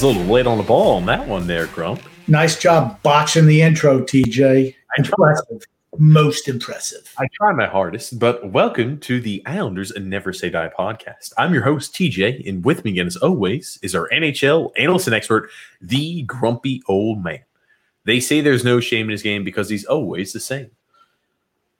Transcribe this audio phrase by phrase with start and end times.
[0.00, 2.00] Was a little late on the ball on that one there, Grump.
[2.26, 4.74] Nice job botching the intro, TJ.
[4.96, 5.62] Impressive.
[5.98, 7.12] Most impressive.
[7.18, 11.34] I try my hardest, but welcome to the Islanders and Never Say Die podcast.
[11.36, 15.14] I'm your host, TJ, and with me again, as always, is our NHL analyst and
[15.14, 15.50] expert,
[15.82, 17.40] the grumpy old man.
[18.06, 20.70] They say there's no shame in his game because he's always the same.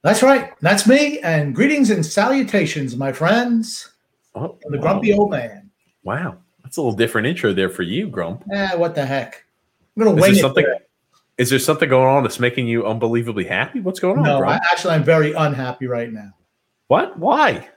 [0.02, 0.52] That's right.
[0.60, 1.20] That's me.
[1.20, 3.90] And greetings and salutations, my friends.
[4.34, 5.70] Oh, The grumpy old man.
[6.02, 6.36] Wow.
[6.70, 8.44] That's a little different intro there for you, Grump.
[8.52, 9.44] Eh, what the heck?
[9.96, 10.64] I'm gonna Is wing there something
[11.36, 13.80] is there something going on that's making you unbelievably happy?
[13.80, 16.32] What's going on, No, I, actually, I'm very unhappy right now.
[16.86, 17.18] what?
[17.18, 17.68] Why?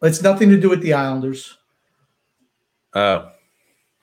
[0.00, 1.58] It's nothing to do with the Islanders.
[2.94, 3.28] Uh,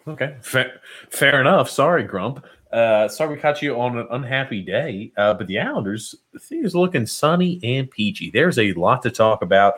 [0.07, 1.67] okay, fair, fair enough.
[1.67, 2.45] Sorry, Grump.
[2.71, 5.11] Uh, sorry we caught you on an unhappy day.
[5.17, 8.29] Uh, but the Islanders, things looking sunny and peachy.
[8.29, 9.77] There's a lot to talk about.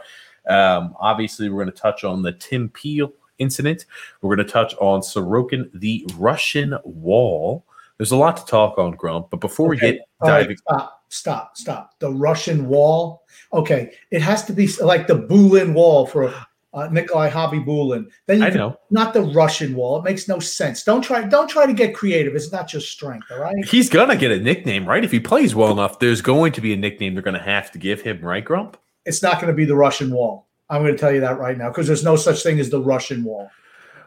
[0.50, 3.14] Um, obviously, we're going to touch on the Tim Peel
[3.44, 3.86] incident.
[4.22, 7.66] We're going to touch on Sorokin, the Russian wall.
[7.98, 9.30] There's a lot to talk on, Grump.
[9.30, 12.00] But before we get All right, diving, stop, stop, stop.
[12.00, 13.24] The Russian wall.
[13.54, 16.34] Okay, it has to be like the Bulin wall for
[16.74, 18.08] uh, Nikolai Khabibulin.
[18.26, 20.00] Then you I know not the Russian wall.
[20.00, 20.84] It makes no sense.
[20.84, 21.22] Don't try.
[21.24, 22.36] Don't try to get creative.
[22.36, 23.28] It's not your strength.
[23.32, 23.56] All right.
[23.66, 25.04] he's gonna get a nickname, right?
[25.04, 27.72] If he plays well enough, there's going to be a nickname they're going to have
[27.72, 28.78] to give him, right, Grump?
[29.06, 30.48] It's not going to be the Russian wall.
[30.74, 32.82] I'm going to tell you that right now because there's no such thing as the
[32.82, 33.50] Russian wall.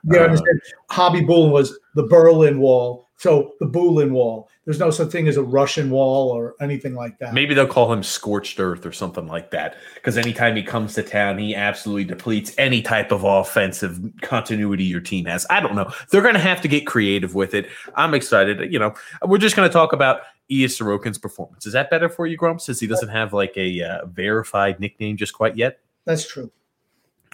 [0.05, 0.61] You Uh, understand?
[0.91, 3.07] Khabibulin was the Berlin wall.
[3.19, 4.49] So the Bulin wall.
[4.67, 7.33] There's no such thing as a Russian wall or anything like that.
[7.33, 9.77] Maybe they'll call him Scorched Earth or something like that.
[9.95, 15.01] Because anytime he comes to town, he absolutely depletes any type of offensive continuity your
[15.01, 15.47] team has.
[15.49, 15.91] I don't know.
[16.11, 17.69] They're going to have to get creative with it.
[17.95, 18.71] I'm excited.
[18.71, 18.93] You know,
[19.25, 20.21] we're just going to talk about
[20.51, 21.65] Ilya Sorokin's performance.
[21.65, 25.17] Is that better for you, Grump, since he doesn't have like a uh, verified nickname
[25.17, 25.79] just quite yet?
[26.05, 26.51] That's true.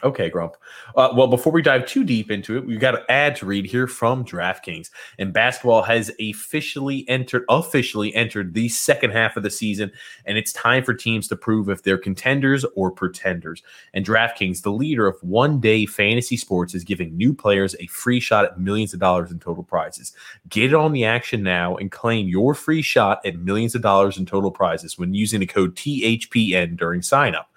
[0.04, 0.56] Okay, Grump.
[0.96, 3.64] Uh, well, before we dive too deep into it, we've got an ad to read
[3.64, 4.90] here from DraftKings.
[5.18, 9.92] And basketball has officially entered officially entered the second half of the season,
[10.24, 13.62] and it's time for teams to prove if they're contenders or pretenders.
[13.94, 18.44] And DraftKings, the leader of one-day fantasy sports, is giving new players a free shot
[18.44, 20.12] at millions of dollars in total prizes.
[20.48, 24.26] Get on the action now and claim your free shot at millions of dollars in
[24.26, 27.51] total prizes when using the code THPN during sign-up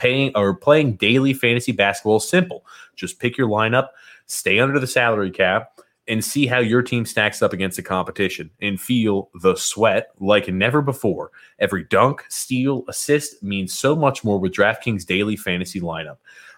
[0.00, 2.64] paying or playing daily fantasy basketball is simple.
[2.96, 3.88] Just pick your lineup,
[4.26, 5.78] stay under the salary cap,
[6.08, 10.48] and see how your team stacks up against the competition and feel the sweat like
[10.48, 11.30] never before.
[11.58, 16.16] Every dunk, steal, assist means so much more with DraftKings daily fantasy lineup.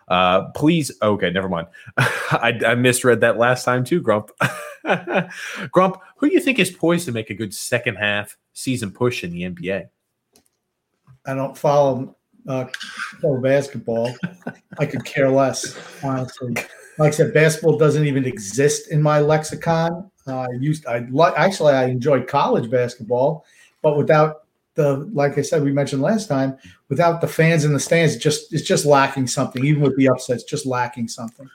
[0.08, 1.66] Uh, please, okay, never mind.
[1.98, 4.30] I, I misread that last time too, Grump.
[5.70, 9.24] Grump, who do you think is poised to make a good second half season push
[9.24, 9.88] in the NBA?
[11.26, 12.16] I don't follow
[12.48, 12.66] uh,
[13.40, 14.14] basketball.
[14.78, 16.54] I could care less, honestly.
[16.98, 20.10] Like I said, basketball doesn't even exist in my lexicon.
[20.26, 23.44] Uh, I used, I like, actually, I enjoyed college basketball,
[23.82, 24.44] but without
[24.74, 26.56] the, like I said, we mentioned last time,
[26.88, 29.64] without the fans in the stands, just it's just lacking something.
[29.64, 31.48] Even with the upsets, just lacking something.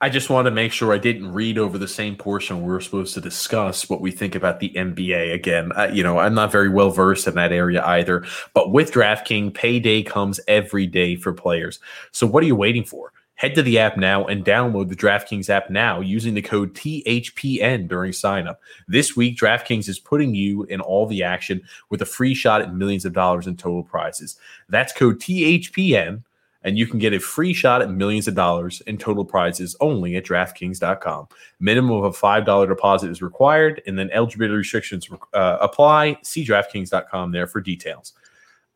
[0.00, 2.80] I just want to make sure I didn't read over the same portion we were
[2.80, 5.32] supposed to discuss what we think about the NBA.
[5.32, 8.24] Again, uh, you know, I'm not very well versed in that area either.
[8.54, 11.78] But with DraftKings, payday comes every day for players.
[12.10, 13.12] So what are you waiting for?
[13.36, 17.88] Head to the app now and download the DraftKings app now using the code THPN
[17.88, 18.56] during signup.
[18.86, 22.74] This week, DraftKings is putting you in all the action with a free shot at
[22.74, 24.38] millions of dollars in total prizes.
[24.68, 26.22] That's code THPN
[26.64, 30.16] and you can get a free shot at millions of dollars in total prizes only
[30.16, 31.28] at DraftKings.com.
[31.60, 36.16] Minimum of a $5 deposit is required, and then eligibility restrictions uh, apply.
[36.22, 38.14] See DraftKings.com there for details.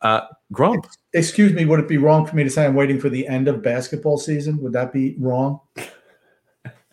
[0.00, 0.20] Uh,
[0.52, 3.26] Grump, Excuse me, would it be wrong for me to say I'm waiting for the
[3.26, 4.60] end of basketball season?
[4.62, 5.60] Would that be wrong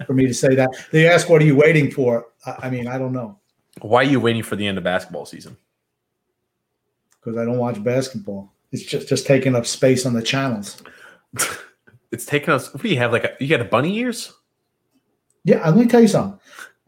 [0.07, 0.71] for me to say that?
[0.91, 3.37] They ask, "What are you waiting for?" I, I mean, I don't know
[3.81, 5.55] why are you waiting for the end of basketball season?
[7.25, 8.53] because I don't watch basketball.
[8.75, 10.83] It's just just taking up space on the channels.
[12.11, 12.73] it's taking us.
[12.73, 13.13] What do you have?
[13.13, 14.33] Like a, you got a bunny ears?
[15.45, 16.37] Yeah, let me tell you something.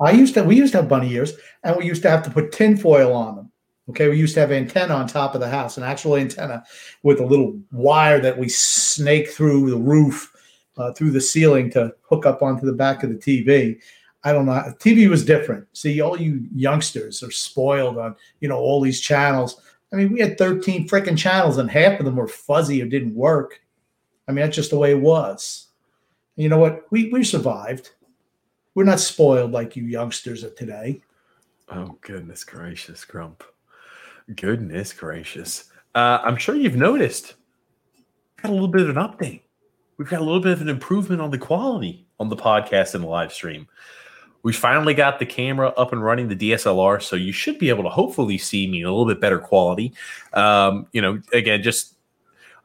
[0.02, 2.30] I used to we used to have bunny ears, and we used to have to
[2.30, 3.52] put tinfoil on them.
[3.90, 6.62] Okay, we used to have antenna on top of the house, an actual antenna
[7.04, 10.30] with a little wire that we snake through the roof,
[10.76, 13.80] uh, through the ceiling to hook up onto the back of the TV.
[14.26, 14.74] I don't know.
[14.80, 15.66] TV was different.
[15.72, 19.62] See, all you youngsters are spoiled on you know all these channels.
[19.92, 23.16] I mean, we had 13 freaking channels, and half of them were fuzzy or didn't
[23.16, 23.62] work.
[24.28, 25.68] I mean, that's just the way it was.
[26.36, 26.86] And you know what?
[26.92, 27.92] We we survived.
[28.76, 31.02] We're not spoiled like you youngsters of today.
[31.70, 33.44] Oh goodness gracious, Grump.
[34.36, 35.72] Goodness gracious.
[35.96, 37.36] Uh, I'm sure you've noticed.
[38.42, 39.42] Got a little bit of an update.
[39.98, 43.04] We've got a little bit of an improvement on the quality on the podcast and
[43.04, 43.68] the live stream.
[44.48, 47.84] We finally got the camera up and running, the DSLR, so you should be able
[47.84, 49.92] to hopefully see me in a little bit better quality.
[50.32, 51.96] Um, you know, again, just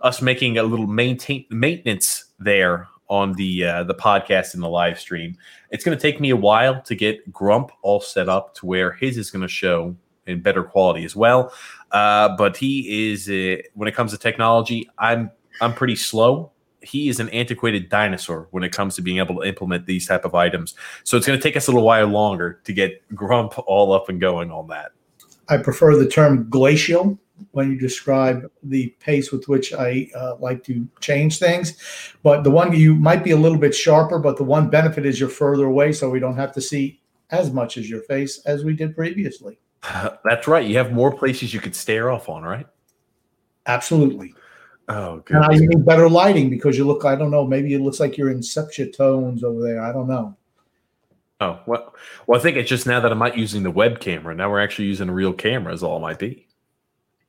[0.00, 4.96] us making a little maintain maintenance there on the uh, the podcast and the live
[5.00, 5.37] stream.
[5.70, 8.93] It's going to take me a while to get Grump all set up to where
[8.93, 9.96] his is going to show
[10.29, 11.52] in better quality as well.
[11.90, 16.52] Uh, but he is uh, when it comes to technology, I'm I'm pretty slow.
[16.82, 20.25] He is an antiquated dinosaur when it comes to being able to implement these type
[20.25, 20.75] of items.
[21.05, 24.08] So it's going to take us a little while longer to get Grump all up
[24.08, 24.93] and going on that.
[25.49, 27.19] I prefer the term glacial
[27.50, 31.76] when you describe the pace with which I uh, like to change things.
[32.23, 35.19] But the one you might be a little bit sharper, but the one benefit is
[35.19, 37.00] you're further away, so we don't have to see
[37.31, 39.58] as much as your face as we did previously.
[40.25, 40.67] That's right.
[40.67, 42.67] You have more places you could stare off on, right?
[43.67, 44.34] Absolutely.
[44.88, 45.37] Oh, good.
[45.37, 48.17] And I need better lighting because you look, I don't know, maybe it looks like
[48.17, 49.81] you're in sepia tones over there.
[49.81, 50.37] I don't know.
[51.40, 51.94] Oh, well,
[52.26, 54.34] well, I think it's just now that I'm not using the web camera.
[54.34, 56.46] Now we're actually using a real camera, is all it might be.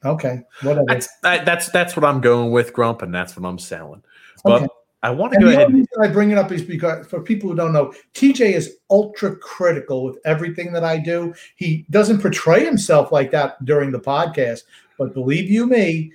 [0.05, 0.85] Okay, whatever.
[0.88, 4.03] That's that, that's that's what I'm going with, Grump, and that's what I'm selling.
[4.44, 4.67] But okay.
[5.01, 5.73] I want to go ahead.
[5.73, 9.35] reason I bring it up is because for people who don't know, TJ is ultra
[9.35, 11.33] critical with everything that I do.
[11.55, 14.63] He doesn't portray himself like that during the podcast,
[14.97, 16.11] but believe you me,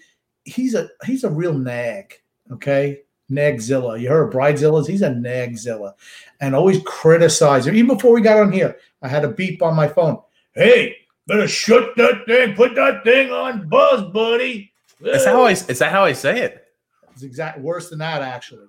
[0.49, 2.15] he's a he's a real nag.
[2.51, 4.01] Okay, nagzilla.
[4.01, 4.89] You heard of bridezillas?
[4.89, 5.95] He's a nagzilla,
[6.41, 7.75] and always criticizing.
[7.75, 10.21] Even before we got on here, I had a beep on my phone.
[10.55, 10.97] Hey,
[11.29, 12.55] Better shut that thing.
[12.55, 14.73] Put that thing on buzz, buddy.
[15.03, 15.51] Is that how I?
[15.51, 16.65] Is that how I say it?
[17.13, 18.67] It's exact worse than that, actually.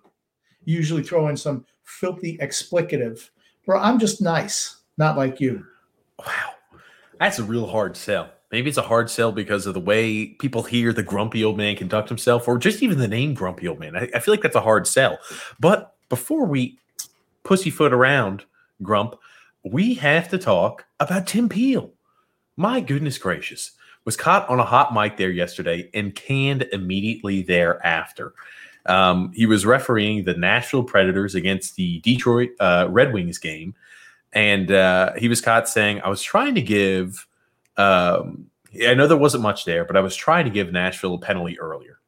[0.66, 3.30] Usually throw in some filthy explicative.
[3.66, 5.66] Bro, I'm just nice, not like you.
[6.20, 6.52] Wow,
[7.18, 8.30] that's a real hard sell.
[8.52, 11.76] Maybe it's a hard sell because of the way people hear the grumpy old man
[11.76, 13.96] conduct himself, or just even the name grumpy old man.
[13.96, 15.20] I, I feel like that's a hard sell.
[15.60, 16.78] But before we
[17.44, 18.46] pussyfoot around
[18.82, 19.16] Grump,
[19.64, 21.92] we have to talk about Tim Peel
[22.60, 23.72] my goodness gracious,
[24.04, 28.34] was caught on a hot mic there yesterday and canned immediately thereafter.
[28.86, 33.76] Um, he was refereeing the Nashville Predators against the Detroit uh, Red Wings game,
[34.34, 37.26] and uh, he was caught saying, "I was trying to give."
[37.80, 38.48] Um,
[38.86, 41.60] I know there wasn't much there, but I was trying to give Nashville a penalty
[41.60, 42.00] earlier,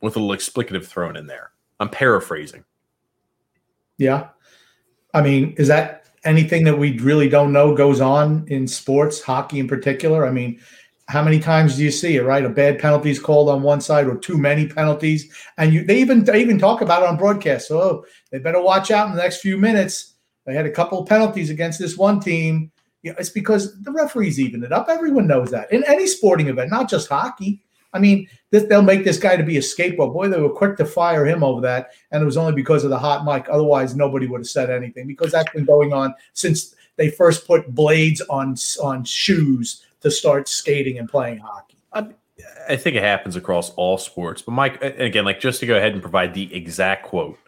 [0.00, 1.52] with a little explicative thrown in there.
[1.78, 2.64] I'm paraphrasing.
[3.98, 4.28] Yeah,
[5.14, 9.60] I mean, is that anything that we really don't know goes on in sports, hockey
[9.60, 10.26] in particular.
[10.26, 10.60] I mean,
[11.08, 12.44] how many times do you see it, right?
[12.44, 15.32] A bad penalty is called on one side or too many penalties.
[15.56, 17.68] And you they even they even talk about it on broadcast.
[17.68, 20.14] So oh, they better watch out in the next few minutes.
[20.44, 22.70] They had a couple of penalties against this one team.
[23.02, 24.88] You know, it's because the referees even it up.
[24.88, 25.72] Everyone knows that.
[25.72, 27.62] In any sporting event, not just hockey.
[27.94, 30.12] I mean, this, they'll make this guy to be a scapegoat.
[30.12, 32.90] Boy, they were quick to fire him over that, and it was only because of
[32.90, 33.48] the hot mic.
[33.48, 37.74] Otherwise, nobody would have said anything because that's been going on since they first put
[37.74, 41.78] blades on on shoes to start skating and playing hockey.
[41.92, 42.08] I,
[42.68, 44.42] I think it happens across all sports.
[44.42, 47.38] But Mike, again, like just to go ahead and provide the exact quote,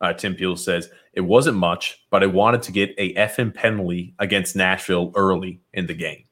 [0.00, 4.14] uh, Tim Peel says it wasn't much, but I wanted to get a FN penalty
[4.18, 6.24] against Nashville early in the game.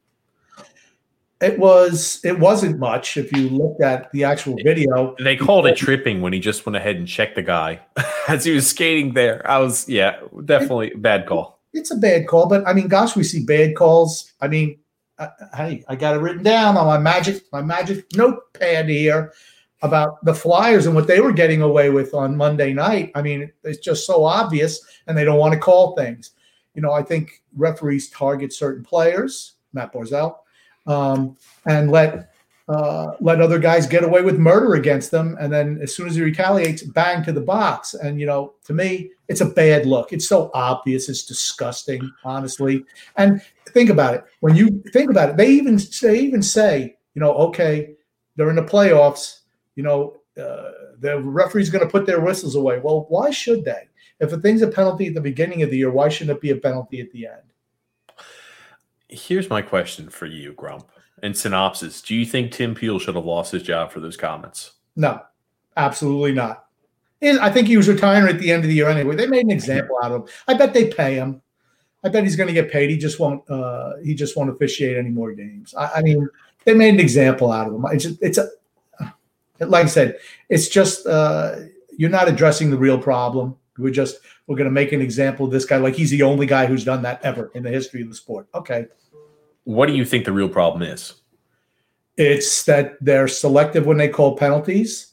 [1.41, 2.21] It was.
[2.25, 5.15] It wasn't much if you looked at the actual video.
[5.21, 7.81] They called it tripping when he just went ahead and checked the guy
[8.29, 9.49] as he was skating there.
[9.49, 11.61] I was, yeah, definitely it, bad call.
[11.73, 14.33] It's a bad call, but I mean, gosh, we see bad calls.
[14.41, 14.81] I mean,
[15.19, 19.33] uh, hey, I got it written down on my magic my magic notepad here
[19.83, 23.13] about the Flyers and what they were getting away with on Monday night.
[23.15, 26.33] I mean, it's just so obvious, and they don't want to call things.
[26.75, 29.55] You know, I think referees target certain players.
[29.73, 30.37] Matt Barzal
[30.89, 32.33] um, and let
[32.69, 36.17] uh, let other guys get away with murder against them, and then as soon as
[36.17, 37.95] he retaliates, bang to the box.
[37.95, 40.13] And you know, to me, it's a bad look.
[40.13, 41.09] It's so obvious.
[41.09, 42.85] It's disgusting, honestly.
[43.17, 44.25] And think about it.
[44.41, 47.95] When you think about it, they even they even say, you know, okay,
[48.37, 49.38] they're in the playoffs.
[49.79, 52.81] You know, uh, the referee's going to put their whistles away.
[52.81, 53.89] Well, why should they?
[54.19, 56.51] If a thing's a penalty at the beginning of the year, why shouldn't it be
[56.51, 58.17] a penalty at the end?
[59.09, 60.89] Here's my question for you, Grump.
[61.23, 64.73] In synopsis, do you think Tim Peel should have lost his job for those comments?
[64.97, 65.21] No,
[65.77, 66.65] absolutely not.
[67.23, 69.15] I think he was retiring at the end of the year anyway.
[69.15, 70.29] They made an example out of him.
[70.49, 71.41] I bet they pay him.
[72.03, 72.91] I bet he's going to get paid.
[72.91, 73.49] He just won't.
[73.49, 75.73] Uh, he just won't officiate any more games.
[75.77, 76.29] I, I, mean,
[76.65, 77.85] they made an example out of him.
[77.93, 78.49] It's it's a
[79.61, 81.57] like I said, it's just uh,
[81.97, 83.57] you're not addressing the real problem.
[83.77, 86.47] We're just we're going to make an example of this guy like he's the only
[86.47, 88.49] guy who's done that ever in the history of the sport.
[88.55, 88.87] Okay.
[89.65, 91.15] What do you think the real problem is?
[92.17, 95.13] It's that they're selective when they call penalties.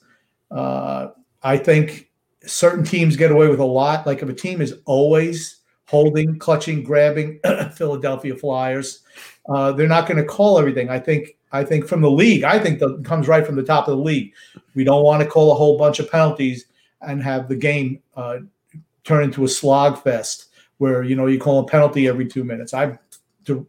[0.49, 1.09] Uh,
[1.43, 2.09] I think
[2.45, 4.07] certain teams get away with a lot.
[4.07, 7.39] Like if a team is always holding, clutching, grabbing
[7.73, 9.01] Philadelphia Flyers.
[9.47, 10.89] Uh, they're not going to call everything.
[10.89, 11.37] I think.
[11.55, 12.43] I think from the league.
[12.43, 14.33] I think that comes right from the top of the league.
[14.75, 16.65] We don't want to call a whole bunch of penalties
[17.01, 18.39] and have the game uh,
[19.03, 20.47] turn into a slog fest
[20.77, 22.73] where you know you call a penalty every two minutes.
[22.73, 22.97] I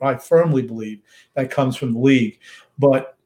[0.00, 1.00] I firmly believe
[1.34, 2.40] that comes from the league,
[2.78, 3.16] but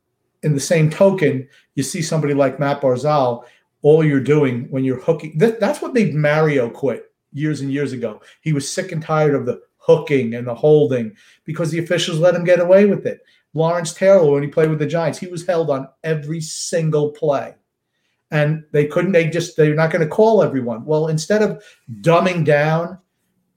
[0.43, 3.45] in the same token, you see somebody like Matt Barzal.
[3.83, 7.93] All you're doing when you're hooking, that, that's what made Mario quit years and years
[7.93, 8.21] ago.
[8.43, 12.35] He was sick and tired of the hooking and the holding because the officials let
[12.35, 13.25] him get away with it.
[13.55, 17.55] Lawrence Taylor, when he played with the Giants, he was held on every single play.
[18.31, 20.85] And they couldn't, they just, they're not going to call everyone.
[20.85, 21.63] Well, instead of
[22.01, 22.99] dumbing down,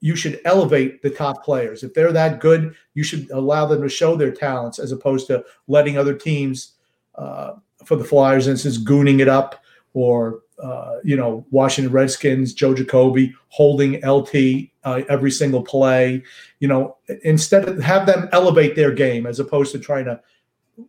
[0.00, 1.82] you should elevate the top players.
[1.82, 5.44] If they're that good, you should allow them to show their talents as opposed to
[5.68, 6.72] letting other teams,
[7.14, 7.52] uh,
[7.84, 13.34] for the Flyers instance, gooning it up or uh, you know, Washington Redskins, Joe Jacoby
[13.48, 16.22] holding LT uh, every single play.
[16.60, 20.20] You know, instead of have them elevate their game as opposed to trying to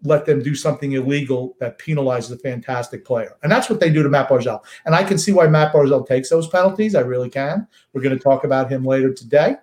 [0.03, 3.37] let them do something illegal that penalizes a fantastic player.
[3.43, 4.61] And that's what they do to Matt Barzal.
[4.85, 6.95] And I can see why Matt Barzal takes those penalties.
[6.95, 7.67] I really can.
[7.93, 9.57] We're going to talk about him later today.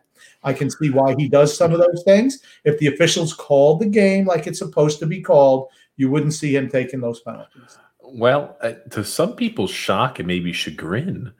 [0.44, 2.40] I can see why he does some of those things.
[2.64, 6.54] If the officials called the game like it's supposed to be called, you wouldn't see
[6.54, 7.78] him taking those penalties.
[8.12, 11.32] Well, uh, to some people's shock and maybe chagrin,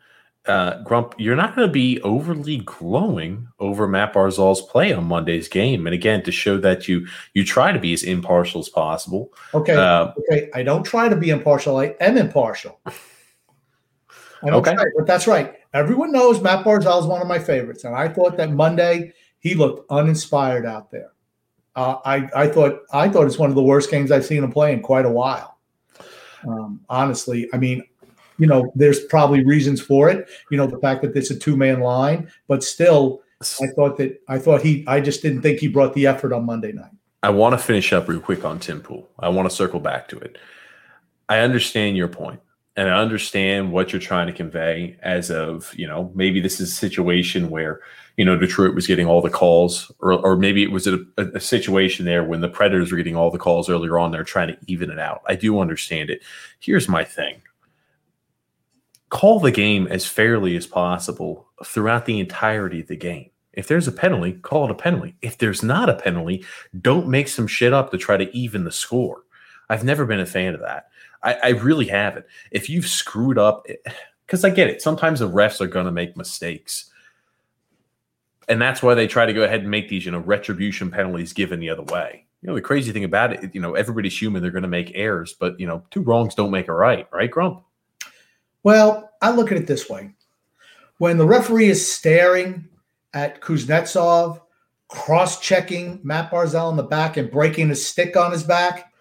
[0.47, 5.49] uh, Grump, you're not going to be overly glowing over Matt Barzal's play on Monday's
[5.49, 9.33] game, and again to show that you you try to be as impartial as possible.
[9.55, 11.77] Okay, uh, okay, I don't try to be impartial.
[11.77, 12.81] I am impartial.
[14.45, 15.55] I okay, try, but that's right.
[15.75, 19.55] Everyone knows Matt Barzal is one of my favorites, and I thought that Monday he
[19.55, 21.13] looked uninspired out there.
[21.77, 24.51] Uh, I I thought I thought it's one of the worst games I've seen him
[24.51, 25.52] play in quite a while.
[26.47, 27.83] Um, honestly, I mean,
[28.39, 30.29] you know, there's probably reasons for it.
[30.51, 34.23] You know, the fact that it's a two man line, but still, I thought that
[34.29, 34.85] I thought he.
[34.87, 36.93] I just didn't think he brought the effort on Monday night.
[37.23, 39.09] I want to finish up real quick on Tim Peel.
[39.19, 40.39] I want to circle back to it.
[41.29, 42.41] I understand your point,
[42.77, 44.97] and I understand what you're trying to convey.
[45.03, 47.81] As of you know, maybe this is a situation where
[48.17, 51.41] you know Detroit was getting all the calls, or, or maybe it was a, a,
[51.41, 54.11] situation there when the Predators were getting all the calls earlier on.
[54.11, 55.23] They're trying to even it out.
[55.27, 56.23] I do understand it.
[56.61, 57.43] Here's my thing:
[59.11, 63.29] call the game as fairly as possible throughout the entirety of the game.
[63.53, 65.15] If there's a penalty, call it a penalty.
[65.21, 66.45] If there's not a penalty,
[66.81, 69.25] don't make some shit up to try to even the score.
[69.69, 70.89] I've never been a fan of that.
[71.23, 72.27] I, I really haven't.
[72.51, 73.77] If you've screwed up, eh,
[74.27, 76.91] because I get it, sometimes the refs are going to make mistakes
[78.49, 81.33] and that's why they try to go ahead and make these, you know, retribution penalties
[81.33, 82.27] given the other way.
[82.43, 84.93] You know, the crazy thing about it, you know, everybody's human; they're going to make
[84.95, 87.63] errors, but you know, two wrongs don't make a right, right, Grump?
[88.63, 90.11] Well, I look at it this way:
[90.99, 92.69] when the referee is staring
[93.15, 94.41] at Kuznetsov,
[94.89, 98.92] cross-checking Matt Barzal in the back and breaking his stick on his back,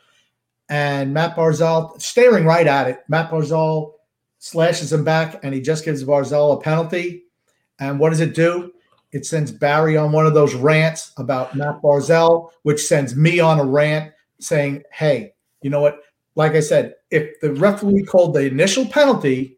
[0.71, 3.91] and Matt Barzal staring right at it, Matt Barzal
[4.39, 7.25] slashes him back, and he just gives Barzal a penalty.
[7.79, 8.71] And what does it do?
[9.11, 13.59] It sends Barry on one of those rants about Matt Barzal, which sends me on
[13.59, 15.99] a rant saying, hey, you know what?
[16.35, 19.57] Like I said, if the referee called the initial penalty,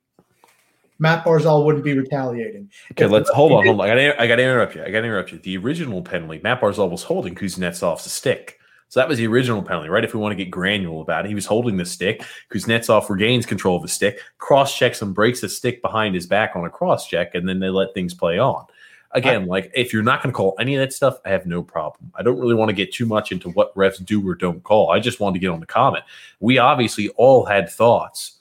[0.97, 2.71] Matt Barzal wouldn't be retaliating.
[2.93, 3.85] Okay, if let's hold on, hold on.
[3.85, 4.81] I gotta, I gotta interrupt you.
[4.81, 5.37] I gotta interrupt you.
[5.37, 8.57] The original penalty, Matt Barzal was holding Kuznetsov's stick.
[8.93, 10.03] So that was the original penalty, right?
[10.03, 12.23] If we want to get granular about it, he was holding the stick.
[12.51, 16.51] Kuznetsov regains control of the stick, cross checks and breaks the stick behind his back
[16.55, 18.67] on a cross check, and then they let things play on
[19.13, 21.47] again, I, like if you're not going to call any of that stuff, I have
[21.47, 22.11] no problem.
[22.13, 24.91] I don't really want to get too much into what refs do or don't call.
[24.91, 26.03] I just wanted to get on the comment.
[26.39, 28.37] We obviously all had thoughts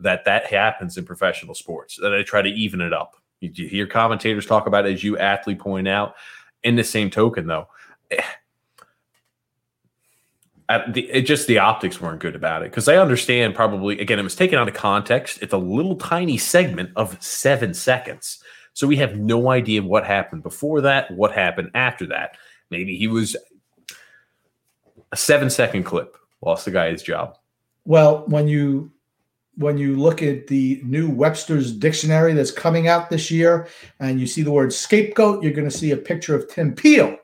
[0.00, 3.16] that that happens in professional sports, that they try to even it up.
[3.40, 6.14] You, you hear commentators talk about it, as you athlete point out.
[6.62, 7.68] In the same token, though,
[8.10, 8.22] eh,
[10.68, 14.22] the, it just the optics weren't good about it because I understand probably again it
[14.22, 15.40] was taken out of context.
[15.42, 18.42] It's a little tiny segment of seven seconds
[18.74, 22.36] so we have no idea what happened before that, what happened after that.
[22.70, 23.36] Maybe he was
[25.12, 27.38] a seven second clip, lost the guy his job.
[27.84, 28.90] Well, when you
[29.56, 33.68] when you look at the new Webster's dictionary that's coming out this year
[34.00, 37.16] and you see the word scapegoat, you're going to see a picture of Tim Peel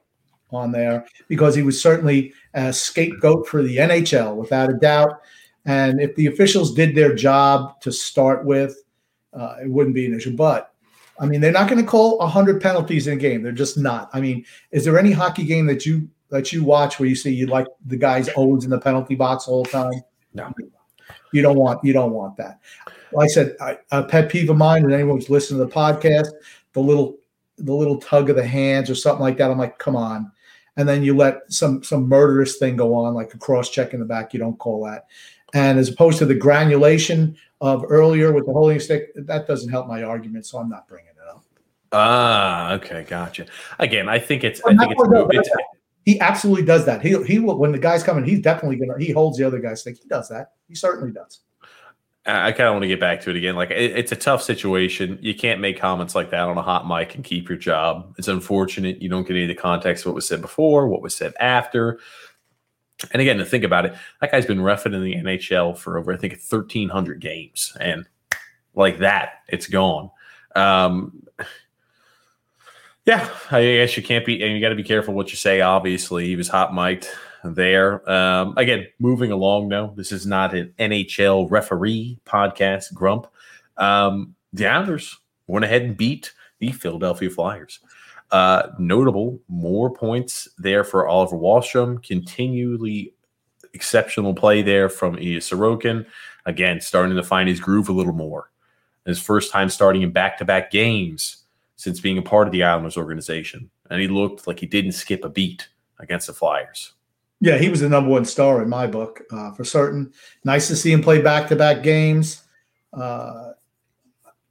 [0.53, 5.21] on there because he was certainly a scapegoat for the NHL without a doubt.
[5.67, 8.83] And if the officials did their job to start with,
[9.33, 10.35] uh, it wouldn't be an issue.
[10.35, 10.73] But
[11.21, 13.43] I mean, they're not going to call 100 penalties in a game.
[13.43, 14.09] They're just not.
[14.13, 17.33] I mean, is there any hockey game that you that you watch where you see
[17.33, 19.93] you like the guys always in the penalty box all the time?
[20.33, 20.53] No.
[21.33, 22.61] You don't want you don't want that.
[23.13, 25.73] Like I said, I, a pet peeve of mine, and anyone who's listening to the
[25.73, 26.29] podcast,
[26.73, 27.19] the little
[27.59, 29.51] the little tug of the hands or something like that.
[29.51, 30.33] I'm like, come on.
[30.77, 34.01] And then you let some some murderous thing go on, like a cross check in
[34.01, 34.33] the back.
[34.33, 35.07] You don't call that.
[35.53, 39.89] And as opposed to the granulation of earlier with the holding stick, that doesn't help
[39.89, 40.47] my argument.
[40.47, 41.45] So I'm not bringing it up.
[41.93, 43.47] Ah, okay, gotcha.
[43.79, 44.61] Again, I think it's.
[44.65, 45.51] I think it's, it's,
[46.05, 47.03] he absolutely does that.
[47.03, 49.81] He he will when the guy's coming, he's definitely gonna he holds the other guy's
[49.81, 49.99] stick.
[50.01, 50.53] He does that.
[50.69, 51.41] He certainly does.
[52.27, 53.57] I kind of want to get back to it again.
[53.57, 55.19] Like it, it's a tough situation.
[55.23, 58.15] You can't make comments like that on a hot mic and keep your job.
[58.19, 61.01] It's unfortunate you don't get any of the context of what was said before, what
[61.01, 61.99] was said after.
[63.13, 66.13] And again, to think about it, that guy's been refing in the NHL for over,
[66.13, 67.75] I think, 1,300 games.
[67.81, 68.07] And
[68.75, 70.11] like that, it's gone.
[70.55, 71.27] Um,
[73.07, 75.63] yeah, I guess you can't be, and you got to be careful what you say.
[75.63, 77.09] Obviously, he was hot mic'd
[77.45, 78.09] there.
[78.11, 79.93] Um, again, moving along now.
[79.97, 83.27] This is not an NHL referee podcast, Grump.
[83.77, 87.81] Um, the Islanders went ahead and beat the Philadelphia Flyers.
[88.31, 92.03] Uh, notable, more points there for Oliver Wahlstrom.
[92.03, 93.15] Continually
[93.73, 96.07] exceptional play there from Ilya Sorokin.
[96.47, 98.51] Again, starting to find his groove a little more.
[99.05, 101.45] His first time starting in back to back games
[101.77, 103.71] since being a part of the Islanders organization.
[103.89, 105.69] And he looked like he didn't skip a beat
[105.99, 106.93] against the Flyers.
[107.41, 110.13] Yeah, he was the number one star in my book uh, for certain.
[110.45, 112.43] Nice to see him play back to back games.
[112.93, 113.53] Uh,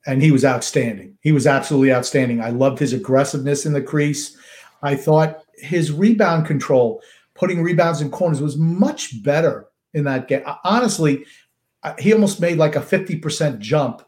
[0.07, 1.17] and he was outstanding.
[1.21, 2.41] He was absolutely outstanding.
[2.41, 4.37] I loved his aggressiveness in the crease.
[4.81, 7.01] I thought his rebound control,
[7.35, 10.43] putting rebounds in corners, was much better in that game.
[10.63, 11.25] Honestly,
[11.99, 14.01] he almost made like a 50% jump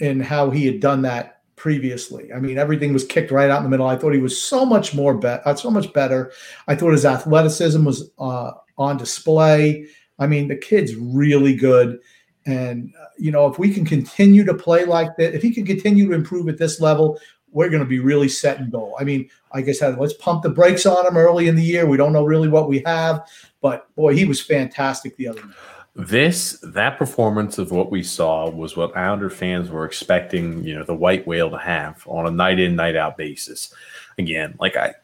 [0.00, 1.35] in how he had done that
[1.66, 2.32] previously.
[2.32, 3.88] I mean, everything was kicked right out in the middle.
[3.88, 6.30] I thought he was so much more better, uh, so much better.
[6.68, 9.88] I thought his athleticism was uh, on display.
[10.20, 11.98] I mean, the kid's really good.
[12.46, 15.66] And, uh, you know, if we can continue to play like that, if he can
[15.66, 17.18] continue to improve at this level,
[17.50, 18.94] we're going to be really set and goal.
[19.00, 21.84] I mean, like I said, let's pump the brakes on him early in the year.
[21.84, 23.28] We don't know really what we have,
[23.60, 25.56] but boy, he was fantastic the other night.
[25.98, 30.84] This that performance of what we saw was what Islander fans were expecting, you know,
[30.84, 33.72] the white whale to have on a night in, night out basis.
[34.18, 34.94] Again, like I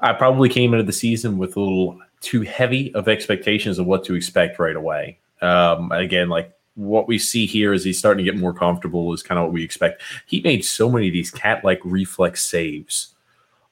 [0.00, 4.04] I probably came into the season with a little too heavy of expectations of what
[4.04, 5.18] to expect right away.
[5.40, 9.22] Um, again, like what we see here is he's starting to get more comfortable is
[9.22, 10.02] kind of what we expect.
[10.26, 13.14] He made so many of these cat-like reflex saves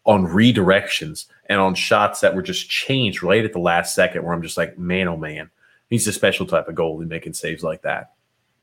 [0.06, 4.32] on redirections and on shots that were just changed right at the last second where
[4.32, 5.50] I'm just like, man, oh man
[5.90, 8.12] he's a special type of goalie making saves like that.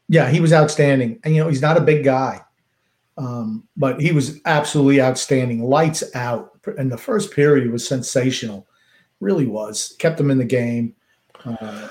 [0.07, 1.19] Yeah, he was outstanding.
[1.23, 2.41] And you know, he's not a big guy.
[3.17, 5.63] Um, but he was absolutely outstanding.
[5.63, 6.59] Lights out.
[6.77, 8.67] And the first period was sensational.
[9.19, 9.95] Really was.
[9.99, 10.95] Kept him in the game.
[11.45, 11.87] Uh,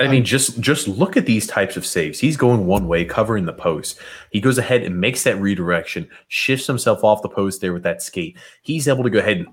[0.00, 2.20] I mean, just just look at these types of saves.
[2.20, 3.98] He's going one way, covering the post.
[4.30, 8.00] He goes ahead and makes that redirection, shifts himself off the post there with that
[8.00, 8.36] skate.
[8.62, 9.48] He's able to go ahead and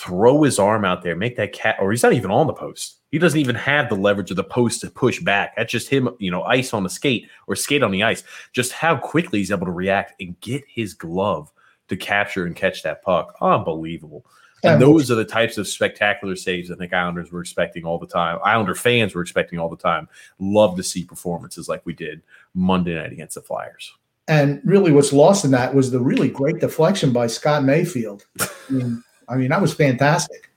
[0.00, 3.00] throw his arm out there, make that cat, or he's not even on the post.
[3.10, 5.54] He doesn't even have the leverage of the post to push back.
[5.56, 8.22] That's just him, you know, ice on the skate or skate on the ice.
[8.52, 11.52] Just how quickly he's able to react and get his glove
[11.88, 13.36] to capture and catch that puck.
[13.40, 14.24] Unbelievable.
[14.62, 18.06] And those are the types of spectacular saves I think Islanders were expecting all the
[18.06, 18.38] time.
[18.44, 20.06] Islander fans were expecting all the time.
[20.38, 22.22] Love to see performances like we did
[22.54, 23.94] Monday night against the Flyers.
[24.28, 28.26] And really, what's lost in that was the really great deflection by Scott Mayfield.
[28.40, 30.50] I mean, I mean that was fantastic.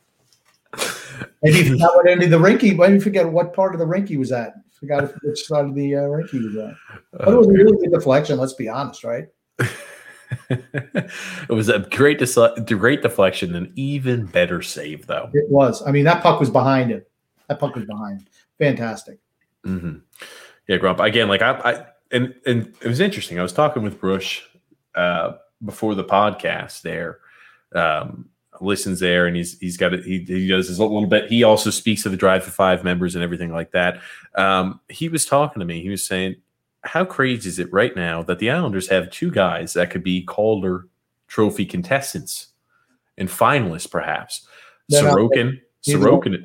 [1.44, 2.74] Maybe forgot what end of the rink he.
[2.74, 4.54] Maybe forget what part of the rink he was at.
[4.72, 6.74] Forgot which side of the uh, rink he was at.
[7.12, 8.38] But it was a really good deflection.
[8.38, 9.28] Let's be honest, right?
[10.50, 12.22] it was a great,
[12.66, 15.30] great deflection, an even better save, though.
[15.34, 15.86] It was.
[15.86, 17.04] I mean, that puck was behind him.
[17.48, 18.22] That puck was behind.
[18.22, 18.28] Him.
[18.60, 19.20] Fantastic.
[19.66, 19.98] Mm-hmm.
[20.68, 21.00] Yeah, Grump.
[21.00, 23.40] Again, like I, I, and and it was interesting.
[23.40, 24.48] I was talking with Brush
[24.96, 25.34] uh,
[25.64, 27.20] before the podcast there.
[27.74, 28.30] Um,
[28.64, 31.30] listens there and he's he's got it he, he does his little bit.
[31.30, 34.02] He also speaks to the drive for five members and everything like that.
[34.36, 35.82] Um, he was talking to me.
[35.82, 36.36] He was saying
[36.82, 40.24] how crazy is it right now that the islanders have two guys that could be
[40.24, 40.88] calder
[41.28, 42.48] trophy contestants
[43.18, 44.48] and finalists perhaps?
[44.90, 46.44] They're sorokin sorokin.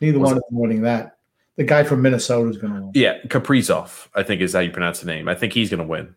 [0.00, 1.18] neither one of them winning that.
[1.56, 2.92] The guy from minnesota is going to win.
[2.94, 5.28] Yeah kaprizov i think is how you pronounce the name.
[5.28, 6.14] I think he's going to win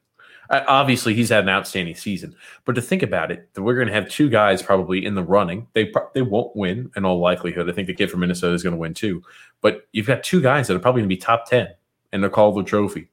[0.50, 3.94] obviously, he's had an outstanding season, but to think about it, that we're going to
[3.94, 5.68] have two guys probably in the running.
[5.74, 7.70] They they won't win in all likelihood.
[7.70, 9.22] I think the kid from Minnesota is going to win too.
[9.62, 11.70] But you've got two guys that are probably going to be top ten,
[12.12, 13.10] and they're called the trophy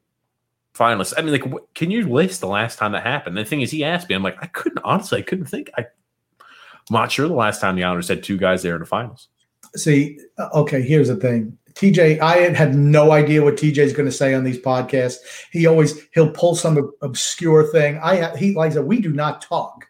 [0.75, 1.15] finalists.
[1.17, 3.37] I mean, like, can you list the last time that happened?
[3.37, 4.15] The thing is, he asked me.
[4.15, 5.71] I'm like, I couldn't honestly, I couldn't think.
[5.77, 5.87] I,
[6.41, 6.47] I'm
[6.91, 9.29] not sure the last time the Islanders had two guys there in the finals.
[9.77, 11.57] See, uh, okay, here's the thing.
[11.75, 15.17] TJ, I had no idea what TJ is going to say on these podcasts.
[15.51, 17.99] He always he'll pull some obscure thing.
[17.99, 19.87] I he like I said, we do not talk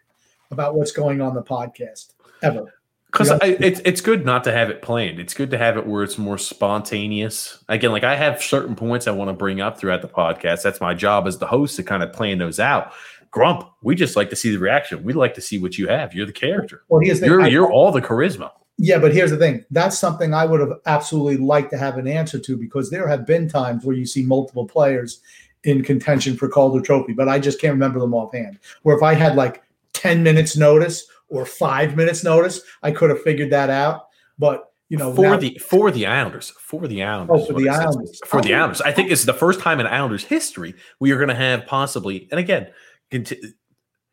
[0.51, 2.73] about what's going on the podcast ever.
[3.07, 5.19] Because it's it's good not to have it planned.
[5.19, 7.63] It's good to have it where it's more spontaneous.
[7.69, 10.63] Again, like I have certain points I want to bring up throughout the podcast.
[10.63, 12.91] That's my job as the host to kind of plan those out.
[13.29, 15.03] Grump, we just like to see the reaction.
[15.03, 16.15] We like to see what you have.
[16.15, 16.83] You're the character.
[16.87, 18.51] Well, here's the you're, you're all the charisma.
[18.77, 19.63] Yeah, but here's the thing.
[19.71, 23.25] That's something I would have absolutely liked to have an answer to because there have
[23.25, 25.21] been times where you see multiple players
[25.63, 28.59] in contention for Calder Trophy, but I just can't remember them offhand.
[28.81, 33.21] Where if I had like 10 minutes notice or five minutes notice, I could have
[33.21, 34.07] figured that out.
[34.37, 37.69] But you know, for now, the for the Islanders, for the Islanders, oh, for the
[37.69, 38.57] Islanders, for the oh.
[38.57, 41.65] Islanders, I think it's the first time in Islanders history we are going to have
[41.65, 42.67] possibly, and again,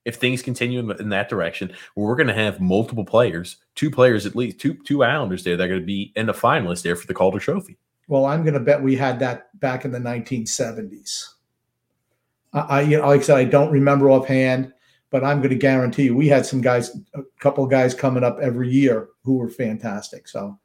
[0.05, 4.35] if things continue in, that direction, we're going to have multiple players, two players at
[4.35, 7.07] least, two two Islanders there that are going to be in the finalists there for
[7.07, 7.77] the Calder Trophy.
[8.09, 11.35] Well, I'm going to bet we had that back in the 1970s.
[12.53, 14.73] I, you know, like I said, I don't remember offhand,
[15.11, 18.25] but I'm going to guarantee you we had some guys, a couple of guys coming
[18.25, 20.27] up every year who were fantastic.
[20.27, 20.59] So,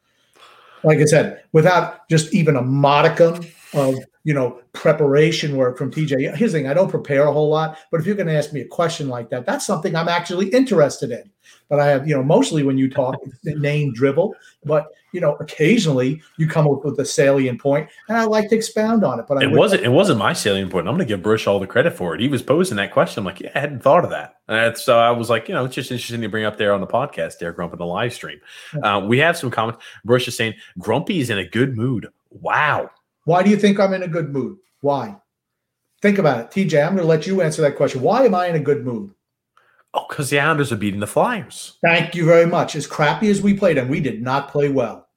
[0.84, 3.46] like I said, without just even a modicum
[3.76, 6.36] of you know preparation work from TJ.
[6.36, 8.54] Here's the thing: I don't prepare a whole lot, but if you're going to ask
[8.54, 11.30] me a question like that, that's something I'm actually interested in.
[11.70, 16.22] But I have, you know, mostly when you talk name dribble, but you know, occasionally
[16.38, 19.26] you come up with a salient point, and I like to expound on it.
[19.28, 20.88] But it wasn't it wasn't my salient point.
[20.88, 22.22] I'm going to give Brush all the credit for it.
[22.22, 23.22] He was posing that question.
[23.22, 24.36] I'm like, yeah, I hadn't thought of that.
[24.48, 26.82] And so I was like, you know, it's just interesting to bring up there on
[26.82, 28.40] the podcast, there, Grump, in the live stream.
[28.84, 29.84] Uh, we have some comments.
[30.04, 32.08] Brush is saying Grumpy is in a good mood.
[32.30, 32.92] Wow.
[33.26, 34.58] Why do you think I'm in a good mood?
[34.82, 35.18] Why?
[36.02, 36.52] Think about it.
[36.52, 38.02] TJ, I'm going to let you answer that question.
[38.02, 39.12] Why am I in a good mood?
[39.94, 41.78] Oh, because the Islanders are beating the Flyers.
[41.82, 42.76] Thank you very much.
[42.76, 45.08] As crappy as we played, and we did not play well.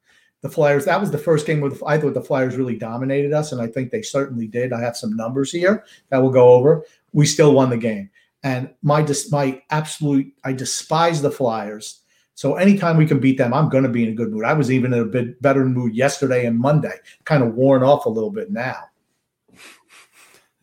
[0.41, 3.33] The Flyers, that was the first game where the, I thought the Flyers really dominated
[3.33, 4.71] us, and I think they certainly did.
[4.71, 6.85] I have some numbers here that we'll go over.
[7.11, 8.09] We still won the game.
[8.41, 11.99] And my my absolute, I despise the Flyers.
[12.39, 14.45] So anytime we can beat them, I'm going to be in a good mood.
[14.45, 16.93] I was even in a bit better mood yesterday and Monday,
[17.25, 18.77] kind of worn off a little bit now.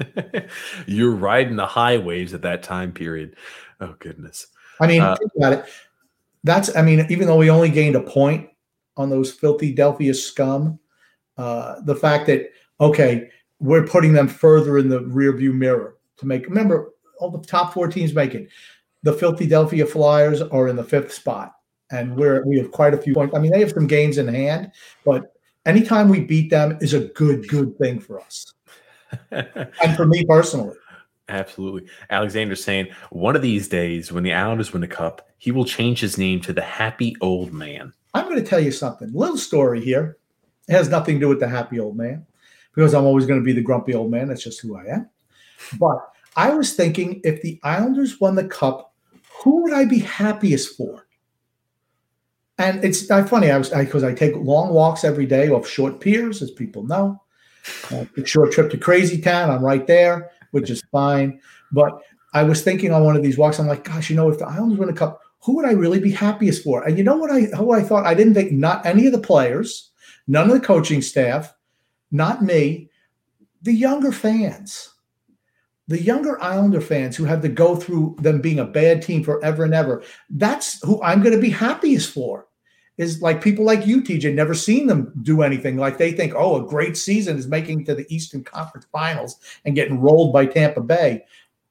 [0.87, 3.37] You're riding the high waves at that time period.
[3.79, 4.47] Oh goodness.
[4.81, 5.67] I mean, uh, think about it.
[6.45, 8.49] That's I mean, even though we only gained a point
[8.97, 10.79] on those filthy Delphia scum,
[11.37, 13.29] uh, the fact that okay,
[13.61, 16.49] we're putting them further in the rearview mirror to make.
[16.49, 18.49] Remember, all the top four teams make it.
[19.03, 21.53] The Philadelphia Flyers are in the fifth spot
[21.91, 23.35] and we're we have quite a few points.
[23.35, 24.73] I mean, they have some games in hand,
[25.05, 28.53] but anytime we beat them is a good good thing for us,
[29.31, 30.77] and for me personally.
[31.29, 31.89] Absolutely.
[32.11, 35.99] Alexander saying one of these days when the Islanders win the cup, he will change
[35.99, 37.93] his name to the Happy Old Man.
[38.17, 39.13] I'm going to tell you something.
[39.13, 40.17] Little story here.
[40.69, 42.27] It has nothing to do with the happy old man
[42.75, 44.29] because I'm always going to be the grumpy old man.
[44.29, 45.11] That's just who I am.
[45.79, 45.99] But
[46.35, 48.95] I was thinking if the Islanders won the cup,
[49.43, 51.06] who would I be happiest for?
[52.59, 53.51] And it's funny.
[53.51, 56.85] I was because I, I, take long walks every day off short piers, as people
[56.85, 57.23] know.
[57.91, 59.51] Uh, short trip to Crazy Town.
[59.51, 61.41] I'm right there, which is fine.
[61.71, 62.01] But
[62.33, 64.47] I was thinking on one of these walks, I'm like, gosh, you know, if the
[64.47, 66.83] Islanders win a cup, who would I really be happiest for?
[66.85, 68.07] And you know what I who I thought?
[68.07, 69.91] I didn't think not any of the players,
[70.27, 71.55] none of the coaching staff,
[72.11, 72.89] not me,
[73.63, 74.95] the younger fans
[75.89, 79.65] the younger Islander fans who have to go through them being a bad team forever
[79.65, 82.46] and ever, that's who I'm going to be happiest for.
[82.99, 85.77] Is like people like you, TJ, never seen them do anything.
[85.77, 89.75] Like they think, oh, a great season is making to the Eastern Conference Finals and
[89.75, 91.25] getting rolled by Tampa Bay.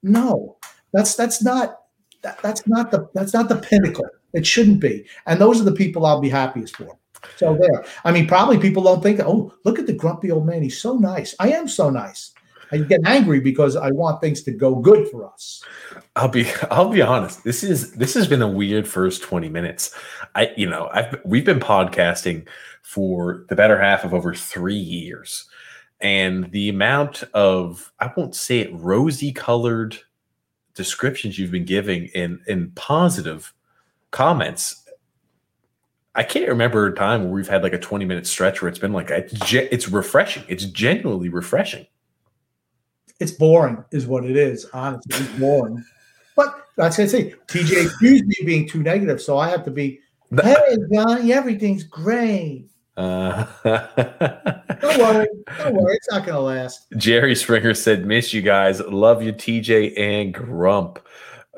[0.03, 0.57] No,
[0.93, 1.85] that's that's not
[2.21, 4.05] that, that's not the that's not the pinnacle.
[4.33, 5.05] It shouldn't be.
[5.25, 6.95] And those are the people I'll be happiest for.
[7.37, 7.83] So there.
[8.03, 10.61] I mean, probably people don't think, oh, look at the grumpy old man.
[10.61, 11.33] He's so nice.
[11.39, 12.34] I am so nice.
[12.75, 15.63] I get angry because I want things to go good for us.
[16.15, 17.43] I'll be I'll be honest.
[17.43, 19.95] This is this has been a weird first 20 minutes.
[20.35, 22.47] I you know, I've we've been podcasting
[22.81, 25.47] for the better half of over 3 years.
[26.01, 29.97] And the amount of I won't say it rosy colored
[30.73, 33.53] descriptions you've been giving in in positive
[34.11, 34.81] comments
[36.17, 38.79] I can't remember a time where we've had like a 20 minute stretch where it's
[38.79, 40.45] been like it's, it's refreshing.
[40.47, 41.87] It's genuinely refreshing
[43.19, 44.65] it's boring, is what it is.
[44.73, 45.83] Honestly, it's boring.
[46.35, 47.33] But that's I say.
[47.47, 49.99] TJ accused me being too negative, so I have to be.
[50.41, 52.67] Hey, Johnny, everything's great.
[52.97, 55.27] Uh, don't worry,
[55.59, 56.87] don't worry, it's not gonna last.
[56.97, 60.99] Jerry Springer said, "Miss you guys, love you, TJ and Grump."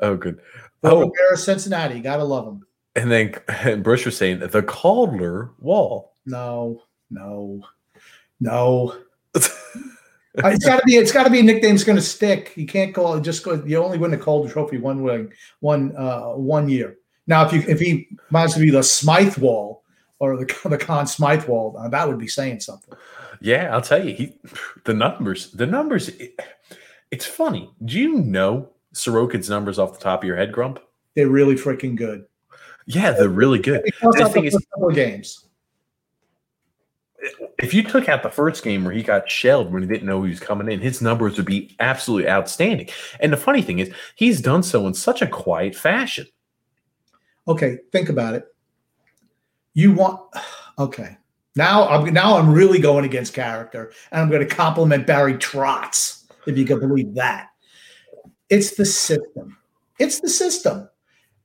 [0.00, 0.40] Oh, good.
[0.82, 2.66] Oh, Cincinnati, gotta love them.
[2.96, 6.14] And then and Bruce was saying the Calder wall.
[6.26, 7.64] No, no,
[8.40, 8.96] no.
[10.44, 10.96] It's got to be.
[10.96, 12.52] It's got to be a nickname that's going to stick.
[12.56, 13.62] You can't call it just go.
[13.64, 15.26] You only win the Calder Trophy one way,
[15.60, 16.96] one uh, one year.
[17.26, 19.82] Now, if you if he might be the Smythe Wall
[20.18, 22.94] or the the Conn Smythe Wall, uh, that would be saying something.
[23.40, 24.38] Yeah, I'll tell you, he
[24.84, 26.08] the numbers, the numbers.
[26.08, 26.38] It,
[27.10, 27.70] it's funny.
[27.84, 30.80] Do you know Sorokin's numbers off the top of your head, Grump?
[31.14, 32.24] They're really freaking good.
[32.86, 33.82] Yeah, they're really good.
[34.00, 35.47] The thing is, couple games.
[37.58, 40.22] If you took out the first game where he got shelled when he didn't know
[40.22, 42.88] he was coming in, his numbers would be absolutely outstanding.
[43.18, 46.26] And the funny thing is, he's done so in such a quiet fashion.
[47.48, 48.44] Okay, think about it.
[49.74, 50.20] You want
[50.78, 51.16] okay.
[51.56, 56.24] Now I'm now I'm really going against character, and I'm going to compliment Barry Trotz,
[56.46, 57.48] if you can believe that.
[58.48, 59.56] It's the system.
[59.98, 60.88] It's the system.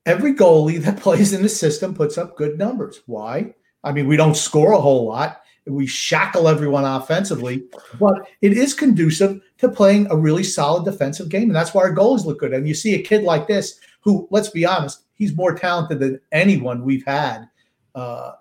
[0.06, 3.02] Every goalie that plays in the system puts up good numbers.
[3.08, 3.56] Why?
[3.84, 5.43] I mean, we don't score a whole lot.
[5.66, 7.64] We shackle everyone offensively,
[8.00, 11.44] but it is conducive to playing a really solid defensive game.
[11.44, 12.54] And that's why our goalies look good.
[12.54, 16.20] And you see a kid like this who, let's be honest, he's more talented than
[16.32, 17.48] anyone we've had
[17.96, 18.34] uh,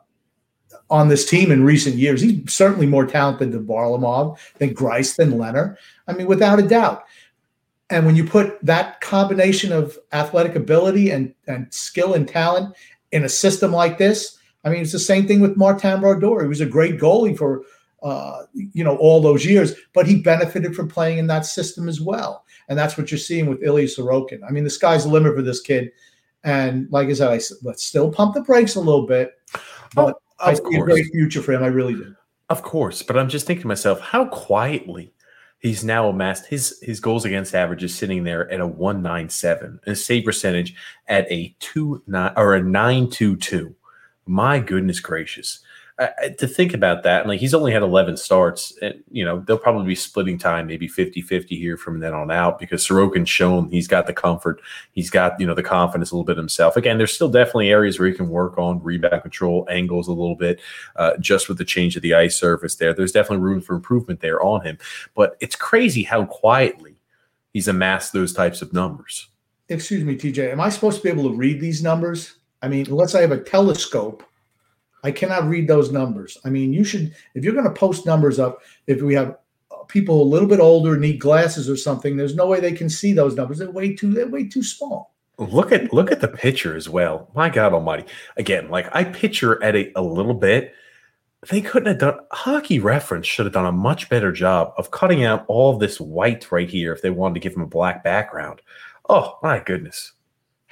[0.90, 2.20] on this team in recent years.
[2.20, 5.76] He's certainly more talented than Varlamov, than Greiss, than Leonard.
[6.08, 7.04] I mean, without a doubt.
[7.88, 12.74] And when you put that combination of athletic ability and, and skill and talent
[13.12, 16.42] in a system like this, I mean, it's the same thing with Martin Brodeur.
[16.42, 17.64] He was a great goalie for
[18.02, 22.00] uh, you know all those years, but he benefited from playing in that system as
[22.00, 22.44] well.
[22.68, 24.40] And that's what you're seeing with Ilya Sorokin.
[24.46, 25.92] I mean, the sky's the limit for this kid.
[26.44, 29.32] And like I said, I let's still pump the brakes a little bit.
[29.94, 30.76] But oh, I see course.
[30.76, 31.62] a great future for him.
[31.62, 32.14] I really do.
[32.48, 35.14] Of course, but I'm just thinking to myself, how quietly
[35.60, 39.98] he's now amassed his his goals against average is sitting there at a 197 and
[39.98, 40.74] save percentage
[41.06, 43.74] at a 2 9 or a 922
[44.32, 45.60] my goodness gracious.
[45.98, 49.40] Uh, to think about that, and like he's only had 11 starts, and you know
[49.40, 53.68] they'll probably be splitting time, maybe 50-50 here from then on out, because Sorokin's shown
[53.68, 56.78] he's got the comfort, he's got you know the confidence a little bit himself.
[56.78, 60.34] Again, there's still definitely areas where he can work on rebound control, angles a little
[60.34, 60.60] bit,
[60.96, 62.94] uh, just with the change of the ice surface there.
[62.94, 64.78] There's definitely room for improvement there on him,
[65.14, 66.96] but it's crazy how quietly
[67.52, 69.28] he's amassed those types of numbers.
[69.68, 72.38] Excuse me, TJ, am I supposed to be able to read these numbers?
[72.62, 74.22] I mean, unless I have a telescope,
[75.04, 76.38] I cannot read those numbers.
[76.44, 79.36] I mean, you should, if you're going to post numbers up, if we have
[79.70, 82.88] uh, people a little bit older need glasses or something, there's no way they can
[82.88, 83.58] see those numbers.
[83.58, 85.12] They're way too, they're way too small.
[85.38, 87.30] Look at look at the picture as well.
[87.34, 88.04] My God Almighty!
[88.36, 90.74] Again, like I picture at a, little bit,
[91.48, 95.24] they couldn't have done hockey reference should have done a much better job of cutting
[95.24, 98.60] out all this white right here if they wanted to give him a black background.
[99.08, 100.12] Oh my goodness.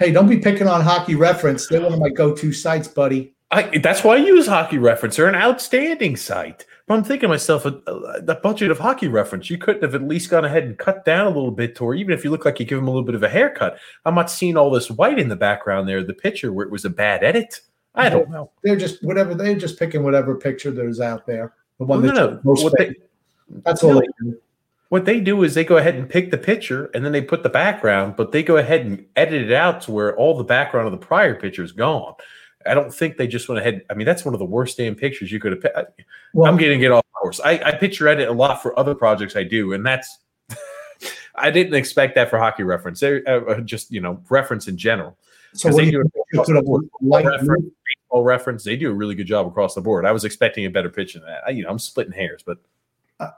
[0.00, 1.68] Hey, don't be picking on Hockey Reference.
[1.68, 3.34] They're one of my go-to sites, buddy.
[3.50, 5.16] I, that's why I use Hockey Reference.
[5.16, 6.64] They're an outstanding site.
[6.86, 9.94] But I'm thinking to myself, a, a, the budget of Hockey Reference, you couldn't have
[9.94, 12.46] at least gone ahead and cut down a little bit, or even if you look
[12.46, 13.76] like you give them a little bit of a haircut.
[14.06, 16.86] I'm not seeing all this white in the background there, the picture where it was
[16.86, 17.60] a bad edit.
[17.94, 18.50] I don't know.
[18.64, 19.34] They're just whatever.
[19.34, 21.52] They're just picking whatever picture there's out there.
[21.78, 22.74] The one well, that's no, most.
[22.78, 22.94] They,
[23.66, 24.40] that's all no, they do.
[24.90, 27.42] What they do is they go ahead and pick the picture and then they put
[27.42, 30.86] the background, but they go ahead and edit it out to where all the background
[30.86, 32.14] of the prior picture is gone.
[32.66, 33.82] I don't think they just went ahead.
[33.88, 35.62] I mean, that's one of the worst damn pictures you could have.
[35.62, 36.02] Picked.
[36.34, 37.40] Well, I'm getting it off course.
[37.44, 40.18] I, I picture edit a lot for other projects I do, and that's.
[41.34, 43.00] I didn't expect that for hockey reference.
[43.00, 45.16] They uh, uh just you know reference in general.
[45.52, 48.64] So they do a reference, baseball reference.
[48.64, 50.04] They do a really good job across the board.
[50.06, 51.42] I was expecting a better pitch than that.
[51.46, 52.58] I, you know, I'm splitting hairs, but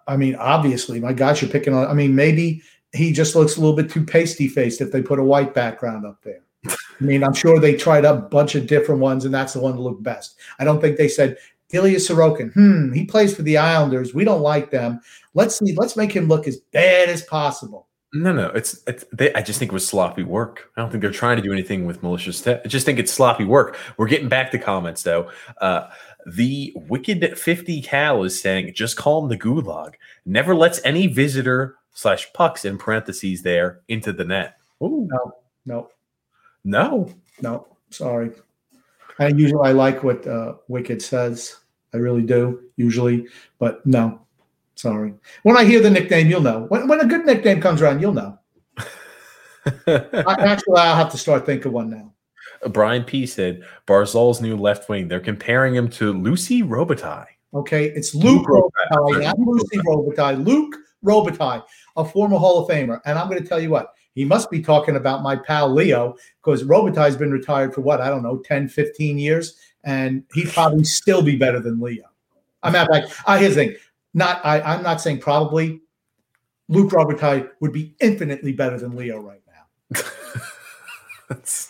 [0.07, 1.87] I mean, obviously, my gosh, you're picking on.
[1.87, 5.19] I mean, maybe he just looks a little bit too pasty faced if they put
[5.19, 6.43] a white background up there.
[6.67, 9.75] I mean, I'm sure they tried a bunch of different ones, and that's the one
[9.75, 10.37] that looked best.
[10.59, 11.37] I don't think they said
[11.73, 12.53] Ilya Sorokin.
[12.53, 14.15] Hmm, he plays for the Islanders.
[14.15, 15.01] We don't like them.
[15.35, 15.75] Let's see.
[15.75, 17.89] Let's make him look as bad as possible.
[18.15, 20.71] No, no, it's, it's they, I just think it was sloppy work.
[20.77, 22.43] I don't think they're trying to do anything with malicious.
[22.43, 23.79] Te- I just think it's sloppy work.
[23.97, 25.31] We're getting back to comments though.
[25.63, 25.89] Uh,
[26.27, 29.95] the Wicked 50 Cal is saying, just call him the gulag.
[30.25, 34.59] Never lets any visitor slash pucks in parentheses there into the net.
[34.83, 35.09] Ooh.
[35.11, 35.35] No,
[35.67, 35.91] no.
[36.65, 37.13] No.
[37.41, 37.67] No.
[37.91, 38.31] Sorry.
[39.19, 41.57] I usually I like what uh, Wicked says.
[41.95, 43.27] I really do, usually,
[43.59, 44.21] but no.
[44.75, 45.15] Sorry.
[45.43, 46.65] When I hear the nickname, you'll know.
[46.69, 48.39] When, when a good nickname comes around, you'll know.
[49.87, 52.13] I, actually, I'll have to start thinking one now.
[52.71, 55.09] Brian P said Barzal's new left wing.
[55.09, 57.27] They're comparing him to Lucy Robitaille.
[57.55, 60.45] Okay, it's Luc, Luc Robitaille, not Lucy Robitaille.
[60.45, 61.63] Luc Robitaille,
[61.97, 63.01] a former Hall of Famer.
[63.05, 66.17] And I'm going to tell you what, he must be talking about my pal Leo
[66.43, 69.59] because Robitaille's been retired for what, I don't know, 10, 15 years.
[69.85, 72.05] And he'd probably still be better than Leo.
[72.63, 73.77] I'm not like, uh, here's the thing.
[74.15, 75.81] Not, I, I'm not saying probably.
[76.69, 80.01] Luc Robitaille would be infinitely better than Leo right now.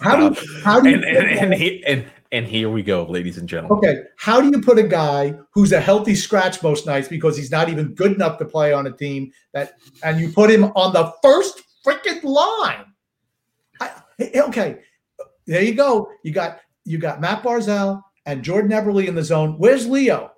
[0.01, 3.05] how do you, how do you and, and, and, he, and and here we go,
[3.05, 3.79] ladies and gentlemen.
[3.79, 7.51] Okay, how do you put a guy who's a healthy scratch most nights because he's
[7.51, 10.95] not even good enough to play on a team that, and you put him on
[10.95, 12.87] the first freaking line?
[13.81, 13.91] I,
[14.35, 14.79] okay,
[15.47, 16.09] there you go.
[16.23, 19.57] You got you got Matt Barzal and Jordan Eberle in the zone.
[19.59, 20.33] Where's Leo?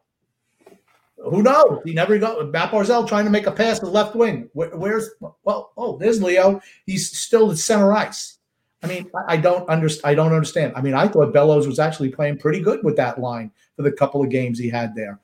[1.16, 1.80] Who knows?
[1.84, 4.50] He never got Matt Barzal trying to make a pass to the left wing.
[4.52, 5.72] Where, where's well?
[5.76, 6.60] Oh, there's Leo.
[6.86, 8.38] He's still at center ice.
[8.84, 10.10] I mean, I don't understand.
[10.10, 10.72] I don't understand.
[10.76, 13.92] I mean, I thought Bellows was actually playing pretty good with that line for the
[13.92, 15.20] couple of games he had there.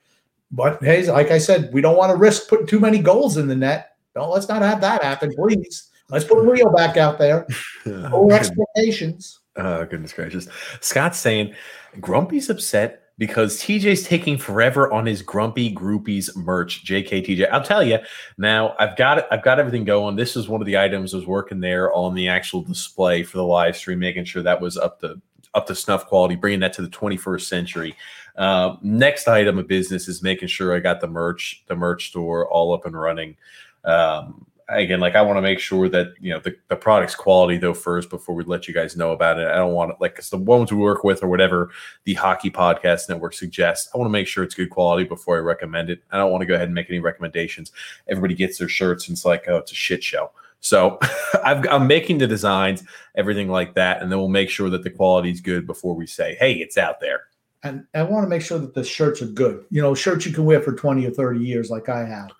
[0.51, 3.46] But hey, like I said, we don't want to risk putting too many goals in
[3.46, 3.96] the net.
[4.14, 5.90] Don't let's not have that happen, please.
[6.09, 7.46] Let's put Leo back out there.
[7.87, 9.40] Over expectations.
[9.57, 10.49] Oh, goodness gracious.
[10.81, 11.55] Scott's saying
[12.01, 16.87] Grumpy's upset because TJ's taking forever on his grumpy groupies merch.
[16.87, 17.50] JK TJ.
[17.52, 17.98] I'll tell you
[18.38, 18.74] now.
[18.78, 19.30] I've got.
[19.30, 20.16] I've got everything going.
[20.16, 23.37] This is one of the items I was working there on the actual display for
[23.37, 25.20] the live stream, making sure that was up to
[25.54, 27.94] up to snuff quality, bringing that to the 21st century.
[28.37, 32.48] Uh, next item of business is making sure I got the merch, the merch store
[32.48, 33.37] all up and running.
[33.85, 37.59] Um, again, like I want to make sure that you know the, the product's quality
[37.59, 39.48] though first before we let you guys know about it.
[39.48, 41.70] I don't want it like because the ones we work with or whatever
[42.04, 45.40] the Hockey Podcast Network suggests, I want to make sure it's good quality before I
[45.40, 46.02] recommend it.
[46.11, 47.72] I don't want to go ahead and make any recommendations.
[48.09, 50.30] Everybody gets their shirts and it's like oh it's a shit show.
[50.61, 50.98] So
[51.44, 54.90] i am making the designs, everything like that, and then we'll make sure that the
[54.90, 57.24] quality is good before we say, hey, it's out there.
[57.62, 59.64] And I want to make sure that the shirts are good.
[59.70, 62.30] You know, shirts you can wear for 20 or 30 years, like I have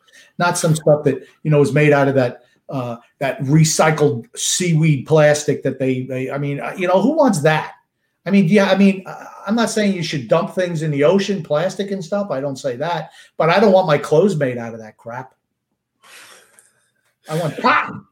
[0.41, 5.07] not some stuff that you know is made out of that uh, that recycled seaweed
[5.07, 7.75] plastic that they, they I mean, uh, you know, who wants that?
[8.27, 11.05] I mean, yeah, I mean, uh, I'm not saying you should dump things in the
[11.05, 12.31] ocean, plastic and stuff.
[12.31, 15.35] I don't say that, but I don't want my clothes made out of that crap.
[17.29, 18.07] I want cotton,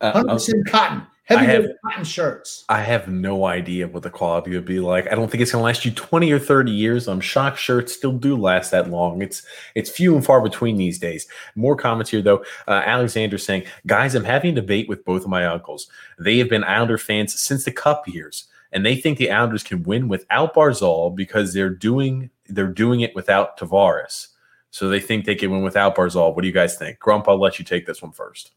[0.00, 1.06] uh, hundred uh, percent cotton.
[1.26, 2.64] Heavy I have, cotton shirts.
[2.68, 5.10] I have no idea what the quality would be like.
[5.10, 7.08] I don't think it's going to last you 20 or 30 years.
[7.08, 9.20] I'm shocked shirts still do last that long.
[9.20, 9.42] It's
[9.74, 11.26] it's few and far between these days.
[11.56, 12.44] More comments here, though.
[12.68, 15.88] Uh, Alexander saying, Guys, I'm having a debate with both of my uncles.
[16.16, 19.82] They have been Islander fans since the Cup years, and they think the Islanders can
[19.82, 24.28] win without Barzal because they're doing they're doing it without Tavares.
[24.70, 26.36] So they think they can win without Barzal.
[26.36, 27.00] What do you guys think?
[27.00, 28.52] Grump, I'll let you take this one first.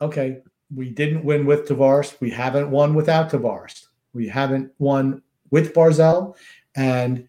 [0.00, 0.40] Okay
[0.74, 2.18] we didn't win with Tavares.
[2.20, 3.86] We haven't won without Tavares.
[4.12, 6.36] We haven't won with Barzal.
[6.74, 7.28] And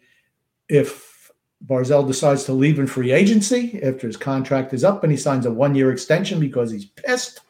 [0.70, 1.32] if
[1.66, 5.46] Barzal decides to leave in free agency after his contract is up and he signs
[5.46, 7.42] a one year extension because he's pissed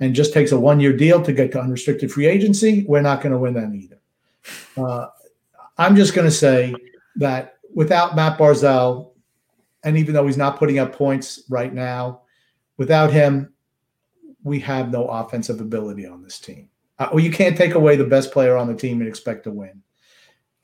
[0.00, 3.20] and just takes a one year deal to get to unrestricted free agency, we're not
[3.20, 3.98] going to win that either.
[4.76, 5.08] Uh,
[5.78, 6.74] I'm just going to say
[7.16, 9.10] that without Matt Barzal,
[9.84, 12.22] and even though he's not putting up points right now,
[12.76, 13.51] without him,
[14.44, 16.68] we have no offensive ability on this team.
[16.98, 19.50] Uh, well, you can't take away the best player on the team and expect to
[19.50, 19.82] win.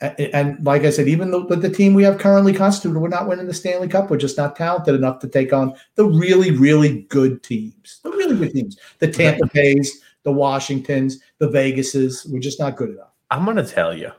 [0.00, 3.26] And, and like I said, even with the team we have currently constituted, we're not
[3.26, 4.10] winning the Stanley Cup.
[4.10, 8.00] We're just not talented enough to take on the really, really good teams.
[8.02, 8.78] The really good teams.
[9.00, 12.30] The Tampa Bays, the Washingtons, the Vegases.
[12.30, 13.12] We're just not good enough.
[13.30, 14.12] I'm going to tell you,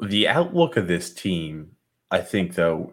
[0.00, 1.70] the outlook of this team,
[2.10, 2.92] I think, though,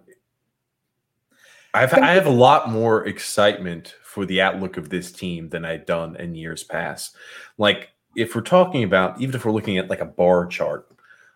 [1.73, 5.85] I've, I have a lot more excitement for the outlook of this team than I'd
[5.85, 7.15] done in years past.
[7.57, 10.85] Like if we're talking about, even if we're looking at like a bar chart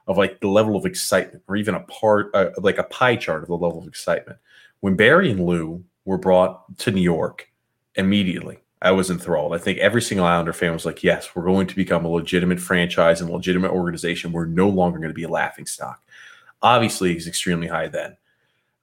[0.07, 3.43] of like the level of excitement, or even a part, uh, like a pie chart
[3.43, 4.39] of the level of excitement,
[4.81, 7.49] when Barry and Lou were brought to New York
[7.95, 9.55] immediately, I was enthralled.
[9.55, 12.59] I think every single Islander fan was like, yes, we're going to become a legitimate
[12.59, 14.33] franchise and legitimate organization.
[14.33, 16.03] We're no longer going to be a laughing stock.
[16.61, 18.17] Obviously, he's extremely high then.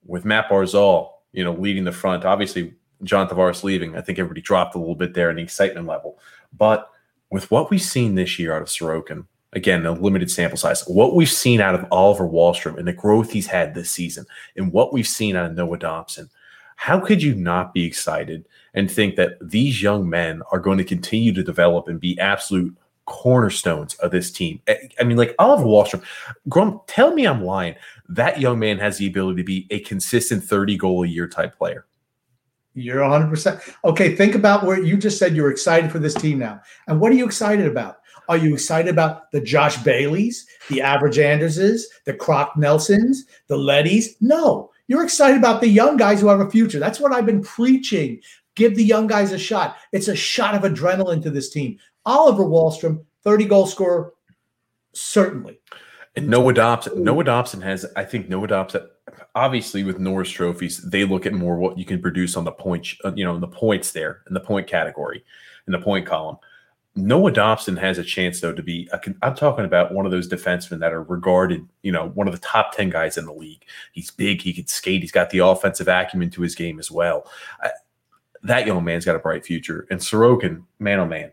[0.03, 2.73] With Matt Barzal, you know, leading the front, obviously
[3.03, 6.19] John Tavares leaving, I think everybody dropped a little bit there in the excitement level.
[6.57, 6.89] But
[7.29, 11.15] with what we've seen this year out of Sorokin, again, a limited sample size, what
[11.15, 14.25] we've seen out of Oliver Wahlstrom and the growth he's had this season,
[14.55, 16.29] and what we've seen out of Noah Dobson,
[16.75, 20.83] how could you not be excited and think that these young men are going to
[20.83, 22.75] continue to develop and be absolute
[23.05, 24.61] cornerstones of this team?
[24.99, 26.03] I mean, like Oliver Wahlstrom,
[26.49, 27.75] Grump, tell me I'm lying.
[28.09, 31.57] That young man has the ability to be a consistent 30 goal a year type
[31.57, 31.85] player.
[32.75, 33.75] You're 100%.
[33.85, 36.61] Okay, think about where you just said you're excited for this team now.
[36.87, 37.97] And what are you excited about?
[38.29, 44.15] Are you excited about the Josh Baileys, the Average Anderses, the Brock Nelsons, the Lettys?
[44.21, 46.79] No, you're excited about the young guys who have a future.
[46.79, 48.21] That's what I've been preaching.
[48.55, 49.77] Give the young guys a shot.
[49.91, 51.77] It's a shot of adrenaline to this team.
[52.05, 54.13] Oliver Wahlstrom, 30 goal scorer,
[54.93, 55.59] certainly.
[56.15, 58.87] And Noah Dobson, Noah Dobson has, I think Noah Dobson,
[59.35, 62.87] obviously with Norris trophies, they look at more what you can produce on the point,
[63.03, 65.23] uh, you know, in the points there in the point category,
[65.67, 66.37] in the point column.
[66.95, 68.87] Noah Dobson has a chance though to be.
[68.93, 72.33] i am talking about one of those defensemen that are regarded, you know, one of
[72.33, 73.63] the top ten guys in the league.
[73.93, 74.41] He's big.
[74.41, 75.01] He can skate.
[75.01, 77.27] He's got the offensive acumen to his game as well.
[77.61, 77.71] I,
[78.43, 79.87] that young man's got a bright future.
[79.89, 81.31] And Sorokin, man, oh man,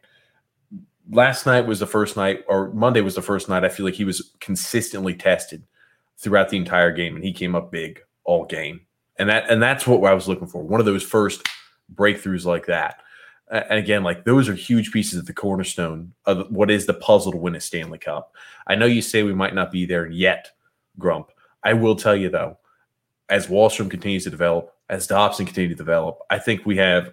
[1.11, 3.65] last night was the first night, or Monday was the first night.
[3.65, 5.63] I feel like he was consistently tested
[6.21, 8.83] throughout the entire game, and he came up big all game.
[9.19, 10.63] And that and that's what I was looking for.
[10.63, 11.47] One of those first
[11.95, 13.03] breakthroughs like that.
[13.51, 17.33] And again, like those are huge pieces of the cornerstone of what is the puzzle
[17.33, 18.35] to win a Stanley Cup.
[18.69, 20.51] I know you say we might not be there yet,
[20.99, 21.33] Grump.
[21.65, 22.59] I will tell you though,
[23.29, 27.13] as Wahlstrom continues to develop, as Dobson continues to develop, I think we have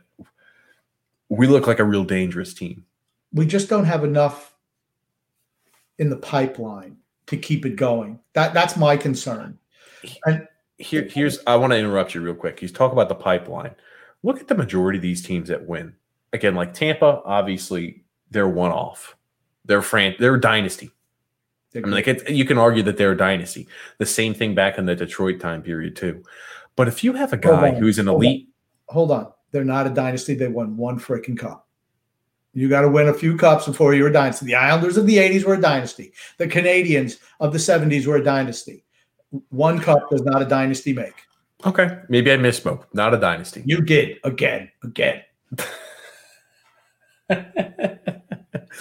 [1.29, 2.85] we look like a real dangerous team.
[3.33, 4.55] We just don't have enough
[5.97, 6.97] in the pipeline
[7.27, 8.19] to keep it going.
[8.33, 9.57] That that's my concern.
[10.25, 10.47] And
[10.77, 12.61] here, here's I want to interrupt you real quick.
[12.61, 13.75] You talk about the pipeline.
[14.23, 15.93] Look at the majority of these teams that win.
[16.33, 19.15] Again, like Tampa, obviously they're one off.
[19.65, 20.91] They're fran- they're a dynasty.
[21.75, 23.67] I mean, like you can argue that they're a dynasty.
[23.99, 26.23] The same thing back in the Detroit time period too.
[26.75, 28.47] But if you have a guy who's an elite,
[28.87, 29.17] hold on.
[29.17, 30.33] hold on, they're not a dynasty.
[30.33, 31.66] They won one freaking cup.
[32.53, 34.45] You got to win a few cups before you're a dynasty.
[34.47, 36.11] The Islanders of the 80s were a dynasty.
[36.37, 38.83] The Canadiens of the 70s were a dynasty.
[39.49, 41.13] One cup does not a dynasty make.
[41.65, 41.99] Okay.
[42.09, 42.85] Maybe I misspoke.
[42.93, 43.61] Not a dynasty.
[43.65, 44.17] You did.
[44.23, 44.71] Again.
[44.83, 45.21] Again.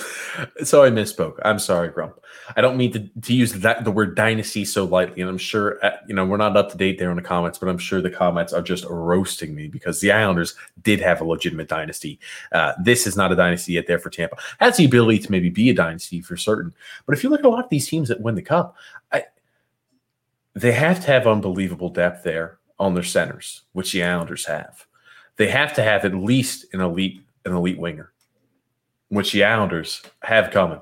[0.65, 1.39] so I misspoke.
[1.45, 2.21] I'm sorry, Grump.
[2.57, 5.85] I don't mean to, to use that the word dynasty so lightly, and I'm sure
[5.85, 8.01] uh, you know we're not up to date there in the comments, but I'm sure
[8.01, 12.19] the comments are just roasting me because the Islanders did have a legitimate dynasty.
[12.53, 14.37] Uh, this is not a dynasty yet there for Tampa.
[14.59, 16.75] Has the ability to maybe be a dynasty for certain,
[17.07, 18.77] but if you look at a lot of these teams that win the cup,
[19.13, 19.25] I,
[20.55, 24.87] they have to have unbelievable depth there on their centers, which the Islanders have.
[25.37, 28.13] They have to have at least an elite an elite winger
[29.09, 30.81] which the Islanders have coming.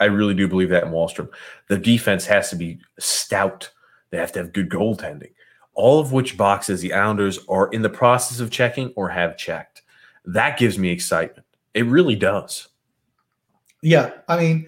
[0.00, 1.28] I really do believe that in Wahlstrom.
[1.68, 3.70] The defense has to be stout.
[4.10, 5.32] They have to have good goaltending.
[5.74, 9.82] All of which boxes the Islanders are in the process of checking or have checked.
[10.24, 11.46] That gives me excitement.
[11.74, 12.68] It really does.
[13.82, 14.12] Yeah.
[14.28, 14.66] I mean,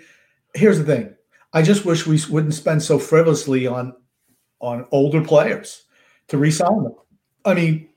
[0.54, 1.14] here's the thing.
[1.52, 3.94] I just wish we wouldn't spend so frivolously on
[4.60, 5.84] on older players
[6.28, 6.94] to resign them.
[7.44, 7.88] I mean,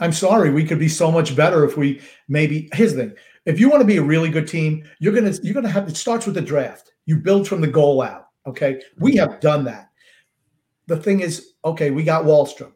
[0.00, 3.16] I'm sorry, we could be so much better if we maybe here's the thing
[3.50, 5.96] if you want to be a really good team, you're gonna you're gonna have it
[5.96, 6.92] starts with the draft.
[7.06, 8.28] You build from the goal out.
[8.46, 9.90] Okay, we have done that.
[10.86, 12.72] The thing is, okay, we got Wahlstrom.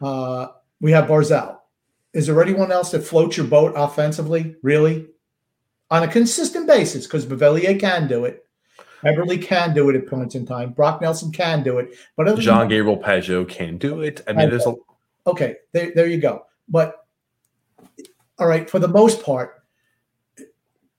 [0.00, 0.48] Uh,
[0.80, 1.58] we have Barzal.
[2.12, 4.56] Is there anyone else that floats your boat offensively?
[4.62, 5.06] Really,
[5.90, 7.06] on a consistent basis?
[7.06, 8.46] Because Beauvillier can do it.
[9.04, 10.72] Eberle can do it at points in time.
[10.72, 11.94] Brock Nelson can do it.
[12.16, 14.22] But Jean Gabriel Pageau can do it.
[14.26, 14.74] I mean, there's a
[15.26, 15.56] okay.
[15.72, 16.46] There, there you go.
[16.68, 16.99] But
[18.40, 19.62] all right, for the most part,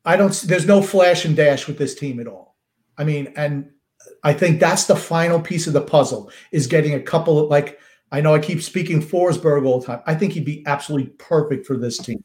[0.05, 0.33] I don't.
[0.45, 2.55] There's no flash and dash with this team at all.
[2.97, 3.71] I mean, and
[4.23, 7.79] I think that's the final piece of the puzzle is getting a couple of like.
[8.13, 10.01] I know I keep speaking Forsberg all the time.
[10.05, 12.21] I think he'd be absolutely perfect for this team.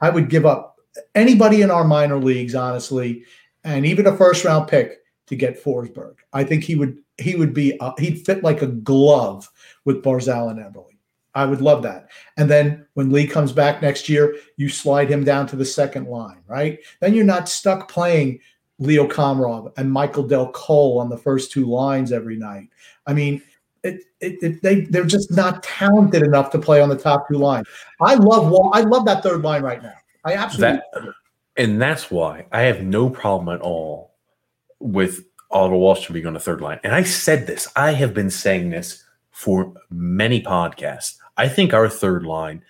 [0.00, 0.76] I would give up
[1.14, 3.24] anybody in our minor leagues, honestly,
[3.62, 6.16] and even a first round pick to get Forsberg.
[6.32, 9.50] I think he would he would be uh, he'd fit like a glove
[9.84, 10.87] with Barzal and Eberle.
[11.38, 12.10] I would love that.
[12.36, 16.08] And then when Lee comes back next year, you slide him down to the second
[16.08, 16.80] line, right?
[17.00, 18.40] Then you're not stuck playing
[18.80, 22.70] Leo Komarov and Michael Dal Colle on the first two lines every night.
[23.06, 23.40] I mean,
[23.84, 27.38] it, it, it, they they're just not talented enough to play on the top two
[27.38, 27.68] lines.
[28.00, 29.94] I love I love that third line right now.
[30.24, 31.14] I absolutely that,
[31.56, 34.16] and that's why I have no problem at all
[34.80, 36.80] with Oliver Wahlstrom being on the third line.
[36.82, 37.68] And I said this.
[37.76, 39.04] I have been saying this
[39.38, 41.16] for many podcasts.
[41.38, 42.62] I think our third line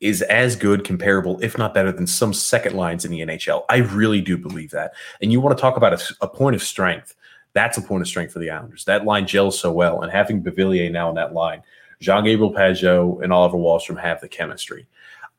[0.00, 3.64] is as good, comparable, if not better, than some second lines in the NHL.
[3.68, 4.92] I really do believe that.
[5.22, 7.14] And you want to talk about a, a point of strength.
[7.52, 8.84] That's a point of strength for the Islanders.
[8.84, 10.02] That line gels so well.
[10.02, 11.62] And having Beauvillier now on that line,
[12.00, 14.86] Jean Gabriel Pageau and Oliver Wahlstrom have the chemistry.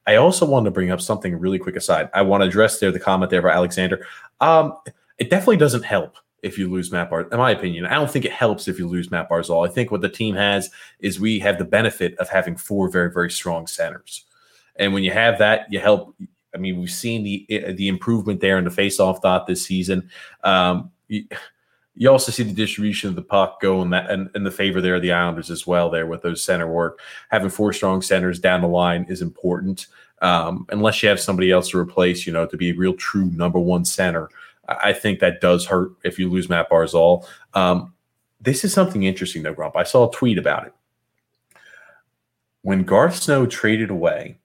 [0.07, 2.09] I also wanted to bring up something really quick aside.
[2.13, 4.05] I want to address there the comment there by Alexander.
[4.39, 4.77] Um,
[5.17, 7.33] it definitely doesn't help if you lose Matt Barzal.
[7.33, 9.67] In my opinion, I don't think it helps if you lose Matt Barzal.
[9.67, 10.69] I think what the team has
[10.99, 14.25] is we have the benefit of having four very, very strong centers.
[14.75, 16.15] And when you have that, you help.
[16.53, 20.09] I mean, we've seen the the improvement there in the faceoff dot this season.
[20.43, 21.25] Um, you,
[21.95, 24.81] you, also see the distribution of the puck go in that and in the favor
[24.81, 25.89] there of the Islanders as well.
[25.89, 29.87] There with those center work, having four strong centers down the line is important.
[30.21, 33.25] Um, unless you have somebody else to replace, you know, to be a real true
[33.31, 34.29] number one center.
[34.67, 37.25] I think that does hurt if you lose Matt Barzal.
[37.53, 37.93] Um,
[38.41, 39.75] this is something interesting though, Grump.
[39.75, 40.73] I saw a tweet about it.
[42.61, 44.39] when Garth Snow traded away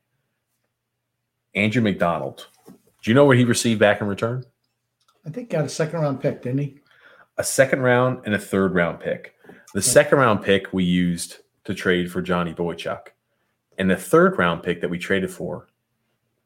[1.55, 4.45] Andrew MacDonald, do you know what he received back in return?
[5.27, 6.79] I think got a second round pick, didn't he?
[7.39, 9.35] A second round and a third round pick.
[9.73, 13.09] The second round pick we used to trade for Johnny Boychuk.
[13.79, 15.69] And the third round pick that we traded for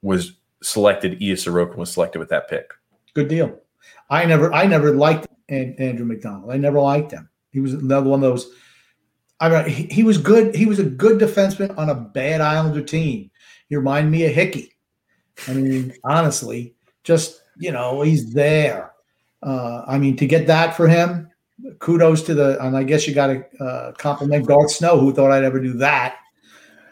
[0.03, 1.15] was selected.
[1.15, 2.71] Ilya Sorokin was selected with that pick.
[3.15, 3.61] Good deal.
[4.11, 6.53] I never, I never liked Andrew MacDonald.
[6.53, 7.29] I never liked him.
[7.51, 8.51] He was another one of those.
[9.41, 10.55] I mean, he, he was good.
[10.55, 13.31] He was a good defenseman on a bad Islander team.
[13.69, 14.73] He reminded me of Hickey.
[15.49, 18.93] I mean, honestly, just you know, he's there.
[19.43, 21.29] Uh, I mean, to get that for him,
[21.79, 22.65] kudos to the.
[22.65, 25.75] And I guess you got to uh, compliment Garth Snow, who thought I'd ever do
[25.75, 26.17] that.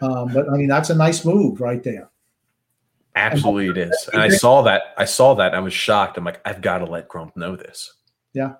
[0.01, 2.09] Um, but I mean, that's a nice move right there.
[3.15, 4.09] Absolutely, it is.
[4.11, 4.95] And I saw that.
[4.97, 5.53] I saw that.
[5.53, 6.17] I was shocked.
[6.17, 7.93] I'm like, I've got to let Grump know this.
[8.33, 8.53] Yeah,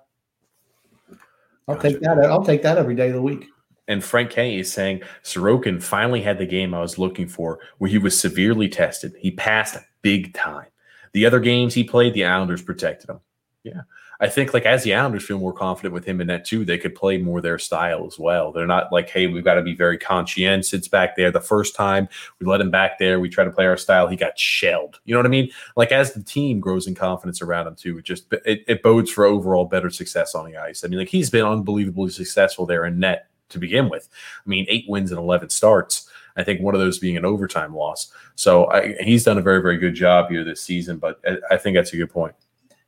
[1.66, 1.90] I'll gotcha.
[1.90, 2.18] take that.
[2.18, 3.46] I'll take that every day of the week.
[3.88, 7.90] And Frank K is saying Sorokin finally had the game I was looking for, where
[7.90, 9.14] he was severely tested.
[9.18, 10.68] He passed big time.
[11.12, 13.20] The other games he played, the Islanders protected him.
[13.62, 13.82] Yeah.
[14.20, 16.78] I think like as the Islanders feel more confident with him in that too, they
[16.78, 18.52] could play more their style as well.
[18.52, 21.30] They're not like, hey, we've got to be very conscientious back there.
[21.30, 22.08] The first time
[22.38, 24.06] we let him back there, we try to play our style.
[24.06, 25.00] He got shelled.
[25.04, 25.50] You know what I mean?
[25.76, 29.10] Like as the team grows in confidence around him too, it just it, it bodes
[29.10, 30.84] for overall better success on the ice.
[30.84, 34.08] I mean, like he's been unbelievably successful there in net to begin with.
[34.44, 36.08] I mean, eight wins and eleven starts.
[36.36, 38.12] I think one of those being an overtime loss.
[38.34, 40.98] So I, he's done a very, very good job here this season.
[40.98, 42.34] But I, I think that's a good point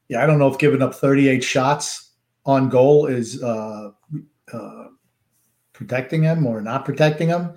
[0.08, 2.12] yeah, I don't know if giving up 38 shots
[2.44, 3.90] on goal is uh,
[4.52, 4.84] uh,
[5.72, 7.54] protecting him or not protecting him.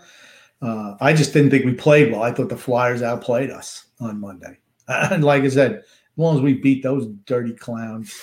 [0.61, 2.23] Uh, I just didn't think we played well.
[2.23, 4.57] I thought the Flyers outplayed us on Monday.
[4.87, 5.83] And like I said, as
[6.17, 8.19] long as we beat those dirty clowns,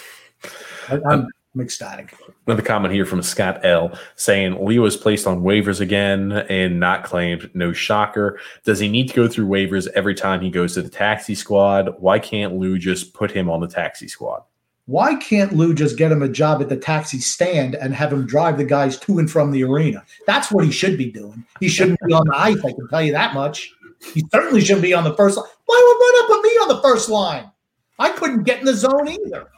[0.88, 2.14] I, I'm, I'm ecstatic.
[2.46, 7.02] Another comment here from Scott L saying Leo is placed on waivers again and not
[7.02, 7.50] claimed.
[7.54, 8.38] No shocker.
[8.64, 11.94] Does he need to go through waivers every time he goes to the taxi squad?
[11.98, 14.42] Why can't Lou just put him on the taxi squad?
[14.84, 18.26] Why can't Lou just get him a job at the taxi stand and have him
[18.26, 20.04] drive the guys to and from the arena?
[20.26, 21.42] That's what he should be doing.
[21.58, 23.72] He shouldn't be on the ice, I can tell you that much.
[24.12, 25.46] He certainly shouldn't be on the first line.
[25.64, 27.50] Why would Run up put me on the first line?
[27.98, 29.48] I couldn't get in the zone either.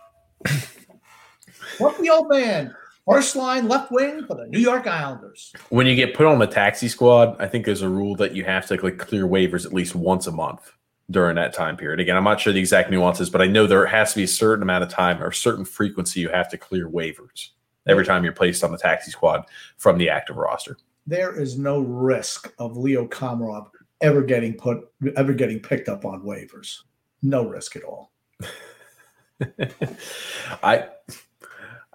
[1.78, 2.74] What the old man?
[3.08, 5.52] First line left wing for the New York Islanders.
[5.70, 8.44] When you get put on the taxi squad, I think there's a rule that you
[8.44, 10.72] have to like clear waivers at least once a month
[11.10, 12.00] during that time period.
[12.00, 14.28] Again, I'm not sure the exact nuances, but I know there has to be a
[14.28, 17.50] certain amount of time or a certain frequency you have to clear waivers
[17.86, 19.44] every time you're placed on the taxi squad
[19.78, 20.76] from the active roster.
[21.06, 23.68] There is no risk of Leo Komarov
[24.02, 26.82] ever getting put ever getting picked up on waivers.
[27.22, 28.12] No risk at all.
[30.62, 30.88] I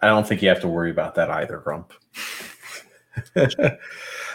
[0.04, 1.94] I don't think you have to worry about that either, Grump.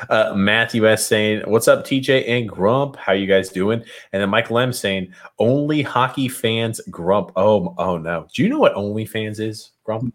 [0.08, 2.96] uh, Matthew S saying, "What's up, TJ and Grump?
[2.96, 7.98] How you guys doing?" And then Michael M saying, "Only hockey fans Grump." Oh, oh
[7.98, 8.26] no!
[8.32, 10.14] Do you know what OnlyFans is, Grump?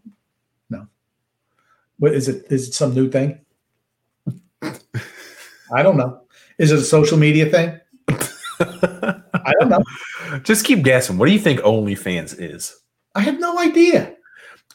[0.71, 0.87] No.
[1.99, 2.45] What is it?
[2.49, 3.39] Is it some new thing?
[4.63, 6.21] I don't know.
[6.57, 7.79] Is it a social media thing?
[8.09, 9.83] I don't know.
[10.41, 11.19] Just keep guessing.
[11.19, 12.75] What do you think OnlyFans is?
[13.13, 14.15] I have no idea.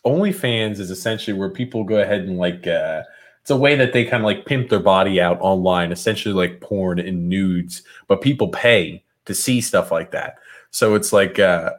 [0.08, 3.02] OnlyFans is essentially where people go ahead and like uh,
[3.40, 6.60] it's a way that they kind of like pimp their body out online, essentially like
[6.60, 10.36] porn and nudes, but people pay to see stuff like that.
[10.70, 11.70] So it's like uh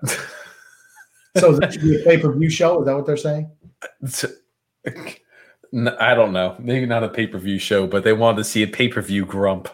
[1.38, 2.80] So is that should be a pay-per-view show?
[2.80, 3.52] Is that what they're saying?
[5.74, 6.56] I don't know.
[6.60, 9.70] Maybe not a pay-per-view show, but they wanted to see a pay-per-view grump.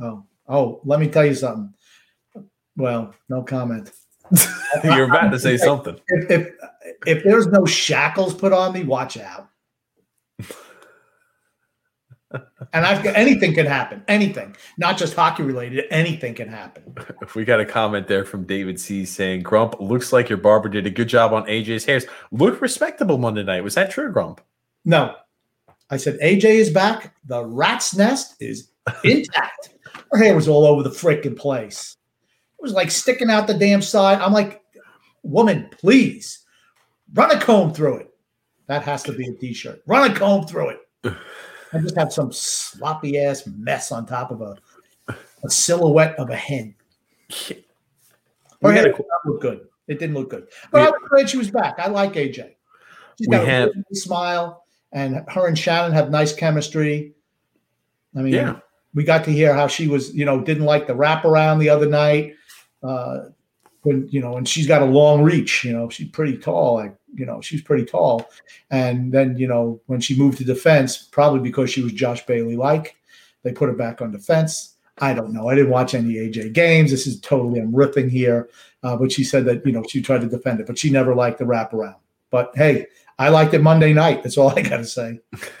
[0.00, 0.24] Oh.
[0.48, 1.72] Oh, let me tell you something.
[2.76, 3.90] Well, no comment.
[4.84, 5.98] You're about to say something.
[6.08, 6.50] If, if
[7.06, 9.48] if there's no shackles put on me, watch out.
[12.72, 14.02] and I've got anything can happen.
[14.08, 15.84] Anything, not just hockey related.
[15.90, 16.94] Anything can happen.
[17.22, 20.68] If we got a comment there from David C saying, "Grump looks like your barber
[20.68, 22.06] did a good job on AJ's hairs.
[22.32, 23.62] Look respectable Monday night.
[23.62, 24.40] Was that true, Grump?"
[24.84, 25.14] No,
[25.90, 27.14] I said AJ is back.
[27.26, 28.70] The rat's nest is
[29.04, 29.70] intact.
[30.10, 31.96] Her hair was all over the freaking place.
[32.64, 34.20] Was like sticking out the damn side.
[34.20, 34.62] I'm like,
[35.22, 36.44] woman, please
[37.14, 38.10] Run a comb through it.
[38.66, 39.82] That has to be a t-shirt.
[39.86, 40.80] Run a comb through it.
[41.72, 44.56] I just have some sloppy ass mess on top of a,
[45.44, 46.74] a silhouette of a hen.
[48.62, 49.60] Her did not look good.
[49.86, 50.48] It didn't look good.
[50.70, 51.78] But we, I was glad she was back.
[51.78, 52.54] I like AJ.
[53.18, 57.12] She's got have, a smile, and her and Shannon have nice chemistry.
[58.16, 58.60] I mean, yeah.
[58.94, 61.86] we got to hear how she was, you know, didn't like the wraparound the other
[61.86, 62.34] night.
[62.84, 63.30] Uh,
[63.82, 65.64] when you know, and she's got a long reach.
[65.64, 66.74] You know, she's pretty tall.
[66.74, 68.28] Like you know, she's pretty tall.
[68.70, 72.56] And then you know, when she moved to defense, probably because she was Josh Bailey
[72.56, 72.96] like,
[73.42, 74.76] They put her back on defense.
[74.98, 75.48] I don't know.
[75.48, 76.90] I didn't watch any AJ games.
[76.90, 78.48] This is totally I'm ripping here.
[78.82, 81.14] Uh, but she said that you know she tried to defend it, but she never
[81.14, 81.96] liked the wraparound.
[82.30, 82.86] But hey,
[83.18, 84.22] I liked it Monday night.
[84.22, 85.20] That's all I got to say.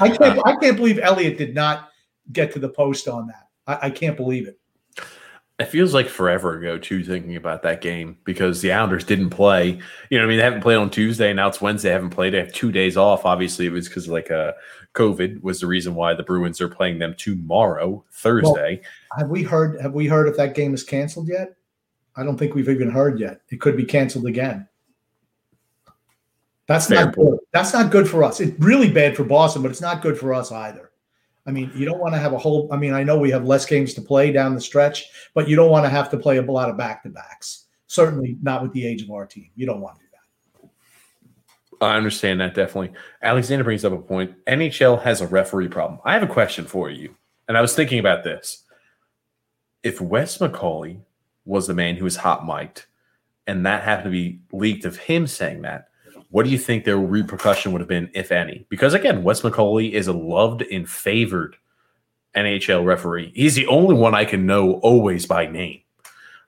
[0.00, 0.40] I can't.
[0.46, 1.90] I can't believe Elliott did not
[2.32, 3.48] get to the post on that.
[3.66, 4.58] I, I can't believe it.
[5.58, 9.80] It feels like forever ago too, thinking about that game because the Islanders didn't play.
[10.08, 11.88] You know, I mean, they haven't played on Tuesday, now it's Wednesday.
[11.88, 12.32] They haven't played.
[12.32, 13.24] They have two days off.
[13.24, 14.52] Obviously, it was because like uh,
[14.94, 18.80] COVID was the reason why the Bruins are playing them tomorrow, Thursday.
[19.10, 19.80] Well, have we heard?
[19.80, 21.56] Have we heard if that game is canceled yet?
[22.16, 23.40] I don't think we've even heard yet.
[23.48, 24.68] It could be canceled again.
[26.68, 27.30] That's Fair not point.
[27.30, 27.38] good.
[27.52, 28.40] That's not good for us.
[28.40, 30.87] It's really bad for Boston, but it's not good for us either.
[31.48, 32.68] I mean, you don't want to have a whole.
[32.70, 35.56] I mean, I know we have less games to play down the stretch, but you
[35.56, 37.64] don't want to have to play a lot of back to backs.
[37.86, 39.48] Certainly not with the age of our team.
[39.56, 40.68] You don't want to do
[41.80, 41.86] that.
[41.86, 42.92] I understand that definitely.
[43.22, 44.34] Alexander brings up a point.
[44.44, 46.00] NHL has a referee problem.
[46.04, 47.16] I have a question for you,
[47.48, 48.64] and I was thinking about this.
[49.82, 51.00] If Wes McCauley
[51.46, 52.84] was the man who was hot mic'd,
[53.46, 55.87] and that happened to be leaked of him saying that,
[56.30, 58.66] what do you think their repercussion would have been, if any?
[58.68, 61.56] Because again, Wes McCauley is a loved and favored
[62.36, 63.32] NHL referee.
[63.34, 65.80] He's the only one I can know always by name.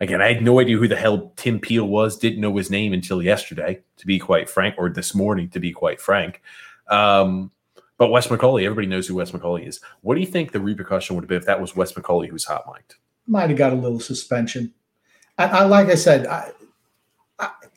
[0.01, 2.16] Again, I had no idea who the hell Tim Peel was.
[2.16, 5.72] Didn't know his name until yesterday, to be quite frank, or this morning, to be
[5.72, 6.43] quite frank.
[6.89, 7.51] Um,
[7.99, 9.81] but Wes McCauley, everybody knows who Wes McCauley is.
[10.01, 12.33] What do you think the repercussion would have been if that was Wes McCauley who
[12.33, 12.95] was hot mic'd?
[13.26, 14.72] Might have got a little suspension.
[15.37, 16.51] I, I like I said, I,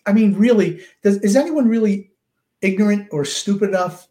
[0.06, 2.12] I mean, really, does, is anyone really
[2.62, 4.08] ignorant or stupid enough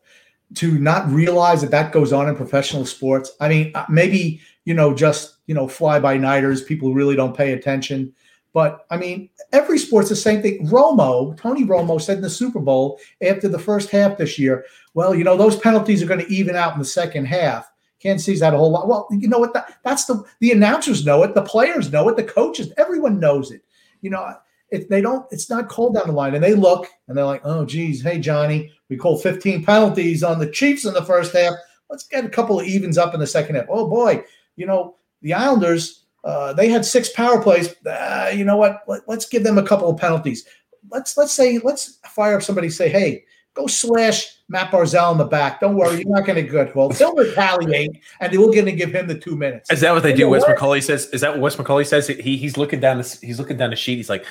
[0.55, 3.33] to not realize that that goes on in professional sports?
[3.41, 7.37] I mean, uh, maybe you know, just you know, fly by nighters, people really don't
[7.37, 8.13] pay attention.
[8.53, 10.67] But I mean, every sport's the same thing.
[10.69, 14.65] Romo, Tony Romo said in the Super Bowl after the first half this year,
[14.95, 17.71] well, you know, those penalties are going to even out in the second half.
[17.99, 18.89] Kansas City's had a whole lot.
[18.89, 19.55] Well, you know what?
[19.55, 23.51] That, that's the the announcers know it, the players know it, the coaches, everyone knows
[23.51, 23.63] it.
[24.01, 24.35] You know,
[24.73, 26.35] if they don't, it's not called down the line.
[26.35, 30.39] And they look and they're like, oh, geez, hey, Johnny, we called 15 penalties on
[30.39, 31.55] the Chiefs in the first half.
[31.91, 33.67] Let's get a couple of evens up in the second half.
[33.69, 34.25] Oh, boy,
[34.57, 37.75] you know, the Islanders, uh, they had six power plays.
[37.85, 38.83] Uh, you know what?
[38.89, 40.47] Let, us give them a couple of penalties.
[40.91, 42.71] Let's let's say let's fire up somebody.
[42.71, 45.61] Say, hey, go slash Matt Barzal in the back.
[45.61, 46.89] Don't worry, you're not going to get well.
[46.89, 49.71] They'll retaliate, and we're going to give him the two minutes.
[49.71, 50.29] Is that what they do?
[50.29, 51.07] Wes McCauley says.
[51.07, 52.07] Is that what Wes McCauley says?
[52.07, 53.97] He he's looking down the he's looking down the sheet.
[53.97, 54.25] He's like,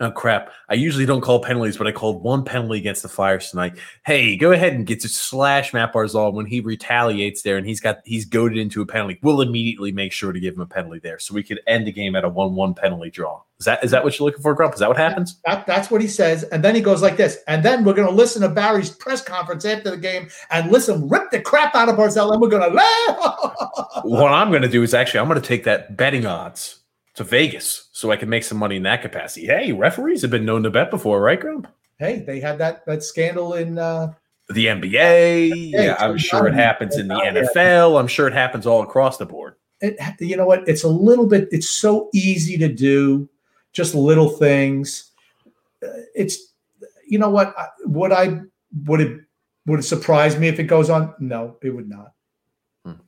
[0.00, 3.50] oh crap, I usually don't call penalties, but I called one penalty against the Flyers
[3.50, 3.78] tonight.
[4.04, 7.80] Hey, go ahead and get to slash Matt Barzal when he retaliates there and he's
[7.80, 9.18] got he's goaded into a penalty.
[9.22, 11.92] We'll immediately make sure to give him a penalty there so we could end the
[11.92, 13.42] game at a one-one penalty draw.
[13.58, 14.74] Is that is that what you're looking for, Grump?
[14.74, 15.40] Is that what happens?
[15.46, 16.42] That, that's what he says.
[16.44, 17.38] And then he goes like this.
[17.48, 21.30] And then we're gonna listen to Barry's press conference after the game and listen, rip
[21.30, 24.04] the crap out of Barzal, and we're gonna laugh.
[24.04, 26.80] what I'm gonna do is actually I'm gonna take that betting odds
[27.14, 29.46] to Vegas so I can make some money in that capacity.
[29.46, 31.66] Hey, referees have been known to bet before, right, Grump?
[31.98, 34.12] Hey, they had that that scandal in uh,
[34.50, 35.72] the NBA.
[35.72, 37.98] Yeah, I'm sure it happens in the NFL.
[37.98, 39.54] I'm sure it happens all across the board.
[39.80, 40.68] It, you know what?
[40.68, 41.48] It's a little bit.
[41.50, 43.30] It's so easy to do,
[43.72, 45.12] just little things.
[45.82, 46.52] Uh, it's
[47.08, 47.54] you know what?
[47.86, 48.40] Would I
[48.84, 49.22] would it
[49.64, 51.14] would it surprise me if it goes on?
[51.18, 52.12] No, it would not.
[52.84, 53.00] Hmm.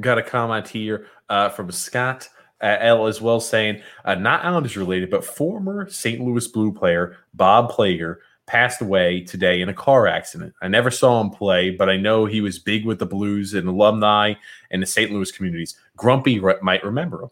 [0.00, 2.28] Got a comment here uh, from Scott
[2.60, 6.20] uh, L as well saying uh, not Islanders related, but former St.
[6.20, 10.54] Louis Blue player Bob Plager passed away today in a car accident.
[10.62, 13.68] I never saw him play, but I know he was big with the Blues and
[13.68, 14.34] alumni
[14.70, 15.12] and the St.
[15.12, 15.76] Louis communities.
[15.96, 17.30] Grumpy re- might remember him.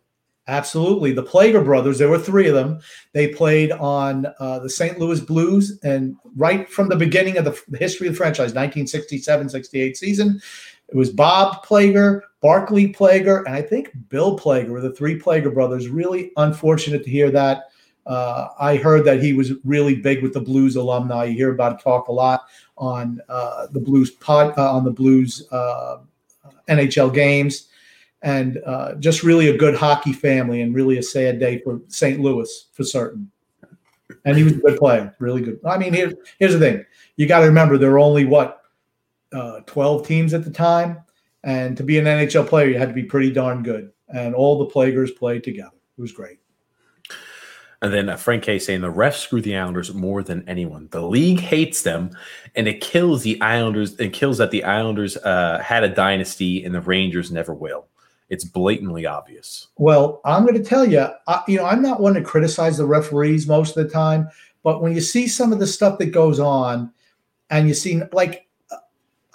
[0.49, 1.11] Absolutely.
[1.11, 2.79] The Plager brothers, there were three of them.
[3.13, 4.99] They played on uh, the St.
[4.99, 9.49] Louis Blues and right from the beginning of the, the history of the franchise, 1967
[9.49, 10.41] 68 season.
[10.89, 15.53] It was Bob Plager, Barclay Plager, and I think Bill Plager were the three Plager
[15.53, 15.89] brothers.
[15.89, 17.65] Really unfortunate to hear that.
[18.07, 21.25] Uh, I heard that he was really big with the Blues alumni.
[21.25, 22.43] You hear about it talk a lot
[22.79, 25.99] on uh, the Blues pod, uh, on the Blues uh,
[26.69, 27.69] NHL games,
[28.23, 32.21] and uh, just really a good hockey family, and really a sad day for St.
[32.21, 33.29] Louis for certain.
[34.25, 35.59] And he was a good player, really good.
[35.65, 36.85] I mean, here, here's the thing:
[37.17, 38.63] you got to remember there are only what
[39.33, 41.03] uh, 12 teams at the time.
[41.45, 43.93] And to be an NHL player, you had to be pretty darn good.
[44.09, 45.77] And all the players played together.
[45.97, 46.39] It was great.
[47.83, 50.89] And then uh, Frank K saying the refs screw the Islanders more than anyone.
[50.91, 52.17] The league hates them,
[52.55, 53.99] and it kills the Islanders.
[54.01, 57.87] It kills that the Islanders uh, had a dynasty and the Rangers never will.
[58.29, 59.69] It's blatantly obvious.
[59.77, 62.87] Well, I'm going to tell you, I, you know, I'm not one to criticize the
[62.87, 64.29] referees most of the time,
[64.65, 66.93] but when you see some of the stuff that goes on,
[67.51, 68.46] and you see like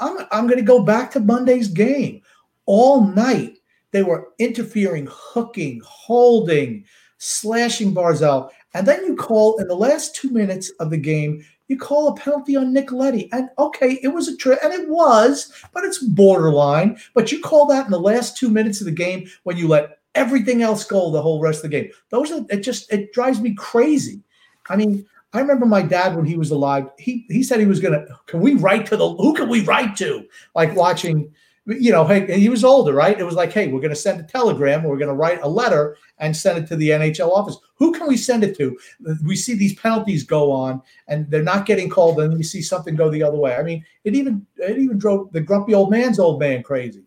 [0.02, 2.22] I'm, I'm going to go back to Monday's game.
[2.66, 3.58] all night
[3.92, 6.86] they were interfering, hooking, holding,
[7.18, 8.50] slashing Barzal.
[8.74, 12.16] And then you call in the last two minutes of the game, you call a
[12.16, 13.28] penalty on Nicoletti.
[13.32, 16.98] And okay, it was a trip, and it was, but it's borderline.
[17.14, 20.00] But you call that in the last two minutes of the game when you let
[20.16, 21.92] everything else go the whole rest of the game.
[22.10, 24.22] Those are it just it drives me crazy.
[24.70, 27.80] I mean, I remember my dad when he was alive, he he said he was
[27.80, 30.28] gonna can we write to the who can we write to?
[30.56, 31.32] Like watching
[31.68, 33.20] you know, hey, he was older, right?
[33.20, 36.36] It was like, hey, we're to send a telegram, we're to write a letter and
[36.36, 37.58] send it to the NHL office.
[37.76, 38.78] Who can we send it to?
[39.24, 42.96] We see these penalties go on, and they're not getting called, and we see something
[42.96, 43.56] go the other way.
[43.56, 47.04] I mean, it even it even drove the grumpy old man's old man crazy.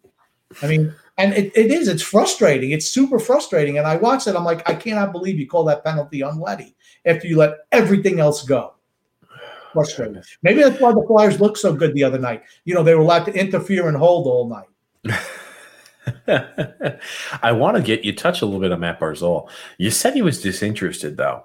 [0.63, 2.71] I mean, and it, it is, it's frustrating.
[2.71, 3.79] It's super frustrating.
[3.79, 6.77] And I watch it, I'm like, I cannot believe you call that penalty on Letty
[7.07, 8.75] after you let everything else go
[9.75, 10.23] frustrating.
[10.43, 12.45] Maybe that's why the Flyers looked so good the other night.
[12.65, 15.19] You know, they were allowed to interfere and hold all night.
[17.43, 19.51] I want to get you touch a little bit on Matt Barzal.
[19.77, 21.45] You said he was disinterested, though.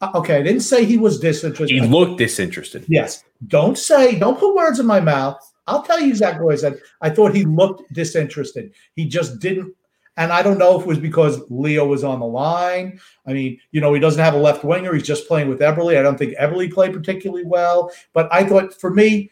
[0.00, 1.82] Uh, okay, I didn't say he was disinterested.
[1.82, 2.84] He looked disinterested.
[2.88, 3.24] Yes.
[3.48, 5.38] Don't say, don't put words in my mouth.
[5.66, 6.80] I'll tell you exactly what I said.
[7.00, 8.72] I thought he looked disinterested.
[8.96, 9.74] He just didn't
[10.16, 13.00] and I don't know if it was because Leo was on the line.
[13.26, 14.92] I mean, you know, he doesn't have a left winger.
[14.92, 15.96] He's just playing with Eberle.
[15.96, 17.90] I don't think Eberle played particularly well.
[18.12, 19.30] But I thought for me,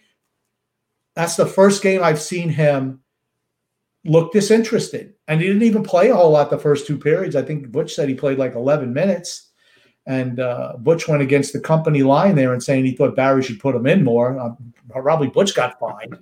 [1.15, 3.01] that's the first game I've seen him
[4.05, 5.15] look disinterested.
[5.27, 7.37] And he didn't even play a whole lot the first two periods.
[7.37, 9.51] I think Butch said he played like 11 minutes.
[10.07, 13.61] And uh, Butch went against the company line there and saying he thought Barry should
[13.61, 14.39] put him in more.
[14.39, 14.55] Uh,
[14.89, 16.19] probably Butch got fined,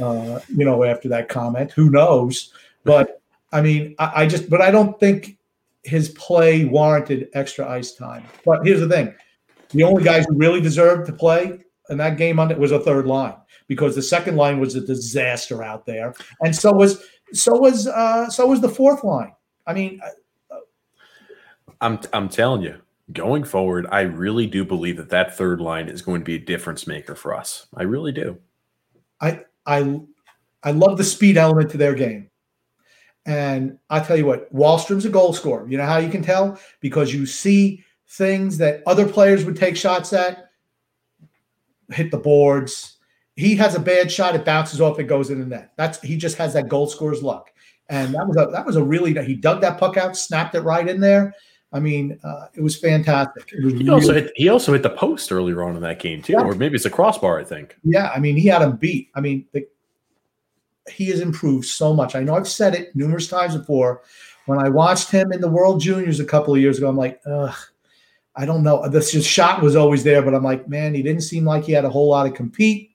[0.00, 1.70] uh, you know, after that comment.
[1.72, 2.54] Who knows?
[2.82, 3.19] But
[3.52, 5.38] I mean, I, I just, but I don't think
[5.82, 8.24] his play warranted extra ice time.
[8.44, 9.14] But here's the thing:
[9.70, 12.80] the only guys who really deserved to play in that game on it was a
[12.80, 13.34] third line
[13.66, 18.28] because the second line was a disaster out there, and so was so was uh,
[18.28, 19.32] so was the fourth line.
[19.66, 20.00] I mean,
[20.50, 20.56] uh,
[21.80, 22.80] I'm I'm telling you,
[23.12, 26.40] going forward, I really do believe that that third line is going to be a
[26.40, 27.66] difference maker for us.
[27.74, 28.38] I really do.
[29.20, 30.00] I I
[30.62, 32.29] I love the speed element to their game.
[33.26, 35.68] And I tell you what, Wahlstrom's a goal scorer.
[35.68, 36.58] You know how you can tell?
[36.80, 40.50] Because you see things that other players would take shots at,
[41.90, 42.96] hit the boards.
[43.36, 45.72] He has a bad shot, it bounces off, it goes in the net.
[45.76, 47.50] That's he just has that goal scorer's luck.
[47.88, 50.60] And that was a that was a really he dug that puck out, snapped it
[50.60, 51.34] right in there.
[51.72, 53.52] I mean, uh, it was fantastic.
[53.52, 56.00] It was he really, also hit, he also hit the post earlier on in that
[56.00, 56.42] game too, yeah.
[56.42, 57.38] or maybe it's a crossbar.
[57.38, 57.76] I think.
[57.84, 59.10] Yeah, I mean, he had him beat.
[59.14, 59.66] I mean, the,
[60.90, 62.14] he has improved so much.
[62.14, 64.02] I know I've said it numerous times before.
[64.46, 67.20] When I watched him in the World Juniors a couple of years ago, I'm like,
[67.26, 67.54] ugh,
[68.36, 68.88] I don't know.
[68.88, 71.84] This shot was always there, but I'm like, man, he didn't seem like he had
[71.84, 72.90] a whole lot of compete.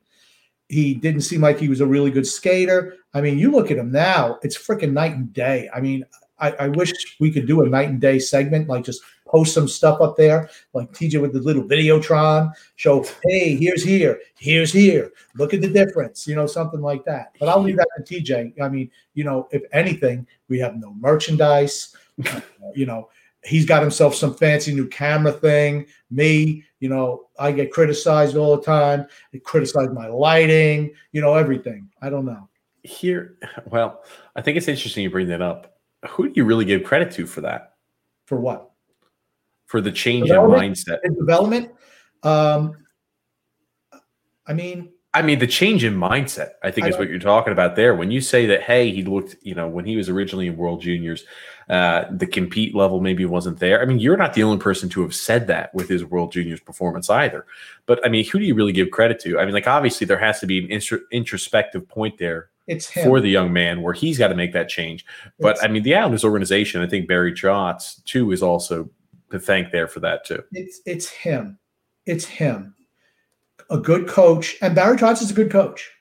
[0.68, 2.96] He didn't seem like he was a really good skater.
[3.14, 5.70] I mean, you look at him now, it's freaking night and day.
[5.74, 6.06] I mean,
[6.40, 9.68] I, I wish we could do a night and day segment, like just post some
[9.68, 15.12] stuff up there, like TJ with the little Videotron, show, hey, here's here, here's here,
[15.36, 17.34] look at the difference, you know, something like that.
[17.40, 18.62] But I'll leave that to TJ.
[18.62, 21.96] I mean, you know, if anything, we have no merchandise,
[22.76, 23.10] you know,
[23.44, 25.86] he's got himself some fancy new camera thing.
[26.10, 29.08] Me, you know, I get criticized all the time.
[29.32, 31.90] They criticize my lighting, you know, everything.
[32.02, 32.50] I don't know.
[32.84, 34.04] Here, well,
[34.36, 35.78] I think it's interesting you bring that up.
[36.10, 37.74] Who do you really give credit to for that?
[38.26, 38.72] For what?
[39.66, 41.72] For the change in mindset and development.
[42.24, 42.78] Um,
[44.48, 47.54] I mean, I mean, the change in mindset, I think, I is what you're talking
[47.54, 47.96] about there.
[47.96, 50.82] When you say that, hey, he looked, you know, when he was originally in World
[50.82, 51.24] Juniors,
[51.70, 53.82] uh, the compete level maybe wasn't there.
[53.82, 56.60] I mean, you're not the only person to have said that with his World Juniors
[56.60, 57.46] performance either.
[57.86, 59.40] But I mean, who do you really give credit to?
[59.40, 63.06] I mean, like, obviously, there has to be an intro- introspective point there it's him.
[63.06, 65.06] for the young man where he's got to make that change.
[65.40, 68.90] But it's, I mean, the Islanders organization, I think Barry Trotz, too, is also
[69.32, 70.44] to thank there for that too.
[70.52, 71.58] It's it's him.
[72.06, 72.76] It's him.
[73.70, 75.92] A good coach, and Barry Trotz is a good coach.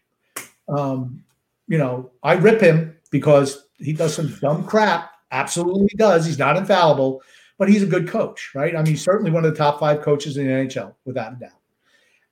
[0.69, 1.25] Um,
[1.67, 5.13] you know, I rip him because he does some dumb crap.
[5.31, 6.27] Absolutely does.
[6.27, 7.23] He's not infallible,
[7.59, 8.75] but he's a good coach, right?
[8.75, 11.37] I mean, he's certainly one of the top five coaches in the NHL, without a
[11.37, 11.51] doubt.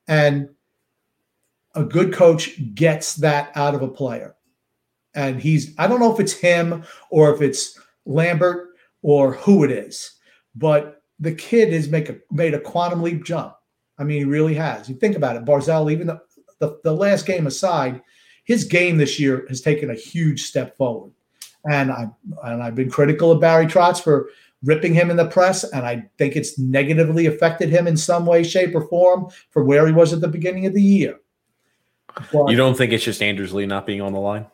[0.09, 0.51] And
[1.75, 4.35] a good coach gets that out of a player.
[5.15, 8.71] And he's, I don't know if it's him or if it's Lambert
[9.03, 10.13] or who it is,
[10.55, 13.55] but the kid has make a, made a quantum leap jump.
[13.99, 14.89] I mean, he really has.
[14.89, 16.21] You think about it, Barzal, even the,
[16.59, 18.03] the, the last game aside,
[18.45, 21.13] his game this year has taken a huge step forward.
[21.71, 22.09] And I
[22.43, 24.31] and I've been critical of Barry Trotz for
[24.65, 28.43] ripping him in the press, and I think it's negatively affected him in some way,
[28.43, 31.21] shape, or form for where he was at the beginning of the year.
[32.33, 34.47] But, you don't think it's just Anders Lee not being on the line?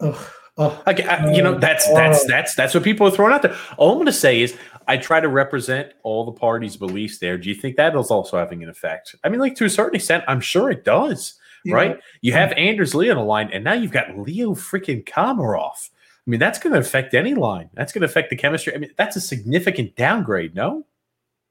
[0.00, 0.30] Ugh,
[0.62, 3.56] Oh, okay, I, you know that's that's that's that's what people are throwing out there.
[3.78, 4.54] All I'm going to say is
[4.90, 7.38] I try to represent all the parties' beliefs there.
[7.38, 9.14] Do you think that is also having an effect?
[9.22, 11.34] I mean, like to a certain extent, I'm sure it does.
[11.64, 12.00] You right?
[12.22, 12.38] You hmm.
[12.38, 15.90] have Anders Lee on the line, and now you've got Leo freaking Komarov.
[15.94, 17.70] I mean, that's going to affect any line.
[17.74, 18.74] That's going to affect the chemistry.
[18.74, 20.84] I mean, that's a significant downgrade, no?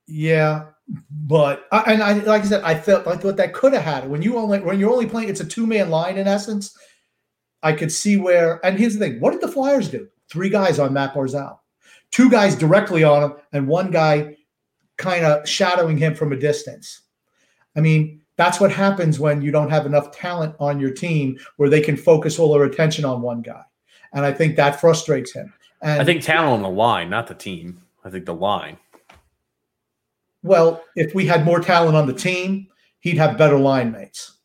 [0.05, 0.65] Yeah,
[1.09, 4.21] but and I like I said, I felt like what that could have had when
[4.21, 5.29] you only when you're only playing.
[5.29, 6.77] It's a two man line in essence.
[7.63, 8.59] I could see where.
[8.65, 10.09] And here's the thing: what did the Flyers do?
[10.29, 11.59] Three guys on Matt Barzal,
[12.11, 14.37] two guys directly on him, and one guy
[14.97, 17.01] kind of shadowing him from a distance.
[17.75, 21.69] I mean, that's what happens when you don't have enough talent on your team where
[21.69, 23.63] they can focus all their attention on one guy.
[24.13, 25.53] And I think that frustrates him.
[25.81, 27.81] And I think talent on the line, not the team.
[28.03, 28.77] I think the line.
[30.41, 32.67] Well, if we had more talent on the team,
[32.99, 34.37] he'd have better line mates.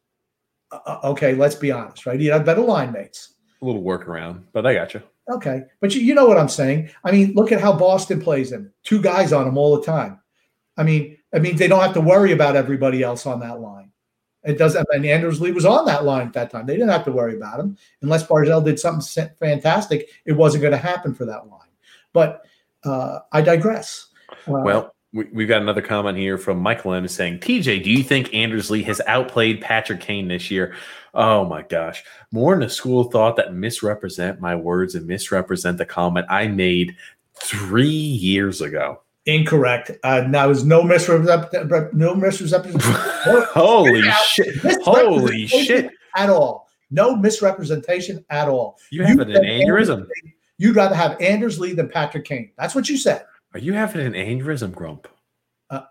[0.72, 2.18] Uh, uh, okay, let's be honest, right?
[2.18, 3.34] He'd have better line mates.
[3.62, 5.02] A little workaround, but I got you.
[5.30, 6.90] Okay, but you, you know what I'm saying.
[7.02, 8.72] I mean, look at how Boston plays him.
[8.82, 10.20] Two guys on him all the time.
[10.76, 13.90] I mean, I mean, they don't have to worry about everybody else on that line.
[14.44, 14.86] It doesn't.
[14.92, 16.66] And Anders Lee was on that line at that time.
[16.66, 20.10] They didn't have to worry about him unless Barzal did something fantastic.
[20.26, 21.60] It wasn't going to happen for that line.
[22.12, 22.44] But
[22.84, 24.08] uh, I digress.
[24.46, 28.02] Uh, well, we, have got another comment here from Michael M saying, TJ, do you
[28.02, 30.74] think Anders Lee has outplayed Patrick Kane this year?
[31.14, 32.02] Oh my gosh.
[32.32, 36.96] More in a school thought that misrepresent my words and misrepresent the comment I made
[37.34, 39.02] three years ago.
[39.26, 39.92] Incorrect.
[40.02, 41.90] Uh, now is no misrepresentation.
[41.92, 42.80] No misrepresentation.
[43.52, 44.82] Holy shit!
[44.82, 45.90] Holy shit!
[46.16, 46.68] At all.
[46.90, 48.78] No misrepresentation at all.
[48.90, 50.06] You have an aneurysm.
[50.58, 52.50] You'd rather have Anders Lee than Patrick Kane.
[52.58, 53.24] That's what you said.
[53.54, 55.06] Are you having an aneurysm, Grump?
[55.70, 55.82] Uh,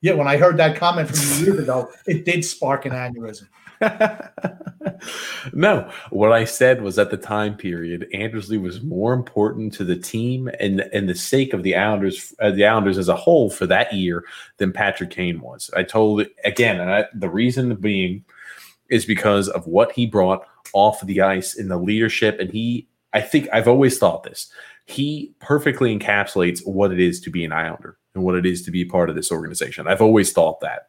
[0.00, 3.48] yeah, when I heard that comment from you years ago, it did spark an aneurysm.
[5.52, 9.84] no, what I said was at the time period, Anders Lee was more important to
[9.84, 13.50] the team and and the sake of the Islanders, uh, the Islanders as a whole
[13.50, 14.24] for that year
[14.56, 15.70] than Patrick Kane was.
[15.76, 18.24] I told again, and I, the reason being
[18.88, 22.88] is because of what he brought off the ice in the leadership, and he.
[23.14, 24.50] I think I've always thought this
[24.86, 28.70] he perfectly encapsulates what it is to be an Islander and what it is to
[28.70, 29.86] be part of this organization.
[29.86, 30.88] I've always thought that.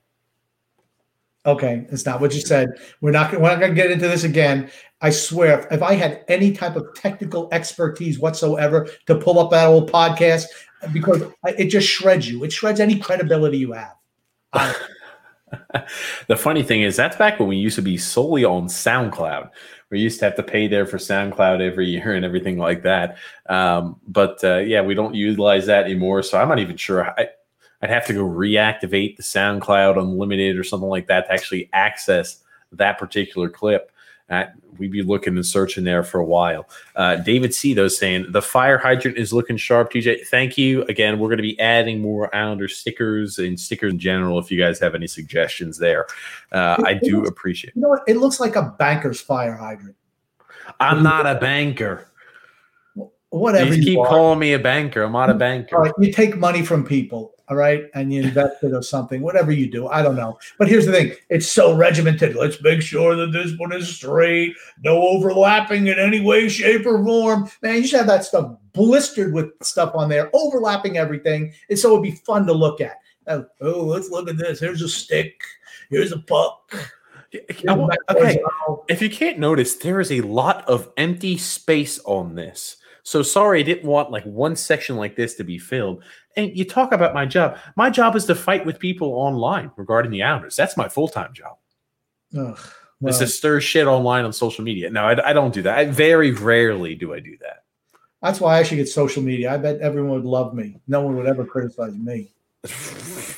[1.45, 2.69] Okay, it's not what you said.
[3.01, 3.33] We're not.
[3.33, 4.71] We're not going to get into this again.
[5.01, 9.67] I swear, if I had any type of technical expertise whatsoever to pull up that
[9.67, 10.45] old podcast,
[10.93, 12.45] because it just shreds you.
[12.45, 13.95] It shreds any credibility you have.
[16.27, 19.49] the funny thing is, that's back when we used to be solely on SoundCloud
[19.93, 23.17] we used to have to pay there for SoundCloud every year and everything like that.
[23.47, 26.23] Um, but uh, yeah, we don't utilize that anymore.
[26.23, 27.11] So I'm not even sure.
[27.11, 27.27] I,
[27.79, 32.41] would have to go reactivate the SoundCloud Unlimited or something like that to actually access
[32.71, 33.91] that particular clip.
[34.29, 34.45] Uh,
[34.77, 36.67] we'd be looking and searching there for a while.
[36.95, 37.73] Uh, David C.
[37.73, 39.91] though saying the fire hydrant is looking sharp.
[39.91, 41.19] TJ, thank you again.
[41.19, 44.39] We're going to be adding more Islander stickers and stickers in general.
[44.39, 46.07] If you guys have any suggestions there,
[46.51, 47.75] uh, I do looks, appreciate.
[47.75, 48.01] You know what?
[48.07, 49.95] It looks like a banker's fire hydrant.
[50.79, 52.07] I'm not a banker.
[53.29, 53.73] Whatever.
[53.73, 54.07] You, you keep are.
[54.07, 55.03] calling me a banker.
[55.03, 55.75] I'm not a banker.
[55.75, 59.21] All right, you take money from people all right, and you invest it or something,
[59.21, 60.39] whatever you do, I don't know.
[60.57, 62.35] But here's the thing: it's so regimented.
[62.35, 67.03] Let's make sure that this one is straight, no overlapping in any way, shape, or
[67.03, 67.49] form.
[67.61, 71.91] Man, you should have that stuff blistered with stuff on there, overlapping everything, and so
[71.91, 72.99] it'd be fun to look at.
[73.27, 74.59] oh, let's look at this.
[74.59, 75.41] Here's a stick.
[75.89, 76.73] Here's a puck.
[78.09, 78.39] Okay,
[78.87, 82.77] if you can't notice, there is a lot of empty space on this.
[83.03, 86.03] So sorry, I didn't want like one section like this to be filled.
[86.35, 87.57] And you talk about my job.
[87.75, 90.55] My job is to fight with people online regarding the Islanders.
[90.55, 91.57] That's my full time job.
[92.37, 92.59] Ugh,
[93.01, 94.89] it's to stir shit online on social media.
[94.89, 95.77] No, I, I don't do that.
[95.77, 97.63] I very rarely do I do that.
[98.21, 99.53] That's why I should get social media.
[99.53, 100.79] I bet everyone would love me.
[100.87, 102.31] No one would ever criticize me.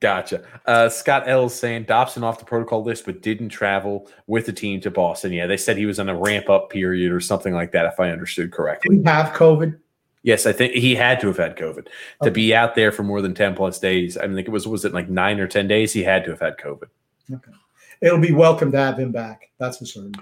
[0.00, 0.42] Gotcha.
[0.66, 4.52] Uh, Scott L is saying Dobson off the protocol list, but didn't travel with the
[4.52, 5.32] team to Boston.
[5.32, 7.98] Yeah, they said he was in a ramp up period or something like that, if
[7.98, 8.98] I understood correctly.
[8.98, 9.78] He have COVID?
[10.24, 11.88] Yes, I think he had to have had COVID okay.
[12.22, 14.16] to be out there for more than ten plus days.
[14.16, 15.92] I mean, it was was it like nine or ten days?
[15.92, 16.88] He had to have had COVID.
[17.30, 17.52] Okay,
[18.00, 19.50] it'll be welcome to have him back.
[19.58, 20.14] That's for certain.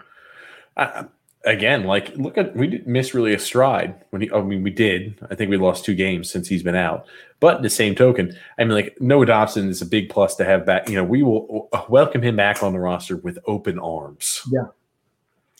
[0.77, 1.05] Uh,
[1.45, 4.33] again, like look at we didn't miss really a stride when he.
[4.33, 5.17] I mean, we did.
[5.31, 7.07] I think we lost two games since he's been out.
[7.39, 10.45] But in the same token, I mean, like Noah Dobson is a big plus to
[10.45, 10.89] have back.
[10.89, 14.43] You know, we will welcome him back on the roster with open arms.
[14.51, 14.67] Yeah,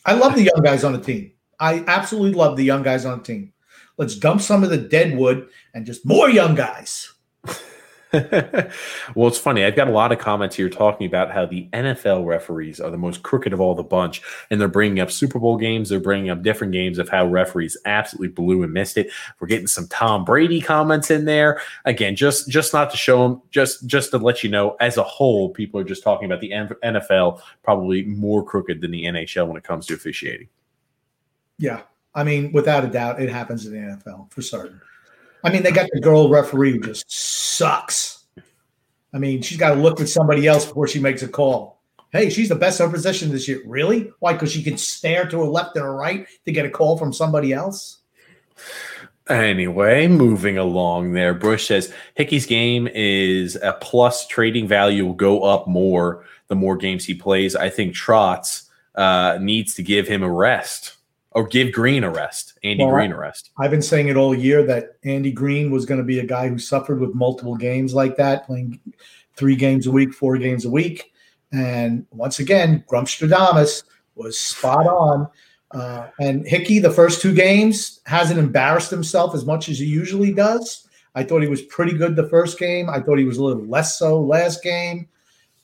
[0.05, 1.31] I love the young guys on the team.
[1.61, 3.53] I absolutely love the young guys on the team.
[3.97, 7.13] Let's dump some of the dead wood and just more young guys.
[8.13, 9.65] well, it's funny.
[9.65, 12.97] I've got a lot of comments here talking about how the NFL referees are the
[12.97, 14.21] most crooked of all the bunch,
[14.51, 15.89] and they're bringing up Super Bowl games.
[15.89, 19.09] They're bringing up different games of how referees absolutely blew and missed it.
[19.39, 21.59] We're getting some Tom Brady comments in there.
[21.85, 25.03] Again, just just not to show them, just just to let you know, as a
[25.03, 29.57] whole, people are just talking about the NFL probably more crooked than the NHL when
[29.57, 30.49] it comes to officiating.
[31.57, 31.81] Yeah,
[32.15, 34.79] I mean, without a doubt, it happens in the NFL for certain.
[35.43, 38.23] I mean, they got the girl referee who just sucks.
[39.13, 41.81] I mean, she's got to look with somebody else before she makes a call.
[42.11, 43.61] Hey, she's the best in position this year.
[43.65, 44.11] Really?
[44.19, 44.33] Why?
[44.33, 47.11] Because she can stare to her left and her right to get a call from
[47.11, 47.99] somebody else?
[49.29, 51.33] Anyway, moving along there.
[51.33, 56.77] Bush says Hickey's game is a plus trading value will go up more the more
[56.77, 57.55] games he plays.
[57.55, 60.97] I think Trotz uh, needs to give him a rest
[61.35, 63.51] or give Greene a rest, Andy well, Greene a rest.
[63.57, 66.47] I've been saying it all year that Andy Greene was going to be a guy
[66.47, 68.79] who suffered with multiple games like that, playing
[69.35, 71.13] three games a week, four games a week.
[71.51, 73.83] And once again, Grumpstradamus
[74.15, 75.27] was spot on.
[75.71, 80.31] Uh, and Hickey, the first two games, hasn't embarrassed himself as much as he usually
[80.31, 80.87] does.
[81.15, 82.89] I thought he was pretty good the first game.
[82.89, 85.07] I thought he was a little less so last game.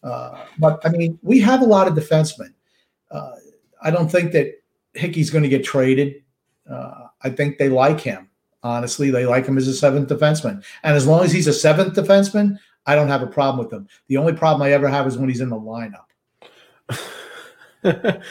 [0.04, 2.54] Uh, but I mean, we have a lot of defensemen.
[3.12, 3.32] Uh,
[3.82, 4.59] I don't think that
[4.94, 6.24] Hickey's going to get traded.
[6.70, 8.30] Uh, I think they like him.
[8.62, 10.64] Honestly, they like him as a seventh defenseman.
[10.84, 13.88] And as long as he's a seventh defenseman, I don't have a problem with him.
[14.08, 16.06] The only problem I ever have is when he's in the lineup.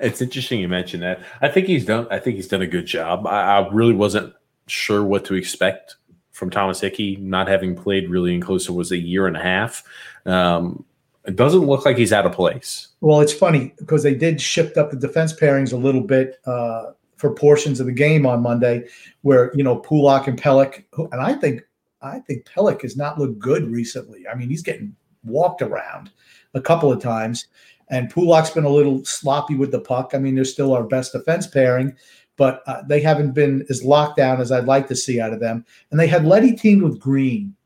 [0.00, 1.20] it's interesting you mentioned that.
[1.42, 2.06] I think he's done.
[2.10, 3.26] I think he's done a good job.
[3.26, 4.32] I, I really wasn't
[4.66, 5.96] sure what to expect
[6.30, 9.84] from Thomas Hickey, not having played really in close was a year and a half.
[10.26, 10.84] Um,
[11.26, 12.88] it doesn't look like he's out of place.
[13.00, 16.92] Well, it's funny because they did shift up the defense pairings a little bit uh,
[17.16, 18.84] for portions of the game on Monday,
[19.22, 21.62] where you know Pulock and Pelech, and I think
[22.02, 24.26] I think Pelech has not looked good recently.
[24.28, 24.94] I mean, he's getting
[25.24, 26.10] walked around
[26.52, 27.46] a couple of times,
[27.88, 30.10] and Pulock's been a little sloppy with the puck.
[30.14, 31.96] I mean, they're still our best defense pairing,
[32.36, 35.40] but uh, they haven't been as locked down as I'd like to see out of
[35.40, 35.64] them.
[35.90, 37.56] And they had Leddy teamed with Greene.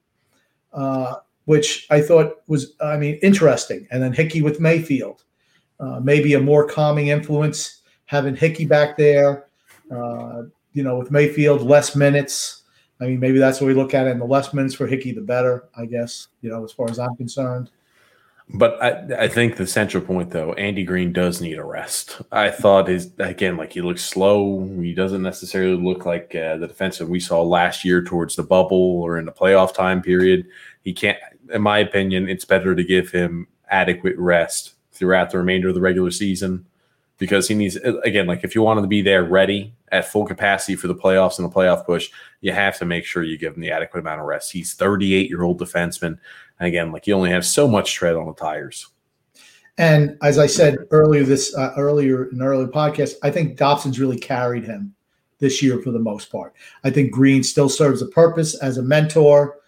[0.72, 1.16] Uh,
[1.48, 3.88] which I thought was, I mean, interesting.
[3.90, 5.24] And then Hickey with Mayfield,
[5.80, 9.46] uh, maybe a more calming influence, having Hickey back there,
[9.90, 10.42] uh,
[10.74, 12.64] you know, with Mayfield, less minutes.
[13.00, 14.06] I mean, maybe that's what we look at.
[14.06, 16.98] And the less minutes for Hickey, the better, I guess, you know, as far as
[16.98, 17.70] I'm concerned.
[18.54, 22.20] But I, I think the central point, though, Andy Greene does need a rest.
[22.32, 24.66] I thought his again, like he looks slow.
[24.80, 29.00] He doesn't necessarily look like uh, the defensive we saw last year towards the bubble
[29.02, 30.46] or in the playoff time period.
[30.82, 31.18] He can't
[31.50, 35.80] in my opinion, it's better to give him adequate rest throughout the remainder of the
[35.80, 36.66] regular season
[37.18, 40.24] because he needs again like if you want him to be there ready at full
[40.24, 43.54] capacity for the playoffs and the playoff push you have to make sure you give
[43.54, 44.52] him the adequate amount of rest.
[44.52, 46.18] He's 38 year old defenseman.
[46.58, 48.88] And again like you only have so much tread on the tires.
[49.76, 54.18] And as i said earlier this uh, earlier in earlier podcast i think dobson's really
[54.18, 54.94] carried him
[55.38, 56.52] this year for the most part.
[56.82, 59.60] I think Greene still serves a purpose as a mentor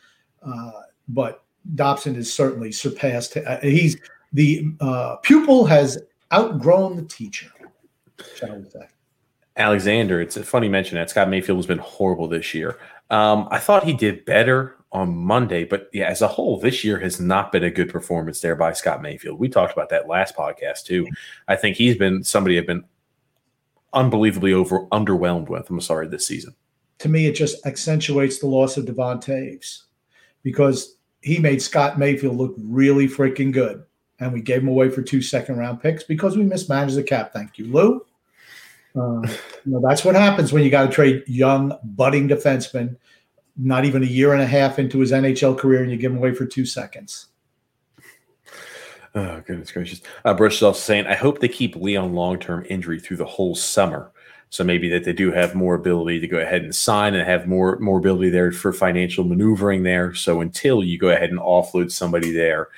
[0.43, 0.72] uh,
[1.09, 1.39] but
[1.74, 3.36] Dobson has certainly surpassed.
[3.36, 3.96] Uh, he's
[4.32, 6.02] the uh, pupil has
[6.32, 7.50] outgrown the teacher,
[8.36, 8.86] shall we say?
[9.56, 12.78] Alexander, it's a funny mention that Scott Mayfield has been horrible this year.
[13.11, 16.98] Um, I thought he did better on Monday, but yeah, as a whole, this year
[16.98, 19.38] has not been a good performance there by Scott Mayfield.
[19.38, 21.06] We talked about that last podcast too.
[21.48, 22.84] I think he's been somebody I've been
[23.92, 25.68] unbelievably over underwhelmed with.
[25.68, 26.54] I'm sorry, this season.
[27.00, 29.82] To me, it just accentuates the loss of Devon Toews
[30.42, 33.84] because he made Scott Mayfield look really freaking good.
[34.18, 37.32] And we gave him away for two second round picks because we mismanaged the cap.
[37.32, 38.04] Thank you, Lou.
[38.94, 39.22] Uh,
[39.64, 42.96] you know, that's what happens when you got to trade young, budding defenseman,
[43.56, 46.18] not even a year and a half into his NHL career, and you give him
[46.18, 47.26] away for two seconds.
[49.14, 50.02] Oh, goodness gracious.
[50.24, 54.12] Uh, also saying, I hope they keep Leon long term injury through the whole summer.
[54.51, 57.46] So maybe that they do have more ability to go ahead and sign and have
[57.46, 60.12] more more ability there for financial maneuvering there.
[60.14, 62.68] So until you go ahead and offload somebody there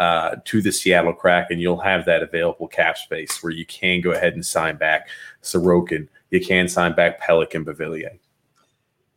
[0.00, 4.00] uh, to the Seattle Kraken, and you'll have that available cap space where you can
[4.00, 5.08] go ahead and sign back
[5.42, 6.08] Sorokin.
[6.30, 8.18] You can sign back Pelican Beauvillier.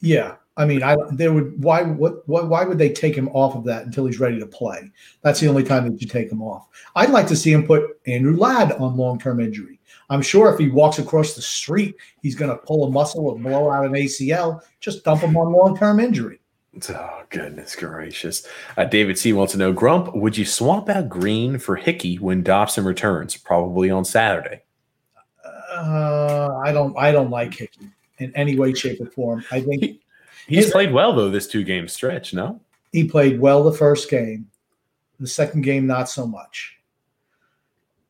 [0.01, 3.55] Yeah, I mean, I there would why what, what why would they take him off
[3.55, 4.91] of that until he's ready to play?
[5.22, 6.68] That's the only time that you take him off.
[6.95, 9.72] I'd like to see him put Andrew Ladd on long term injury.
[10.10, 13.38] I'm sure if he walks across the street, he's going to pull a muscle or
[13.38, 14.62] blow out an ACL.
[14.80, 16.39] Just dump him on long term injury.
[16.89, 18.47] Oh, goodness gracious.
[18.78, 19.32] Uh, David C.
[19.32, 23.91] wants to know Grump, would you swap out Greene for Hickey when Dobson returns, probably
[23.91, 24.62] on Saturday?
[25.72, 27.89] Uh, I don't I don't like Hickey
[28.20, 29.43] in any way, shape, or form.
[29.51, 30.01] I think he,
[30.47, 32.60] he's his, played well, though, this two game stretch, no?
[32.93, 34.47] he played well the first game.
[35.20, 36.78] The second game, not so much.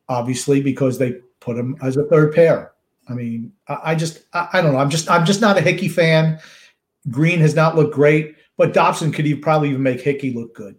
[0.08, 2.72] Obviously, because they put him as a third pair.
[3.08, 4.78] I mean, I, I just, I, I, don't know.
[4.78, 6.40] I'm just, I'm just not a Hickey fan.
[7.10, 10.76] Greene has not looked great, but Dobson could even, probably even make Hickey look good.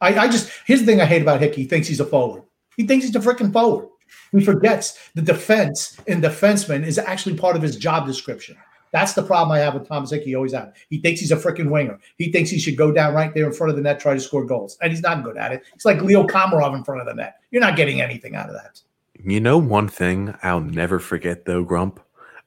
[0.00, 1.62] I, I just, here's the thing I hate about Hickey.
[1.62, 2.44] He thinks he's a forward.
[2.76, 3.88] He thinks he's a freaking forward.
[4.30, 8.56] He forgets the defense and defenseman is actually part of his job description.
[8.92, 10.34] That's the problem I have with Thomas Hickey.
[10.34, 10.74] Always have.
[10.88, 11.98] He thinks he's a freaking winger.
[12.18, 14.20] He thinks he should go down right there in front of the net, try to
[14.20, 15.64] score goals, and he's not good at it.
[15.74, 17.40] It's like Leo Komarov in front of the net.
[17.50, 18.80] You're not getting anything out of that.
[19.24, 22.00] You know one thing I'll never forget though, Grump.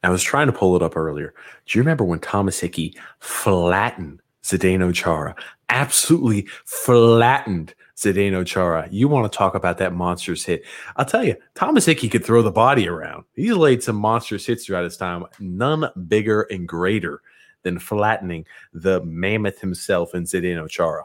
[0.03, 1.33] I was trying to pull it up earlier.
[1.65, 5.35] Do you remember when Thomas Hickey flattened Zdeno Chara?
[5.67, 8.87] Absolutely flattened Zdeno Chara.
[8.89, 10.63] You want to talk about that monstrous hit?
[10.95, 13.25] I'll tell you, Thomas Hickey could throw the body around.
[13.35, 17.21] He's laid some monstrous hits throughout his time, none bigger and greater
[17.63, 21.03] than flattening the mammoth himself in Zdeno Chara.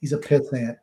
[0.00, 0.78] He's a pith ant.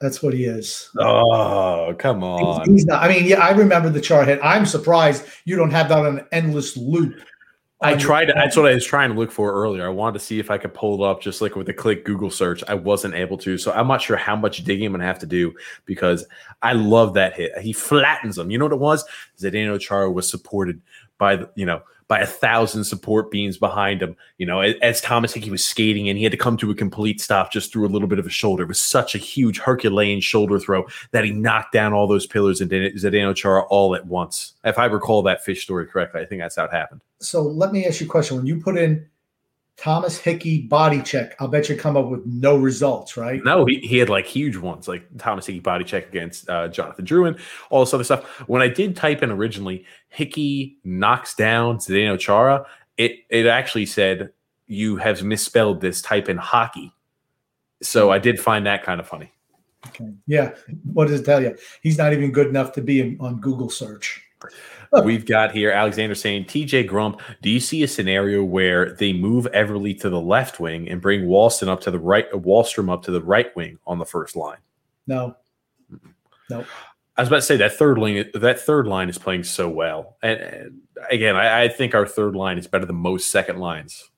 [0.00, 0.90] That's what he is.
[0.98, 2.60] Oh, come on.
[2.60, 3.02] He's, he's not.
[3.02, 4.40] I mean, yeah, I remember the Chara hit.
[4.42, 7.20] I'm surprised you don't have that on an endless loop
[7.82, 8.30] I tried.
[8.34, 9.86] That's what I was trying to look for earlier.
[9.86, 12.04] I wanted to see if I could pull it up just like with a click
[12.04, 12.62] Google search.
[12.68, 15.26] I wasn't able to, so I'm not sure how much digging I'm gonna have to
[15.26, 15.54] do
[15.86, 16.26] because
[16.60, 17.56] I love that hit.
[17.58, 18.50] He flattens them.
[18.50, 19.04] You know what it was?
[19.38, 20.82] Zdeno Chara was supported
[21.16, 24.16] by the, you know by a thousand support beams behind him.
[24.36, 27.20] You know, as Thomas Hickey was skating and he had to come to a complete
[27.20, 28.64] stop just through a little bit of a shoulder.
[28.64, 32.60] It was such a huge Herculean shoulder throw that he knocked down all those pillars
[32.60, 34.54] and Zdeno Chara all at once.
[34.64, 37.00] If I recall that fish story correctly, I think that's how it happened.
[37.20, 38.38] So let me ask you a question.
[38.38, 39.06] When you put in
[39.80, 43.40] Thomas Hickey body check, I'll bet you come up with no results, right?
[43.42, 47.06] No, he, he had like huge ones, like Thomas Hickey body check against uh, Jonathan
[47.06, 48.24] Drouin, all this other stuff.
[48.46, 52.66] When I did type in originally, Hickey knocks down Zdeno Chara,
[52.98, 54.32] it, it actually said,
[54.66, 56.92] you have misspelled this, type in hockey.
[57.82, 59.32] So I did find that kind of funny.
[59.86, 60.12] Okay.
[60.26, 60.54] Yeah.
[60.92, 61.56] What does it tell you?
[61.82, 64.22] He's not even good enough to be in, on Google search.
[65.04, 69.46] We've got here Alexander saying, TJ Grump, do you see a scenario where they move
[69.54, 73.02] Eberle to the left wing and bring Wahlstrom up to the right, uh, Wahlstrom up
[73.04, 74.58] to the right wing on the first line?
[75.06, 75.36] No.
[76.48, 76.64] No.
[77.16, 78.30] I was about to say that third line.
[78.34, 80.80] That third line is playing so well, and, and
[81.10, 84.08] again, I, I, think our third line is better than most second lines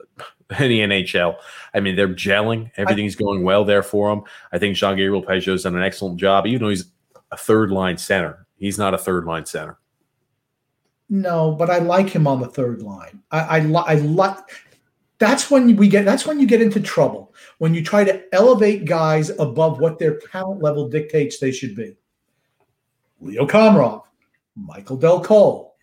[0.58, 1.36] in the NHL.
[1.72, 2.72] I mean, they're gelling.
[2.76, 4.24] Everything's going well there for them.
[4.50, 6.86] I think Jean Gabriel Pageau's done an excellent job, even though he's
[7.30, 8.46] a third line center.
[8.56, 9.78] He's not a third line center.
[11.10, 13.22] No, but I like him on the third line.
[13.30, 14.38] I I, I like.
[15.18, 16.04] That's when we get.
[16.04, 20.18] That's when you get into trouble when you try to elevate guys above what their
[20.18, 21.96] talent level dictates they should be.
[23.20, 24.04] Leo Komarov,
[24.54, 25.74] Michael Dal Colle,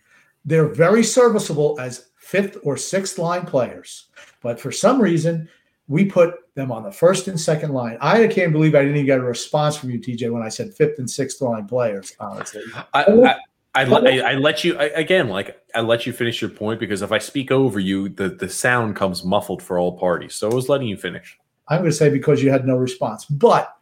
[0.45, 4.07] they're very serviceable as fifth or sixth line players,
[4.41, 5.49] but for some reason
[5.87, 7.97] we put them on the first and second line.
[8.01, 10.73] I can't believe I didn't even get a response from you, TJ, when I said
[10.73, 12.15] fifth and sixth line players.
[12.19, 12.63] Honestly,
[12.93, 13.35] I, I,
[13.75, 17.01] I, I, I, let you I, again, like I let you finish your point because
[17.01, 20.35] if I speak over you, the the sound comes muffled for all parties.
[20.35, 21.37] So I was letting you finish.
[21.67, 23.75] I'm going to say because you had no response, but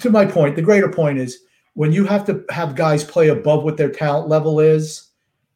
[0.00, 1.40] to my point, the greater point is
[1.74, 5.10] when you have to have guys play above what their talent level is,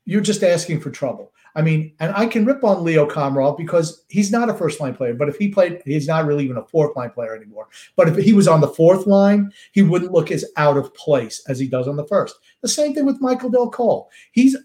[0.05, 1.33] you're just asking for trouble.
[1.55, 4.95] I mean, and I can rip on Leo Komarov because he's not a first line
[4.95, 7.69] player, but if he played, he's not really even a fourth line player anymore.
[7.97, 11.43] But if he was on the fourth line, he wouldn't look as out of place
[11.49, 12.37] as he does on the first.
[12.61, 14.11] The same thing with Michael Dal Colle.
[14.33, 14.57] He's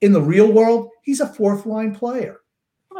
[0.00, 2.40] in the real world, he's a fourth line player.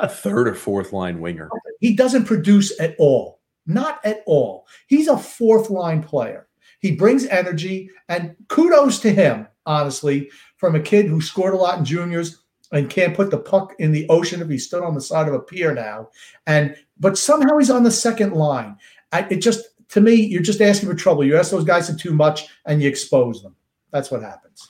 [0.01, 1.51] A third or fourth line winger.
[1.81, 3.41] He doesn't produce at all.
[3.67, 4.67] Not at all.
[4.87, 6.49] He's a fourth line player.
[6.81, 11.79] He brings energy, and kudos to him, honestly, from a kid who scored a lot
[11.79, 12.43] in juniors
[12.73, 15.35] and can't put the puck in the ocean if he stood on the side of
[15.35, 16.09] a pier now.
[16.47, 18.77] And but somehow he's on the second line.
[19.13, 21.25] I, it just to me, you're just asking for trouble.
[21.25, 23.55] You ask those guys to too much and you expose them.
[23.91, 24.69] That's what happens.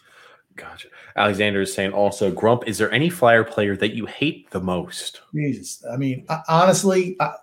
[0.56, 0.88] Gotcha.
[1.16, 5.20] Alexander is saying also, Grump, is there any flyer player that you hate the most?
[5.34, 5.84] Jesus.
[5.90, 7.34] I mean, honestly, I,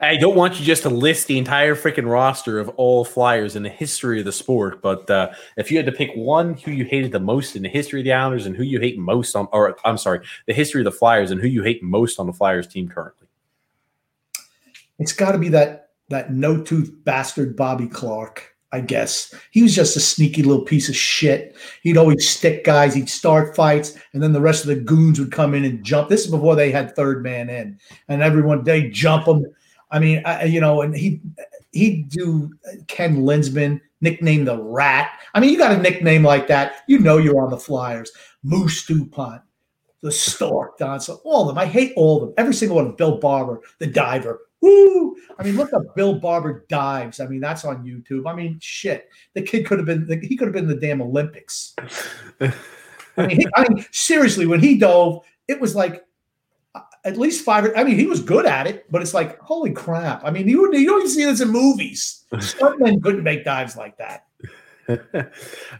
[0.00, 3.62] I don't want you just to list the entire freaking roster of all flyers in
[3.62, 6.84] the history of the sport, but uh, if you had to pick one who you
[6.84, 9.48] hated the most in the history of the Islanders and who you hate most on,
[9.52, 12.32] or I'm sorry, the history of the Flyers and who you hate most on the
[12.32, 13.28] Flyers team currently,
[14.98, 18.53] it's got to be that that no tooth bastard Bobby Clarke.
[18.74, 19.32] I guess.
[19.52, 21.56] He was just a sneaky little piece of shit.
[21.82, 25.30] He'd always stick guys, he'd start fights, and then the rest of the goons would
[25.30, 26.08] come in and jump.
[26.08, 27.78] This is before they had third man in,
[28.08, 29.46] and everyone they jump him.
[29.92, 31.20] I mean, I, you know, and he
[31.70, 35.20] he'd do uh, Ken Linseman, nicknamed the Rat.
[35.34, 38.10] I mean, you got a nickname like that, you know you're on the Flyers.
[38.42, 39.40] Moose Dupont,
[40.00, 41.58] the Stork, Donson, all of them.
[41.58, 42.34] I hate all of them.
[42.38, 42.96] Every single one.
[42.96, 44.40] Bill Barber, the Diver.
[44.64, 45.14] Woo!
[45.38, 47.20] I mean, look up Bill Barber dives.
[47.20, 48.26] I mean, that's on YouTube.
[48.26, 49.10] I mean, shit.
[49.34, 50.22] The kid could have been.
[50.22, 51.74] He could have been the damn Olympics.
[52.40, 56.02] I mean, he, I mean, seriously, when he dove, it was like
[56.74, 57.70] uh, at least five.
[57.76, 60.24] I mean, he was good at it, but it's like, holy crap!
[60.24, 62.24] I mean, you you don't even see this in movies.
[62.32, 64.24] Stuntmen couldn't make dives like that.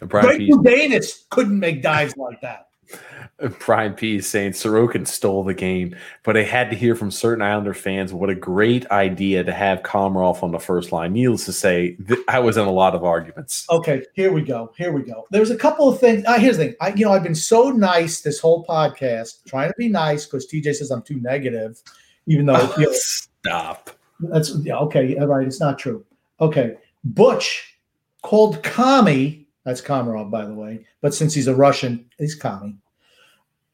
[0.02, 2.68] Brian Davis couldn't make dives like that.
[3.58, 7.42] Brian P is saying Sorokin stole the game, but I had to hear from certain
[7.42, 11.12] Islander fans what a great idea to have Komarov on the first line.
[11.12, 13.66] Needless to say, th- I was in a lot of arguments.
[13.70, 14.72] Okay, here we go.
[14.76, 15.26] Here we go.
[15.30, 16.24] There's a couple of things.
[16.26, 16.74] Uh, here's the thing.
[16.80, 20.46] I, you know, I've been so nice this whole podcast, trying to be nice because
[20.46, 21.82] TJ says I'm too negative,
[22.26, 23.90] even though you know, stop.
[24.20, 24.76] That's yeah.
[24.78, 25.46] Okay, all right.
[25.46, 26.04] It's not true.
[26.40, 27.78] Okay, Butch
[28.22, 29.43] called Kami.
[29.64, 30.86] That's Komarov, by the way.
[31.00, 32.76] But since he's a Russian, he's Kami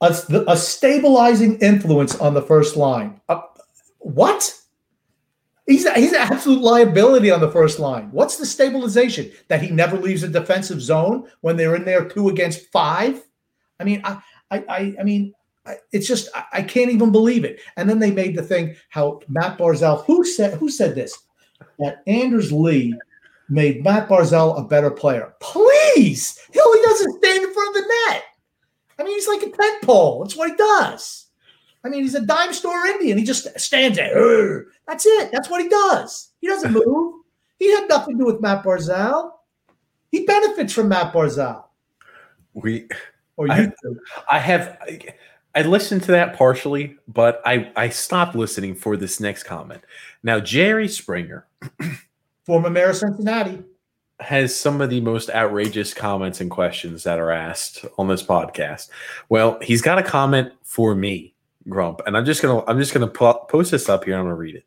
[0.01, 3.21] a, a stabilizing influence on the first line.
[3.29, 3.43] Uh,
[3.99, 4.57] what?
[5.67, 8.09] He's he's an absolute liability on the first line.
[8.11, 12.29] What's the stabilization that he never leaves a defensive zone when they're in there two
[12.29, 13.23] against five?
[13.79, 15.33] I mean, I I I mean,
[15.93, 17.61] it's just I, can't even believe it.
[17.77, 21.17] And then they made the thing how Matt Barzal who said who said this
[21.79, 22.99] that Anders Lee
[23.51, 25.35] made Matt Barzal a better player.
[25.41, 28.25] Please, he only doesn't stand in front of the net.
[28.99, 30.23] I mean, he's like a tent pole.
[30.23, 31.27] That's what he does.
[31.85, 33.19] I mean, he's a dime store Indian.
[33.19, 34.67] He just stands there.
[34.87, 35.33] That's it.
[35.33, 36.31] That's what he does.
[36.41, 37.15] He doesn't move.
[37.59, 39.33] he had nothing to do with Matt Barzal.
[40.11, 41.65] He benefits from Matt Barzal.
[42.53, 42.89] We,
[43.37, 43.73] or you I,
[44.31, 45.01] I have, I,
[45.55, 49.83] I listened to that partially, but I I stopped listening for this next comment.
[50.23, 51.47] Now, Jerry Springer,
[52.51, 53.63] former mayor of Cincinnati,
[54.19, 58.89] has some of the most outrageous comments and questions that are asked on this podcast.
[59.29, 61.33] Well, he's got a comment for me,
[61.69, 64.17] Grump, and I'm just gonna I'm just gonna post this up here.
[64.17, 64.65] I'm gonna read it.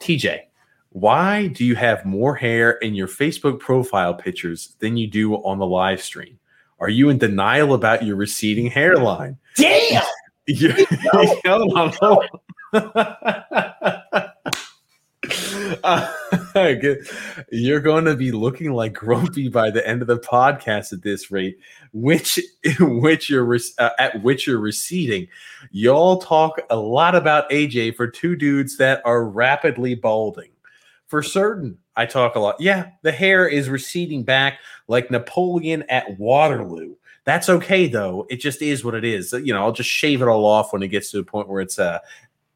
[0.00, 0.40] TJ,
[0.88, 5.60] why do you have more hair in your Facebook profile pictures than you do on
[5.60, 6.40] the live stream?
[6.80, 9.38] Are you in denial about your receding hairline?
[9.54, 10.02] Damn.
[10.48, 10.74] you,
[11.44, 13.93] no, no, no.
[17.52, 21.30] You're going to be looking like grumpy by the end of the podcast at this
[21.30, 21.58] rate,
[21.92, 22.40] which
[22.80, 25.28] which you're uh, at which you're receding.
[25.72, 30.50] Y'all talk a lot about AJ for two dudes that are rapidly balding.
[31.06, 32.60] For certain, I talk a lot.
[32.60, 36.94] Yeah, the hair is receding back like Napoleon at Waterloo.
[37.24, 38.26] That's okay though.
[38.30, 39.32] It just is what it is.
[39.32, 41.60] You know, I'll just shave it all off when it gets to the point where
[41.60, 41.98] it's uh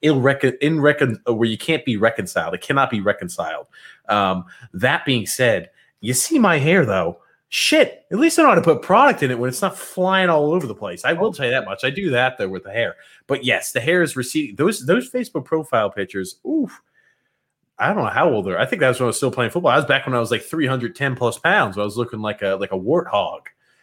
[0.03, 2.55] irrecon in recon uh, where you can't be reconciled.
[2.55, 3.67] It cannot be reconciled.
[4.09, 5.71] Um, that being said,
[6.01, 7.21] you see my hair though.
[7.51, 10.29] Shit, at least I know how to put product in it when it's not flying
[10.29, 11.05] all over the place.
[11.07, 11.83] I will tell you that much.
[11.83, 12.97] I do that though with the hair.
[13.27, 14.57] But yes, the hair is receding.
[14.57, 16.83] Those those Facebook profile pictures, oof.
[17.79, 18.59] I don't know how old they're.
[18.59, 19.71] I think that was when I was still playing football.
[19.71, 21.79] I was back when I was like 310 plus pounds.
[21.79, 23.43] I was looking like a like a warthog.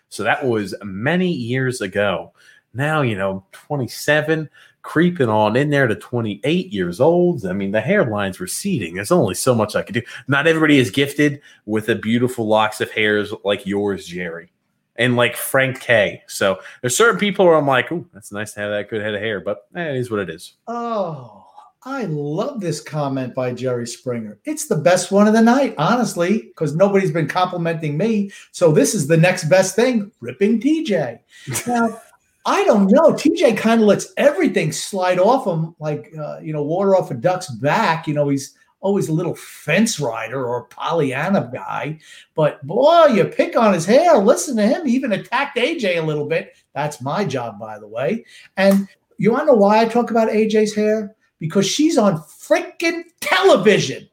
[0.09, 2.33] So that was many years ago.
[2.73, 4.49] Now, you know, 27
[4.85, 7.43] creeping on in there to 28 years old.
[7.45, 8.93] I mean, the hairline's receding.
[8.93, 10.01] There's only so much I can do.
[10.27, 14.51] Not everybody is gifted with a beautiful locks of hairs like yours, Jerry,
[14.95, 16.21] and like Frank K.
[16.27, 19.15] So there's certain people where I'm like, oh, that's nice to have that good head
[19.15, 20.53] of hair, but eh, it is what it is.
[20.67, 21.45] Oh,
[21.87, 24.39] I love this comment by Jerry Springer.
[24.45, 28.31] It's the best one of the night, honestly, because nobody's been complimenting me.
[28.51, 31.19] So this is the next best thing, ripping TJ.
[31.67, 32.01] Now,
[32.45, 33.11] I don't know.
[33.11, 37.15] TJ kind of lets everything slide off him like, uh, you know, water off a
[37.15, 38.07] duck's back.
[38.07, 41.97] You know, he's always a little fence rider or Pollyanna guy.
[42.35, 44.17] But boy, you pick on his hair.
[44.19, 44.85] Listen to him.
[44.85, 46.55] He even attacked AJ a little bit.
[46.73, 48.25] That's my job, by the way.
[48.57, 51.15] And you want to know why I talk about AJ's hair?
[51.39, 54.07] Because she's on freaking television.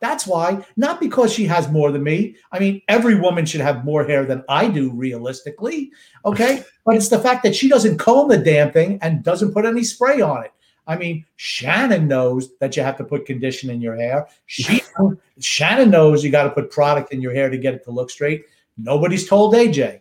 [0.00, 2.36] That's why, not because she has more than me.
[2.52, 5.90] I mean, every woman should have more hair than I do, realistically.
[6.24, 6.62] Okay.
[6.84, 9.82] but it's the fact that she doesn't comb the damn thing and doesn't put any
[9.82, 10.52] spray on it.
[10.86, 14.26] I mean, Shannon knows that you have to put condition in your hair.
[14.46, 14.82] She,
[15.38, 18.10] Shannon knows you got to put product in your hair to get it to look
[18.10, 18.44] straight.
[18.78, 20.00] Nobody's told AJ.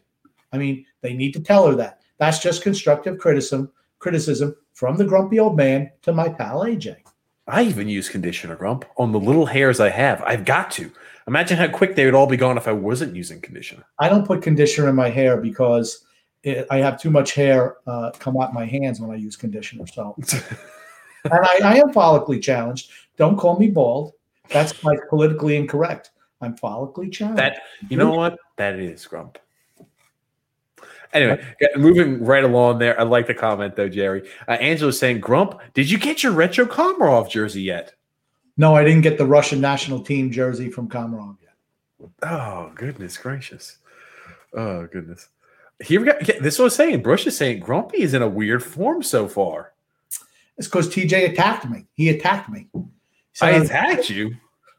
[0.53, 2.01] I mean, they need to tell her that.
[2.19, 6.97] That's just constructive criticism, criticism from the grumpy old man to my pal AJ.
[7.47, 10.21] I even use conditioner, Grump, on the little hairs I have.
[10.23, 10.91] I've got to.
[11.27, 13.83] Imagine how quick they would all be gone if I wasn't using conditioner.
[13.99, 16.05] I don't put conditioner in my hair because
[16.43, 19.87] it, I have too much hair uh, come out my hands when I use conditioner.
[19.87, 20.15] So,
[21.23, 22.91] and I, I, am follically challenged.
[23.17, 24.13] Don't call me bald.
[24.49, 26.11] That's like politically incorrect.
[26.39, 27.39] I'm follically challenged.
[27.39, 29.37] That you know what that is, Grump.
[31.13, 31.43] Anyway,
[31.75, 32.99] moving right along there.
[32.99, 34.29] I like the comment though, Jerry.
[34.47, 37.93] Uh, Angela's saying, "Grump, did you get your retro Komarov jersey yet?"
[38.57, 42.09] No, I didn't get the Russian national team jersey from Komarov yet.
[42.23, 43.77] Oh goodness gracious!
[44.53, 45.29] Oh goodness.
[45.79, 46.13] Here we go.
[46.19, 47.03] This is what I was saying.
[47.03, 49.73] Brush is saying Grumpy is in a weird form so far.
[50.57, 51.85] It's because TJ attacked me.
[51.93, 52.67] He attacked me.
[52.73, 52.81] He
[53.41, 54.35] I I was- attacked you.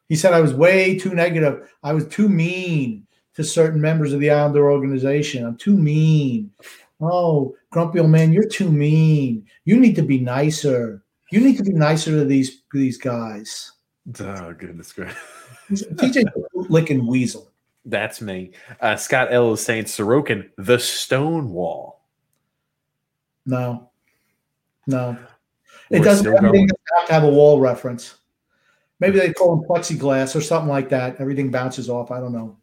[0.08, 1.70] He said I was way too negative.
[1.84, 3.06] I was too mean
[3.38, 5.46] to certain members of the Islander organization.
[5.46, 6.50] I'm too mean.
[7.00, 9.46] Oh, grumpy old man, you're too mean.
[9.64, 11.04] You need to be nicer.
[11.30, 13.70] You need to be nicer to these these guys.
[14.18, 15.16] Oh goodness gracious.
[15.70, 17.48] TJ licking weasel.
[17.84, 18.50] That's me.
[18.80, 22.00] Uh, Scott L is saying Sorokin, the Stonewall.
[23.46, 23.88] No,
[24.88, 25.16] no.
[25.90, 28.16] It We're doesn't still everything doesn't have to have a wall reference.
[28.98, 31.20] Maybe they call him plexiglass or something like that.
[31.20, 32.10] Everything bounces off.
[32.10, 32.57] I don't know.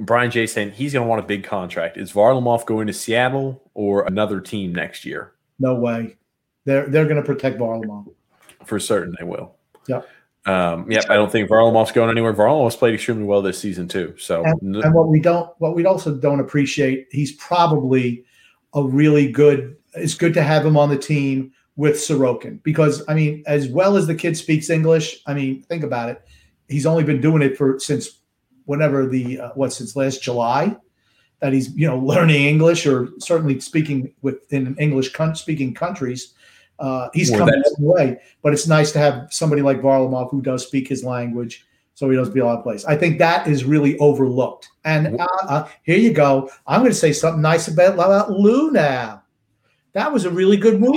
[0.00, 1.96] Brian J saying he's going to want a big contract.
[1.96, 5.32] Is Varlamov going to Seattle or another team next year?
[5.58, 6.16] No way.
[6.64, 8.12] They're they're going to protect Varlamov.
[8.64, 9.56] For certain, they will.
[9.88, 10.08] Yep.
[10.46, 11.04] Um, yep.
[11.10, 12.32] I don't think Varlamov's going anywhere.
[12.32, 14.14] Varlamov's played extremely well this season too.
[14.18, 18.24] So n- And what we don't, what we also don't appreciate, he's probably
[18.74, 19.76] a really good.
[19.94, 23.96] It's good to have him on the team with Sorokin because I mean, as well
[23.96, 26.22] as the kid speaks English, I mean, think about it.
[26.68, 28.20] He's only been doing it for since
[28.68, 30.76] whenever the uh, what since last July
[31.40, 36.34] that he's you know learning English or certainly speaking within English con- speaking countries.
[36.78, 40.64] Uh, he's Well, a way, but it's nice to have somebody like Varlamov who does
[40.64, 42.84] speak his language, so he doesn't be over the place.
[42.84, 44.68] I think that is really overlooked.
[44.84, 46.48] And uh, uh, here you go.
[46.68, 49.24] I'm going to say something nice about, about Lou now.
[49.94, 50.94] That was a really good move.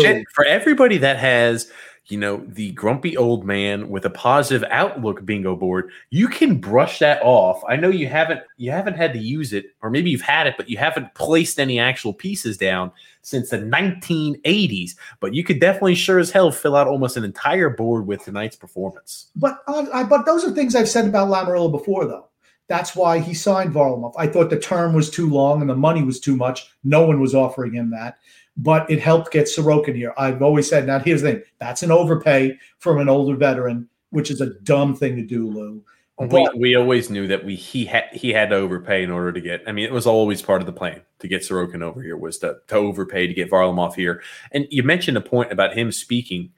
[0.00, 1.70] Shit, for everybody that has
[2.06, 6.98] you know the grumpy old man with a positive outlook bingo board you can brush
[6.98, 10.20] that off i know you haven't you haven't had to use it or maybe you've
[10.20, 12.90] had it but you haven't placed any actual pieces down
[13.22, 17.70] since the 1980s but you could definitely sure as hell fill out almost an entire
[17.70, 21.70] board with tonight's performance But uh, I, but those are things I've said about Lamoriello
[21.70, 22.28] before, though.
[22.68, 24.14] That's why he signed Varlamov.
[24.16, 26.70] I thought the term was too long and the money was too much.
[26.84, 28.18] No one was offering him that,
[28.62, 30.12] but it helped get Sorokin here.
[30.18, 30.86] I've always said.
[30.86, 34.94] Now here's the thing: that's an overpay from an older veteran, which is a dumb
[34.94, 35.82] thing to do, Lou.
[36.18, 39.32] we, But we always knew that we he had he had to overpay in order
[39.32, 42.02] to get i mean it was always part of the plan to get Sorokin over
[42.02, 44.22] here was to, to overpay to get Varlamov here
[44.52, 46.50] and you mentioned a point about him speaking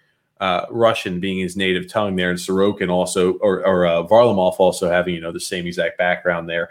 [0.42, 4.90] uh, Russian being his native tongue there, and Sorokin also, or, or uh, Varlamov also
[4.90, 6.68] having you know the same exact background there.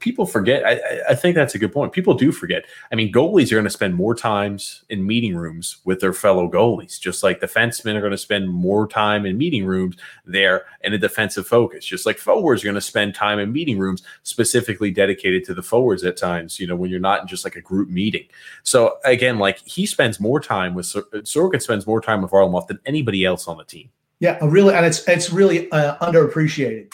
[0.00, 0.64] People forget.
[0.64, 0.80] I,
[1.10, 1.92] I- think that's a good point.
[1.92, 2.64] People do forget.
[2.92, 6.48] I mean, goalies are going to spend more times in meeting rooms with their fellow
[6.50, 10.92] goalies, just like defensemen are going to spend more time in meeting rooms there in
[10.92, 11.84] a defensive focus.
[11.84, 15.62] Just like forwards are going to spend time in meeting rooms specifically dedicated to the
[15.62, 16.58] forwards at times.
[16.60, 18.26] You know, when you're not in just like a group meeting.
[18.64, 22.66] So again, like he spends more time with Sor- Sorokin spends more time with Varlamov
[22.66, 23.90] than anybody else on the team.
[24.20, 26.92] yeah, really, and it's it's really uh, underappreciated.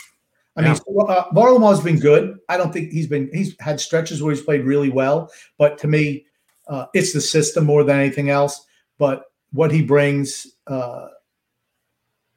[0.56, 1.02] I mean, Yeah.
[1.04, 2.38] uh, Varlamov's been good.
[2.48, 5.88] I don't think he's been he's had stretches where he's played really well, but to
[5.88, 6.26] me,
[6.68, 8.66] uh, it's the system more than anything else.
[8.98, 11.06] But what he brings uh,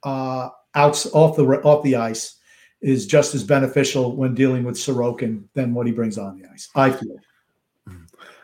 [0.03, 2.35] uh, out off the off the ice
[2.81, 6.69] is just as beneficial when dealing with Sorokin than what he brings on the ice.
[6.76, 7.18] I feel.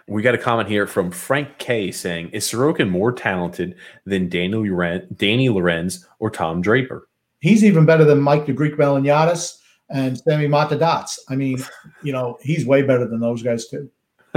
[0.07, 3.75] We got a comment here from Frank K saying, "Is Sorokin more talented
[4.05, 7.07] than Danny Lorenz, Danny Lorenz or Tom Draper?"
[7.41, 9.58] He's even better than Mike the Greek Melaniadis
[9.89, 11.19] and Sammy Matadats.
[11.29, 11.63] I mean,
[12.03, 13.89] you know, he's way better than those guys too.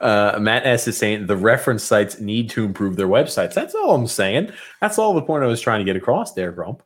[0.00, 3.54] uh, Matt S is saying the reference sites need to improve their websites.
[3.54, 4.50] That's all I'm saying.
[4.80, 6.82] That's all the point I was trying to get across there, Grump.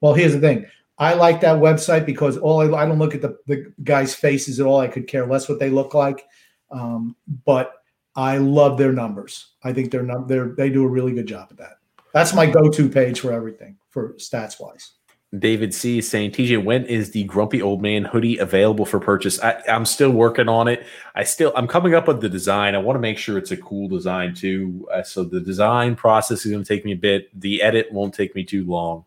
[0.00, 0.66] Well, here's the thing.
[0.98, 4.60] I like that website because all I, I don't look at the, the guys' faces
[4.60, 4.80] at all.
[4.80, 6.24] I could care less what they look like.
[6.70, 7.72] Um, but
[8.14, 9.52] I love their numbers.
[9.62, 11.76] I think they're num- they're they do a really good job at that.
[12.12, 14.92] That's my go-to page for everything for stats wise.
[15.38, 19.42] David C is saying, TJ, when is the Grumpy Old Man hoodie available for purchase?
[19.42, 20.86] I, I'm still working on it.
[21.14, 22.74] I still, I'm coming up with the design.
[22.74, 24.86] I want to make sure it's a cool design too.
[24.92, 27.28] Uh, so the design process is going to take me a bit.
[27.40, 29.06] The edit won't take me too long.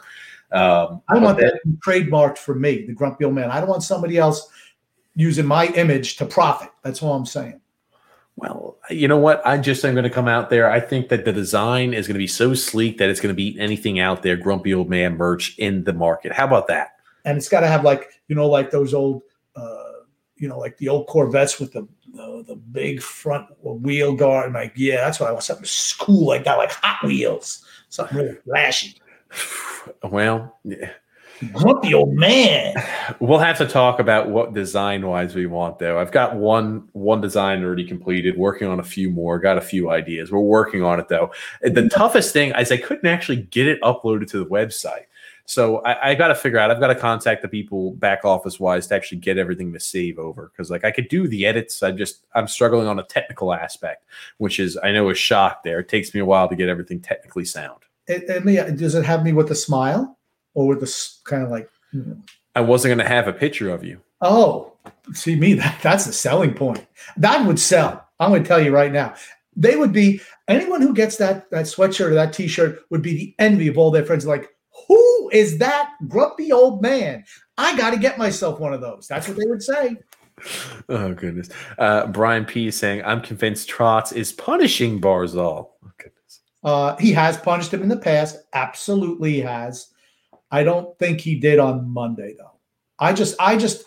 [0.51, 3.51] Um, I want but that trademarked for me, the grumpy old man.
[3.51, 4.49] I don't want somebody else
[5.15, 6.69] using my image to profit.
[6.81, 7.61] That's all I'm saying.
[8.37, 9.45] Well, you know what?
[9.45, 10.69] I just am going to come out there.
[10.69, 13.35] I think that the design is going to be so sleek that it's going to
[13.35, 16.33] beat anything out there, Grumpy Old Man merch in the market.
[16.33, 16.97] How about that?
[17.23, 19.23] And it's got to have like you know like those old
[19.55, 19.91] uh,
[20.35, 24.45] you know like the old Corvettes with the the, the big front wheel guard.
[24.47, 25.43] And like yeah, that's what I want.
[25.43, 27.63] Something cool like that, like Hot Wheels.
[27.89, 28.95] Something really flashy.
[30.01, 30.89] Well, yeah.
[31.53, 32.75] Grumpy old man.
[33.19, 35.99] We'll have to talk about what design wise we want though.
[35.99, 39.89] I've got one one design already completed, working on a few more, got a few
[39.89, 40.31] ideas.
[40.31, 41.31] We're working on it though.
[41.61, 45.05] The toughest thing is I couldn't actually get it uploaded to the website.
[45.47, 46.71] So I, I got to figure out.
[46.71, 50.17] I've got to contact the people back office wise to actually get everything to save
[50.17, 51.83] over because like I could do the edits.
[51.83, 54.05] I just I'm struggling on a technical aspect,
[54.37, 55.63] which is I know a shock.
[55.63, 57.79] There, it takes me a while to get everything technically sound.
[58.07, 60.14] It, it, does it have me with a smile
[60.55, 61.69] or with this kind of like?
[61.93, 62.17] You know?
[62.55, 64.01] I wasn't going to have a picture of you.
[64.21, 64.73] Oh,
[65.13, 66.85] see me that that's the selling point.
[67.17, 68.07] That would sell.
[68.19, 69.13] I'm going to tell you right now.
[69.57, 73.35] They would be anyone who gets that that sweatshirt or that T-shirt would be the
[73.39, 74.25] envy of all their friends.
[74.25, 74.49] Like,
[74.87, 77.23] who is that grumpy old man?
[77.57, 79.07] I got to get myself one of those.
[79.07, 79.97] That's what they would say.
[80.89, 81.49] Oh goodness.
[81.77, 86.41] Uh, Brian P is saying, "I'm convinced Trotz is punishing Barzal." Oh, goodness.
[86.63, 88.37] Uh, he has punished him in the past.
[88.53, 89.87] Absolutely, he has.
[90.55, 92.57] I don't think he did on Monday though.
[92.97, 93.83] I just, I just,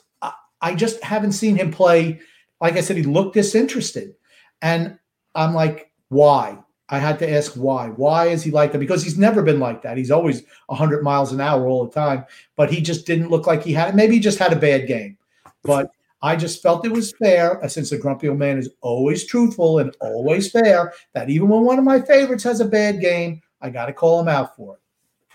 [0.60, 2.20] I just haven't seen him play.
[2.60, 4.16] Like I said, he looked disinterested,
[4.60, 4.98] and
[5.34, 6.58] I'm like, why?
[6.90, 7.88] I had to ask why.
[7.88, 8.80] Why is he like that?
[8.80, 9.96] Because he's never been like that.
[9.96, 13.62] He's always 100 miles an hour all the time, but he just didn't look like
[13.62, 13.94] he had it.
[13.94, 15.16] Maybe he just had a bad game.
[15.62, 15.90] But
[16.20, 19.78] I just felt it was fair, uh, since the grumpy old man is always truthful
[19.78, 23.70] and always fair, that even when one of my favorites has a bad game, I
[23.70, 24.80] got to call him out for it.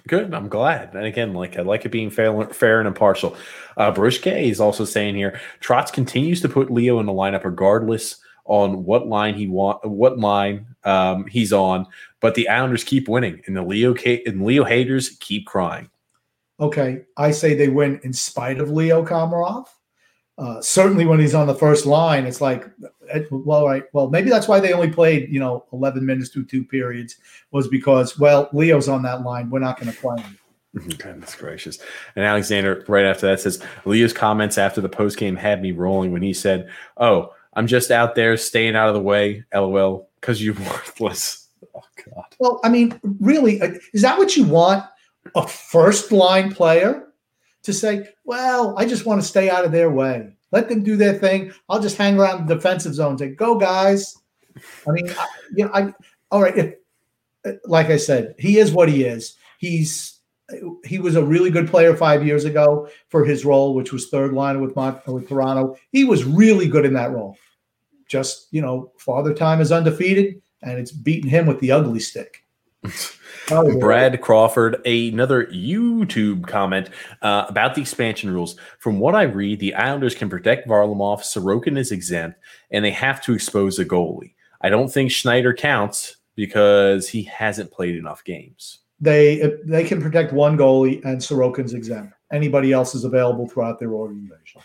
[0.07, 0.33] Good.
[0.33, 0.93] I'm glad.
[0.95, 3.37] And again, like I like it being fair, fair and impartial.
[3.77, 7.45] Uh, Bruce K is also saying here, Trotz continues to put Leo in the lineup
[7.45, 11.85] regardless on what line he want, what line um, he's on,
[12.19, 15.89] but the Islanders keep winning, and the Leo K- and Leo haters keep crying.
[16.59, 19.67] Okay, I say they win in spite of Leo Komarov.
[20.37, 22.69] Uh, certainly, when he's on the first line, it's like,
[23.31, 26.63] well, right, well, maybe that's why they only played, you know, eleven minutes through two
[26.63, 27.17] periods
[27.51, 29.49] was because, well, Leo's on that line.
[29.49, 30.37] We're not going to play him.
[30.97, 31.79] Goodness gracious.
[32.15, 36.11] And Alexander, right after that, says Leo's comments after the post game had me rolling
[36.11, 36.67] when he said,
[36.97, 39.45] Oh, I'm just out there staying out of the way.
[39.53, 41.47] LOL, because you're worthless.
[41.75, 42.25] Oh God.
[42.39, 44.83] Well, I mean, really, uh, is that what you want?
[45.35, 47.07] A first line player
[47.63, 50.35] to say, "Well, I just want to stay out of their way.
[50.53, 51.51] Let them do their thing.
[51.67, 53.17] I'll just hang around the defensive zone.
[53.17, 54.15] Say, go guys."
[54.87, 55.93] I mean, I, you know, I
[56.29, 56.55] all right.
[56.55, 56.75] If,
[57.65, 59.35] like I said, he is what he is.
[59.57, 60.19] He's
[60.85, 64.33] he was a really good player five years ago for his role, which was third
[64.33, 65.75] line with Mont- with Toronto.
[65.91, 67.35] He was really good in that role.
[68.07, 72.45] Just you know, Father Time is undefeated, and it's beating him with the ugly stick.
[73.49, 76.89] Brad Crawford, another YouTube comment
[77.21, 78.55] uh, about the expansion rules.
[78.79, 82.39] From what I read, the Islanders can protect Varlamov, Sorokin is exempt,
[82.71, 84.33] and they have to expose a goalie.
[84.61, 90.31] I don't think Schneider counts because he hasn't played enough games they they can protect
[90.31, 92.13] one goalie and Sorokin's exempt.
[92.31, 94.61] Anybody else is available throughout their organization.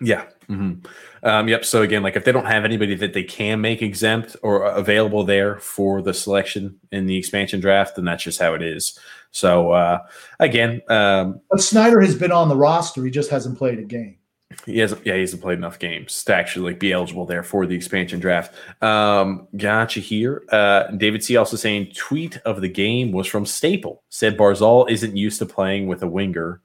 [0.00, 0.26] Yeah.
[0.48, 0.86] Mm-hmm.
[1.22, 1.64] Um, yep.
[1.64, 5.24] So again, like if they don't have anybody that they can make exempt or available
[5.24, 8.98] there for the selection in the expansion draft, then that's just how it is.
[9.30, 10.00] So uh,
[10.40, 13.04] again, um, but Schneider has been on the roster.
[13.04, 14.16] He just hasn't played a game.
[14.64, 15.04] He hasn't.
[15.04, 18.18] Yeah, he hasn't played enough games to actually like be eligible there for the expansion
[18.18, 18.54] draft.
[18.82, 20.42] Um, gotcha here.
[20.50, 21.36] Uh, David C.
[21.36, 24.02] also saying tweet of the game was from Staple.
[24.08, 26.60] Said Barzal isn't used to playing with a winger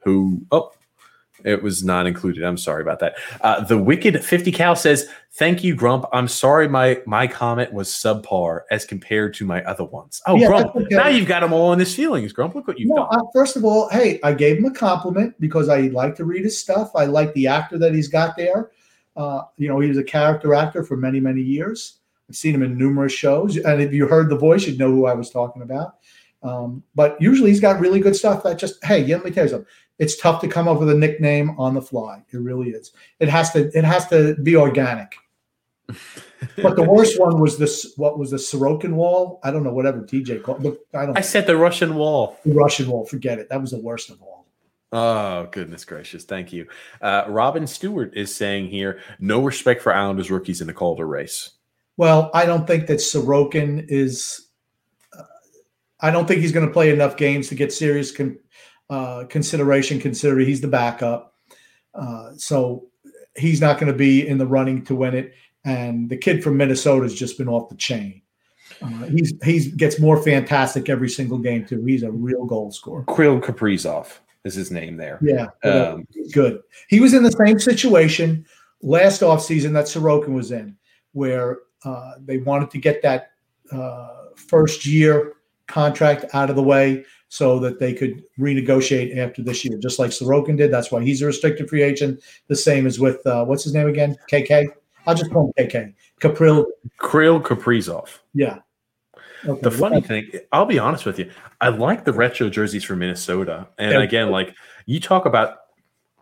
[0.00, 0.40] who.
[0.50, 0.72] Oh,
[1.44, 2.44] it was not included.
[2.44, 3.16] I'm sorry about that.
[3.40, 6.06] Uh, the Wicked 50 Cal says, Thank you, Grump.
[6.14, 10.22] I'm sorry my my comment was subpar as compared to my other ones.
[10.26, 10.74] Oh, yeah, Grump.
[10.74, 10.94] Okay.
[10.94, 12.54] Now you've got them all in his feelings, Grump.
[12.54, 13.08] Look what you've no, done.
[13.10, 16.44] Uh, first of all, hey, I gave him a compliment because I like to read
[16.44, 16.90] his stuff.
[16.96, 18.70] I like the actor that he's got there.
[19.14, 21.98] Uh, you know, he was a character actor for many, many years.
[22.30, 23.58] I've seen him in numerous shows.
[23.58, 25.96] And if you heard the voice, you'd know who I was talking about.
[26.42, 29.50] Um, but usually he's got really good stuff that just, hey, let me tell you
[29.50, 32.22] something it's tough to come up with a nickname on the fly.
[32.32, 32.92] It really is.
[33.20, 35.16] It has to it has to be organic.
[36.62, 37.94] but the worst one was this.
[37.96, 39.40] What was the Sorokin wall?
[39.42, 39.72] I don't know.
[39.72, 40.62] Whatever DJ called.
[40.62, 41.16] Look, I don't.
[41.16, 42.38] I said the Russian wall.
[42.44, 43.06] The Russian wall.
[43.06, 43.48] Forget it.
[43.48, 44.46] That was the worst of all.
[44.92, 46.24] Oh goodness gracious!
[46.24, 46.66] Thank you.
[47.00, 51.52] Uh, Robin Stewart is saying here, no respect for Islanders rookies in the Calder race.
[51.96, 54.48] Well, I don't think that Sorokin is.
[55.16, 55.22] Uh,
[56.00, 58.10] I don't think he's going to play enough games to get serious
[58.90, 61.34] uh, consideration, considering he's the backup.
[61.94, 62.86] Uh, so
[63.36, 65.34] he's not going to be in the running to win it.
[65.64, 68.22] And the kid from Minnesota has just been off the chain.
[68.82, 71.84] Uh, he's he's gets more fantastic every single game too.
[71.84, 73.04] He's a real goal scorer.
[73.04, 75.18] Kirill Kaprizov is his name there.
[75.22, 76.60] Yeah, um, good.
[76.88, 78.44] He was in the same situation
[78.82, 80.76] last offseason that Sorokin was in,
[81.12, 83.32] where uh, they wanted to get that
[83.72, 85.34] uh, first year
[85.66, 90.10] contract out of the way so that they could renegotiate after this year, just like
[90.10, 90.70] Sorokin did.
[90.70, 92.22] That's why he's a restricted free agent.
[92.48, 94.16] The same as with uh, what's his name again?
[94.30, 94.68] KK.
[95.06, 95.94] I'll just call him KK.
[96.20, 96.64] Kapril.
[97.00, 98.18] Kirill Kaprizov.
[98.34, 98.58] Yeah.
[99.46, 99.60] Okay.
[99.60, 101.30] The funny thing, I'll be honest with you,
[101.60, 103.68] I like the retro jerseys for Minnesota.
[103.78, 104.54] And again, like
[104.86, 105.58] you talk about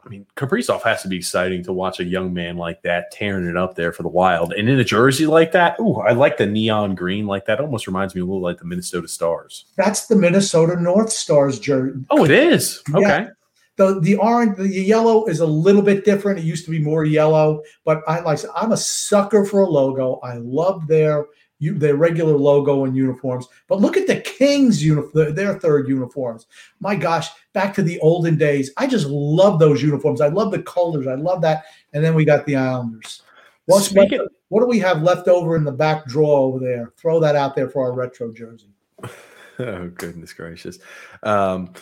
[0.04, 3.46] I mean, Kaprizov has to be exciting to watch a young man like that tearing
[3.46, 5.78] it up there for the Wild, and in a jersey like that.
[5.80, 7.60] Ooh, I like the neon green like that.
[7.60, 9.66] Almost reminds me a little like the Minnesota Stars.
[9.76, 12.00] That's the Minnesota North Stars jersey.
[12.10, 12.82] Oh, it is.
[12.94, 13.00] Okay.
[13.00, 13.28] Yeah.
[13.76, 16.38] The the orange, the yellow is a little bit different.
[16.38, 18.38] It used to be more yellow, but I like.
[18.54, 20.20] I'm a sucker for a logo.
[20.22, 21.26] I love their
[21.60, 23.46] their regular logo and uniforms.
[23.68, 26.46] But look at the Kings uniform, their third uniforms.
[26.80, 28.70] My gosh, back to the olden days.
[28.76, 30.20] I just love those uniforms.
[30.20, 31.06] I love the colors.
[31.06, 31.64] I love that.
[31.92, 33.22] And then we got the Islanders.
[33.66, 36.92] What's Speaking, left, what do we have left over in the back drawer over there?
[36.98, 38.68] Throw that out there for our retro jersey.
[39.58, 40.78] oh goodness gracious.
[41.22, 41.72] Um,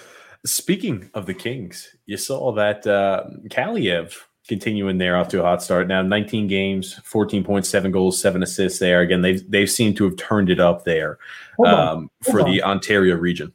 [0.47, 4.15] speaking of the Kings, you saw that uh, Kaliyev
[4.49, 5.89] continuing there off to a hot start.
[5.89, 9.01] Now 19 games, 14.7 goals, seven assists there.
[9.01, 11.19] Again, they've they've seemed to have turned it up there
[11.65, 12.51] um, for on.
[12.51, 13.53] the Ontario region.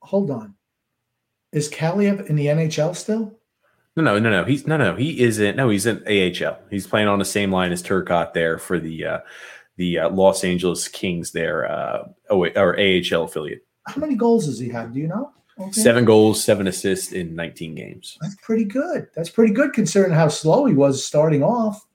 [0.00, 0.54] Hold on.
[1.52, 3.38] Is Kaliyev in the NHL still?
[3.94, 4.44] No, no, no, no.
[4.44, 4.96] He's no, no.
[4.96, 5.56] He isn't.
[5.56, 6.58] No, he's in AHL.
[6.70, 9.18] He's playing on the same line as Turcotte there for the uh,
[9.76, 13.66] the uh, Los Angeles Kings there, uh, oh, or AHL affiliate.
[13.86, 14.94] How many goals does he have?
[14.94, 15.32] Do you know?
[15.62, 15.72] Okay.
[15.72, 18.18] Seven goals, seven assists in 19 games.
[18.20, 19.06] That's pretty good.
[19.14, 21.86] That's pretty good considering how slow he was starting off.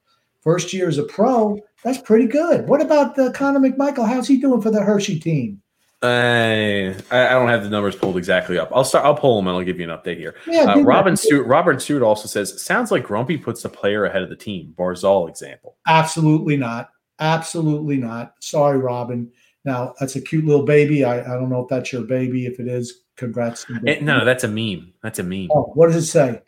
[0.41, 2.68] First year as a pro, that's pretty good.
[2.68, 4.07] What about the Connor McMichael?
[4.07, 5.61] How's he doing for the Hershey team?
[6.03, 8.72] I I don't have the numbers pulled exactly up.
[8.73, 9.03] I'll start.
[9.03, 10.35] I'll pull them and I'll give you an update here.
[10.45, 11.48] Yeah, uh, Robin Stewart.
[11.48, 14.76] Robert Stewart also says sounds like Grumpy puts the player ahead of the team.
[14.77, 15.77] Barzal example.
[15.88, 16.91] Absolutely not.
[17.19, 18.34] Absolutely not.
[18.41, 19.31] Sorry, Robin.
[19.65, 21.03] Now that's a cute little baby.
[21.03, 22.45] I, I don't know if that's your baby.
[22.45, 23.65] If it is, congrats.
[23.84, 24.94] It, no, that's a meme.
[25.03, 25.49] That's a meme.
[25.52, 26.41] Oh, what does it say?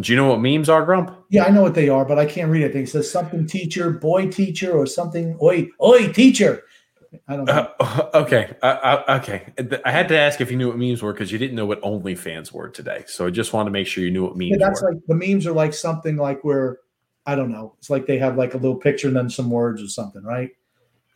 [0.00, 1.14] Do you know what memes are, Grump?
[1.28, 2.76] Yeah, I know what they are, but I can't read it.
[2.76, 5.36] It says something teacher, boy teacher, or something.
[5.42, 6.62] Oi, oi, teacher.
[7.26, 7.72] I don't know.
[7.80, 9.52] Uh, okay, uh, uh, okay.
[9.84, 11.82] I had to ask if you knew what memes were because you didn't know what
[11.82, 13.04] OnlyFans were today.
[13.06, 14.52] So I just wanted to make sure you knew what memes.
[14.52, 14.92] Yeah, that's were.
[14.92, 16.78] like the memes are like something like where
[17.26, 17.74] I don't know.
[17.78, 20.50] It's like they have like a little picture and then some words or something, right?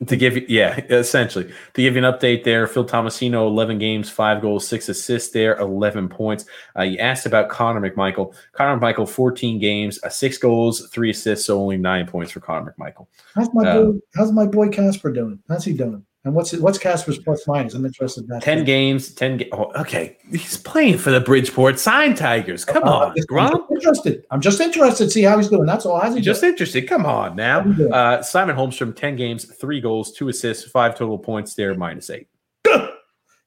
[0.06, 4.10] To give you, yeah, essentially to give you an update there, Phil Tomasino, 11 games,
[4.10, 6.44] five goals, six assists there, 11 points.
[6.76, 8.34] Uh, you asked about Connor McMichael.
[8.52, 12.74] Connor McMichael, 14 games, uh, six goals, three assists, so only nine points for Connor
[12.78, 13.06] McMichael.
[13.34, 15.38] How's my boy, how's my boy Casper doing?
[15.48, 16.04] How's he doing?
[16.24, 17.74] And what's what's Casper's plus minus?
[17.74, 18.42] I'm interested in that.
[18.42, 19.38] Ten games, ten.
[19.38, 22.64] Ga- oh, okay, he's playing for the Bridgeport Sound Tigers.
[22.64, 23.66] Come uh, on, Grom.
[23.68, 24.24] I'm interested.
[24.30, 25.66] I'm just interested to see how he's doing.
[25.66, 25.98] That's all.
[25.98, 26.88] How's he just interested?
[26.88, 27.60] Come on now.
[27.92, 31.54] Uh, Simon Holmstrom, ten games, three goals, two assists, five total points.
[31.54, 32.28] There, minus eight.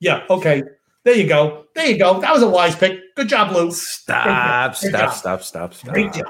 [0.01, 0.25] yeah.
[0.29, 0.63] Okay.
[1.05, 1.67] There you go.
[1.75, 2.19] There you go.
[2.19, 2.99] That was a wise pick.
[3.15, 3.71] Good job, Lou.
[3.71, 4.75] Stop.
[4.75, 5.13] Stop.
[5.13, 5.43] Stop.
[5.43, 5.73] Stop.
[5.73, 5.93] Stop.
[5.93, 6.25] Great job.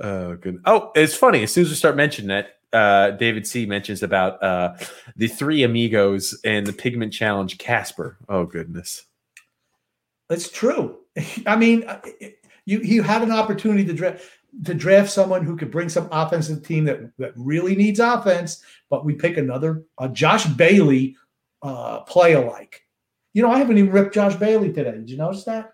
[0.00, 0.60] Oh, good.
[0.64, 1.42] Oh, it's funny.
[1.42, 4.76] As soon as we start mentioning that, uh, David C mentions about uh,
[5.16, 8.16] the three amigos and the pigment challenge Casper.
[8.28, 9.04] Oh goodness,
[10.28, 10.98] it's true.
[11.46, 12.00] I mean, uh,
[12.64, 14.22] you you had an opportunity to draft
[14.64, 18.00] to draft someone who could bring some offense to the team that that really needs
[18.00, 21.16] offense, but we pick another a Josh Bailey
[21.62, 22.82] uh, play alike.
[23.32, 24.92] You know, I haven't even ripped Josh Bailey today.
[24.92, 25.72] Did you notice that?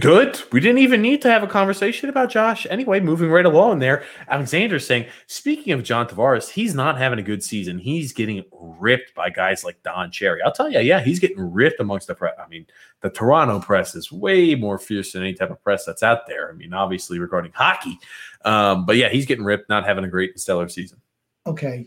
[0.00, 0.42] Good.
[0.50, 2.66] We didn't even need to have a conversation about Josh.
[2.68, 4.02] Anyway, moving right along there.
[4.26, 7.78] Alexander saying, speaking of John Tavares, he's not having a good season.
[7.78, 10.42] He's getting ripped by guys like Don Cherry.
[10.42, 12.34] I'll tell you, yeah, he's getting ripped amongst the press.
[12.44, 12.66] I mean,
[13.02, 16.50] the Toronto press is way more fierce than any type of press that's out there.
[16.50, 18.00] I mean, obviously regarding hockey.
[18.44, 21.00] Um, but yeah, he's getting ripped, not having a great stellar season.
[21.46, 21.86] Okay.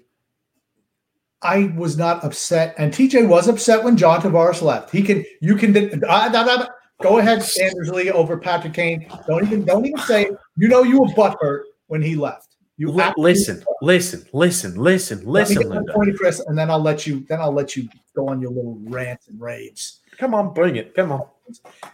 [1.41, 4.91] I was not upset, and TJ was upset when John Tavares left.
[4.91, 6.69] He can, you can, uh,
[7.01, 9.07] Go ahead, Sanders Lee over Patrick Kane.
[9.27, 10.29] Don't even don't even say.
[10.57, 12.55] You know you were butthurt when he left.
[12.77, 15.93] You L- listen, listen, listen, listen, listen, Linda.
[15.93, 17.25] Point, Chris, and then I'll let you.
[17.27, 20.01] Then I'll let you go on your little rants and raves.
[20.17, 20.93] Come on, bring it.
[20.93, 21.25] Come on.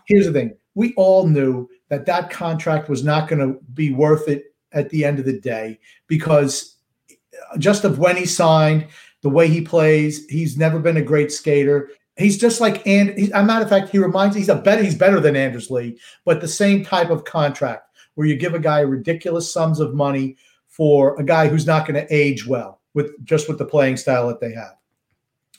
[0.05, 4.27] Here's the thing: we all knew that that contract was not going to be worth
[4.27, 6.77] it at the end of the day because
[7.57, 8.87] just of when he signed,
[9.21, 11.89] the way he plays, he's never been a great skater.
[12.21, 14.95] He's just like and he's, a matter of fact, he reminds he's a better he's
[14.95, 18.79] better than Anders Lee, but the same type of contract where you give a guy
[18.81, 20.37] ridiculous sums of money
[20.67, 24.27] for a guy who's not going to age well with just with the playing style
[24.27, 24.75] that they have.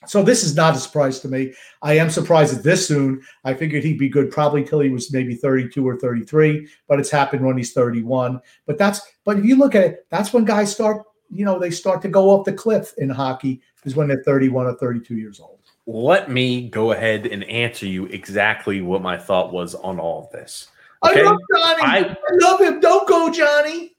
[0.06, 1.54] So this is not a surprise to me.
[1.80, 3.22] I am surprised at this soon.
[3.44, 7.10] I figured he'd be good probably till he was maybe 32 or 33, but it's
[7.10, 8.40] happened when he's 31.
[8.66, 11.70] But that's but if you look at it, that's when guys start, you know, they
[11.70, 15.40] start to go off the cliff in hockey is when they're 31 or 32 years
[15.40, 15.61] old.
[15.86, 20.30] Let me go ahead and answer you exactly what my thought was on all of
[20.30, 20.68] this.
[21.04, 21.20] Okay?
[21.20, 21.82] I love Johnny.
[21.82, 22.80] I, I love him.
[22.80, 23.96] Don't go, Johnny.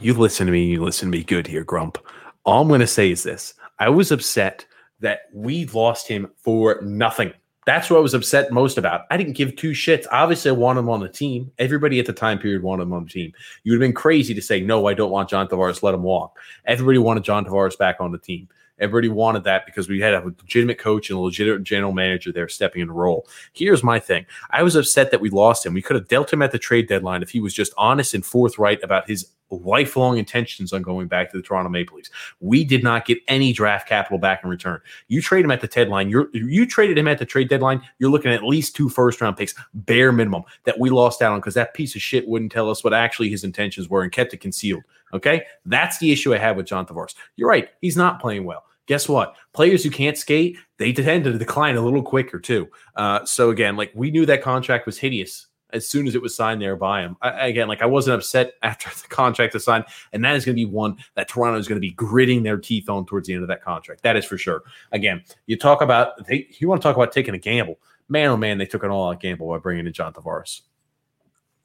[0.00, 0.66] You listen to me.
[0.66, 1.98] You listen to me good here, Grump.
[2.44, 4.66] All I'm going to say is this I was upset
[5.00, 7.32] that we lost him for nothing.
[7.66, 9.02] That's what I was upset most about.
[9.10, 10.06] I didn't give two shits.
[10.12, 11.50] Obviously, I want him on the team.
[11.58, 13.32] Everybody at the time period wanted him on the team.
[13.62, 16.02] You would have been crazy to say, no, I don't want John Tavares, let him
[16.02, 16.38] walk.
[16.66, 18.48] Everybody wanted John Tavares back on the team.
[18.78, 22.48] Everybody wanted that because we had a legitimate coach and a legitimate general manager there
[22.48, 23.26] stepping in the role.
[23.52, 24.26] Here's my thing.
[24.50, 25.74] I was upset that we lost him.
[25.74, 28.24] We could have dealt him at the trade deadline if he was just honest and
[28.24, 32.10] forthright about his lifelong intentions on going back to the Toronto Maple Leafs.
[32.40, 34.80] We did not get any draft capital back in return.
[35.08, 36.08] You trade him at the deadline.
[36.08, 37.82] You you traded him at the trade deadline.
[37.98, 41.32] You're looking at at least two first round picks, bare minimum, that we lost out
[41.32, 44.12] on because that piece of shit wouldn't tell us what actually his intentions were and
[44.12, 44.82] kept it concealed.
[45.14, 47.14] Okay, that's the issue I have with John Tavares.
[47.36, 49.36] You're right; he's not playing well guess what?
[49.52, 52.68] Players who can't skate, they tend to decline a little quicker too.
[52.96, 56.36] Uh, so again, like we knew that contract was hideous as soon as it was
[56.36, 57.16] signed there by him.
[57.20, 60.56] I, again, like I wasn't upset after the contract was signed, and that is going
[60.56, 63.34] to be one that Toronto is going to be gritting their teeth on towards the
[63.34, 64.02] end of that contract.
[64.02, 64.62] That is for sure.
[64.92, 67.78] Again, you talk about they, you want to talk about taking a gamble.
[68.08, 70.62] Man, oh man, they took an all-out gamble by bringing in John Tavares.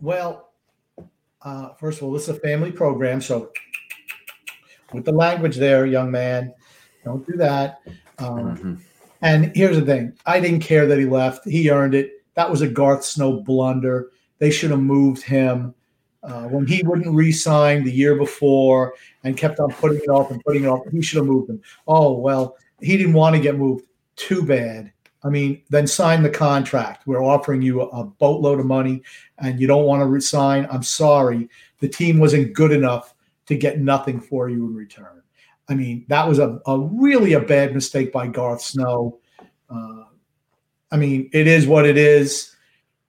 [0.02, 0.49] Well,
[1.42, 3.52] uh, first of all, this is a family program, so
[4.94, 6.54] with the language there, young man,
[7.04, 7.82] don't do that.
[8.18, 8.76] Um, mm-hmm.
[9.22, 11.48] And here's the thing I didn't care that he left.
[11.48, 12.24] He earned it.
[12.36, 14.12] That was a Garth Snow blunder.
[14.40, 15.74] They should have moved him.
[16.22, 18.94] Uh, when he wouldn't re-sign the year before
[19.24, 21.62] and kept on putting it off and putting it off, he should have moved him.
[21.88, 23.86] Oh well, he didn't want to get moved.
[24.16, 24.92] Too bad.
[25.24, 27.06] I mean, then sign the contract.
[27.06, 29.04] We're offering you a boatload of money,
[29.40, 30.68] and you don't want to resign.
[30.72, 33.14] I'm sorry, the team wasn't good enough
[33.48, 35.22] to get nothing for you in return.
[35.68, 39.20] I mean, that was a, a really a bad mistake by Garth Snow.
[39.70, 40.04] Uh,
[40.92, 42.56] I mean, it is what it is.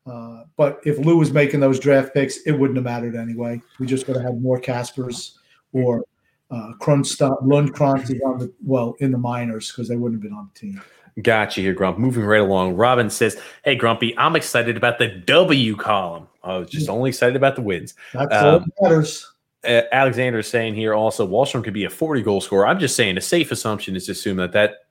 [0.07, 3.62] Uh, but if Lou was making those draft picks, it wouldn't have mattered anyway.
[3.78, 5.39] We just would have had more Caspers
[5.73, 6.05] or
[6.51, 10.51] uh, Lundqvist is on the well in the minors because they wouldn't have been on
[10.53, 10.82] the team.
[11.23, 11.99] Gotcha here, Grump.
[11.99, 12.77] Moving right along.
[12.77, 16.29] Robin says, Hey, Grumpy, I'm excited about the W column.
[16.43, 17.95] I was just only excited about the wins.
[18.13, 19.31] That's um, matters
[19.65, 22.67] Alexander is saying here also Wahlstrom could be a 40 goal scorer.
[22.67, 24.87] I'm just saying a safe assumption is to assume that that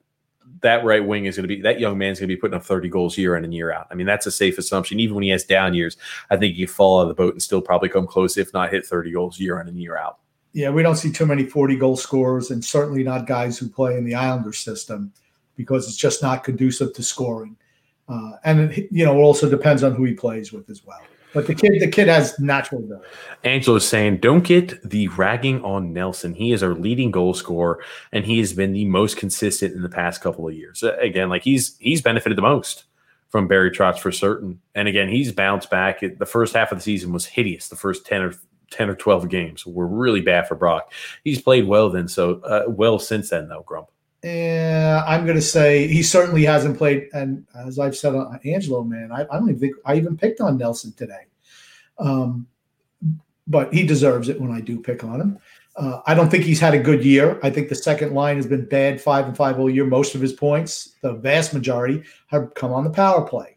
[0.62, 2.64] that right wing is going to be that young man's going to be putting up
[2.64, 3.86] 30 goals year in and year out.
[3.90, 5.00] I mean, that's a safe assumption.
[5.00, 5.96] Even when he has down years,
[6.28, 8.70] I think he fall out of the boat and still probably come close, if not
[8.70, 10.18] hit 30 goals year in and year out.
[10.52, 13.96] Yeah, we don't see too many 40 goal scorers, and certainly not guys who play
[13.96, 15.12] in the Islander system
[15.60, 17.56] because it's just not conducive to scoring.
[18.08, 21.02] Uh, and it, you know, it also depends on who he plays with as well.
[21.32, 23.06] But the kid, the kid has natural ability.
[23.44, 26.34] Angelo's saying, don't get the ragging on Nelson.
[26.34, 29.88] He is our leading goal scorer, and he has been the most consistent in the
[29.88, 30.82] past couple of years.
[30.82, 32.84] Uh, again, like he's he's benefited the most
[33.28, 34.60] from Barry Trotz for certain.
[34.74, 36.00] And again, he's bounced back.
[36.00, 37.68] The first half of the season was hideous.
[37.68, 38.34] The first ten or
[38.70, 40.92] 10 or 12 games were really bad for Brock.
[41.24, 43.88] He's played well then, so uh, well since then, though, Grump.
[44.22, 47.08] Yeah, I'm going to say he certainly hasn't played.
[47.14, 50.40] And as I've said on Angelo, man, I, I don't even think I even picked
[50.40, 51.24] on Nelson today.
[51.98, 52.46] Um,
[53.46, 55.38] but he deserves it when I do pick on him.
[55.76, 57.40] Uh, I don't think he's had a good year.
[57.42, 59.86] I think the second line has been bad, five and five all year.
[59.86, 63.56] Most of his points, the vast majority, have come on the power play.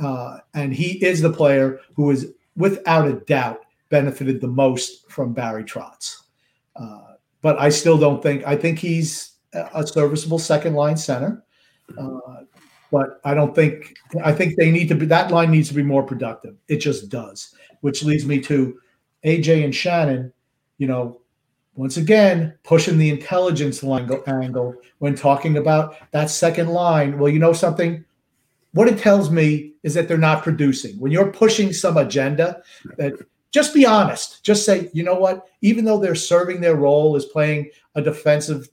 [0.00, 3.60] Uh, and he is the player who is, without a doubt,
[3.90, 6.22] benefited the most from Barry Trotz.
[6.74, 11.44] Uh, but I still don't think, I think he's a serviceable second line center.
[11.98, 12.18] Uh,
[12.90, 15.82] but I don't think I think they need to be that line needs to be
[15.82, 16.56] more productive.
[16.68, 18.78] It just does, which leads me to
[19.24, 20.32] AJ and Shannon.
[20.78, 21.20] You know,
[21.74, 27.18] once again pushing the intelligence angle when talking about that second line.
[27.18, 28.04] Well, you know something.
[28.72, 30.98] What it tells me is that they're not producing.
[30.98, 32.62] When you're pushing some agenda,
[32.96, 33.14] that
[33.52, 34.42] just be honest.
[34.44, 35.46] Just say, you know what?
[35.60, 38.68] Even though they're serving their role as playing a defensive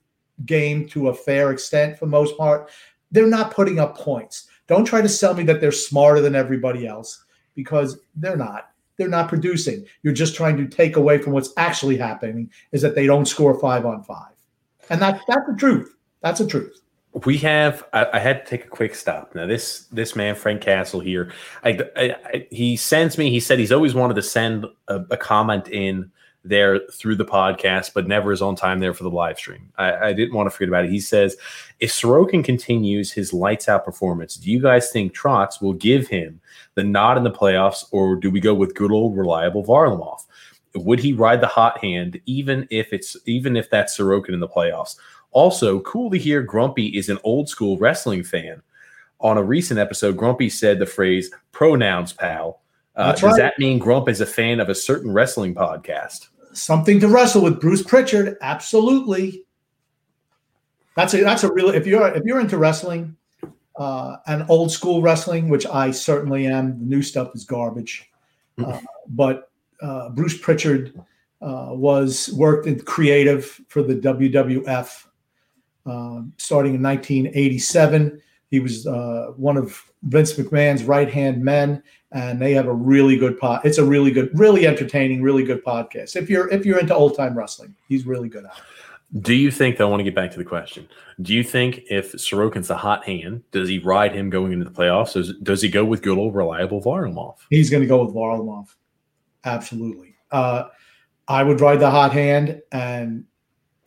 [0.46, 2.70] game to a fair extent for most part.
[3.12, 4.48] They're not putting up points.
[4.68, 7.24] Don't try to sell me that they're smarter than everybody else
[7.56, 8.70] because they're not.
[8.98, 9.86] They're not producing.
[10.04, 13.60] You're just trying to take away from what's actually happening is that they don't score
[13.60, 14.34] five on five.
[14.90, 15.96] And that, that's the truth.
[16.22, 16.82] That's the truth
[17.26, 20.62] we have I, I, had to take a quick stop now this this man frank
[20.62, 21.32] castle here
[21.64, 25.68] I, I, he sends me he said he's always wanted to send a, a, comment
[25.70, 26.12] in
[26.44, 29.72] there through the podcast, but never is on time there for the live stream.
[29.78, 30.92] I, I, didn't want to forget about it.
[30.92, 31.36] He says,
[31.80, 36.40] if Sorokin continues his lights out performance, do you guys think Trotz will give him
[36.76, 40.26] the nod in the playoffs, or do we go with good old reliable Varlamov?
[40.76, 44.48] Would he ride the hot hand, even if it's even if that's Sorokin in the
[44.48, 44.96] playoffs?
[45.32, 48.62] Also, cool to hear Grumpy is an old school wrestling fan.
[49.20, 52.62] On a recent episode, Grumpy said the phrase pronouns, pal.
[53.00, 53.38] Uh, does right.
[53.38, 56.28] that mean Grump is a fan of a certain wrestling podcast?
[56.52, 58.38] Something to wrestle with Bruce Pritchard.
[58.42, 59.46] Absolutely.
[60.96, 63.16] That's a that's a real if you're if you're into wrestling,
[63.78, 66.78] uh, and old school wrestling, which I certainly am.
[66.78, 68.12] The new stuff is garbage.
[68.62, 69.50] Uh, but
[69.82, 70.94] uh, Bruce Pritchard
[71.42, 75.06] uh, was worked in creative for the WWF
[75.86, 78.22] um, starting in 1987.
[78.50, 83.16] He was uh, one of Vince McMahon's right hand men, and they have a really
[83.16, 83.62] good pod.
[83.64, 86.16] It's a really good, really entertaining, really good podcast.
[86.16, 88.64] If you're if you're into old time wrestling, he's really good at it.
[89.22, 90.88] Do you think, though, I want to get back to the question.
[91.22, 94.72] Do you think if Sorokin's a hot hand, does he ride him going into the
[94.72, 95.14] playoffs?
[95.14, 97.38] Does, does he go with good old reliable Varlamov?
[97.50, 98.68] He's going to go with Varlamov.
[99.46, 100.14] Absolutely.
[100.32, 100.66] Uh,
[101.28, 102.62] I would ride the hot hand.
[102.72, 103.26] And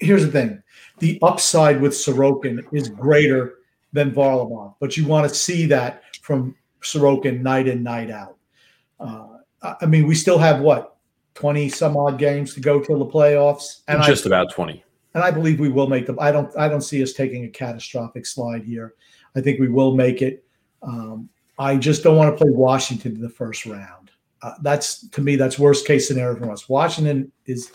[0.00, 0.60] here's the thing
[0.98, 3.58] the upside with Sorokin is greater
[3.92, 8.36] than Varlamov, but you want to see that from Sorokin night in, night out.
[8.98, 9.26] Uh,
[9.80, 10.96] I mean, we still have what,
[11.34, 13.82] 20 some odd games to go till the playoffs?
[13.88, 14.82] And just I, about 20
[15.14, 16.18] and I believe we will make them.
[16.20, 18.94] I don't I don't see us taking a catastrophic slide here.
[19.36, 20.44] I think we will make it.
[20.82, 21.28] Um,
[21.58, 24.10] I just don't want to play Washington in the first round.
[24.42, 26.68] Uh, that's to me that's worst case scenario for us.
[26.68, 27.72] Washington is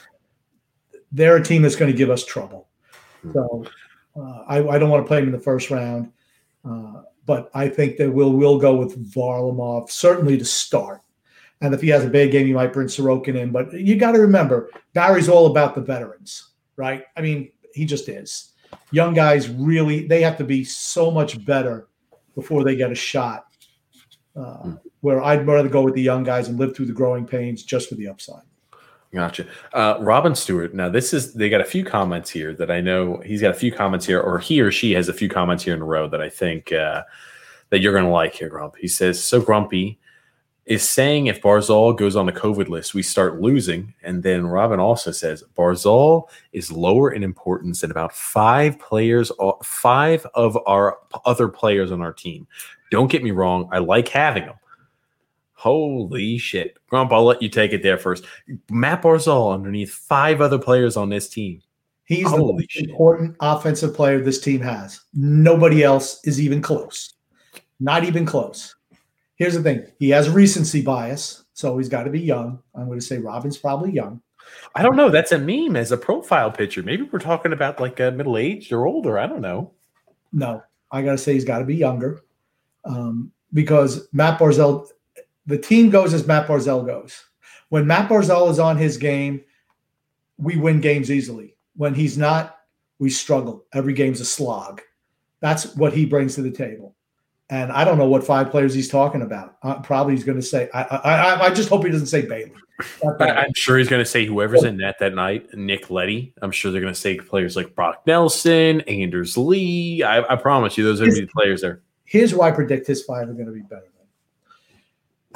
[1.11, 2.67] they're a team that's going to give us trouble.
[3.33, 3.65] So
[4.17, 6.11] uh, I, I, don't want to play him in the first round.
[6.67, 11.01] Uh, but I think that we'll will go with Varlamov certainly to start.
[11.61, 13.51] And if he has a bad game, you might bring Sorokin in.
[13.51, 17.03] But you got to remember, Barry's all about the veterans right?
[17.17, 18.53] I mean, he just is.
[18.91, 21.87] Young guys really they have to be so much better
[22.35, 23.47] before they get a shot.
[24.35, 24.73] Uh, hmm.
[25.01, 27.89] Where I'd rather go with the young guys and live through the growing pains just
[27.89, 28.43] for the upside.
[29.13, 29.45] Gotcha.
[29.73, 30.73] Uh, Robin Stewart.
[30.73, 33.57] Now, this is they got a few comments here that I know he's got a
[33.57, 36.09] few comments here, or he or she has a few comments here in a row
[36.09, 37.03] that I think uh,
[37.69, 38.75] that you're going to like here, Grump.
[38.75, 39.97] He says, "So grumpy
[40.67, 43.93] is saying if Barzal goes on the COVID list, we start losing.
[44.03, 49.53] And then Robin also says Barzal is lower in importance than about five players, uh,
[49.63, 52.47] five of our other players on our team.
[52.91, 54.55] Don't get me wrong, I like having them.
[55.57, 56.77] Holy shit.
[56.87, 58.23] Grump, I'll let you take it there first.
[58.69, 61.63] Matt Barzal underneath five other players on this team.
[62.05, 62.89] He's Holy the most shit.
[62.89, 65.01] important offensive player this team has.
[65.15, 67.15] Nobody else is even close.
[67.79, 68.75] Not even close.
[69.37, 72.59] Here's the thing: he has recency bias, so he's got to be young.
[72.75, 74.21] I'm going to say Robin's probably young.
[74.75, 75.09] I don't know.
[75.09, 76.83] That's a meme as a profile picture.
[76.83, 79.17] Maybe we're talking about like a middle aged or older.
[79.17, 79.71] I don't know.
[80.31, 80.61] No,
[80.91, 82.21] I got to say he's got to be younger
[82.85, 84.87] um, because Matt Barzal,
[85.47, 87.23] the team goes as Matt Barzal goes.
[87.69, 89.41] When Matt Barzal is on his game,
[90.37, 91.55] we win games easily.
[91.75, 92.57] When he's not,
[92.99, 93.65] we struggle.
[93.73, 94.81] Every game's a slog.
[95.39, 96.95] That's what he brings to the table.
[97.49, 99.55] And I don't know what five players he's talking about.
[99.63, 100.69] Uh, probably he's going to say.
[100.73, 102.51] I, I I just hope he doesn't say Bailey.
[103.19, 105.53] I'm sure he's going to say whoever's in net that night.
[105.53, 106.33] Nick Leddy.
[106.41, 110.03] I'm sure they're going to say players like Brock Nelson, Anders Lee.
[110.03, 111.81] I, I promise you, those are going to be the players there.
[112.03, 113.87] Here's why I predict his five are going to be better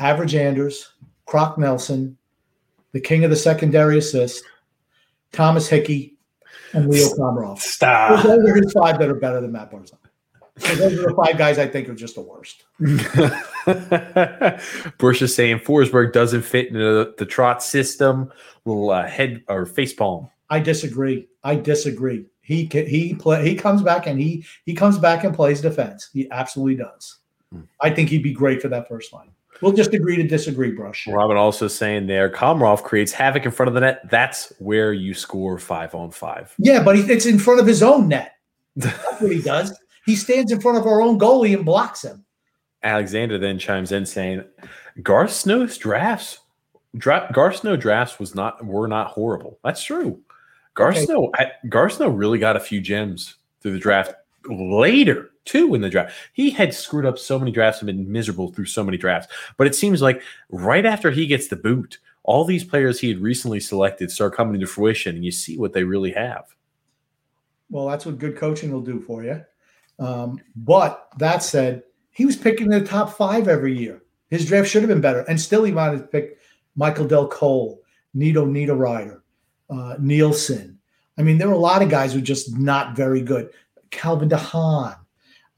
[0.02, 0.94] average Anders,
[1.26, 2.18] Croc Nelson,
[2.92, 4.44] the king of the secondary assist,
[5.32, 6.18] Thomas Hickey,
[6.74, 7.60] and Leo Komarov.
[7.60, 8.24] Stop.
[8.24, 9.98] Those are his five that are better than Matt Barzal
[10.56, 12.64] those are the five guys I think are just the worst.
[14.98, 18.32] Bush is saying Forsberg doesn't fit into the, the Trotz system.
[18.66, 20.30] Little uh, head or face palm.
[20.50, 21.28] I disagree.
[21.44, 22.26] I disagree.
[22.42, 26.10] He he play he comes back and he he comes back and plays defense.
[26.14, 27.18] He absolutely does.
[27.52, 27.62] Hmm.
[27.80, 29.32] I think he'd be great for that first line.
[29.62, 31.08] We'll just agree to disagree, Brush.
[31.08, 34.10] Robin also saying there, Komarov creates havoc in front of the net.
[34.10, 36.54] That's where you score five on five.
[36.58, 38.36] Yeah, but it's in front of his own net.
[38.76, 39.78] That's what he does.
[40.06, 42.26] He stands in front of our own goalie and blocks him.
[42.84, 44.44] Alexander then chimes in saying,
[45.04, 46.40] Garth Snow's drafts,
[46.98, 49.60] dra- Garth Snow drafts was not were not horrible.
[49.64, 50.20] That's true.
[50.74, 51.06] Garth okay.
[51.06, 51.32] Snow,
[51.70, 54.16] Garth Snow really got a few gems through the draft
[54.48, 56.16] later too in the draft.
[56.34, 59.34] He had screwed up so many drafts and been miserable through so many drafts.
[59.58, 63.20] But it seems like right after he gets the boot, all these players he had
[63.20, 66.56] recently selected start coming to fruition, and you see what they really have.
[67.70, 69.44] Well, that's what good coaching will do for you.
[69.98, 74.04] Um, but that said, he was picking the top five every year.
[74.30, 76.42] His draft should have been better, and still he might have picked
[76.76, 77.82] Michael Dal Colle,
[78.14, 79.22] Nino Niederreiter,
[79.70, 80.78] uh, Nielsen.
[81.18, 83.50] I mean, there were a lot of guys who were just not very good.
[83.92, 84.96] Calvin de Haan.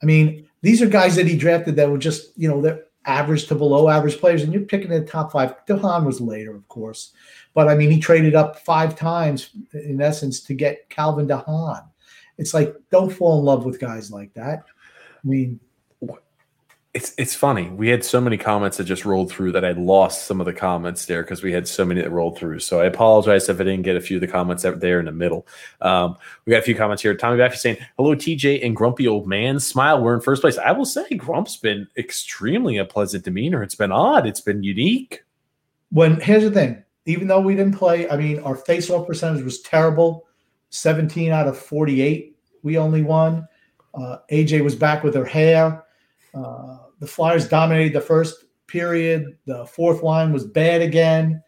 [0.01, 3.47] I mean, these are guys that he drafted that were just, you know, they're average
[3.47, 5.65] to below average players, and you're picking the top five.
[5.65, 7.13] de Haan was later, of course,
[7.53, 11.83] but I mean, he traded up five times in essence to get Calvin de Haan
[12.37, 14.63] It's like don't fall in love with guys like that.
[15.23, 15.59] I mean,
[16.93, 17.69] it's it's funny.
[17.69, 20.53] We had so many comments that just rolled through that I lost some of the
[20.53, 22.59] comments there because we had so many that rolled through.
[22.59, 25.05] So I apologize if I didn't get a few of the comments that there in
[25.05, 25.47] the middle.
[25.81, 26.15] Um,
[26.45, 27.15] we got a few comments here.
[27.15, 29.59] Tommy Baffy saying, "Hello, TJ and Grumpy Old Man.
[29.59, 30.03] Smile.
[30.03, 33.63] We're in first place." I will say, Grump's been extremely a pleasant demeanor.
[33.63, 34.27] It's been odd.
[34.27, 35.23] It's been unique.
[35.91, 39.61] When here's the thing, even though we didn't play, I mean, our face-off percentage was
[39.61, 40.25] terrible.
[40.69, 43.47] 17 out of 48, we only won.
[43.93, 45.83] Uh, AJ was back with her hair.
[46.33, 49.37] Uh, the Flyers dominated the first period.
[49.45, 51.43] The fourth line was bad again.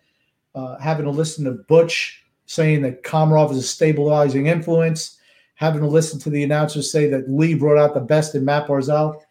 [0.53, 5.18] Uh, having to listen to Butch saying that Komarov is a stabilizing influence.
[5.56, 8.68] Having to listen to the announcers say that Lee brought out the best in Matt
[8.68, 9.22] Barzal.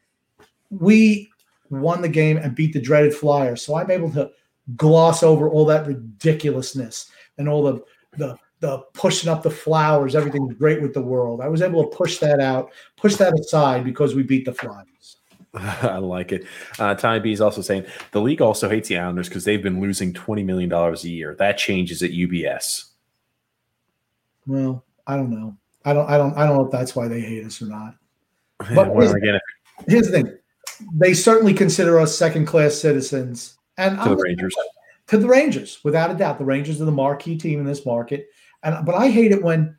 [0.71, 1.31] We
[1.69, 3.61] won the game and beat the dreaded Flyers.
[3.61, 4.31] So I'm able to
[4.77, 7.85] gloss over all that ridiculousness and all the
[8.17, 11.43] the the pushing up the flowers, everything's great with the world.
[11.43, 14.89] I was able to push that out, push that aside because we beat the Flyers.
[15.83, 16.47] I like it.
[16.79, 19.81] Uh, Tommy B is also saying the league also hates the Islanders because they've been
[19.81, 21.37] losing twenty million dollars a year.
[21.39, 22.87] That changes at UBS.
[24.47, 25.57] Well, I don't know.
[25.85, 26.09] I don't.
[26.09, 26.37] I don't.
[26.37, 27.95] I don't know if that's why they hate us or not.
[28.75, 29.41] But well, here's, again,
[29.89, 30.39] here's the thing:
[30.95, 34.55] they certainly consider us second-class citizens, and to I'm, the Rangers.
[35.09, 38.29] To the Rangers, without a doubt, the Rangers are the marquee team in this market.
[38.63, 39.77] And but I hate it when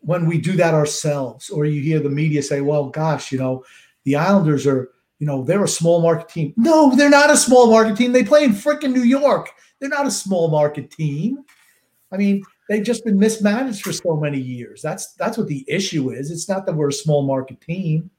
[0.00, 3.64] when we do that ourselves, or you hear the media say, "Well, gosh, you know,
[4.04, 6.52] the Islanders are." You know, they're a small market team.
[6.56, 8.12] No, they're not a small market team.
[8.12, 9.50] They play in freaking New York.
[9.80, 11.44] They're not a small market team.
[12.12, 14.82] I mean, they've just been mismanaged for so many years.
[14.82, 16.30] That's that's what the issue is.
[16.30, 18.10] It's not that we're a small market team.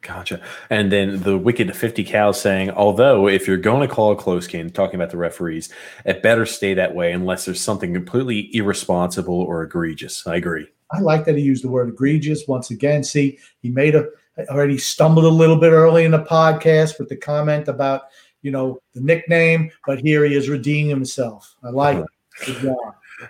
[0.00, 0.40] Gotcha.
[0.68, 4.48] And then the wicked 50 cal saying, although if you're going to call a close
[4.48, 5.72] game, talking about the referees,
[6.04, 10.26] it better stay that way unless there's something completely irresponsible or egregious.
[10.26, 10.66] I agree.
[10.90, 13.04] I like that he used the word egregious once again.
[13.04, 14.08] See, he made a
[14.48, 18.02] already stumbled a little bit early in the podcast with the comment about
[18.42, 21.54] you know the nickname, but here he is redeeming himself.
[21.62, 22.04] I like
[22.46, 22.76] it.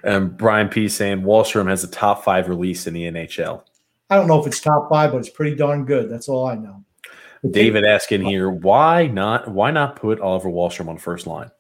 [0.05, 3.63] And Brian P saying Wahlstrom has a top five release in the NHL.
[4.09, 6.11] I don't know if it's top five, but it's pretty darn good.
[6.11, 6.83] That's all I know.
[7.51, 9.49] David asking here, why not?
[9.49, 11.51] Why not put Oliver Wahlstrom on first line?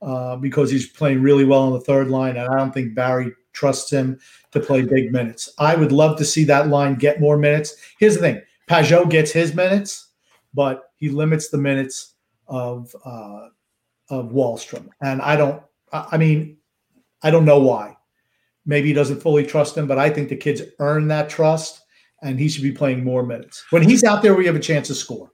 [0.00, 3.32] Uh, because he's playing really well on the third line, and I don't think Barry
[3.52, 4.18] trusts him
[4.52, 5.52] to play big minutes.
[5.58, 7.76] I would love to see that line get more minutes.
[7.98, 10.08] Here's the thing: Pageau gets his minutes,
[10.54, 12.14] but he limits the minutes
[12.48, 13.48] of uh,
[14.10, 15.62] of Wahlstrom, and I don't.
[15.92, 16.58] I mean,
[17.22, 17.96] I don't know why.
[18.64, 21.82] Maybe he doesn't fully trust him, but I think the kids earn that trust,
[22.22, 23.64] and he should be playing more minutes.
[23.70, 25.30] When he's out there, we have a chance to score.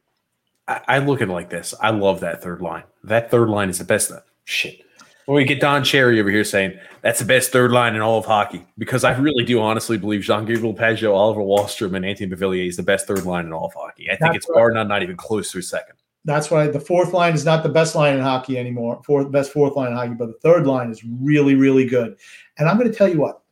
[0.69, 1.75] I, I look at it like this.
[1.81, 2.85] I love that third line.
[3.05, 4.13] That third line is the best.
[4.45, 4.85] Shit.
[5.27, 8.19] When we get Don Cherry over here saying that's the best third line in all
[8.19, 12.29] of hockey, because I really do honestly believe Jean Gabriel Pageau, Oliver Wahlstrom, and Anthony
[12.29, 14.09] Beauvillier is the best third line in all of hockey.
[14.11, 15.95] I think that's it's bar none, not even close to a second.
[16.25, 19.01] That's why the fourth line is not the best line in hockey anymore.
[19.05, 22.17] Fourth best fourth line in hockey, but the third line is really, really good.
[22.59, 23.43] And I'm going to tell you what.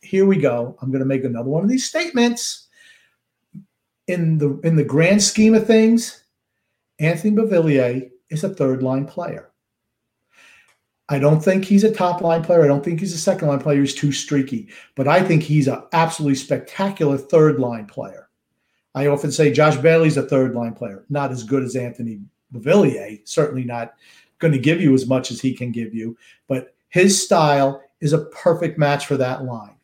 [0.00, 0.76] Here we go.
[0.82, 2.66] I'm going to make another one of these statements.
[4.08, 6.24] In the in the grand scheme of things,
[6.98, 9.51] Anthony Beauvillier is a third line player.
[11.08, 12.62] I don't think he's a top line player.
[12.62, 13.80] I don't think he's a second line player.
[13.80, 14.68] He's too streaky.
[14.94, 18.28] But I think he's an absolutely spectacular third line player.
[18.94, 22.20] I often say Josh Bailey's a third line player, not as good as Anthony
[22.54, 23.94] Beauvillier, certainly not
[24.38, 26.16] going to give you as much as he can give you,
[26.48, 29.76] but his style is a perfect match for that line.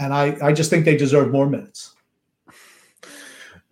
[0.00, 1.93] And I, I just think they deserve more minutes.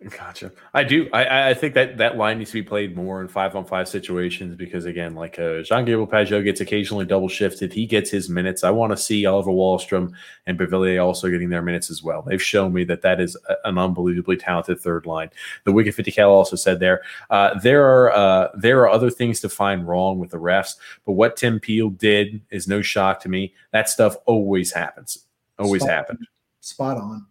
[0.09, 0.51] Gotcha.
[0.73, 1.07] I do.
[1.13, 3.87] I, I think that that line needs to be played more in five on five
[3.87, 7.71] situations because again, like uh, Jean Gabriel Pageau gets occasionally double shifted.
[7.71, 8.63] He gets his minutes.
[8.63, 10.13] I want to see Oliver Wahlstrom
[10.45, 12.21] and Beauvillier also getting their minutes as well.
[12.21, 15.29] They've shown me that that is a, an unbelievably talented third line.
[15.63, 19.39] The Wicked 50 Cal also said there uh, there are uh, there are other things
[19.41, 20.75] to find wrong with the refs,
[21.05, 23.53] but what Tim Peel did is no shock to me.
[23.71, 25.25] That stuff always happens.
[25.59, 26.27] Always Spot happened.
[26.59, 27.27] Spot on.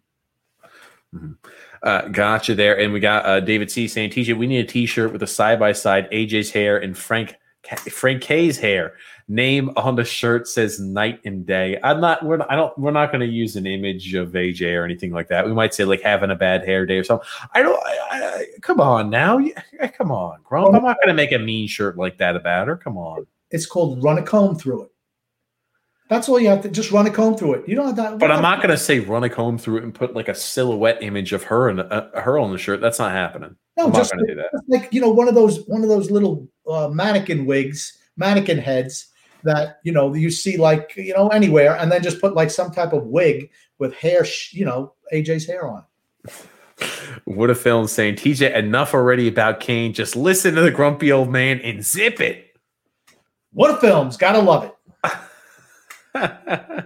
[1.13, 1.31] Mm-hmm.
[1.83, 2.79] Uh, gotcha there.
[2.79, 5.27] And we got uh, David C saying, TJ, we need a t shirt with a
[5.27, 7.35] side by side AJ's hair and Frank
[7.91, 8.93] Frank K's hair.
[9.29, 11.79] Name on the shirt says night and day.
[11.81, 12.25] I'm not.
[12.25, 12.37] We're.
[12.37, 12.77] Not, I don't.
[12.77, 15.45] We're not going to use an image of AJ or anything like that.
[15.45, 17.25] We might say like having a bad hair day or something.
[17.53, 17.81] I don't.
[17.85, 19.39] I, I, come on now.
[19.97, 20.75] Come on, Grump.
[20.75, 22.75] I'm not going to make a mean shirt like that about her.
[22.75, 23.25] Come on.
[23.51, 24.91] It's called run a comb through it.
[26.13, 27.67] That's all you have to just run a comb through it.
[27.67, 28.19] You don't have that.
[28.19, 30.35] But I'm not going to say run a comb through it and put like a
[30.35, 32.81] silhouette image of her and uh, her on the shirt.
[32.81, 33.55] That's not happening.
[33.77, 36.47] No, I'm just, like, do like you know one of those one of those little
[36.69, 39.07] uh, mannequin wigs, mannequin heads
[39.41, 42.69] that you know you see like you know anywhere, and then just put like some
[42.69, 43.49] type of wig
[43.79, 45.83] with hair, you know, AJ's hair on.
[47.25, 49.93] What a film saying, TJ, enough already about Kane.
[49.93, 52.55] Just listen to the grumpy old man and zip it.
[53.51, 54.75] What a film's gotta love it.
[56.15, 56.83] Oh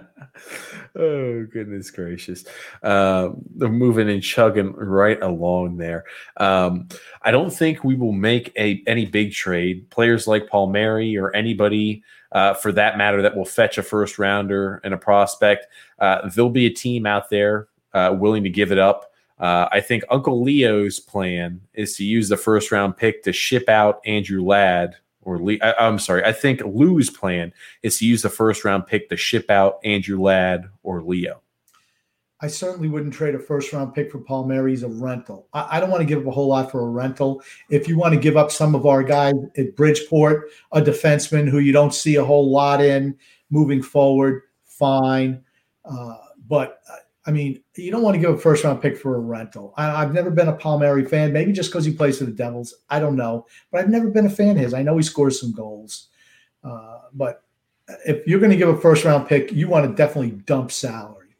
[1.52, 2.44] goodness gracious.
[2.82, 6.04] Uh, they're moving and chugging right along there.
[6.36, 6.88] Um,
[7.22, 9.88] i don't think we will make a any big trade.
[9.90, 12.02] Players like palmieri or anybody
[12.32, 15.66] uh, for that matter that will fetch a first rounder and a prospect
[15.98, 19.12] uh, there'll be a team out there uh, willing to give it up.
[19.38, 23.68] Uh, I think Uncle Leo's plan is to use the first round pick to ship
[23.68, 24.96] out Andrew Ladd
[25.28, 25.60] or Lee.
[25.60, 26.24] I, am sorry.
[26.24, 27.52] I think Lou's plan
[27.82, 31.42] is to use the first round pick to ship out Andrew Ladd or Leo.
[32.40, 35.48] I certainly wouldn't trade a first round pick for Palmieri as a rental.
[35.52, 37.42] I, I, don't want to give up a whole lot for a rental.
[37.68, 41.58] If you want to give up some of our guys at Bridgeport, a defenseman who
[41.58, 43.16] you don't see a whole lot in
[43.50, 45.42] moving forward, fine.
[45.84, 46.96] Uh, but uh,
[47.28, 49.74] I mean, you don't want to give a first round pick for a rental.
[49.76, 52.72] I, have never been a Palmieri fan, maybe just because he plays for the Devils.
[52.88, 54.72] I don't know, but I've never been a fan of his.
[54.72, 56.08] I know he scores some goals,
[56.64, 57.42] uh, but
[58.06, 61.36] if you're going to give a first round pick, you want to definitely dump salary.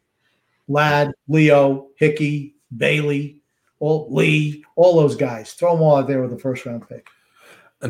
[0.67, 3.41] Ladd, Leo, Hickey, Bailey,
[3.79, 7.07] all Lee, all those guys, throw them all out there with a first round pick.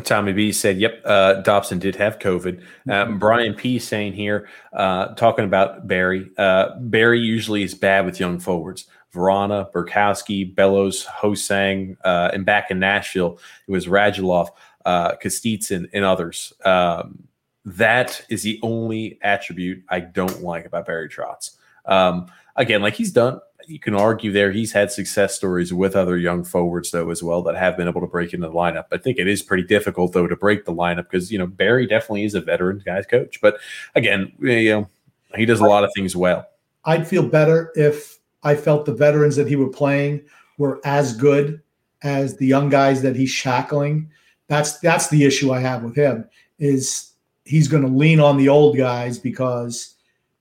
[0.04, 3.18] Tommy B said, "Yep, uh, Dobson did have COVID." Mm-hmm.
[3.18, 6.30] Brian P saying here, uh, talking about Barry.
[6.38, 8.86] Uh, Barry usually is bad with young forwards.
[9.12, 14.50] Vrana, Burakovsky, Bellows, Ho-Sang, uh, and back in Nashville, it was Radulov,
[14.84, 16.52] uh, Kostitsyn, and others.
[16.64, 17.24] Um,
[17.64, 21.56] that is the only attribute I don't like about Barry Trotz.
[21.86, 23.40] Um, again, like he's done
[23.70, 27.40] you can argue there he's had success stories with other young forwards though as well
[27.42, 28.86] that have been able to break into the lineup.
[28.90, 31.86] I think it is pretty difficult though to break the lineup because you know Barry
[31.86, 33.58] definitely is a veteran guy's coach, but
[33.94, 34.88] again, you know
[35.36, 36.46] he does a lot of things well.
[36.84, 40.22] I'd feel better if I felt the veterans that he were playing
[40.58, 41.62] were as good
[42.02, 44.10] as the young guys that he's shackling.
[44.48, 46.28] That's that's the issue I have with him
[46.58, 47.12] is
[47.44, 49.94] he's going to lean on the old guys because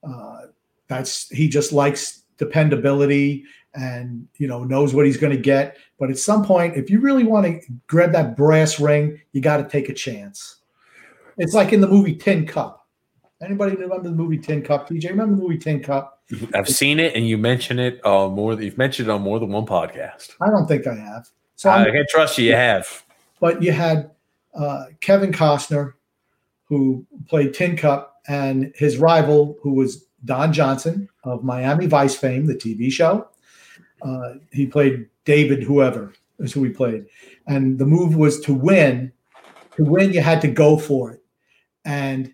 [0.04, 0.48] uh,
[0.88, 3.44] that's he just likes dependability
[3.76, 5.78] and you know knows what he's going to get.
[6.00, 9.58] But at some point, if you really want to grab that brass ring, you got
[9.58, 10.56] to take a chance.
[11.38, 12.88] It's like in the movie Tin Cup.
[13.42, 14.90] Anybody remember the movie Tin Cup?
[14.90, 16.24] DJ, remember the movie Tin Cup?
[16.54, 18.60] I've seen it, and you mention it uh, more.
[18.60, 20.36] You've mentioned it on more than one podcast.
[20.42, 21.30] I don't think I have.
[21.56, 22.46] So I can trust you.
[22.46, 23.04] You have.
[23.40, 24.12] But you had
[24.54, 25.94] uh, Kevin Costner,
[26.66, 32.46] who played Tin Cup, and his rival, who was Don Johnson of Miami Vice fame,
[32.46, 33.28] the TV show.
[34.02, 37.06] Uh, he played David, whoever is who he played.
[37.48, 39.12] And the move was to win.
[39.76, 41.24] To win, you had to go for it.
[41.86, 42.34] And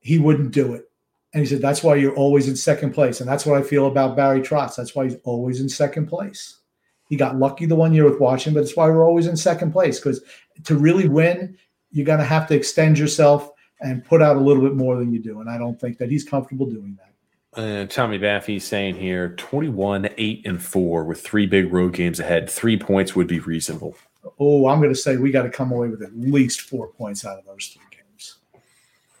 [0.00, 0.90] he wouldn't do it.
[1.32, 3.20] And he said, That's why you're always in second place.
[3.20, 4.76] And that's what I feel about Barry Trotz.
[4.76, 6.58] That's why he's always in second place.
[7.08, 9.72] He got lucky the one year with Washington, but it's why we're always in second
[9.72, 9.98] place.
[9.98, 10.22] Because
[10.64, 11.56] to really win,
[11.90, 13.50] you're going to have to extend yourself
[13.80, 15.40] and put out a little bit more than you do.
[15.40, 17.12] And I don't think that he's comfortable doing that.
[17.56, 22.50] Uh, Tommy Baffy saying here 21, 8, and 4 with three big road games ahead.
[22.50, 23.96] Three points would be reasonable.
[24.38, 27.24] Oh, I'm going to say we got to come away with at least four points
[27.24, 28.36] out of those three games.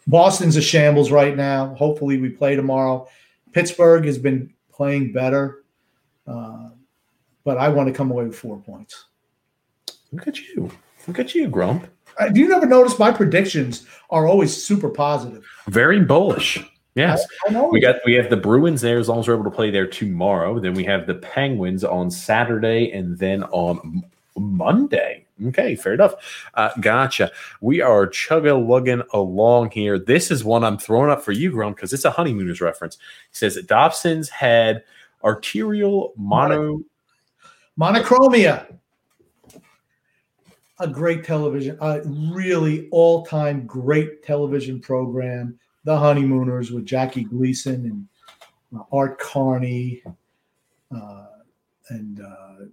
[0.06, 1.74] Boston's a shambles right now.
[1.74, 3.08] Hopefully, we play tomorrow.
[3.52, 5.64] Pittsburgh has been playing better,
[6.26, 6.68] uh,
[7.44, 9.06] but I want to come away with four points.
[10.12, 10.70] Look at you.
[11.08, 11.88] Look at you, Grump.
[12.18, 15.46] Uh, do you never notice my predictions are always super positive?
[15.68, 16.62] Very bullish.
[16.96, 19.44] Yes, I, I we got we have the Bruins there as long as we're able
[19.44, 20.58] to play there tomorrow.
[20.58, 24.02] Then we have the Penguins on Saturday, and then on
[24.36, 25.26] Monday.
[25.48, 26.14] Okay, fair enough.
[26.54, 27.30] Uh, gotcha.
[27.60, 29.98] We are chugga lugging along here.
[29.98, 32.94] This is one I'm throwing up for you, Grump, because it's a honeymooners reference.
[32.94, 34.82] It says Dobson's had
[35.22, 36.80] arterial mono
[37.78, 38.74] monochromia.
[40.78, 42.00] A great television, a
[42.32, 50.02] really all-time great television program the Honeymooners with Jackie Gleason and uh, Art Carney
[50.94, 51.26] uh,
[51.88, 52.66] and uh,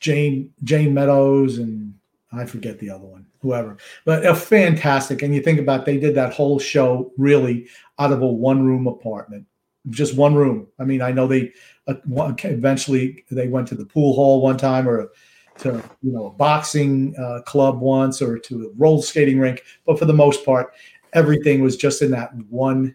[0.00, 1.94] Jane Jane Meadows and
[2.32, 3.78] I forget the other one, whoever.
[4.04, 5.22] But a fantastic.
[5.22, 7.68] And you think about they did that whole show really
[8.00, 9.46] out of a one room apartment,
[9.90, 10.66] just one room.
[10.80, 11.52] I mean, I know they
[11.86, 15.12] uh, eventually they went to the pool hall one time or
[15.58, 19.98] to you know a boxing uh, club once or to a roller skating rink, but
[19.98, 20.72] for the most part,
[21.16, 22.94] everything was just in that one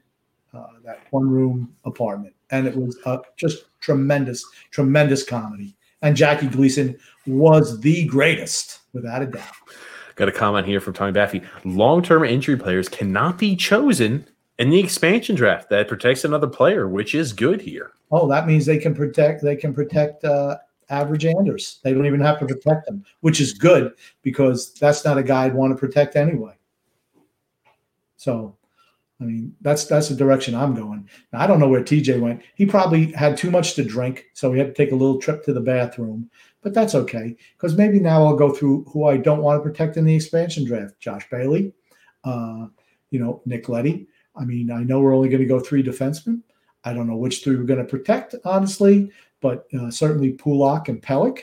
[0.53, 5.75] uh, that one room apartment, and it was uh, just tremendous, tremendous comedy.
[6.01, 9.53] And Jackie Gleason was the greatest, without a doubt.
[10.15, 11.41] Got a comment here from Tommy Baffy.
[11.63, 14.25] Long term injury players cannot be chosen
[14.59, 17.91] in the expansion draft that protects another player, which is good here.
[18.11, 19.41] Oh, that means they can protect.
[19.41, 20.57] They can protect uh,
[20.89, 21.79] average Anders.
[21.83, 25.45] They don't even have to protect them, which is good because that's not a guy
[25.45, 26.53] I'd want to protect anyway.
[28.21, 28.55] So,
[29.19, 31.09] I mean, that's that's the direction I'm going.
[31.33, 32.43] Now, I don't know where TJ went.
[32.53, 35.43] He probably had too much to drink, so he had to take a little trip
[35.45, 36.29] to the bathroom.
[36.61, 39.97] But that's okay because maybe now I'll go through who I don't want to protect
[39.97, 41.73] in the expansion draft: Josh Bailey,
[42.23, 42.67] uh,
[43.09, 44.05] you know, Nick Leddy.
[44.35, 46.43] I mean, I know we're only going to go three defensemen.
[46.83, 49.11] I don't know which three we're going to protect, honestly,
[49.41, 51.39] but uh, certainly Pulock and Pelech.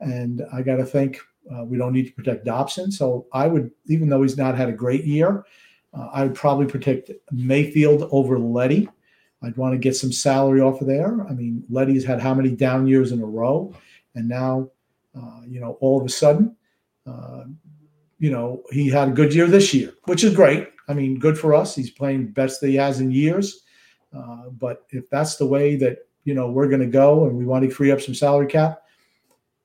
[0.00, 1.20] And I got to think
[1.54, 2.90] uh, we don't need to protect Dobson.
[2.90, 5.44] So I would, even though he's not had a great year,
[5.94, 8.88] uh, I would probably protect Mayfield over Leddy.
[9.42, 11.26] I'd want to get some salary off of there.
[11.28, 13.74] I mean, Leddy's had how many down years in a row?
[14.14, 14.70] And now,
[15.16, 16.56] uh, you know, all of a sudden,
[17.06, 17.44] uh,
[18.18, 20.68] you know, he had a good year this year, which is great.
[20.88, 21.74] I mean, good for us.
[21.74, 23.62] He's playing best that he has in years.
[24.16, 27.44] Uh, but if that's the way that you know we're going to go, and we
[27.44, 28.82] want to free up some salary cap,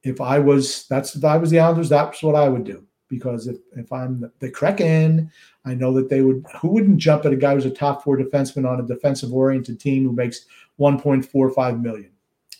[0.03, 2.83] if I was that's if I was the Islanders, that's what I would do.
[3.09, 5.31] Because if, if I'm the, Kraken,
[5.65, 6.45] I know that they would.
[6.59, 9.79] Who wouldn't jump at a guy who's a top four defenseman on a defensive oriented
[9.79, 10.45] team who makes
[10.79, 12.11] 1.45 million?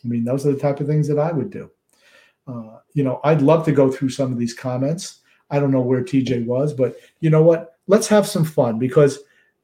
[0.03, 1.69] I mean, those are the type of things that I would do.
[2.47, 5.19] Uh, you know, I'd love to go through some of these comments.
[5.49, 7.75] I don't know where TJ was, but you know what?
[7.87, 9.19] Let's have some fun because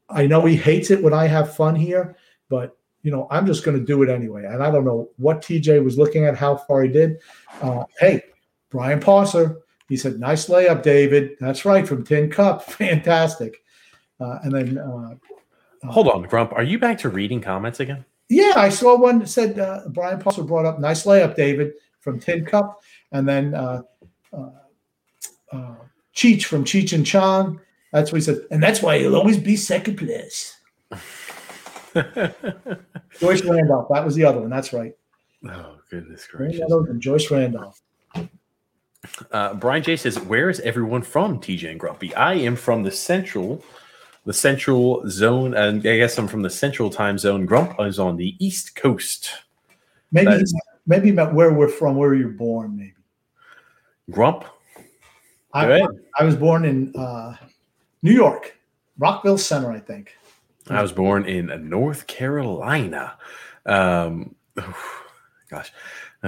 [0.09, 2.17] I know he hates it when I have fun here,
[2.49, 4.45] but you know, I'm just going to do it anyway.
[4.45, 7.19] And I don't know what TJ was looking at, how far he did.
[7.61, 8.21] Uh, hey,
[8.69, 9.57] Brian Posser,
[9.89, 11.37] he said, nice layup, David.
[11.39, 12.63] That's right, from Tin Cup.
[12.71, 13.63] Fantastic.
[14.19, 14.77] Uh, and then.
[14.77, 15.15] Uh,
[15.89, 16.53] Hold on, Grump.
[16.53, 18.05] Are you back to reading comments again?
[18.29, 22.19] Yeah, I saw one that said uh, Brian Posser brought up, nice layup, David, from
[22.19, 22.81] Tin Cup.
[23.11, 23.81] And then uh,
[24.31, 24.49] uh,
[25.51, 25.75] uh,
[26.15, 27.59] Cheech from Cheech and Chong.
[27.91, 28.39] That's what he said.
[28.49, 30.57] And that's why he'll always be second place.
[31.93, 33.87] Joyce Randolph.
[33.91, 34.49] That was the other one.
[34.49, 34.93] That's right.
[35.47, 36.71] Oh, goodness gracious.
[36.71, 37.81] And Joyce Randolph.
[39.31, 42.13] Uh, Brian J says, "Where is everyone from?" TJ and Grumpy.
[42.15, 43.63] I am from the central,
[44.25, 47.45] the central zone, and I guess I'm from the central time zone.
[47.45, 49.29] Grump is on the east coast.
[50.11, 50.55] Maybe, is,
[50.85, 52.77] maybe where we're from, where you're born.
[52.77, 52.93] Maybe
[54.11, 54.45] Grump.
[55.53, 55.85] I,
[56.19, 57.35] I was born in uh,
[58.01, 58.57] New York,
[58.97, 60.15] Rockville Centre, I think.
[60.69, 63.17] I was born in North Carolina.
[63.65, 64.35] Um,
[65.49, 65.71] gosh,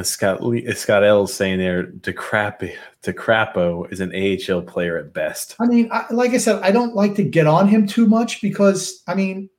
[0.04, 0.42] Scott
[0.76, 5.56] Scott L saying there, DeCrapo, DeCrapo is an AHL player at best.
[5.60, 8.42] I mean, I, like I said, I don't like to get on him too much
[8.42, 9.50] because I mean,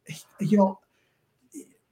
[0.41, 0.79] you know,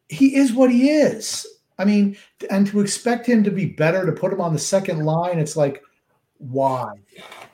[0.08, 1.46] he is what he is.
[1.78, 2.16] I mean,
[2.50, 5.56] and to expect him to be better, to put him on the second line, it's
[5.56, 5.82] like,
[6.38, 6.92] why?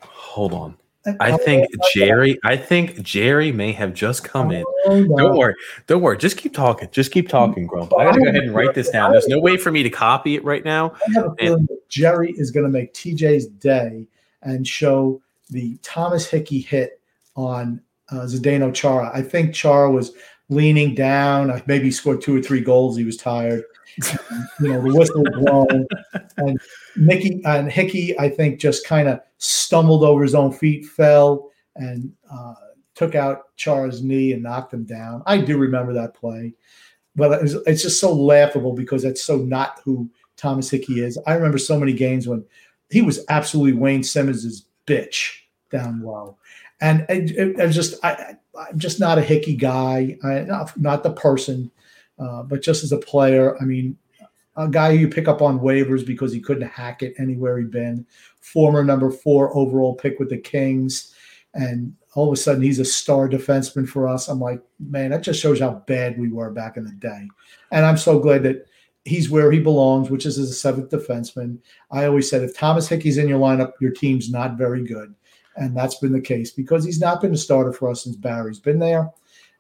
[0.02, 0.76] Hold on.
[1.20, 2.38] I think Jerry.
[2.44, 4.64] I think Jerry may have just come in.
[4.86, 5.16] Oh, no.
[5.16, 5.54] Don't worry.
[5.86, 6.18] Don't worry.
[6.18, 6.88] Just keep talking.
[6.92, 7.92] Just keep talking, Grump.
[7.96, 9.12] I gotta go ahead and write this down.
[9.12, 10.92] There's no way for me to copy it right now.
[11.08, 14.06] I have a feeling that Jerry is going to make TJ's day
[14.42, 15.20] and show
[15.50, 17.00] the Thomas Hickey hit
[17.36, 17.80] on
[18.10, 19.10] uh, Zdeno Chara.
[19.14, 20.12] I think Chara was
[20.48, 21.62] leaning down.
[21.66, 22.96] Maybe scored two or three goals.
[22.96, 23.64] He was tired.
[24.60, 25.86] you know, the whistle was blown,
[26.36, 26.60] and
[26.96, 32.12] Mickey and Hickey, I think, just kind of stumbled over his own feet, fell, and
[32.32, 32.54] uh,
[32.94, 35.22] took out Chara's knee and knocked him down.
[35.26, 36.54] I do remember that play,
[37.16, 41.18] but it was, it's just so laughable because that's so not who Thomas Hickey is.
[41.26, 42.44] I remember so many games when
[42.90, 45.40] he was absolutely Wayne Simmonds's bitch
[45.70, 46.36] down low,
[46.80, 50.16] and it, it just I, I'm just not a Hickey guy.
[50.22, 51.70] I, not, not the person.
[52.18, 53.96] Uh, but just as a player, I mean,
[54.60, 58.06] a guy you pick up on waivers because he couldn't hack it anywhere he'd been.
[58.40, 61.14] Former number four overall pick with the Kings,
[61.54, 64.28] and all of a sudden he's a star defenseman for us.
[64.28, 67.28] I'm like, man, that just shows how bad we were back in the day.
[67.70, 68.66] And I'm so glad that
[69.04, 71.58] he's where he belongs, which is as a seventh defenseman.
[71.90, 75.14] I always said if Thomas Hickey's in your lineup, your team's not very good.
[75.56, 78.60] And that's been the case because he's not been a starter for us since Barry's
[78.60, 79.10] been there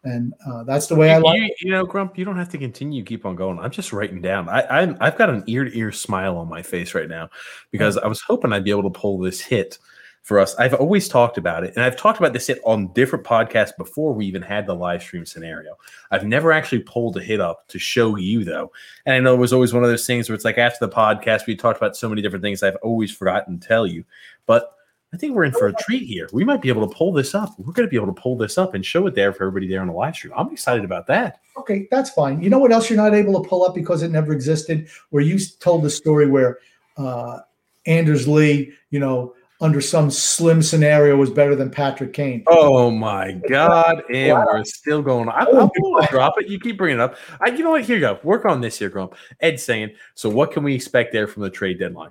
[0.04, 1.36] and uh, that's the way you, I like.
[1.36, 3.04] You, you, know, Grump, you don't have to continue.
[3.04, 3.58] Keep on going.
[3.58, 4.48] I'm just writing down.
[4.48, 7.28] I, I'm I've got an ear to ear smile on my face right now
[7.70, 9.78] because I was hoping I'd be able to pull this hit
[10.22, 10.54] for us.
[10.56, 14.14] I've always talked about it, and I've talked about this hit on different podcasts before
[14.14, 15.76] we even had the live stream scenario.
[16.10, 18.72] I've never actually pulled a hit up to show you though,
[19.04, 20.92] and I know it was always one of those things where it's like after the
[20.92, 24.04] podcast we talked about so many different things I've always forgotten to tell you,
[24.46, 24.72] but
[25.12, 26.28] I think we're in for a treat here.
[26.32, 27.58] We might be able to pull this up.
[27.58, 29.66] We're going to be able to pull this up and show it there for everybody
[29.66, 30.32] there on the live stream.
[30.36, 31.40] I'm excited about that.
[31.56, 32.40] Okay, that's fine.
[32.40, 34.88] You know what else you're not able to pull up because it never existed?
[35.10, 36.58] Where you told the story where
[36.96, 37.40] uh,
[37.86, 42.44] Anders Lee, you know, under some slim scenario was better than Patrick Kane.
[42.46, 44.02] Oh my God!
[44.12, 44.46] And wow.
[44.46, 45.28] we're still going.
[45.28, 45.72] I, I'm going
[46.02, 46.48] to drop it.
[46.48, 47.16] You keep bringing it up.
[47.40, 47.82] I, you know what?
[47.82, 48.18] Here you go.
[48.22, 49.16] Work on this here, Grump.
[49.40, 49.90] Ed saying.
[50.14, 52.10] So, what can we expect there from the trade deadline?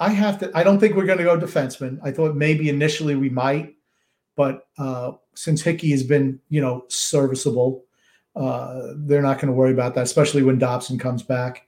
[0.00, 0.50] I have to.
[0.54, 1.98] I don't think we're going to go defenseman.
[2.02, 3.74] I thought maybe initially we might,
[4.36, 7.84] but uh, since Hickey has been, you know, serviceable,
[8.36, 11.66] uh, they're not going to worry about that, especially when Dobson comes back.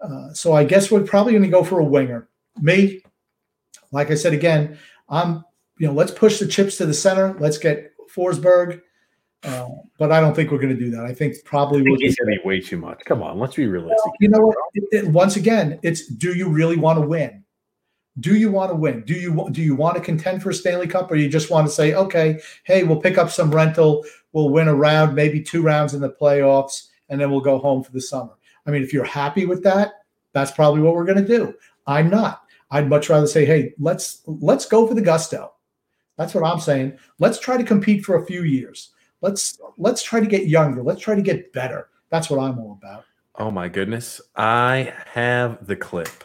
[0.00, 2.28] Uh, so I guess we're probably going to go for a winger.
[2.60, 3.02] Me,
[3.92, 4.76] like I said again,
[5.08, 5.44] I'm
[5.78, 7.36] you know let's push the chips to the center.
[7.38, 8.82] Let's get Forsberg.
[9.44, 9.68] Uh,
[9.98, 11.04] but I don't think we're going to do that.
[11.04, 13.00] I think probably I think we'll he's going to be way too much.
[13.04, 14.04] Come on, let's be realistic.
[14.04, 14.56] Well, you know what?
[14.74, 17.44] It, it, once again, it's do you really want to win?
[18.20, 19.02] Do you want to win?
[19.02, 21.66] Do you do you want to contend for a Stanley Cup, or you just want
[21.66, 25.62] to say, okay, hey, we'll pick up some rental, we'll win a round, maybe two
[25.62, 28.32] rounds in the playoffs, and then we'll go home for the summer.
[28.66, 29.92] I mean, if you're happy with that,
[30.32, 31.54] that's probably what we're going to do.
[31.86, 32.42] I'm not.
[32.70, 35.52] I'd much rather say, hey, let's let's go for the gusto.
[36.16, 36.98] That's what I'm saying.
[37.18, 38.90] Let's try to compete for a few years.
[39.20, 40.82] Let's let's try to get younger.
[40.82, 41.88] Let's try to get better.
[42.10, 43.04] That's what I'm all about.
[43.36, 44.20] Oh my goodness.
[44.36, 46.24] I have the clip,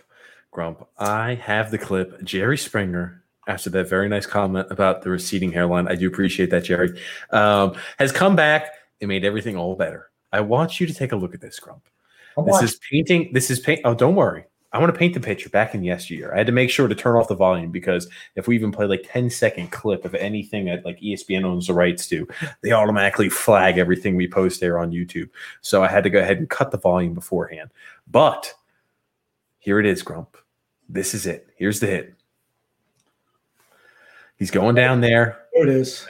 [0.54, 0.88] Grump.
[0.98, 2.24] I have the clip.
[2.24, 6.64] Jerry Springer, after that very nice comment about the receding hairline, I do appreciate that,
[6.64, 6.98] Jerry,
[7.32, 8.72] um, has come back
[9.02, 10.12] and made everything all better.
[10.32, 11.84] I want you to take a look at this, Grump.
[12.46, 13.32] This is painting.
[13.34, 13.82] This is paint.
[13.84, 14.46] Oh, don't worry.
[14.72, 16.34] I want to paint the picture back in yesteryear.
[16.34, 18.88] I had to make sure to turn off the volume because if we even play
[18.88, 22.28] like 10 second clip of anything that like ESPN owns the rights to,
[22.64, 25.30] they automatically flag everything we post there on YouTube.
[25.62, 27.70] So I had to go ahead and cut the volume beforehand.
[28.10, 28.52] But
[29.60, 30.38] here it is, Grump.
[30.90, 31.48] This is it.
[31.56, 32.14] Here's the hit.
[34.38, 35.46] He's going down there.
[35.54, 36.08] There it is.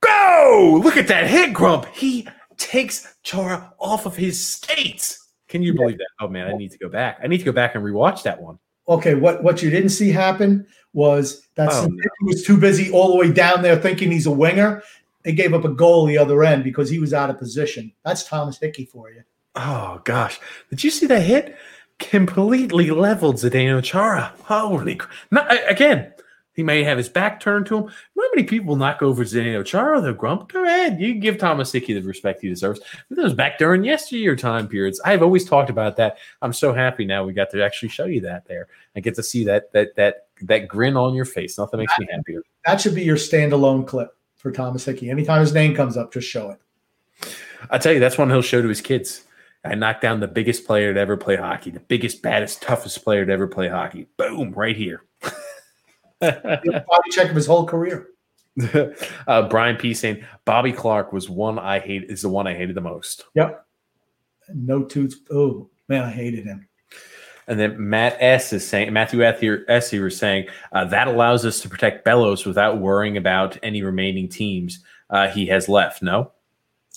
[0.00, 0.80] Go!
[0.82, 1.86] Look at that hit, Grump.
[1.86, 5.28] He takes Chara off of his skates.
[5.48, 6.08] Can you believe that?
[6.20, 7.18] Oh man, I need to go back.
[7.22, 8.58] I need to go back and rewatch that one.
[8.88, 12.02] Okay, what what you didn't see happen was that oh, no.
[12.20, 14.82] he was too busy all the way down there thinking he's a winger.
[15.22, 17.92] They gave up a goal the other end because he was out of position.
[18.04, 19.22] That's Thomas Hickey for you.
[19.56, 20.38] Oh gosh,
[20.70, 21.56] did you see that hit?
[21.98, 24.32] Completely leveled Zdeno Chara.
[24.44, 25.00] Holy,
[25.30, 26.12] not again.
[26.54, 27.84] He may have his back turned to him.
[28.14, 30.52] Not many people knock over Zdeno Chara, the grump.
[30.52, 31.00] Go ahead.
[31.00, 32.80] You give Thomas Hickey the respect he deserves.
[33.08, 35.00] But that was back during yesteryear time periods.
[35.04, 36.18] I've always talked about that.
[36.42, 38.68] I'm so happy now we got to actually show you that there.
[38.94, 41.58] I get to see that that that that grin on your face.
[41.58, 42.42] Nothing makes me happier.
[42.66, 45.10] That should be your standalone clip for Thomas Hickey.
[45.10, 46.60] Anytime his name comes up, just show it.
[47.70, 49.23] I tell you, that's one he'll show to his kids.
[49.64, 53.24] I knocked down the biggest player to ever play hockey, the biggest, baddest, toughest player
[53.24, 54.06] to ever play hockey.
[54.18, 55.04] Boom, right here.
[56.20, 58.08] body check of his whole career.
[59.26, 62.76] uh, Brian P saying Bobby Clarke was one I hate is the one I hated
[62.76, 63.24] the most.
[63.34, 63.64] Yep.
[64.54, 65.20] No tooth.
[65.30, 66.68] Oh man, I hated him.
[67.46, 71.60] And then Matt S is saying Matthew S here is saying uh, that allows us
[71.60, 76.02] to protect Bellows without worrying about any remaining teams uh, he has left.
[76.02, 76.32] No,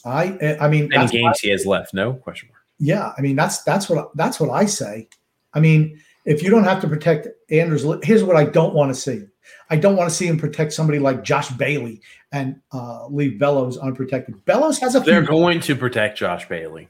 [0.06, 1.94] I I mean any games he has left.
[1.94, 2.57] No question mark.
[2.80, 5.08] Yeah, I mean that's that's what that's what I say.
[5.54, 9.00] I mean if you don't have to protect Anders, here's what I don't want to
[9.00, 9.24] see.
[9.70, 12.02] I don't want to see him protect somebody like Josh Bailey
[12.34, 14.44] and uh, leave Bellows unprotected.
[14.46, 15.00] Bellows has a.
[15.00, 16.90] They're few- going to protect Josh Bailey.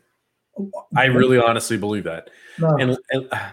[0.95, 2.31] I really honestly believe that.
[2.57, 2.75] No.
[2.77, 3.49] And, and uh,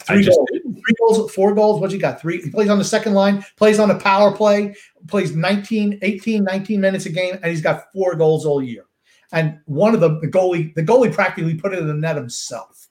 [0.00, 1.80] three, just, goals, three goals, four goals.
[1.80, 2.20] What you got?
[2.20, 2.42] Three.
[2.42, 4.74] He plays on the second line, plays on a power play,
[5.06, 8.87] plays 19, 18, 19 minutes a game, and he's got four goals all year.
[9.32, 12.88] And one of the, the goalie, the goalie practically put it in the net himself.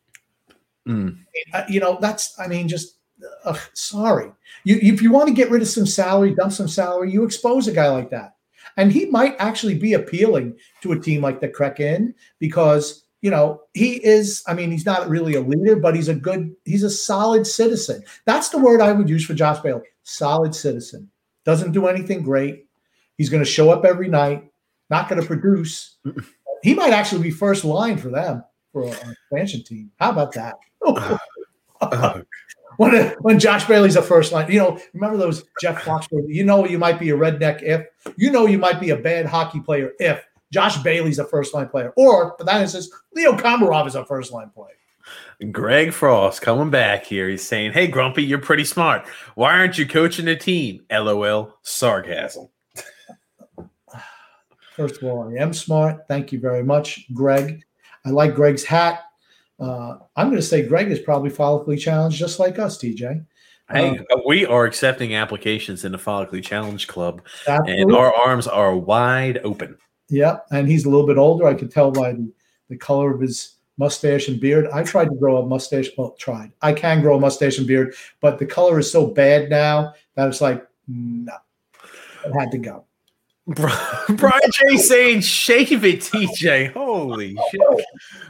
[0.87, 1.17] Mm.
[1.53, 2.97] Uh, you know, that's, I mean, just
[3.43, 4.31] uh, sorry.
[4.63, 7.67] You, if you want to get rid of some salary, dump some salary, you expose
[7.67, 8.35] a guy like that.
[8.77, 13.61] And he might actually be appealing to a team like the Kraken because, you know,
[13.73, 16.89] he is, I mean, he's not really a leader, but he's a good, he's a
[16.89, 18.03] solid citizen.
[18.25, 21.09] That's the word I would use for Josh Bailey solid citizen.
[21.43, 22.67] Doesn't do anything great.
[23.17, 24.49] He's going to show up every night,
[24.89, 25.97] not going to produce.
[26.63, 29.91] he might actually be first line for them for an expansion team.
[29.99, 30.55] How about that?
[32.77, 36.25] when when Josh Bailey's a first line, you know, remember those Jeff Foxworth?
[36.27, 37.85] You know, you might be a redneck if
[38.15, 41.67] you know you might be a bad hockey player if Josh Bailey's a first line
[41.67, 44.73] player, or for that instance, Leo Komarov is a first line player.
[45.51, 47.29] Greg Frost coming back here.
[47.29, 49.05] He's saying, "Hey, Grumpy, you're pretty smart.
[49.35, 51.53] Why aren't you coaching the team?" LOL.
[51.63, 52.49] Sarcasm.
[54.77, 56.07] First of all, I am smart.
[56.07, 57.65] Thank you very much, Greg.
[58.05, 59.05] I like Greg's hat.
[59.59, 63.25] Uh, I'm going to say Greg is probably follically challenged, just like us, TJ.
[63.71, 67.81] Hey, uh, we are accepting applications in the follically challenged club, absolutely.
[67.81, 69.79] and our arms are wide open.
[70.09, 71.47] Yeah, and he's a little bit older.
[71.47, 72.31] I could tell by the,
[72.69, 74.67] the color of his mustache and beard.
[74.71, 75.89] I tried to grow a mustache.
[75.97, 76.51] Well, tried.
[76.61, 80.27] I can grow a mustache and beard, but the color is so bad now that
[80.27, 81.33] it's like no,
[82.25, 82.86] it had to go.
[84.09, 86.73] Brian J saying shave it, TJ.
[86.73, 87.85] Holy shit.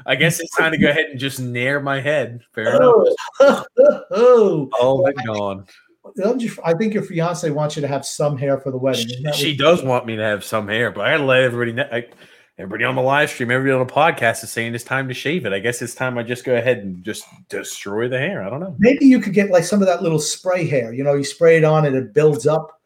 [0.06, 2.41] I guess it's time to go ahead and just nair my head.
[2.53, 3.65] Fair enough.
[4.11, 5.65] oh, All but gone.
[6.18, 9.10] Don't I think your fiance wants you to have some hair for the wedding.
[9.10, 11.89] Isn't She does want me to have some hair, but I gotta let everybody know.
[11.91, 12.06] I,
[12.60, 15.48] everybody on the live stream, everybody on the podcast is saying it's time to shave
[15.48, 15.53] it.
[15.53, 18.44] I guess it's time I just go ahead and just destroy the hair.
[18.44, 18.76] I don't know.
[18.77, 20.94] Maybe you could get like some of that little spray hair.
[20.94, 22.80] You know, you spray it on and it builds up.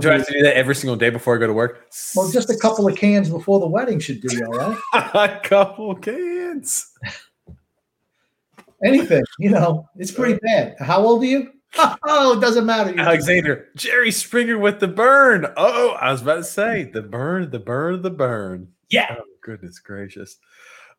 [0.00, 1.86] Do I have to do that every single day before I go to work?
[2.14, 4.78] Well, just a couple of cans before the wedding should do you all right.
[5.14, 6.92] a couple cans.
[8.84, 10.76] Anything, you know, it's pretty bad.
[10.78, 11.50] How old are you?
[12.06, 12.90] Oh, it doesn't matter.
[12.90, 15.46] You're- Alexander, Jerry Springer with the burn.
[15.56, 18.68] Oh, I was about to say the burn, the burn, the burn.
[18.88, 19.16] Yeah.
[19.18, 20.38] Oh, goodness gracious.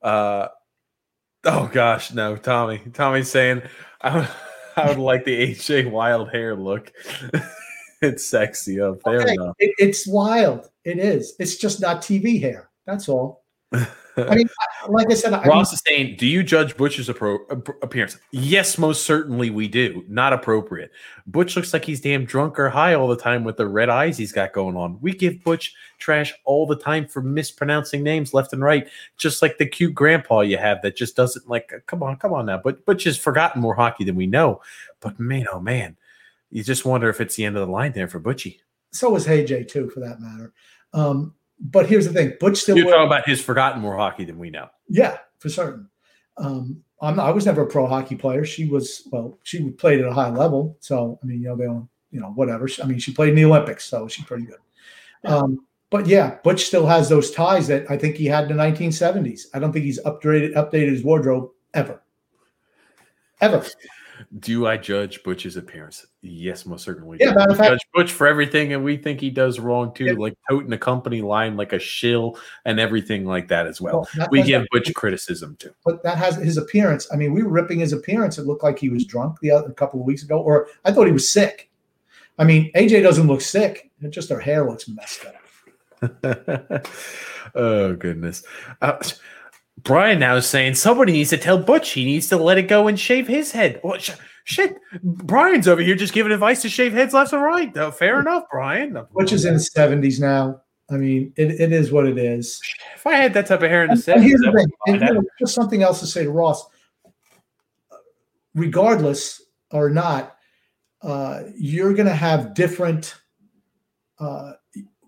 [0.04, 0.50] Uh,
[1.44, 2.82] oh gosh, no, Tommy.
[2.94, 3.64] Tommy's saying
[4.02, 4.30] I would,
[4.76, 6.92] I would like the AJ Wild hair look.
[8.02, 8.80] it's sexy.
[8.82, 9.22] up there.
[9.22, 9.56] Okay, enough.
[9.60, 10.70] it- it's wild.
[10.86, 11.36] It is.
[11.40, 12.70] It's just not TV hair.
[12.86, 13.44] That's all.
[13.72, 14.50] I mean,
[14.90, 17.40] like I said, I mean, Ross is saying, "Do you judge Butch's appro-
[17.84, 20.04] appearance?" Yes, most certainly we do.
[20.08, 20.92] Not appropriate.
[21.28, 24.18] Butch looks like he's damn drunk or high all the time with the red eyes
[24.18, 25.00] he's got going on.
[25.02, 29.58] We give Butch trash all the time for mispronouncing names left and right, just like
[29.58, 31.72] the cute grandpa you have that just doesn't like.
[31.86, 32.60] Come on, come on now.
[32.64, 34.62] But Butch has forgotten more hockey than we know.
[35.00, 35.96] But man, oh man,
[36.52, 38.60] you just wonder if it's the end of the line there for Butchie.
[38.92, 40.54] so is AJ too, for that matter.
[40.94, 42.78] Um, but here's the thing: Butch still.
[42.78, 44.70] You're talking about his forgotten more hockey than we know.
[44.88, 45.90] Yeah, for certain.
[46.38, 48.46] Um, I'm not, I was never a pro hockey player.
[48.46, 50.78] She was well, she played at a high level.
[50.80, 52.68] So I mean, you know, they don't, you know, whatever.
[52.82, 54.60] I mean, she played in the Olympics, so she's pretty good.
[55.26, 58.64] Um, but yeah, Butch still has those ties that I think he had in the
[58.64, 59.48] 1970s.
[59.54, 62.02] I don't think he's upgraded updated his wardrobe ever,
[63.42, 63.66] ever.
[64.40, 66.06] Do I judge Butch's appearance?
[66.22, 67.18] Yes, most certainly.
[67.20, 70.14] Yeah, matter fact- judge Butch for everything, and we think he does wrong too, Yeah.
[70.18, 73.94] like toting the company line like a shill and everything like that as well.
[74.00, 75.72] Well, that- we that- give Butch criticism too.
[75.86, 77.08] but that has his appearance.
[77.14, 78.38] I mean, we were ripping his appearance.
[78.38, 80.92] It looked like he was drunk the other a couple of weeks ago, or I
[80.92, 81.70] thought he was sick.
[82.38, 85.36] I mean, AJ doesn't look sick; it just her hair looks messed up.
[87.56, 88.44] oh goodness.
[88.82, 88.98] Uh,
[89.90, 92.88] Brian now is saying somebody needs to tell Butch he needs to let it go
[92.88, 93.82] and shave his head.
[93.84, 94.12] Well, sh-
[94.44, 97.76] shit, Brian's over here just giving advice to shave heads left and right.
[97.76, 98.96] Uh, fair enough, Brian.
[99.16, 100.62] Butch is in his seventies now.
[100.92, 102.62] I mean, it, it is what it is.
[102.94, 104.68] If I had that type of hair in the And, set, and here's the thing,
[104.86, 106.68] and, you know, just something else to say to Ross.
[108.54, 109.42] Regardless
[109.72, 110.36] or not,
[111.02, 113.16] uh, you're going to have different.
[114.20, 114.52] Uh,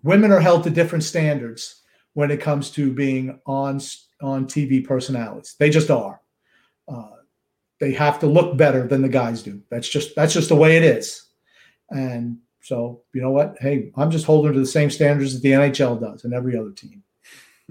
[0.02, 1.82] women are held to different standards
[2.14, 3.80] when it comes to being on
[4.22, 5.56] on TV personalities.
[5.58, 6.20] They just are.
[6.88, 7.08] Uh,
[7.80, 9.60] they have to look better than the guys do.
[9.70, 11.26] That's just that's just the way it is.
[11.90, 13.56] And so you know what?
[13.60, 16.70] Hey, I'm just holding to the same standards that the NHL does and every other
[16.70, 17.02] team.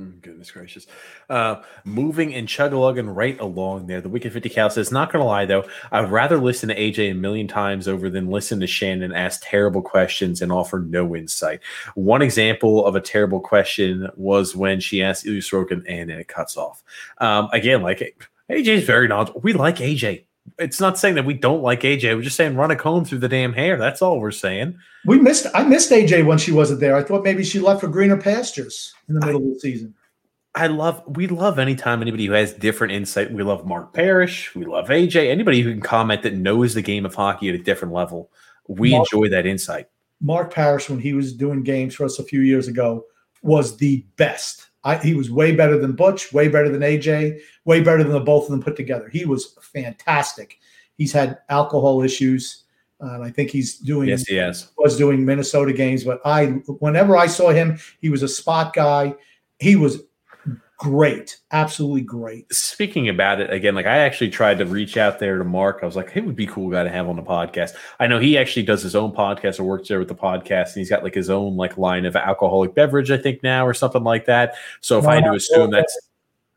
[0.02, 0.88] Mm, Goodness gracious.
[1.30, 4.02] Uh, moving and chug-a-lugging right along there.
[4.02, 7.11] The Wicked 50 Cal says, not going to lie, though, I'd rather listen to AJ
[7.11, 11.60] a million times over than listen to Shannon ask terrible questions and offer no insight.
[11.95, 16.57] One example of a terrible question was when she asked Ilya Sorokin and it cuts
[16.57, 16.84] off.
[17.19, 19.41] Um, again, like AJ is very knowledgeable.
[19.41, 20.26] We like AJ.
[20.57, 22.15] It's not saying that we don't like AJ.
[22.15, 23.77] We're just saying run a comb through the damn hair.
[23.77, 24.77] That's all we're saying.
[25.05, 25.47] We missed.
[25.53, 26.95] I missed AJ when she wasn't there.
[26.95, 29.93] I thought maybe she left for greener pastures in the middle of the season.
[30.53, 33.31] I love we love anytime anybody who has different insight.
[33.31, 34.53] We love Mark Parrish.
[34.53, 35.30] We love AJ.
[35.30, 38.30] Anybody who can comment that knows the game of hockey at a different level.
[38.68, 39.88] We Mark- enjoy that insight.
[40.19, 43.05] Mark Parrish, when he was doing games for us a few years ago,
[43.41, 44.70] was the best.
[44.84, 48.20] I, he was way better than Butch, way better than AJ, way better than the
[48.20, 49.10] both of them put together.
[49.10, 50.58] He was fantastic.
[50.98, 52.64] He's had alcohol issues.
[53.03, 54.72] Uh, and I think he's doing Yes, he has.
[54.78, 56.45] was doing Minnesota games, but I
[56.80, 59.16] whenever I saw him, he was a spot guy.
[59.60, 60.03] He was
[60.82, 62.52] great, absolutely great.
[62.52, 65.80] Speaking about it again, like I actually tried to reach out there to Mark.
[65.84, 68.08] I was like, "Hey, would be a cool guy to have on the podcast." I
[68.08, 70.90] know he actually does his own podcast or works there with the podcast, and he's
[70.90, 74.26] got like his own like line of alcoholic beverage, I think now or something like
[74.26, 74.56] that.
[74.80, 75.95] So if I had to assume that's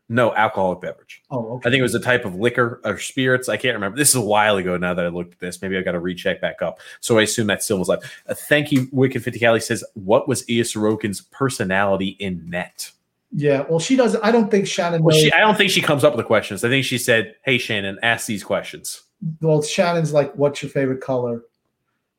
[0.09, 1.21] no alcoholic beverage.
[1.29, 1.69] Oh, okay.
[1.69, 3.47] I think it was a type of liquor or spirits.
[3.47, 3.95] I can't remember.
[3.95, 5.61] This is a while ago now that I looked at this.
[5.61, 6.79] Maybe I got to recheck back up.
[6.99, 7.89] So I assume that still was.
[7.89, 7.99] Uh,
[8.29, 12.91] thank you, Wicked 50 Cali says, What was Ilya Sorokin's personality in net?
[13.31, 14.23] Yeah, well, she doesn't.
[14.23, 15.03] I don't think Shannon.
[15.03, 16.63] Well, she, I don't think she comes up with the questions.
[16.63, 19.01] I think she said, Hey, Shannon, ask these questions.
[19.41, 21.43] well, Shannon's like, "What's your favorite color?"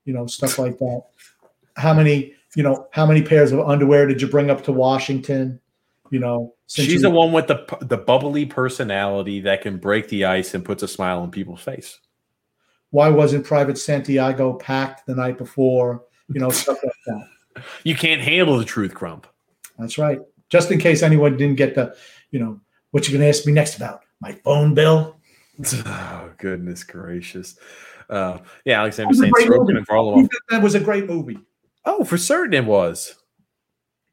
[0.05, 1.03] You know, stuff like that.
[1.77, 5.61] How many, you know, how many pairs of underwear did you bring up to Washington?
[6.11, 10.55] You know, she's the one with the the bubbly personality that can break the ice
[10.55, 11.99] and puts a smile on people's face.
[12.91, 16.05] Why wasn't Private Santiago packed the night before?
[16.29, 17.29] You know, stuff like that.
[17.85, 19.27] You can't handle the truth, Grump.
[19.79, 20.21] That's right.
[20.49, 21.97] Just in case anyone didn't get the,
[22.31, 22.61] you know,
[22.91, 25.17] what you're going to ask me next about my phone bill.
[25.87, 27.59] Oh goodness gracious!
[28.11, 30.29] Uh, yeah, Alexander saying Sorokin and Varlamov.
[30.51, 31.39] That was a great movie.
[31.87, 33.15] Oh, for certain it was.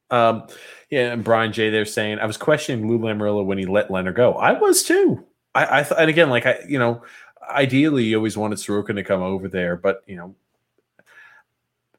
[0.10, 0.48] Um,
[0.90, 1.70] yeah, and Brian J.
[1.70, 4.36] They're saying I was questioning Lou Lamoriello when he let Lehner go.
[4.36, 5.26] I was too.
[5.56, 7.04] I, I thought, and again, like I, you know,
[7.50, 10.36] ideally you always wanted Sorokin to come over there, but you know,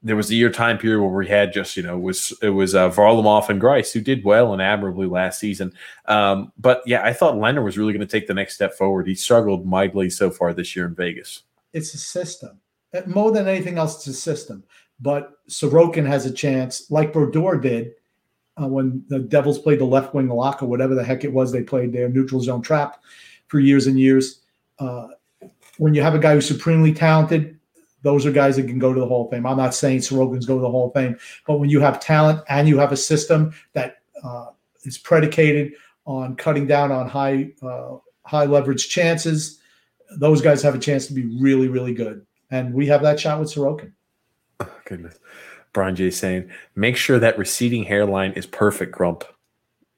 [0.05, 2.49] there was a year time period where we had just you know it was it
[2.49, 5.73] was uh, Varlamov and Greiss who did well and admirably last season.
[6.05, 9.07] Um, but yeah, I thought Lehner was really going to take the next step forward.
[9.07, 11.41] He struggled mightily so far this year in Vegas.
[11.73, 12.59] It's a system
[12.93, 13.95] uh, more than anything else.
[13.95, 14.63] It's a system.
[15.01, 17.95] But Sorokin has a chance, like Brodeur did
[18.61, 21.51] uh, when the Devils played the left wing lock or whatever the heck it was
[21.51, 23.01] they played their neutral zone trap
[23.47, 24.41] for years and years.
[24.77, 25.07] Uh,
[25.77, 27.59] when you have a guy who's supremely talented,
[28.05, 29.47] those are guys that can go to the Hall of Fame.
[29.47, 31.17] I'm not saying Sorokin's go to the Hall of Fame,
[31.47, 34.51] but when you have talent and you have a system that uh,
[34.83, 35.73] is predicated
[36.05, 39.59] on cutting down on high uh, high leverage chances,
[40.19, 42.23] those guys have a chance to be really really good.
[42.51, 43.91] And we have that shot with Sorokin.
[44.59, 45.17] Oh, goodness.
[45.73, 49.25] Brian J saying, make sure that receding hairline is perfect, Grump.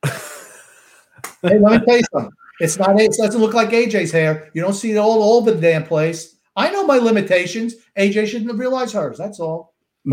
[0.06, 2.32] hey, let me tell you something.
[2.62, 3.00] It's not.
[3.00, 4.50] It doesn't look like AJ's hair.
[4.54, 6.37] You don't see it all over the damn place.
[6.58, 7.76] I know my limitations.
[7.98, 9.18] AJ shouldn't have realized hers.
[9.18, 9.74] That's all.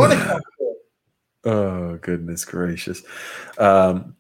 [1.45, 3.03] oh goodness gracious!
[3.59, 4.15] Um,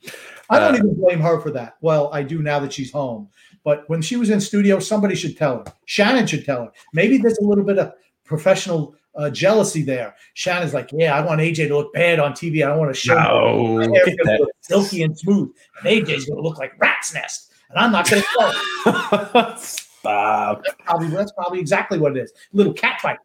[0.50, 1.76] I don't uh, even blame her for that.
[1.80, 3.28] Well, I do now that she's home.
[3.64, 5.64] But when she was in studio, somebody should tell her.
[5.86, 6.72] Shannon should tell her.
[6.92, 7.92] Maybe there's a little bit of
[8.24, 10.14] professional uh, jealousy there.
[10.34, 12.62] Shannon's like, yeah, I want AJ to look bad on TV.
[12.62, 15.50] I don't want to show no, my hair to look silky and smooth.
[15.78, 18.22] And AJ's going to look like rat's nest, and I'm not going
[18.84, 19.66] to
[20.04, 20.62] Stop.
[20.64, 22.32] That's probably, that's probably exactly what it is.
[22.52, 23.18] Little cat fight.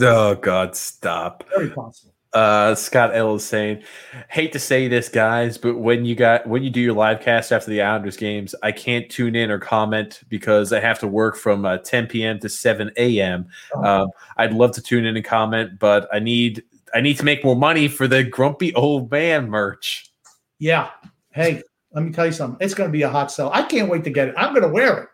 [0.00, 1.44] Oh God, stop.
[1.54, 2.14] Very possible.
[2.32, 3.82] Uh, Scott L is saying,
[4.30, 7.52] hate to say this, guys, but when you got when you do your live cast
[7.52, 11.36] after the Islanders games, I can't tune in or comment because I have to work
[11.36, 12.38] from uh, 10 p.m.
[12.38, 13.48] to 7 a.m.
[13.74, 13.84] Oh.
[13.84, 14.08] Um,
[14.38, 16.62] I'd love to tune in and comment, but I need
[16.94, 20.10] I need to make more money for the grumpy old man merch.
[20.58, 20.88] Yeah.
[21.32, 21.62] Hey,
[21.94, 22.64] let me tell you something.
[22.64, 23.50] It's going to be a hot sell.
[23.52, 24.34] I can't wait to get it.
[24.36, 25.08] I'm going to wear it.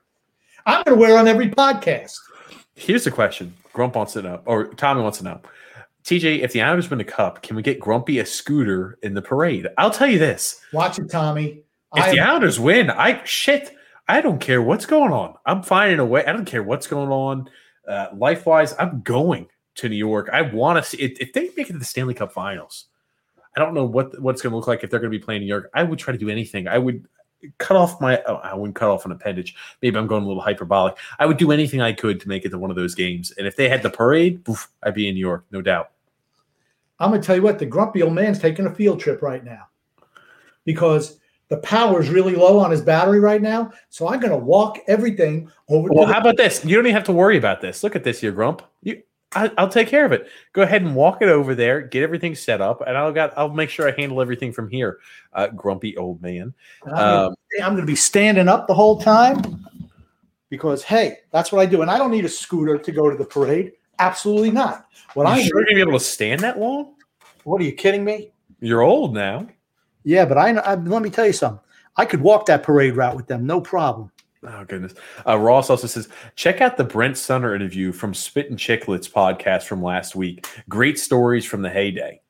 [0.67, 2.17] I'm going to wear it on every podcast.
[2.75, 5.41] Here's the question: Grump wants to know, or Tommy wants to know
[6.09, 9.21] TJ, if the Islanders win the cup, can we get Grumpy a scooter in the
[9.21, 9.69] parade?
[9.77, 10.59] I'll tell you this.
[10.73, 11.61] Watch it, Tommy.
[11.95, 13.77] If I the Islanders win, I shit,
[14.09, 15.35] I don't care what's going on.
[15.45, 16.25] I'm finding a way.
[16.25, 17.51] I don't care what's going on.
[17.87, 20.31] Uh, life wise, I'm going to New York.
[20.33, 22.87] I want to see if, if they make it to the Stanley Cup Finals.
[23.59, 25.41] I don't know what what's going to look like if they're going to be playing
[25.41, 25.69] New York.
[25.75, 26.69] I would try to do anything.
[26.69, 27.05] I would
[27.59, 29.57] cut off my oh, I wouldn't cut off an appendage.
[29.83, 30.97] Maybe I'm going a little hyperbolic.
[31.19, 33.33] I would do anything I could to make it to one of those games.
[33.33, 35.91] And if they had the parade, poof, I'd be in New York, no doubt.
[37.01, 39.45] I'm going to tell you what, the grumpy old man's taking a field trip right
[39.45, 39.69] now
[40.65, 41.19] because
[41.49, 43.73] the power is really low on his battery right now.
[43.89, 45.89] So I'm going to walk everything over.
[45.91, 46.65] Well, how about this?
[46.65, 47.83] You don't even have to worry about this.
[47.83, 48.63] Look at this here, Grump.
[48.83, 49.03] You,
[49.35, 50.29] I, will take care of it.
[50.53, 53.51] Go ahead and walk it over there, get everything set up, and I'll got I'll
[53.51, 55.01] make sure I handle everything from here.
[55.33, 56.55] Uh, grumpy old man.
[56.87, 59.67] Um, I'm going to be standing up the whole time
[60.49, 63.17] because hey, that's what I do, and I don't need a scooter to go to
[63.17, 63.73] the parade.
[63.99, 64.87] Absolutely not.
[65.15, 66.95] What I'm sure you're be able to stand that long?
[67.45, 68.31] What are you kidding me?
[68.61, 69.49] You're old now.
[70.05, 71.61] Yeah, but I, I let me tell you something.
[71.97, 74.11] I could walk that parade route with them, no problem.
[74.45, 74.95] Oh goodness.
[75.27, 79.65] Uh, Ross also says, check out the Brent Sutter interview from Spit and Chicklets podcast
[79.65, 80.47] from last week.
[80.69, 82.21] Great stories from the heyday.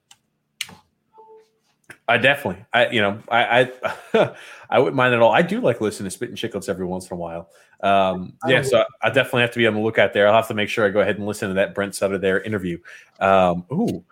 [2.10, 3.70] I definitely, I you know, I
[4.14, 4.34] I,
[4.70, 5.30] I wouldn't mind at all.
[5.30, 7.50] I do like listening to Spit and Chicklets every once in a while.
[7.80, 10.26] Um, yeah, so I definitely have to be on the lookout there.
[10.26, 12.40] I'll have to make sure I go ahead and listen to that Brent Sutter there
[12.40, 12.78] interview.
[13.20, 14.02] Um, ooh,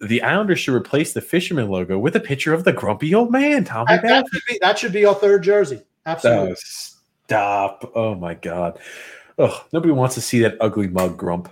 [0.00, 3.64] the Islanders should replace the fisherman logo with a picture of the grumpy old man,
[3.64, 3.86] Tommy.
[3.88, 5.82] That, that, should, be, that should be our third jersey.
[6.06, 6.54] Absolutely.
[7.26, 7.92] Stop.
[7.94, 8.78] Oh my god.
[9.38, 11.48] Oh, nobody wants to see that ugly mug grump.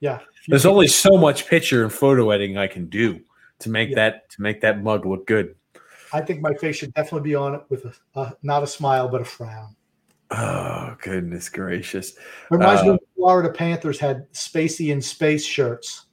[0.00, 0.20] Yeah.
[0.48, 3.20] There's only so much picture and photo editing I can do
[3.60, 3.96] to make yeah.
[3.96, 5.54] that to make that mug look good.
[6.12, 9.08] I think my face should definitely be on it with a, uh, not a smile
[9.08, 9.76] but a frown.
[10.30, 12.14] Oh goodness gracious!
[12.50, 16.06] Reminds uh, me of the Florida Panthers had Spacey in space shirts.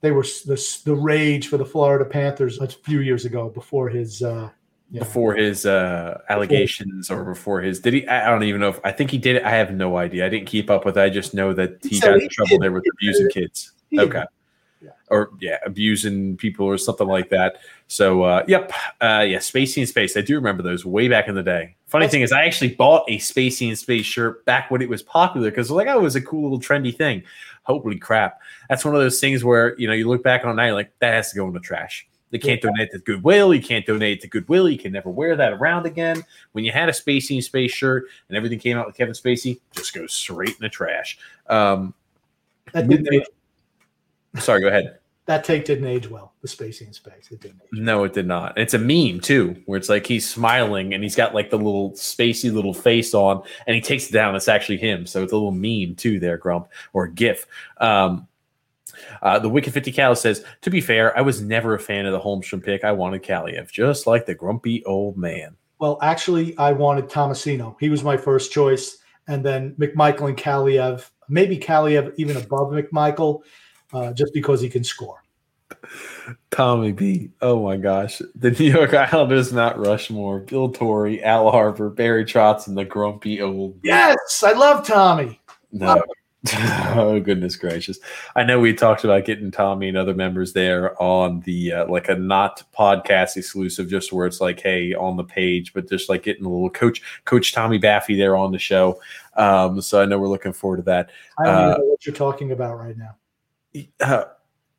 [0.00, 4.22] They were the, the rage for the Florida Panthers a few years ago before his
[4.22, 4.50] uh,
[4.92, 7.22] before his uh, allegations before.
[7.22, 8.08] or before his did he?
[8.08, 9.44] I don't even know if I think he did it.
[9.44, 10.26] I have no idea.
[10.26, 10.96] I didn't keep up with.
[10.96, 11.00] it.
[11.00, 12.62] I just know that he so got he in trouble did.
[12.62, 13.72] there with abusing kids.
[13.96, 14.24] okay.
[14.80, 14.90] yeah.
[15.10, 17.58] or yeah, abusing people or something like that.
[17.86, 20.16] So, uh, yep, uh, yeah, Spacey and Space.
[20.16, 21.76] I do remember those way back in the day.
[21.86, 24.88] Funny That's thing is, I actually bought a Spacey and Space shirt back when it
[24.88, 27.22] was popular because like, oh, it was a cool little trendy thing.
[27.64, 28.40] Holy crap!
[28.70, 31.12] That's one of those things where you know you look back on night like that
[31.12, 32.07] has to go in the trash.
[32.30, 32.70] They can't yeah.
[32.70, 33.54] donate to Goodwill.
[33.54, 34.68] You can't donate to Goodwill.
[34.68, 36.22] You can never wear that around again.
[36.52, 39.60] When you had a Spacey in Space shirt and everything came out with Kevin Spacey,
[39.72, 41.18] just goes straight in the trash.
[41.48, 41.94] Um,
[42.72, 43.24] that didn't age.
[44.38, 44.98] Sorry, go ahead.
[45.28, 46.32] That take didn't age well.
[46.40, 47.28] The Spacey in Space.
[47.30, 47.60] It didn't.
[47.72, 48.56] no, it did not.
[48.56, 51.90] It's a meme too, where it's like he's smiling and he's got like the little
[51.92, 54.34] spacey little face on, and he takes it down.
[54.36, 55.04] It's actually him.
[55.04, 57.46] So it's a little meme too, there, Grump or GIF.
[57.76, 58.26] Um,
[59.22, 62.12] uh, the Wicked 50 Cal says, to be fair, I was never a fan of
[62.12, 62.84] the Holmstrom pick.
[62.84, 65.56] I wanted Kaliyev, just like the grumpy old man.
[65.78, 67.76] Well, actually, I wanted Tomasino.
[67.78, 68.98] He was my first choice.
[69.28, 73.42] And then McMichael and Kaliyev, maybe Kaliyev even above McMichael,
[73.92, 75.22] uh, just because he can score.
[76.50, 77.30] Tommy B.
[77.40, 78.20] Oh my gosh.
[78.34, 83.40] The New York Islanders, not Rushmore, Bill Torrey, Al Arbour, Barry Trotz, and the grumpy
[83.40, 83.78] old.
[83.82, 85.40] Yes, I love Tommy.
[85.70, 86.02] No,
[86.94, 87.98] oh goodness gracious!
[88.36, 92.08] I know we talked about getting Tommy and other members there on the uh, like
[92.08, 96.22] a not podcast exclusive, just where it's like, hey, on the page, but just like
[96.22, 99.00] getting a little coach Coach Tommy Baffy there on the show.
[99.36, 101.10] Um, so I know we're looking forward to that.
[101.38, 103.16] I don't uh, know what you're talking about right now.
[104.00, 104.24] Uh,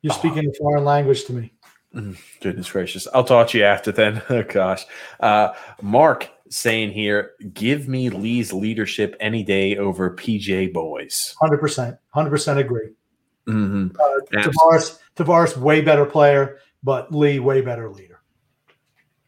[0.02, 0.50] you're speaking oh.
[0.50, 1.52] a foreign language to me.
[1.94, 3.08] Mm, goodness gracious!
[3.12, 4.22] I'll talk to you after then.
[4.30, 4.84] Oh gosh,
[5.18, 5.52] uh,
[5.82, 11.34] Mark saying here, give me Lee's leadership any day over PJ Boys.
[11.40, 11.98] 100%.
[12.14, 12.90] 100% agree.
[13.46, 13.96] Mm-hmm.
[13.98, 18.20] Uh, Tavares, Tavares, way better player, but Lee, way better leader.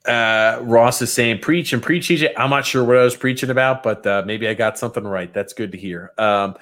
[0.07, 2.33] Uh, Ross is saying, preach and preach, EJ.
[2.37, 5.33] I'm not sure what I was preaching about, but uh, maybe I got something right.
[5.33, 6.13] That's good to hear.
[6.19, 6.57] Um,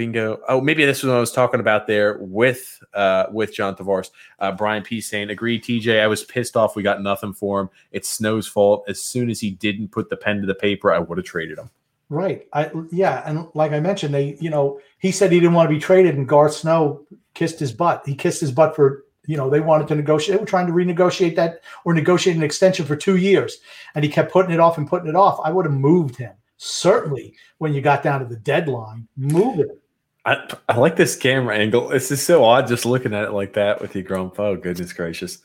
[0.00, 0.40] Bingo.
[0.48, 4.10] Oh, maybe this was what I was talking about there with uh, with John Tavares.
[4.38, 6.00] Uh, Brian P saying, "Agree, TJ.
[6.00, 6.74] I was pissed off.
[6.74, 7.68] We got nothing for him.
[7.92, 8.82] It's Snow's fault.
[8.88, 11.58] As soon as he didn't put the pen to the paper, I would have traded
[11.58, 11.68] him."
[12.08, 12.46] Right.
[12.54, 15.74] I yeah, and like I mentioned, they you know he said he didn't want to
[15.74, 17.04] be traded, and Garth Snow
[17.34, 18.02] kissed his butt.
[18.06, 20.38] He kissed his butt for you know they wanted to negotiate.
[20.38, 23.58] They were trying to renegotiate that or negotiate an extension for two years,
[23.94, 25.38] and he kept putting it off and putting it off.
[25.44, 29.08] I would have moved him certainly when you got down to the deadline.
[29.16, 29.79] Move it.
[30.24, 31.92] I, I like this camera angle.
[31.92, 34.38] It's just so odd just looking at it like that with you, Grump.
[34.38, 35.38] Oh, goodness gracious.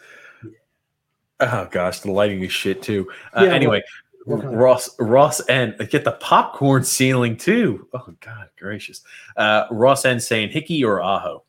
[1.40, 2.02] Oh, gosh.
[2.02, 3.10] The lighting is shit, too.
[3.34, 3.82] Uh, yeah, anyway,
[4.26, 7.88] Ross Ross and get the popcorn ceiling, too.
[7.94, 9.02] Oh, God gracious.
[9.38, 11.44] Uh, Ross N saying Hickey or Aho?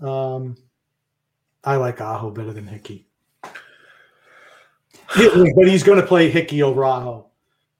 [0.00, 0.56] Um,
[1.64, 3.06] I like Aho better than Hickey.
[3.42, 3.52] but
[5.66, 7.31] he's going to play Hickey over Aho.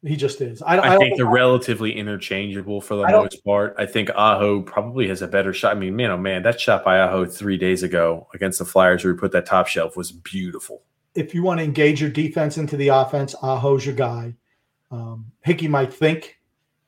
[0.04, 0.60] He just is.
[0.62, 3.76] I, I, I think they're relatively interchangeable for the most part.
[3.78, 5.76] I think Aho probably has a better shot.
[5.76, 9.04] I mean, man, oh man, that shot by Aho three days ago against the Flyers,
[9.04, 10.82] where we put that top shelf, was beautiful.
[11.14, 14.34] If you want to engage your defense into the offense, Aho's your guy.
[14.90, 16.38] Um, Hickey might think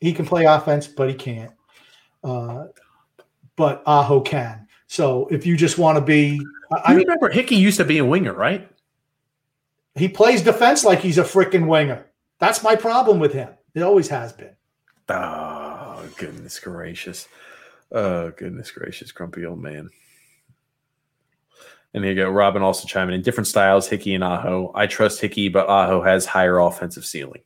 [0.01, 1.53] he can play offense, but he can't.
[2.24, 2.65] Uh,
[3.55, 4.66] but Aho can.
[4.89, 8.05] So if you just want to be, I, I remember Hickey used to be a
[8.05, 8.69] winger, right?
[9.95, 12.07] He plays defense like he's a freaking winger.
[12.39, 13.51] That's my problem with him.
[13.74, 14.55] It always has been.
[15.09, 17.28] Oh, goodness gracious.
[17.93, 19.90] Oh, goodness gracious, grumpy old man.
[21.93, 22.28] And there you go.
[22.28, 24.73] Robin also chiming in different styles, Hickey and Aho.
[24.74, 27.43] I trust Hickey, but Aho has higher offensive ceiling.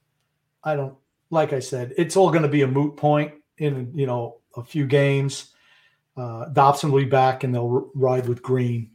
[0.65, 0.97] I don't
[1.31, 4.65] like I said, it's all going to be a moot point in you know a
[4.65, 5.53] few games.
[6.17, 8.91] Uh, Dobson will be back and they'll ride with Greene.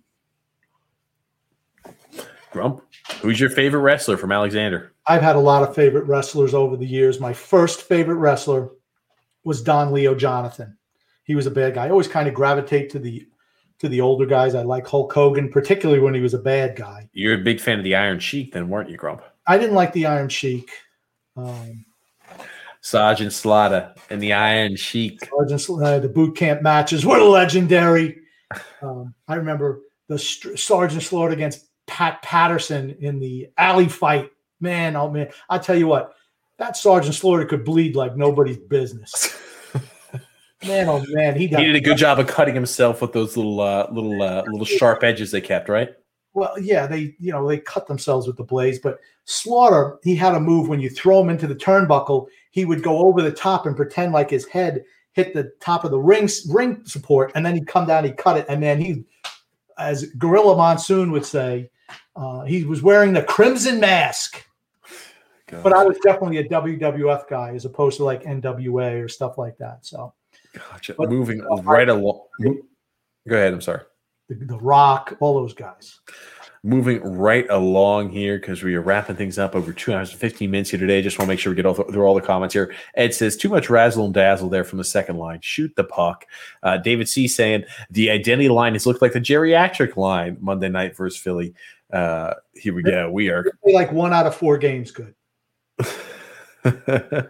[2.52, 2.82] Grump,
[3.22, 4.94] who's your favorite wrestler from Alexander?
[5.06, 7.20] I've had a lot of favorite wrestlers over the years.
[7.20, 8.70] My first favorite wrestler
[9.44, 10.78] was Don Leo Jonathan.
[11.24, 11.86] He was a bad guy.
[11.86, 13.28] I always kind of gravitate to the
[13.80, 14.56] to the older guys.
[14.56, 17.10] I like Hulk Hogan, particularly when he was a bad guy.
[17.14, 19.22] You're a big fan of the Iron Sheik, then, weren't you, Grump?
[19.46, 20.70] I didn't like the Iron Sheik.
[21.36, 21.86] Um,
[22.82, 25.20] Sergeant Slaughter and the Iron Sheik.
[25.26, 28.20] Sergeant Slaughter, the boot camp matches were legendary.
[28.84, 34.32] Um, I remember the Sergeant Slaughter against Pat Patterson in the alley fight
[34.64, 36.16] man, oh man, I tell you what,
[36.58, 39.38] that Sergeant Slaughter could bleed like nobody's business.
[40.66, 43.60] man, oh man, he, he did a good job of cutting himself with those little
[43.60, 45.94] uh, little uh, little sharp edges they kept, right?
[46.34, 50.34] Well, yeah, they you know they cut themselves with the blades, but Slaughter he had
[50.34, 53.66] a move when you throw him into the turnbuckle, he would go over the top
[53.66, 57.56] and pretend like his head hit the top of the ring ring support, and then
[57.56, 59.04] he'd come down, he'd cut it, and then he,
[59.78, 61.70] as Gorilla Monsoon would say,
[62.16, 64.46] uh, he was wearing the crimson mask.
[65.62, 69.58] But I was definitely a WWF guy as opposed to like NWA or stuff like
[69.60, 69.86] that.
[69.86, 70.14] So,
[70.54, 70.96] gotcha.
[70.98, 72.22] But, Moving uh, right along.
[72.42, 73.54] Go ahead.
[73.54, 73.82] I'm sorry.
[74.30, 76.00] the, the Rock, all those guys.
[76.66, 80.50] Moving right along here because we are wrapping things up over two hours and 15
[80.50, 81.02] minutes here today.
[81.02, 82.74] Just want to make sure we get all th- through all the comments here.
[82.96, 85.40] Ed says, too much razzle and dazzle there from the second line.
[85.42, 86.26] Shoot the puck.
[86.64, 90.96] Uh, David C saying, the identity line has looked like the geriatric line Monday night
[90.96, 91.54] versus Philly.
[91.94, 93.10] Uh, here we go.
[93.12, 95.14] We are like one out of four games good.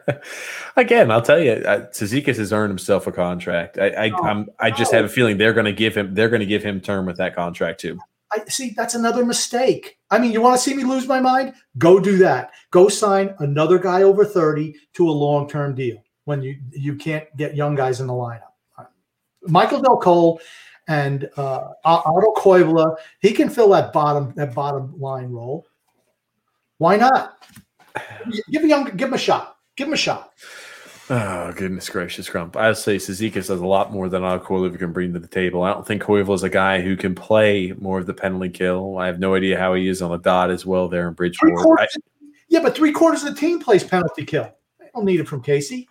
[0.76, 3.78] Again, I'll tell you, uh, has earned himself a contract.
[3.78, 6.30] I, I, Oh, I'm, I just have a feeling they're going to give him, they're
[6.30, 8.00] going to give him term with that contract too.
[8.32, 9.98] I see that's another mistake.
[10.10, 11.54] I mean, you want to see me lose my mind?
[11.78, 12.52] Go do that.
[12.72, 17.56] Go sign another guy over 30 to a long-term deal when you you can't get
[17.56, 18.54] young guys in the lineup.
[19.44, 20.40] Michael Dal Colle
[20.88, 25.66] and uh, Otto Koivula, he can fill that bottom that bottom line role.
[26.78, 27.46] Why not?
[28.52, 29.58] Give a young, give him a shot.
[29.76, 30.34] Give him a shot.
[31.10, 32.56] Oh goodness gracious, Grump!
[32.56, 35.64] I would say Cizikas does a lot more than Koivu can bring to the table.
[35.64, 38.98] I don't think Koivu is a guy who can play more of the penalty kill.
[38.98, 41.80] I have no idea how he is on the dot as well there in Bridgeport.
[41.80, 41.88] I,
[42.48, 44.56] yeah, but three quarters of the team plays penalty kill.
[44.82, 45.90] I don't need it from Casey.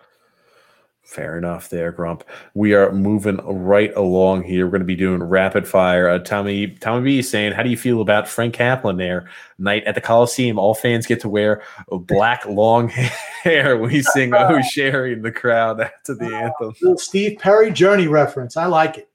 [1.12, 2.24] Fair enough, there, Grump.
[2.55, 4.64] We are moving right along here.
[4.66, 6.09] We're going to be doing rapid fire.
[6.09, 9.28] Uh, Tommy, Tommy B is saying, "How do you feel about Frank Kaplan there?
[9.59, 12.89] Night at the Coliseum, all fans get to wear black long
[13.43, 17.70] hair when we sing "Oh Sherry" in the crowd after the anthem." Little Steve Perry
[17.70, 18.56] Journey reference.
[18.56, 19.09] I like it.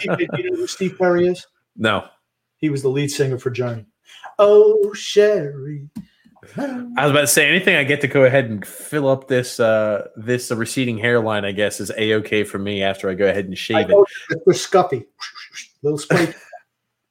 [0.00, 1.46] Steve, you know who Steve Perry is?
[1.76, 2.08] no,
[2.56, 3.86] He was the lead singer for Journey.
[4.38, 5.88] Oh, Sherry.
[6.56, 9.60] I was about to say anything I get to go ahead and fill up this
[9.60, 13.26] uh this uh, receding hairline, I guess, is a okay for me after I go
[13.28, 15.06] ahead and shave know it's Scuffy.
[15.82, 16.34] Little spray.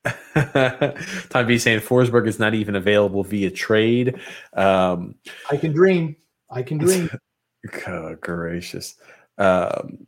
[0.03, 1.29] it.
[1.29, 4.19] Tom B saying Forsberg is not even available via trade.
[4.53, 5.15] Um
[5.49, 6.17] I can dream.
[6.49, 7.09] I can dream.
[7.85, 8.95] God gracious.
[9.37, 10.07] Um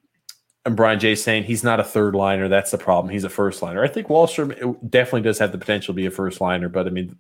[0.66, 2.48] and Brian J saying he's not a third liner.
[2.48, 3.12] That's the problem.
[3.12, 3.84] He's a first liner.
[3.84, 6.90] I think Wahlstrom definitely does have the potential to be a first liner, but I
[6.90, 7.18] mean,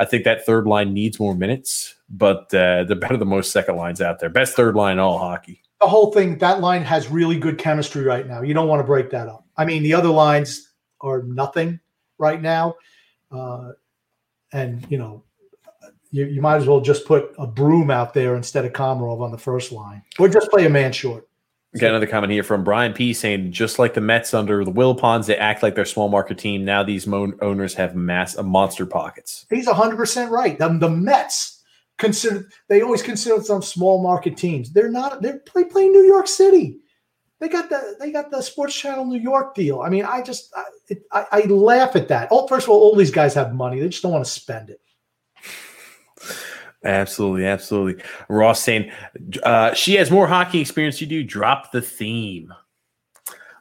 [0.00, 3.76] I think that third line needs more minutes, but uh, they're better than most second
[3.76, 4.30] lines out there.
[4.30, 5.60] Best third line in all hockey.
[5.82, 8.40] The whole thing, that line has really good chemistry right now.
[8.40, 9.44] You don't want to break that up.
[9.58, 11.80] I mean, the other lines are nothing
[12.16, 12.76] right now.
[13.30, 13.72] Uh,
[14.54, 15.22] and, you know,
[16.10, 19.30] you, you might as well just put a broom out there instead of Komarov on
[19.30, 21.28] the first line, or just play a man short.
[21.78, 25.26] Got another comment here from Brian P saying, just like the Mets under the Wilpons,
[25.26, 26.64] they act like they're small market team.
[26.64, 29.46] Now these owners have mass uh, monster pockets.
[29.50, 30.58] He's 100% right.
[30.58, 31.62] The, the Mets
[31.96, 34.72] consider they always consider some small market teams.
[34.72, 36.80] They're not they're play, playing New York City.
[37.38, 39.80] They got the they got the Sports Channel New York deal.
[39.80, 42.28] I mean, I just I, it, I, I laugh at that.
[42.32, 43.78] Oh, first of all, all these guys have money.
[43.78, 44.80] They just don't want to spend it.
[46.84, 48.02] Absolutely, absolutely.
[48.28, 48.90] Ross saying,
[49.42, 51.22] uh, she has more hockey experience you do.
[51.22, 52.52] Drop the theme.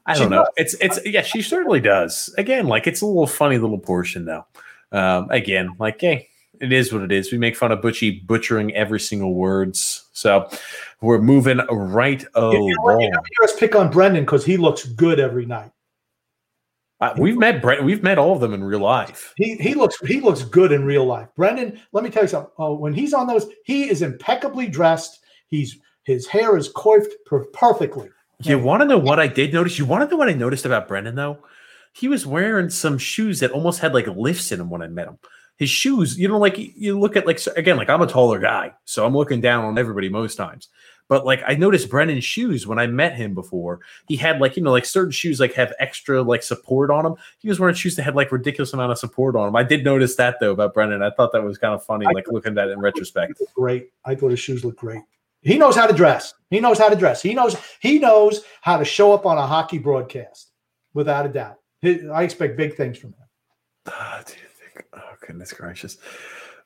[0.05, 0.45] I don't know.
[0.57, 0.73] does.
[0.73, 2.33] It's it's yeah, she certainly does.
[2.37, 4.45] Again, like it's a little funny little portion though.
[4.91, 7.31] Um, again, like hey, it is what it is.
[7.31, 10.05] We make fun of Butchie butchering every single words.
[10.13, 10.49] So
[11.01, 12.91] we're moving right You, you know what?
[12.95, 13.01] along.
[13.01, 15.71] You hear us pick on Brendan because he looks good every night.
[17.01, 17.83] Uh, we've met Brent.
[17.83, 19.33] We've met all of them in real life.
[19.37, 21.29] He he looks he looks good in real life.
[21.35, 22.51] Brendan, let me tell you something.
[22.57, 25.19] Oh, when he's on those, he is impeccably dressed.
[25.47, 28.09] He's his hair is coiffed per- perfectly.
[28.43, 29.77] You want to know what I did notice?
[29.77, 31.39] You want to know what I noticed about Brendan though?
[31.93, 35.07] He was wearing some shoes that almost had like lifts in them when I met
[35.07, 35.19] him.
[35.57, 38.73] His shoes, you know, like you look at like again, like I'm a taller guy,
[38.85, 40.69] so I'm looking down on everybody most times.
[41.09, 43.79] But like I noticed Brendan's shoes when I met him before.
[44.07, 47.15] He had like you know like certain shoes like have extra like support on them.
[47.39, 49.55] He was wearing shoes that had like ridiculous amount of support on them.
[49.55, 51.01] I did notice that though about Brendan.
[51.01, 53.41] I thought that was kind of funny, I- like looking at it in retrospect.
[53.55, 53.89] Great.
[54.05, 55.01] I thought his shoes look great.
[55.41, 56.33] He knows how to dress.
[56.49, 57.21] He knows how to dress.
[57.21, 60.51] He knows he knows how to show up on a hockey broadcast,
[60.93, 61.55] without a doubt.
[61.81, 63.27] He- I expect big things from him.
[63.87, 64.85] Ah, think?
[64.93, 65.97] Oh goodness gracious!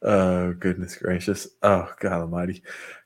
[0.02, 1.48] Oh goodness gracious!
[1.62, 2.62] Oh God Almighty!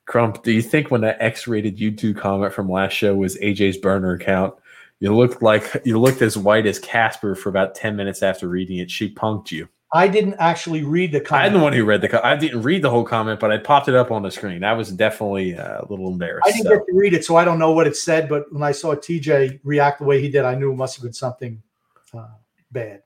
[0.08, 4.14] Grump, do you think when that X-rated YouTube comment from last show was AJ's burner
[4.14, 4.56] account,
[5.00, 8.78] you looked like you looked as white as Casper for about ten minutes after reading
[8.78, 8.90] it?
[8.90, 9.68] She punked you.
[9.94, 11.48] I didn't actually read the comment.
[11.48, 12.26] I'm the one who read the.
[12.26, 14.64] I didn't read the whole comment, but I popped it up on the screen.
[14.64, 16.48] I was definitely uh, a little embarrassed.
[16.48, 16.78] I didn't so.
[16.78, 18.28] get to read it, so I don't know what it said.
[18.28, 21.04] But when I saw TJ react the way he did, I knew it must have
[21.04, 21.62] been something
[22.14, 22.28] uh,
[22.72, 23.04] bad.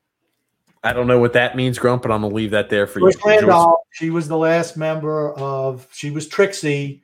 [0.84, 3.12] I don't know what that means, Grump, but I'm gonna leave that there for you.
[3.26, 5.88] Randolph, she was the last member of.
[5.92, 7.04] She was Trixie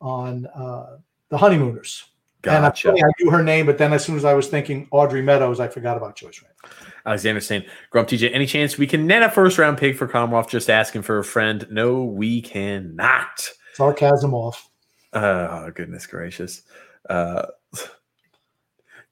[0.00, 0.98] on uh,
[1.30, 2.04] the Honeymooners.
[2.44, 2.90] And I'm Gotcha.
[2.90, 5.68] I knew her name, but then as soon as I was thinking Audrey Meadows, I
[5.68, 6.92] forgot about Joyce Randolph.
[7.06, 10.48] Alexander saying, Grump TJ, any chance we can net a first round pick for Komarov
[10.48, 11.66] just asking for a friend?
[11.70, 13.48] No, we cannot.
[13.74, 14.68] Sarcasm off.
[15.12, 16.62] Oh, goodness gracious.
[17.08, 17.46] Uh,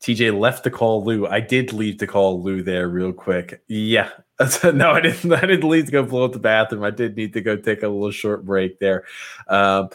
[0.03, 1.27] TJ left to call Lou.
[1.29, 3.63] I did leave to call Lou there real quick.
[3.69, 4.11] Yeah.
[4.65, 5.33] no, I didn't.
[5.33, 6.83] I didn't leave to go blow up the bathroom.
[6.83, 9.05] I did need to go take a little short break there.
[9.47, 9.91] Um,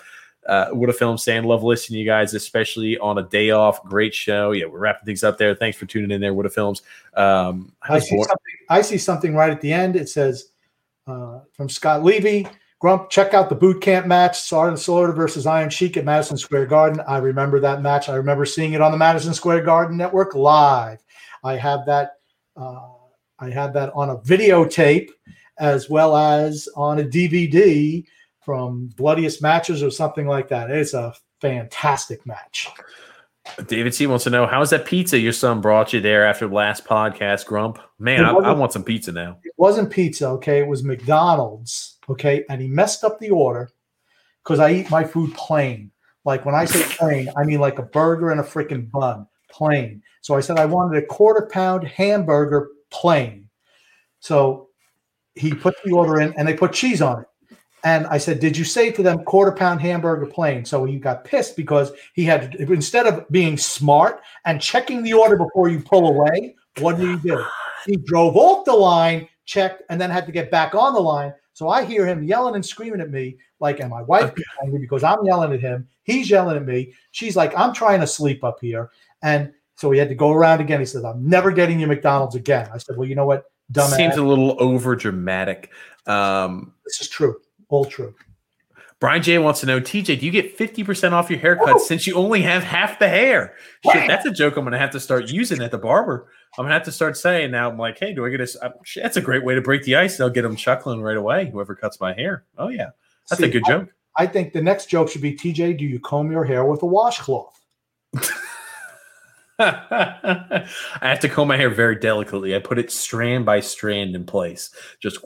[0.47, 3.83] uh, what a film saying love listening to you guys especially on a day off
[3.83, 6.49] great show yeah we're wrapping things up there thanks for tuning in there what a
[6.49, 6.83] films
[7.15, 10.51] um, I, see something, I see something right at the end it says
[11.05, 12.47] uh, from scott levy
[12.79, 16.65] grump check out the boot camp match sergeant slaughter versus iron sheik at madison square
[16.65, 20.35] garden i remember that match i remember seeing it on the madison square garden network
[20.35, 21.03] live
[21.43, 22.13] i have that
[22.55, 22.87] uh,
[23.39, 25.09] i have that on a videotape
[25.59, 28.05] as well as on a dvd
[28.47, 30.71] from bloodiest matches or something like that.
[30.71, 32.69] It's a fantastic match.
[33.67, 36.55] David C wants to know how's that pizza your son brought you there after the
[36.55, 37.77] last podcast, Grump?
[37.99, 39.37] Man, I, I, want some pizza now.
[39.43, 40.59] It wasn't pizza, okay?
[40.59, 42.45] It was McDonald's, okay?
[42.49, 43.69] And he messed up the order
[44.43, 45.91] because I eat my food plain.
[46.25, 50.01] Like when I say plain, I mean like a burger and a freaking bun, plain.
[50.21, 53.49] So I said I wanted a quarter pound hamburger plain.
[54.19, 54.69] So
[55.35, 57.27] he put the order in and they put cheese on it.
[57.83, 60.65] And I said, Did you say to them quarter pound hamburger plain?
[60.65, 65.37] So he got pissed because he had instead of being smart and checking the order
[65.37, 67.45] before you pull away, what did he do?
[67.85, 71.33] He drove off the line, checked, and then had to get back on the line.
[71.57, 75.03] So I hear him yelling and screaming at me, like, and my wife angry because
[75.03, 75.87] I'm yelling at him.
[76.03, 76.93] He's yelling at me.
[77.09, 78.91] She's like, I'm trying to sleep up here.
[79.23, 80.79] And so he had to go around again.
[80.79, 82.69] He said, I'm never getting you McDonald's again.
[82.71, 83.45] I said, Well, you know what?
[83.71, 83.95] Dumbass.
[83.95, 85.71] Seems a little over dramatic.
[86.05, 87.41] Um, this is true.
[87.69, 88.13] All true.
[88.99, 91.77] Brian J wants to know, TJ, do you get 50% off your haircut oh.
[91.77, 93.55] since you only have half the hair?
[93.91, 96.27] Shit, that's a joke I'm going to have to start using at the barber.
[96.57, 98.65] I'm going to have to start saying now, I'm like, hey, do I get a,
[98.65, 100.17] uh, that's a great way to break the ice.
[100.17, 102.45] They'll get them chuckling right away, whoever cuts my hair.
[102.57, 102.89] Oh, yeah.
[103.29, 103.89] That's See, a good I, joke.
[104.17, 106.87] I think the next joke should be, TJ, do you comb your hair with a
[106.87, 107.53] washcloth?
[109.59, 110.65] I
[111.01, 112.55] have to comb my hair very delicately.
[112.55, 114.71] I put it strand by strand in place.
[114.99, 115.19] Just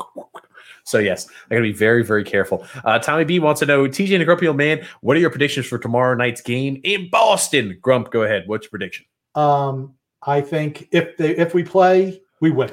[0.84, 2.66] so yes, I got to be very, very careful.
[2.84, 5.30] Uh, Tommy B wants to know, TJ and the Grumpy Old Man, what are your
[5.30, 7.78] predictions for tomorrow night's game in Boston?
[7.82, 8.44] Grump, go ahead.
[8.48, 9.06] What's your prediction?
[9.36, 12.72] Um, I think if they if we play, we win.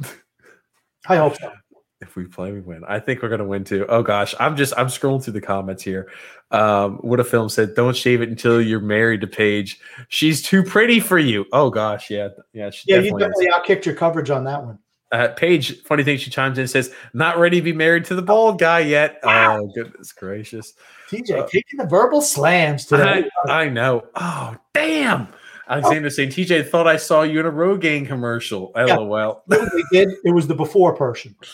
[1.08, 1.52] I hope so.
[2.00, 2.82] If we play, we win.
[2.86, 3.86] I think we're gonna win too.
[3.88, 6.10] Oh gosh, I'm just I'm scrolling through the comments here.
[6.50, 9.80] Um, what a film said, "Don't shave it until you're married to Paige.
[10.08, 12.96] She's too pretty for you." Oh gosh, yeah, yeah, yeah.
[12.96, 14.78] Definitely you definitely outkicked your coverage on that one.
[15.14, 18.16] Uh, Paige, funny thing, she chimes in and says, "Not ready to be married to
[18.16, 19.60] the bald guy yet." Wow.
[19.60, 20.74] Oh goodness gracious!
[21.08, 23.24] TJ uh, taking the verbal slams today.
[23.46, 24.06] I, I know.
[24.16, 25.28] Oh damn!
[25.68, 26.10] Alexander oh.
[26.10, 28.72] saying, TJ thought I saw you in a Rogaine commercial.
[28.76, 29.42] LOL.
[29.50, 30.08] Yeah, they did.
[30.24, 31.34] It was the before portion.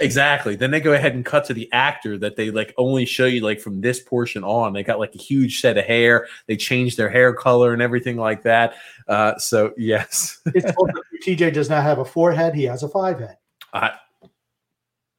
[0.00, 0.56] Exactly.
[0.56, 3.40] Then they go ahead and cut to the actor that they like only show you
[3.40, 4.72] like from this portion on.
[4.72, 6.26] They got like a huge set of hair.
[6.46, 8.74] They changed their hair color and everything like that.
[9.06, 10.40] Uh, so yes.
[10.46, 12.54] TJ does not have a forehead.
[12.54, 13.36] He has a five head.
[13.72, 13.90] Uh,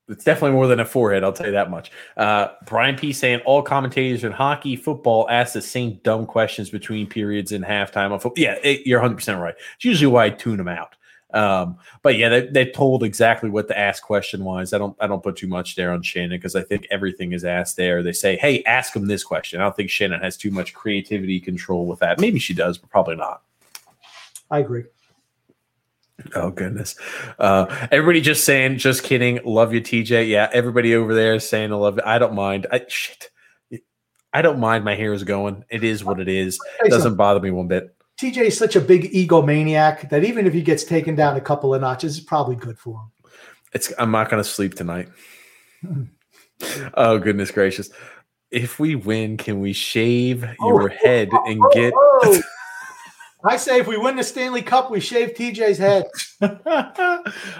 [0.09, 1.23] it's definitely more than a forehead.
[1.23, 1.91] I'll tell you that much.
[2.17, 7.07] Uh, Brian P saying all commentators in hockey, football ask the same dumb questions between
[7.07, 8.09] periods and halftime.
[8.21, 8.33] Football.
[8.35, 9.55] Yeah, it, you're 100 percent right.
[9.75, 10.95] It's usually why I tune them out.
[11.31, 14.73] Um, but yeah, they, they told exactly what the ask question was.
[14.73, 17.45] I don't I don't put too much there on Shannon because I think everything is
[17.45, 18.01] asked there.
[18.01, 19.61] They say, hey, ask him this question.
[19.61, 22.19] I don't think Shannon has too much creativity control with that.
[22.19, 23.43] Maybe she does, but probably not.
[24.49, 24.85] I agree.
[26.35, 26.95] Oh goodness!
[27.37, 29.39] Uh, everybody just saying, just kidding.
[29.45, 30.29] Love you, TJ.
[30.29, 32.03] Yeah, everybody over there is saying I love you.
[32.05, 32.67] I don't mind.
[32.71, 33.29] I shit.
[34.31, 35.63] I don't mind my hair is going.
[35.69, 36.59] It is what it is.
[36.83, 37.95] It doesn't bother me one bit.
[38.21, 41.73] TJ is such a big egomaniac that even if he gets taken down a couple
[41.73, 43.31] of notches, it's probably good for him.
[43.73, 43.93] It's.
[43.97, 45.09] I'm not going to sleep tonight.
[46.95, 47.89] oh goodness gracious!
[48.51, 51.93] If we win, can we shave oh, your head and oh, get?
[51.95, 52.41] Oh,
[53.43, 56.05] I say if we win the Stanley Cup, we shave TJ's head.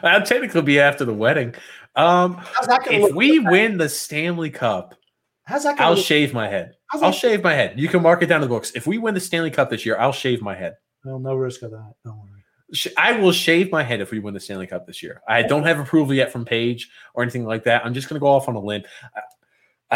[0.03, 1.56] I'll technically be after the wedding.
[1.95, 2.41] Um,
[2.88, 4.95] if we win the Stanley Cup,
[5.43, 6.06] How's that I'll look?
[6.06, 6.75] shave my head.
[6.93, 7.16] I'll that?
[7.16, 7.80] shave my head.
[7.80, 8.72] You can mark it down in the books.
[8.75, 10.75] If we win the Stanley Cup this year, I'll shave my head.
[11.06, 11.93] Well, no risk of that.
[12.03, 12.30] Don't worry.
[12.98, 15.22] I will shave my head if we win the Stanley Cup this year.
[15.27, 17.83] I don't have approval yet from Paige or anything like that.
[17.83, 18.83] I'm just going to go off on a limb.
[19.16, 19.22] I,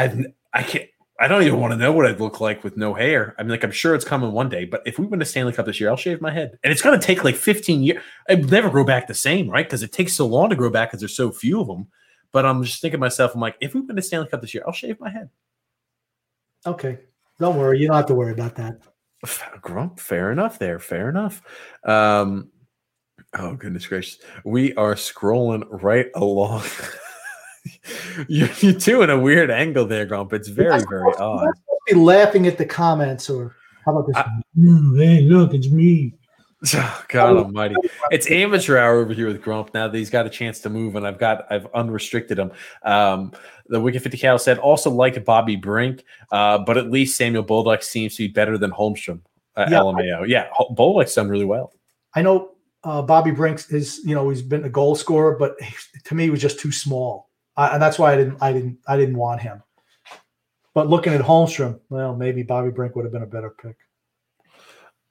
[0.06, 0.90] I've I can't.
[1.24, 3.34] I don't even want to know what I'd look like with no hair.
[3.40, 5.54] I mean, like I'm sure it's coming one day, but if we win a Stanley
[5.54, 8.04] Cup this year, I'll shave my head, and it's going to take like 15 years.
[8.28, 9.66] It never grow back the same, right?
[9.66, 11.88] Because it takes so long to grow back because there's so few of them.
[12.34, 14.54] But I'm just thinking to myself, I'm like, if we win a Stanley Cup this
[14.54, 15.30] year, I'll shave my head.
[16.66, 17.00] Okay,
[17.40, 18.82] don't worry, you don't have to worry about that.
[19.62, 20.60] Grump, fair enough.
[20.60, 21.42] There, fair enough.
[21.86, 22.50] Um,
[23.40, 26.64] oh goodness gracious, we are scrolling right along.
[28.28, 30.34] you're, you're doing a weird angle there, Grump.
[30.34, 31.54] It's very, very odd.
[31.88, 34.16] Be laughing at the comments, or how about this?
[34.16, 36.14] I, mm, hey, look, it's me.
[36.76, 37.76] Oh, God Almighty!
[38.12, 39.74] It's amateur hour over here with Grump.
[39.74, 42.52] Now that he's got a chance to move, and I've got I've unrestricted him.
[42.84, 43.34] Um,
[43.68, 47.84] the Wicked Fifty Cal said also liked Bobby Brink, uh, but at least Samuel Bolduc
[47.84, 49.20] seems to be better than Holmstrom.
[49.58, 50.26] Uh, yeah, LMAO.
[50.26, 51.74] Yeah, Bolduc's done really well.
[52.16, 52.52] I know
[52.84, 55.56] uh, Bobby Brink is you know he's been a goal scorer, but
[56.06, 58.80] to me he was just too small, uh, and that's why I didn't I didn't
[58.88, 59.64] I didn't want him.
[60.74, 63.78] But looking at Holmstrom, well, maybe Bobby Brink would have been a better pick.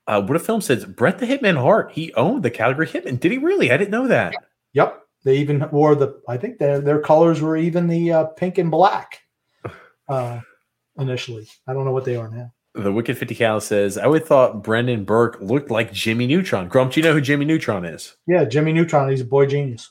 [0.07, 1.93] Uh, what a film says Bret the Hitman Hart.
[1.93, 3.21] He owned the Calgary Hitman.
[3.21, 3.71] Did he really?
[3.71, 4.35] I didn't know that.
[4.73, 5.01] Yep.
[5.25, 6.21] They even wore the.
[6.29, 9.21] I think their their colors were even the uh, pink and black.
[10.09, 10.41] Uh,
[10.99, 12.53] initially, I don't know what they are now.
[12.75, 16.69] The Wicked 50 Cal says, I would thought Brendan Burke looked like Jimmy Neutron.
[16.69, 18.17] Grump, do you know who Jimmy Neutron is?
[18.27, 19.11] Yeah, Jimmy Neutron.
[19.11, 19.91] He's a boy genius.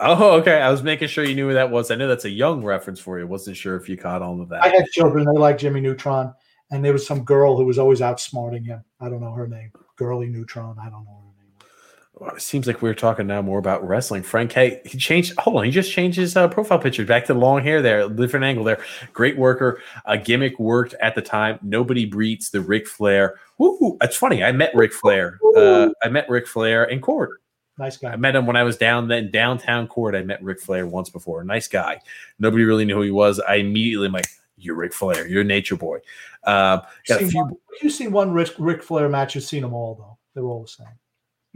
[0.00, 0.62] Oh, okay.
[0.62, 1.90] I was making sure you knew who that was.
[1.90, 3.26] I know that's a young reference for you.
[3.26, 4.64] Wasn't sure if you caught on of that.
[4.64, 5.26] I had children.
[5.26, 6.34] They like Jimmy Neutron
[6.70, 8.82] and there was some girl who was always outsmarting him.
[9.00, 9.72] I don't know her name.
[9.96, 10.76] Girly Neutron.
[10.78, 11.68] I don't know her name.
[12.14, 14.22] Well, it seems like we are talking now more about wrestling.
[14.22, 15.34] Frank, hey, he changed.
[15.38, 18.44] Hold on, he just changed his uh, profile picture back to long hair there, different
[18.44, 18.82] angle there.
[19.12, 19.80] Great worker.
[20.04, 21.58] A gimmick worked at the time.
[21.62, 23.36] Nobody beats the Ric Flair.
[23.60, 24.44] Ooh, it's funny.
[24.44, 25.38] I met Ric Flair.
[25.56, 27.40] Uh, I met Ric Flair in court.
[27.80, 28.12] Nice guy.
[28.12, 30.14] I met him when I was down then downtown court.
[30.14, 31.42] I met Ric Flair once before.
[31.44, 31.98] Nice guy.
[32.38, 33.40] Nobody really knew who he was.
[33.40, 34.26] I immediately am like,
[34.58, 35.26] you're Ric Flair.
[35.26, 36.00] You're a nature boy.
[36.44, 37.40] Uh, got a few.
[37.42, 39.34] One, you've seen one Ric, Ric Flair match.
[39.34, 40.18] You've seen them all though.
[40.34, 40.86] They're all the same.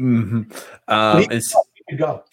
[0.01, 0.91] Mm-hmm.
[0.91, 1.43] Um,
[1.91, 2.25] he, go.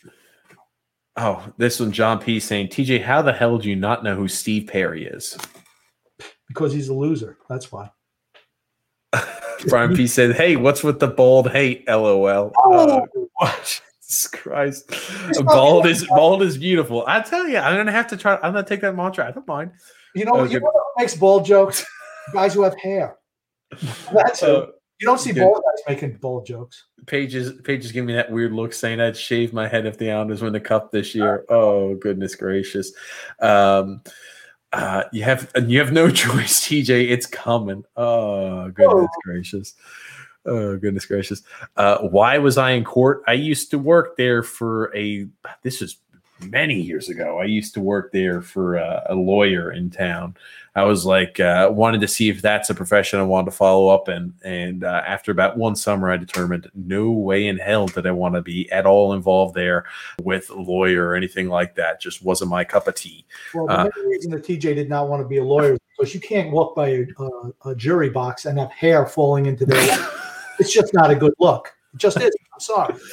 [1.17, 2.39] Oh, this one, John P.
[2.39, 5.37] saying, TJ, how the hell do you not know who Steve Perry is?
[6.47, 7.37] Because he's a loser.
[7.49, 7.91] That's why.
[9.67, 10.07] Brian P.
[10.07, 11.85] said, Hey, what's with the bald hate?
[11.89, 12.53] LOL.
[12.57, 13.05] Oh, uh,
[14.01, 14.91] Jesus Christ.
[15.45, 17.03] Bald is bald is beautiful.
[17.07, 18.35] I tell you, I'm gonna have to try.
[18.35, 19.27] I'm gonna take that mantra.
[19.27, 19.71] I don't mind.
[20.15, 21.85] You know, you know what makes bald jokes?
[22.33, 23.17] guys who have hair.
[24.13, 24.67] That's uh,
[24.99, 26.85] you don't see bald guys making bald jokes.
[27.05, 30.41] Pages pages give me that weird look saying I'd shave my head if the Islanders
[30.41, 31.45] win the cup this year.
[31.49, 32.91] Oh goodness gracious.
[33.39, 34.01] Um
[34.73, 37.09] uh, you have you have no choice, TJ.
[37.09, 37.83] It's coming.
[37.95, 39.21] Oh goodness oh.
[39.23, 39.73] gracious.
[40.45, 41.43] Oh goodness gracious.
[41.77, 43.23] Uh, why was I in court?
[43.27, 45.27] I used to work there for a.
[45.63, 45.97] This is
[46.49, 47.39] many years ago.
[47.39, 50.35] I used to work there for a, a lawyer in town.
[50.73, 53.89] I was like, uh, wanted to see if that's a profession I wanted to follow
[53.89, 54.33] up in.
[54.43, 58.35] And uh, after about one summer, I determined no way in hell did I want
[58.35, 59.85] to be at all involved there
[60.23, 61.99] with a lawyer or anything like that.
[61.99, 63.25] Just wasn't my cup of tea.
[63.53, 66.13] Well, the uh, reason that TJ did not want to be a lawyer is because
[66.13, 67.05] you can't walk by a,
[67.65, 70.09] a jury box and have hair falling into their.
[70.61, 71.73] it's just not a good look.
[71.93, 72.31] It just is.
[72.53, 72.95] I'm sorry.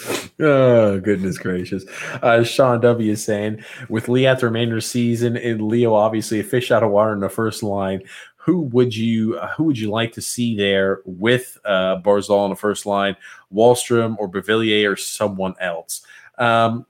[0.41, 1.85] Oh, goodness gracious.
[2.23, 3.11] Uh, Sean W.
[3.11, 6.71] is saying, with Lee at the remainder of the season and Leo obviously a fish
[6.71, 8.05] out of water in the first line,
[8.37, 12.51] who would you uh, who would you like to see there with uh, Barzal in
[12.51, 13.17] the first line,
[13.53, 16.03] Wahlstrom or Beauvillier or someone else?
[16.39, 16.87] Um,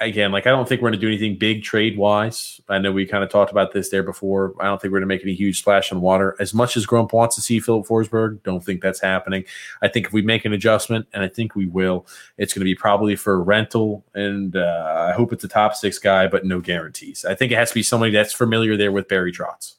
[0.00, 2.60] again, like I don't think we're going to do anything big trade wise.
[2.68, 4.54] I know we kind of talked about this there before.
[4.58, 6.36] I don't think we're going to make any huge splash on water.
[6.40, 9.44] As much as Grump wants to see Filip Forsberg, don't think that's happening.
[9.82, 12.06] I think if we make an adjustment, and I think we will,
[12.38, 15.98] it's going to be probably for rental, and uh, I hope it's a top six
[15.98, 17.24] guy, but no guarantees.
[17.24, 19.74] I think it has to be somebody that's familiar there with Barry Trotz.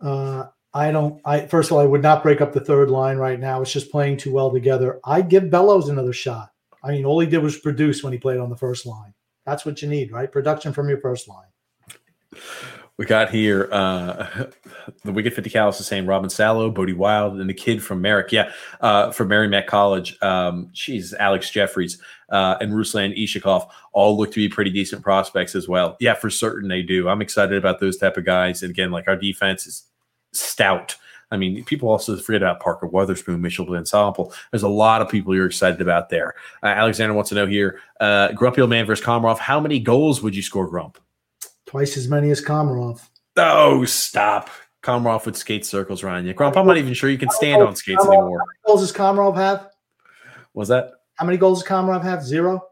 [0.00, 1.20] Uh, I don't.
[1.24, 3.62] I first of all, I would not break up the third line right now.
[3.62, 5.00] It's just playing too well together.
[5.04, 6.50] I'd give Bellows another shot.
[6.84, 9.14] I mean, all he did was produce when he played on the first line.
[9.48, 10.30] That's what you need, right?
[10.30, 11.46] Production from your first line.
[12.98, 14.26] We got here uh,
[15.04, 16.06] the Wicked 50 Cal is the same.
[16.06, 18.30] Robin Salo, Bode Wilde, and the kid from Merrick.
[18.30, 18.52] Yeah,
[18.82, 20.20] uh, from Merrimack College.
[20.20, 25.54] Um, geez, Alex Jefferies uh, and Ruslan Iskhakov all look to be pretty decent prospects
[25.54, 25.96] as well.
[25.98, 27.08] Yeah, for certain they do.
[27.08, 28.62] I'm excited about those type of guys.
[28.62, 29.84] And again, like our defense is
[30.32, 30.96] stout.
[31.30, 34.32] I mean, people also forget about Parker Wotherspoon, Mitchell Vande Sompel.
[34.50, 36.34] There's a lot of people you're excited about there.
[36.62, 39.38] Uh, Alexander wants to know here, uh, Grumpy Old Man versus Komarov.
[39.38, 40.98] How many goals would you score, Grump?
[41.66, 43.06] Twice as many as Komarov.
[43.36, 44.48] Oh, stop.
[44.82, 46.32] Komarov would skate circles around you.
[46.32, 48.38] Grump, I'm not even sure you can stand on skates Komarov, anymore.
[48.38, 49.68] How many goals does Komarov have?
[50.54, 50.92] Was that?
[51.16, 52.24] How many goals does Komarov have?
[52.24, 52.64] Zero?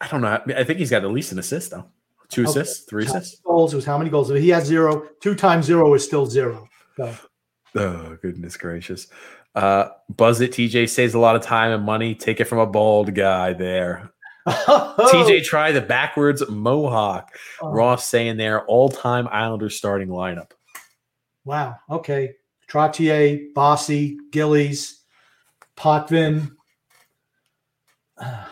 [0.00, 0.38] I don't know.
[0.54, 1.86] I think he's got at least an assist, though.
[2.28, 2.50] Two okay.
[2.50, 3.40] assists, three assists.
[3.40, 4.28] Goals was how many goals?
[4.30, 5.08] He has zero.
[5.20, 6.68] Two times zero is still zero.
[6.96, 7.14] So.
[7.76, 9.06] Oh, goodness gracious.
[9.54, 12.14] Uh, Buzz it, TJ saves a lot of time and money.
[12.14, 14.10] Take it from a bald guy there.
[14.44, 14.96] Oh.
[14.98, 17.30] TJ try the backwards mohawk.
[17.60, 17.70] Oh.
[17.70, 20.50] Ross saying there, all time Islanders starting lineup.
[21.44, 21.76] Wow.
[21.88, 22.34] Okay.
[22.68, 25.00] Trottier, Bossy, Gillies,
[25.76, 26.50] Potvin.
[28.20, 28.46] I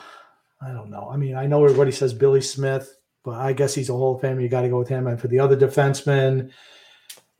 [0.63, 1.09] don't know.
[1.11, 4.23] I mean, I know everybody says Billy Smith, but I guess he's a Hall of
[4.23, 4.43] Famer.
[4.43, 5.07] You got to go with him.
[5.07, 6.51] And for the other defensemen,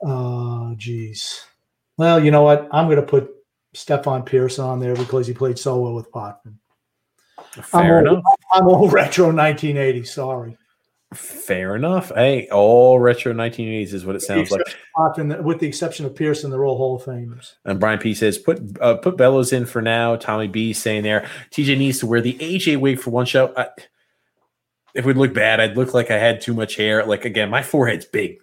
[0.05, 1.45] uh, geez.
[2.01, 2.67] Well, you know what?
[2.73, 3.31] I'm going to put
[3.75, 6.59] Stefan Persson on there because he played so well with Potvin.
[7.51, 8.23] Fair I'm enough.
[8.25, 10.05] All, I'm all retro 1980.
[10.05, 10.57] Sorry.
[11.13, 12.11] Fair enough.
[12.15, 14.63] Hey, all retro 1980s is what it sounds like.
[15.15, 17.57] The, with the exception of Persson, they're all Hall of Famers.
[17.67, 20.17] And Brian P says, put uh, put Bellows in for now.
[20.17, 23.53] Tommy B saying there, TJ needs to wear the AJ wig for one show.
[23.55, 23.67] I,
[24.95, 25.61] it would look bad.
[25.61, 27.05] I'd look like I had too much hair.
[27.05, 28.39] Like again, my forehead's big.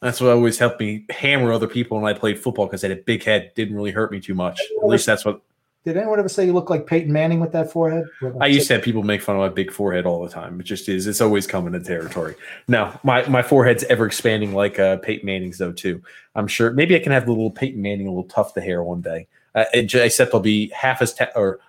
[0.00, 2.98] That's what always helped me hammer other people when I played football because I had
[2.98, 3.52] a big head.
[3.54, 4.60] Didn't really hurt me too much.
[4.82, 5.42] At least that's what
[5.86, 8.06] did anyone ever say you look like Peyton Manning with that forehead?
[8.40, 10.58] I used to have people make fun of my big forehead all the time.
[10.58, 11.06] It just is.
[11.06, 12.34] It's always coming to territory.
[12.66, 16.02] Now, my, my forehead's ever expanding like uh, Peyton Manning's, though, too.
[16.34, 18.82] I'm sure maybe I can have a little Peyton Manning, a little tuft of hair
[18.82, 19.28] one day.
[19.54, 21.60] Uh, except I'll be half as, ta- or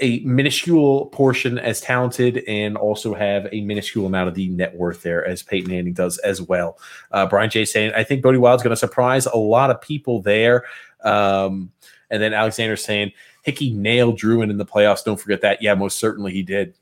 [0.00, 5.02] a minuscule portion as talented and also have a minuscule amount of the net worth
[5.02, 6.78] there as Peyton Manning does as well.
[7.10, 10.22] Uh, Brian J saying, I think Bode Wilde's going to surprise a lot of people
[10.22, 10.64] there.
[11.02, 11.72] Um,
[12.10, 13.12] and then Alexander saying
[13.42, 15.04] Hickey nailed Drouin in the playoffs.
[15.04, 15.62] Don't forget that.
[15.62, 16.74] Yeah, most certainly he did.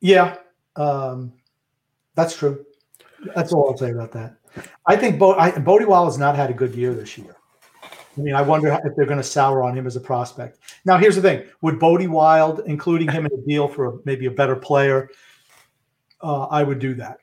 [0.00, 0.36] Yeah,
[0.76, 1.32] um,
[2.14, 2.64] that's true.
[3.34, 4.36] That's all I'll say about that.
[4.86, 7.36] I think Bo- I, Bodie Wild has not had a good year this year.
[8.16, 10.58] I mean, I wonder if they're going to sour on him as a prospect.
[10.84, 14.26] Now, here's the thing: Would Bode Wilde, including him in a deal for a, maybe
[14.26, 15.10] a better player,
[16.20, 17.18] uh, I would do that.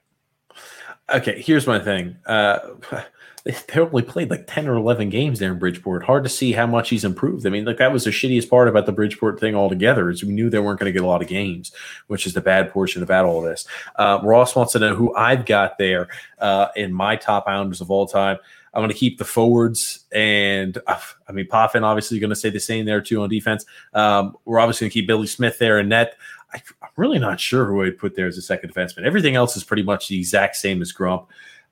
[1.13, 2.17] Okay, here's my thing.
[2.25, 2.59] Uh,
[3.43, 6.03] they only played like 10 or 11 games there in Bridgeport.
[6.03, 7.45] Hard to see how much he's improved.
[7.45, 10.33] I mean, like that was the shittiest part about the Bridgeport thing altogether is we
[10.33, 11.71] knew they weren't going to get a lot of games,
[12.07, 13.65] which is the bad portion about all of this.
[13.95, 16.07] Uh, Ross wants to know who I've got there
[16.39, 18.37] uh, in my top Islanders of all time.
[18.73, 22.49] I'm going to keep the forwards, and uh, I mean, Potvin obviously going to say
[22.49, 23.65] the same there too on defense.
[23.93, 26.15] Um, we're obviously going to keep Billy Smith there in net.
[26.53, 29.03] I, am really not sure who I'd put there as a second defenseman.
[29.03, 31.27] Everything else is pretty much the exact same as Grump.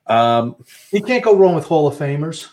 [0.06, 0.56] Um,
[0.92, 2.48] you can't go wrong with Hall of Famers.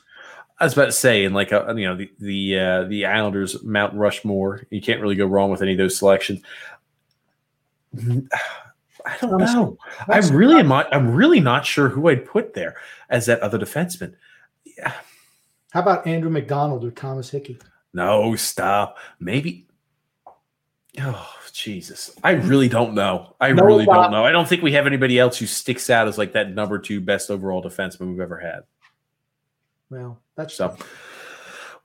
[0.59, 3.61] I was about to say, and like uh, you know, the the uh, the Islanders
[3.63, 6.41] Mount Rushmore, you can't really go wrong with any of those selections.
[9.05, 9.77] I don't know.
[10.09, 10.67] I really am.
[10.67, 12.75] Not, I'm really not sure who I'd put there
[13.09, 14.15] as that other defenseman.
[14.77, 14.93] Yeah.
[15.71, 17.57] How about Andrew MacDonald or Thomas Hickey?
[17.93, 18.97] No, stop.
[19.19, 19.67] Maybe.
[20.99, 22.11] Oh, Jesus.
[22.23, 23.35] I really don't know.
[23.39, 24.25] I no, really don't know.
[24.25, 27.01] I don't think we have anybody else who sticks out as like that number two
[27.01, 28.61] best overall defenseman we've ever had.
[29.89, 30.75] Well, that's so.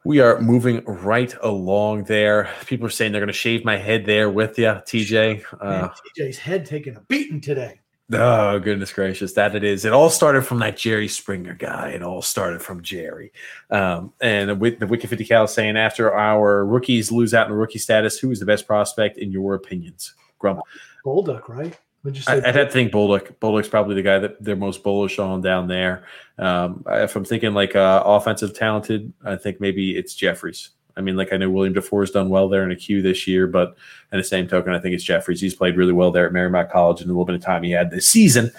[0.04, 2.50] We are moving right along there.
[2.66, 5.44] People are saying they're going to shave my head there with you, TJ.
[5.60, 7.78] Uh, Man, TJ's head taking a beating today.
[8.12, 9.32] Oh, goodness gracious.
[9.34, 9.84] That it is.
[9.84, 11.90] It all started from that Jerry Springer guy.
[11.90, 13.32] It all started from Jerry.
[13.70, 17.78] Um, and with the Wiki 50 Cal saying after our rookies lose out in rookie
[17.78, 20.14] status, who is the best prospect in your opinions?
[20.38, 20.60] Grump.
[21.04, 21.78] Bolduc, right?
[22.04, 23.36] Would you say I, would have to think Bolduc.
[23.36, 26.04] Bolduc's probably the guy that they're most bullish on down there.
[26.38, 30.70] Um, if I'm thinking like uh, offensive talented, I think maybe it's Jefferies.
[30.96, 33.26] I mean, like I know William Dufour has done well there in a queue this
[33.26, 33.76] year, but
[34.12, 35.40] in the same token, I think it's Jefferies.
[35.40, 37.70] He's played really well there at Merrimack College in a little bit of time he
[37.70, 38.50] had this season.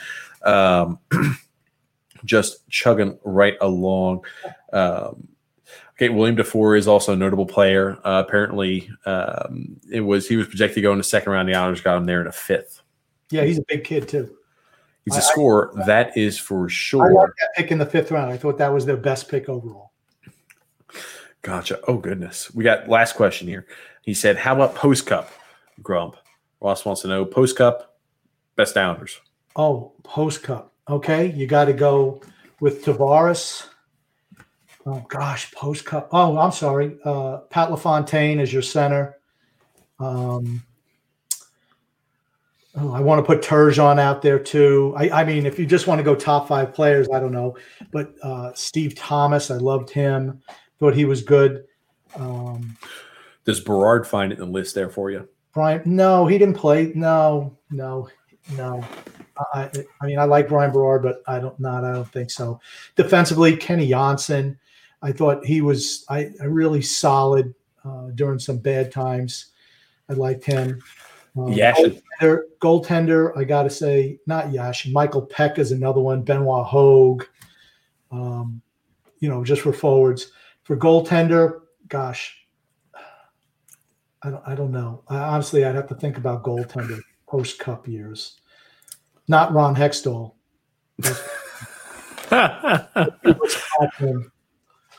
[0.44, 1.00] Um,
[2.26, 4.26] just chugging right along.
[4.72, 5.28] Um,
[5.95, 7.98] okay, William Dufour is also a notable player.
[8.03, 11.48] Uh, apparently, um, it was he was projected to go in the second round.
[11.48, 12.82] The Islanders got him there in a fifth.
[13.30, 14.36] Yeah, he's a big kid too.
[15.06, 17.06] He's a scorer, that is for sure.
[17.06, 18.32] I like that pick in the fifth round.
[18.32, 19.92] I thought that was their best pick overall.
[21.44, 21.80] Gotcha.
[21.88, 22.54] Oh goodness.
[22.54, 23.68] We got last question here.
[24.02, 25.30] He said, "How about post cup?"
[25.82, 26.16] Grump.
[26.62, 27.98] Ross wants to know post cup
[28.56, 29.18] best downers.
[29.56, 30.74] Oh, post cup.
[30.90, 32.22] Okay, you got to go
[32.60, 33.68] with Tavares.
[34.86, 36.10] Oh gosh, post cup.
[36.12, 36.98] Oh, I'm sorry.
[37.06, 39.18] Uh, Pat LaFontaine is your center.
[40.00, 40.64] Um,
[42.76, 44.94] oh, I want to put Turgeon out there too.
[44.98, 47.56] I, I, mean, if you just want to go top five players, I don't know.
[47.92, 50.42] But uh, Steve Thomas, I loved him.
[50.84, 51.64] Thought he was good.
[52.18, 52.76] Um,
[53.45, 55.30] Does Berard find it in the list there for you?
[55.53, 56.92] Brian, no, he didn't play.
[56.94, 58.10] No, no,
[58.58, 58.84] no.
[59.53, 59.70] I,
[60.02, 61.86] I mean, I like Brian Berard, but I don't not.
[61.86, 62.60] I don't think so.
[62.98, 64.58] Defensively, Kenny Jonsson,
[65.02, 67.56] I thought he was I, I really solid
[67.86, 69.53] uh, during some bad times.
[70.10, 70.82] I liked him.
[71.38, 72.02] Um, Yashin.
[72.22, 74.92] Goaltender, goaltender, I got to say, not Yashin.
[74.92, 76.24] Michael Peca is another one.
[76.24, 77.24] Benoit Hogue.
[78.12, 78.62] Um,
[79.20, 80.30] you know, just for forwards.
[80.64, 82.38] For goaltender, gosh,
[84.22, 85.03] I don't, I don't know.
[85.09, 88.40] I, honestly, I'd have to think about goaltender post cup years.
[89.27, 90.35] Not Ron Hextall.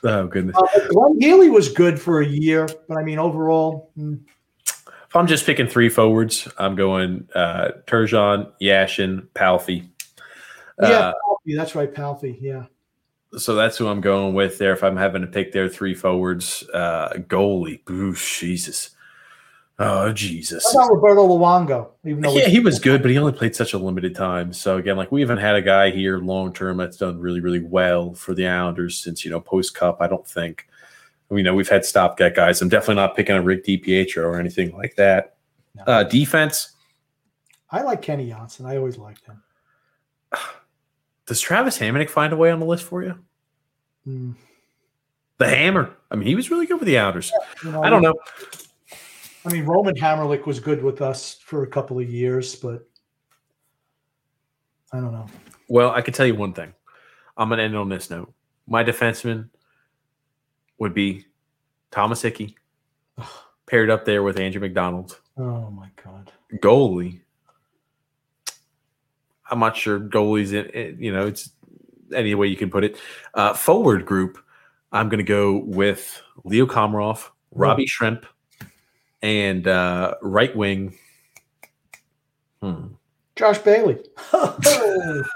[0.05, 0.57] oh goodness.
[0.57, 3.91] Uh, Glenn Healy was good for a year, but I mean overall.
[3.97, 4.17] Hmm.
[4.87, 9.29] If I'm just picking three forwards, I'm going uh, Turgeon, Yashin.
[10.83, 12.37] Yeah, uh, Palffy, that's right, Palffy.
[12.41, 12.65] Yeah
[13.39, 14.73] so that's who I'm going with there.
[14.73, 18.91] If I'm having to pick their three forwards, uh, goalie, Ooh, Jesus,
[19.79, 20.65] Oh Jesus!
[20.73, 21.89] How about Roberto Luongo?
[22.05, 24.53] Even though yeah, he was good, but he only played such a limited time.
[24.53, 27.61] So again, like we haven't had a guy here long term that's done really, really
[27.61, 29.97] well for the Islanders since you know post Cup.
[30.01, 30.69] I don't think.
[31.29, 32.63] We know we've had stopgap guys.
[32.63, 35.35] I'm definitely not picking a Rick DiPietro or anything like that.
[35.75, 35.83] No.
[35.85, 36.73] Uh, defense.
[37.71, 38.67] I like Kenny Jonsson.
[38.67, 39.43] I always liked him.
[41.27, 43.19] Does Travis Hamonic find a way on the list for you?
[44.07, 44.35] Mm.
[45.39, 45.97] The Hammer.
[46.11, 47.33] I mean, he was really good with the Outers.
[47.33, 48.15] Yeah, you know, I don't know.
[49.47, 52.87] I mean, Roman Hamrlik was good with us for a couple of years, but
[54.93, 55.27] I don't know.
[55.69, 56.73] Well, I can tell you one thing.
[57.37, 58.33] I'm going to end on this note.
[58.67, 59.49] My defenseman
[60.79, 61.27] would be
[61.91, 62.57] Thomas Hickey,
[63.67, 65.21] paired up there with Andrew MacDonald.
[65.37, 66.31] Oh, my God.
[66.57, 67.21] Goalie.
[69.55, 71.51] I'm not sure goalies, in, you know, it's
[72.13, 72.97] any way you can put it.
[73.35, 74.39] Uh, forward group,
[74.91, 78.25] I'm going to go with Leo Komarov, Robbie Schremp,
[79.23, 80.99] and uh, right wing.
[82.61, 82.89] Hmm.
[83.37, 83.99] Josh Bailey.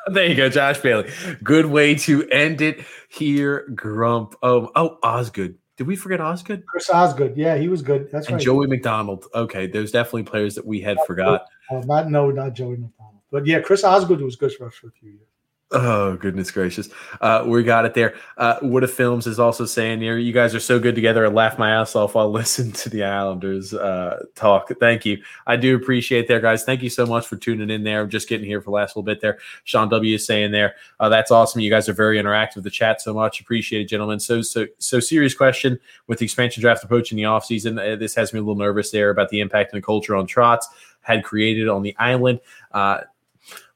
[0.09, 1.11] there you go, Josh Bailey.
[1.45, 4.35] Good way to end it here, Grump.
[4.43, 5.59] Oh, oh, Osgood.
[5.77, 6.65] Did we forget Osgood?
[6.67, 7.37] Chris Osgood.
[7.37, 8.11] Yeah, he was good.
[8.11, 8.43] That's and right.
[8.43, 9.27] Joey MacDonald.
[9.33, 11.47] Okay, there's definitely players that we had not forgot.
[11.71, 12.98] Uh, not no, not Joey MacDonald.
[13.31, 15.29] But yeah, Chris Osgood was good for us for a few years.
[15.71, 16.89] Oh goodness gracious!
[17.21, 18.15] Uh, we got it there.
[18.39, 21.27] Uh, Wood Films is also saying here, you guys are so good together.
[21.27, 24.71] I laugh my ass off while listening to the Islanders uh, talk.
[24.81, 25.23] Thank you.
[25.47, 26.65] I do appreciate there, guys.
[26.65, 28.01] Thank you so much for tuning in there.
[28.01, 29.37] I'm just getting here for the last little bit there.
[29.65, 31.61] Sean W is saying there, uh, that's awesome.
[31.61, 33.39] You guys are very interactive the chat so much.
[33.39, 34.21] Appreciate it, gentlemen.
[34.21, 37.79] So so so serious question with the expansion draft approaching in the offseason.
[37.79, 40.27] Uh, this has me a little nervous there about the impact and the culture on
[40.27, 40.65] Trotz
[41.03, 42.41] had created on the island.
[42.73, 43.01] Uh,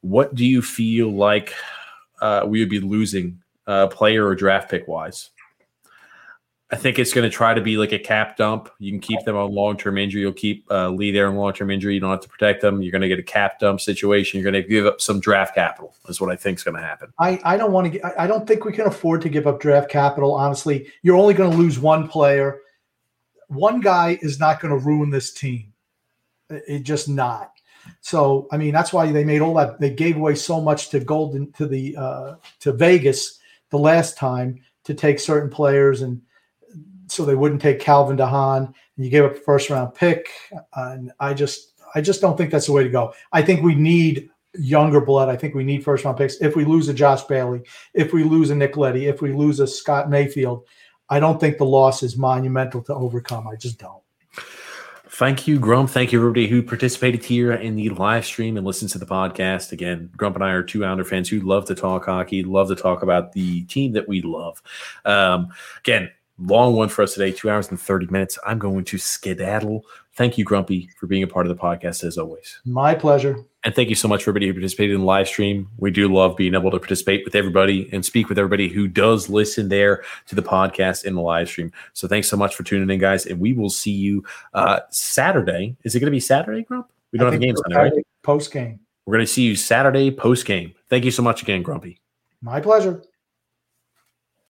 [0.02, 1.54] what do you feel like?
[2.22, 5.30] uh, we would be losing uh, player or draft pick wise.
[6.70, 8.70] I think it's going to try to be like a cap dump.
[8.78, 10.22] You can keep them on long term injury.
[10.22, 11.92] You'll keep uh, Lee there on long term injury.
[11.92, 12.80] You don't have to protect them.
[12.80, 14.40] You're going to get a cap dump situation.
[14.40, 15.94] You're going to give up some draft capital.
[16.08, 17.12] Is what I think is going to happen.
[17.18, 18.20] I, I don't want to.
[18.20, 20.34] I don't think we can afford to give up draft capital.
[20.34, 22.60] Honestly, you're only going to lose one player.
[23.48, 25.74] One guy is not going to ruin this team.
[26.48, 27.52] It just not.
[28.00, 29.80] So I mean that's why they made all that.
[29.80, 33.38] They gave away so much to Golden to the uh, to Vegas
[33.70, 36.20] the last time to take certain players, and
[37.06, 38.64] so they wouldn't take Calvin de Haan.
[38.96, 40.28] And you gave up a first round pick,
[40.74, 43.14] and I just I just don't think that's the way to go.
[43.32, 45.28] I think we need younger blood.
[45.28, 46.36] I think we need first round picks.
[46.36, 47.62] If we lose a Josh Bailey,
[47.94, 50.66] if we lose a Nick Leddy, if we lose a Scott Mayfield,
[51.08, 53.46] I don't think the loss is monumental to overcome.
[53.46, 54.01] I just don't.
[55.14, 55.90] Thank you, Grump.
[55.90, 59.70] Thank you, everybody who participated here in the live stream and listens to the podcast.
[59.70, 62.74] Again, Grump and I are two Islander fans who love to talk hockey, love to
[62.74, 64.62] talk about the team that we love.
[65.04, 65.48] Um,
[65.80, 68.38] again, long one for us today, two hours and 30 minutes.
[68.46, 69.84] I'm going to skedaddle.
[70.14, 72.60] Thank you, Grumpy, for being a part of the podcast as always.
[72.64, 73.44] My pleasure.
[73.64, 75.68] And thank you so much for everybody who participated in the live stream.
[75.78, 79.28] We do love being able to participate with everybody and speak with everybody who does
[79.28, 81.72] listen there to the podcast in the live stream.
[81.92, 83.24] So thanks so much for tuning in, guys.
[83.24, 85.76] And we will see you uh, Saturday.
[85.84, 86.90] Is it going to be Saturday, Grump?
[87.12, 87.92] We don't I have the game Sunday, right?
[88.22, 88.80] Post game.
[89.06, 90.74] We're going to see you Saturday post game.
[90.88, 92.00] Thank you so much again, Grumpy.
[92.40, 93.02] My pleasure.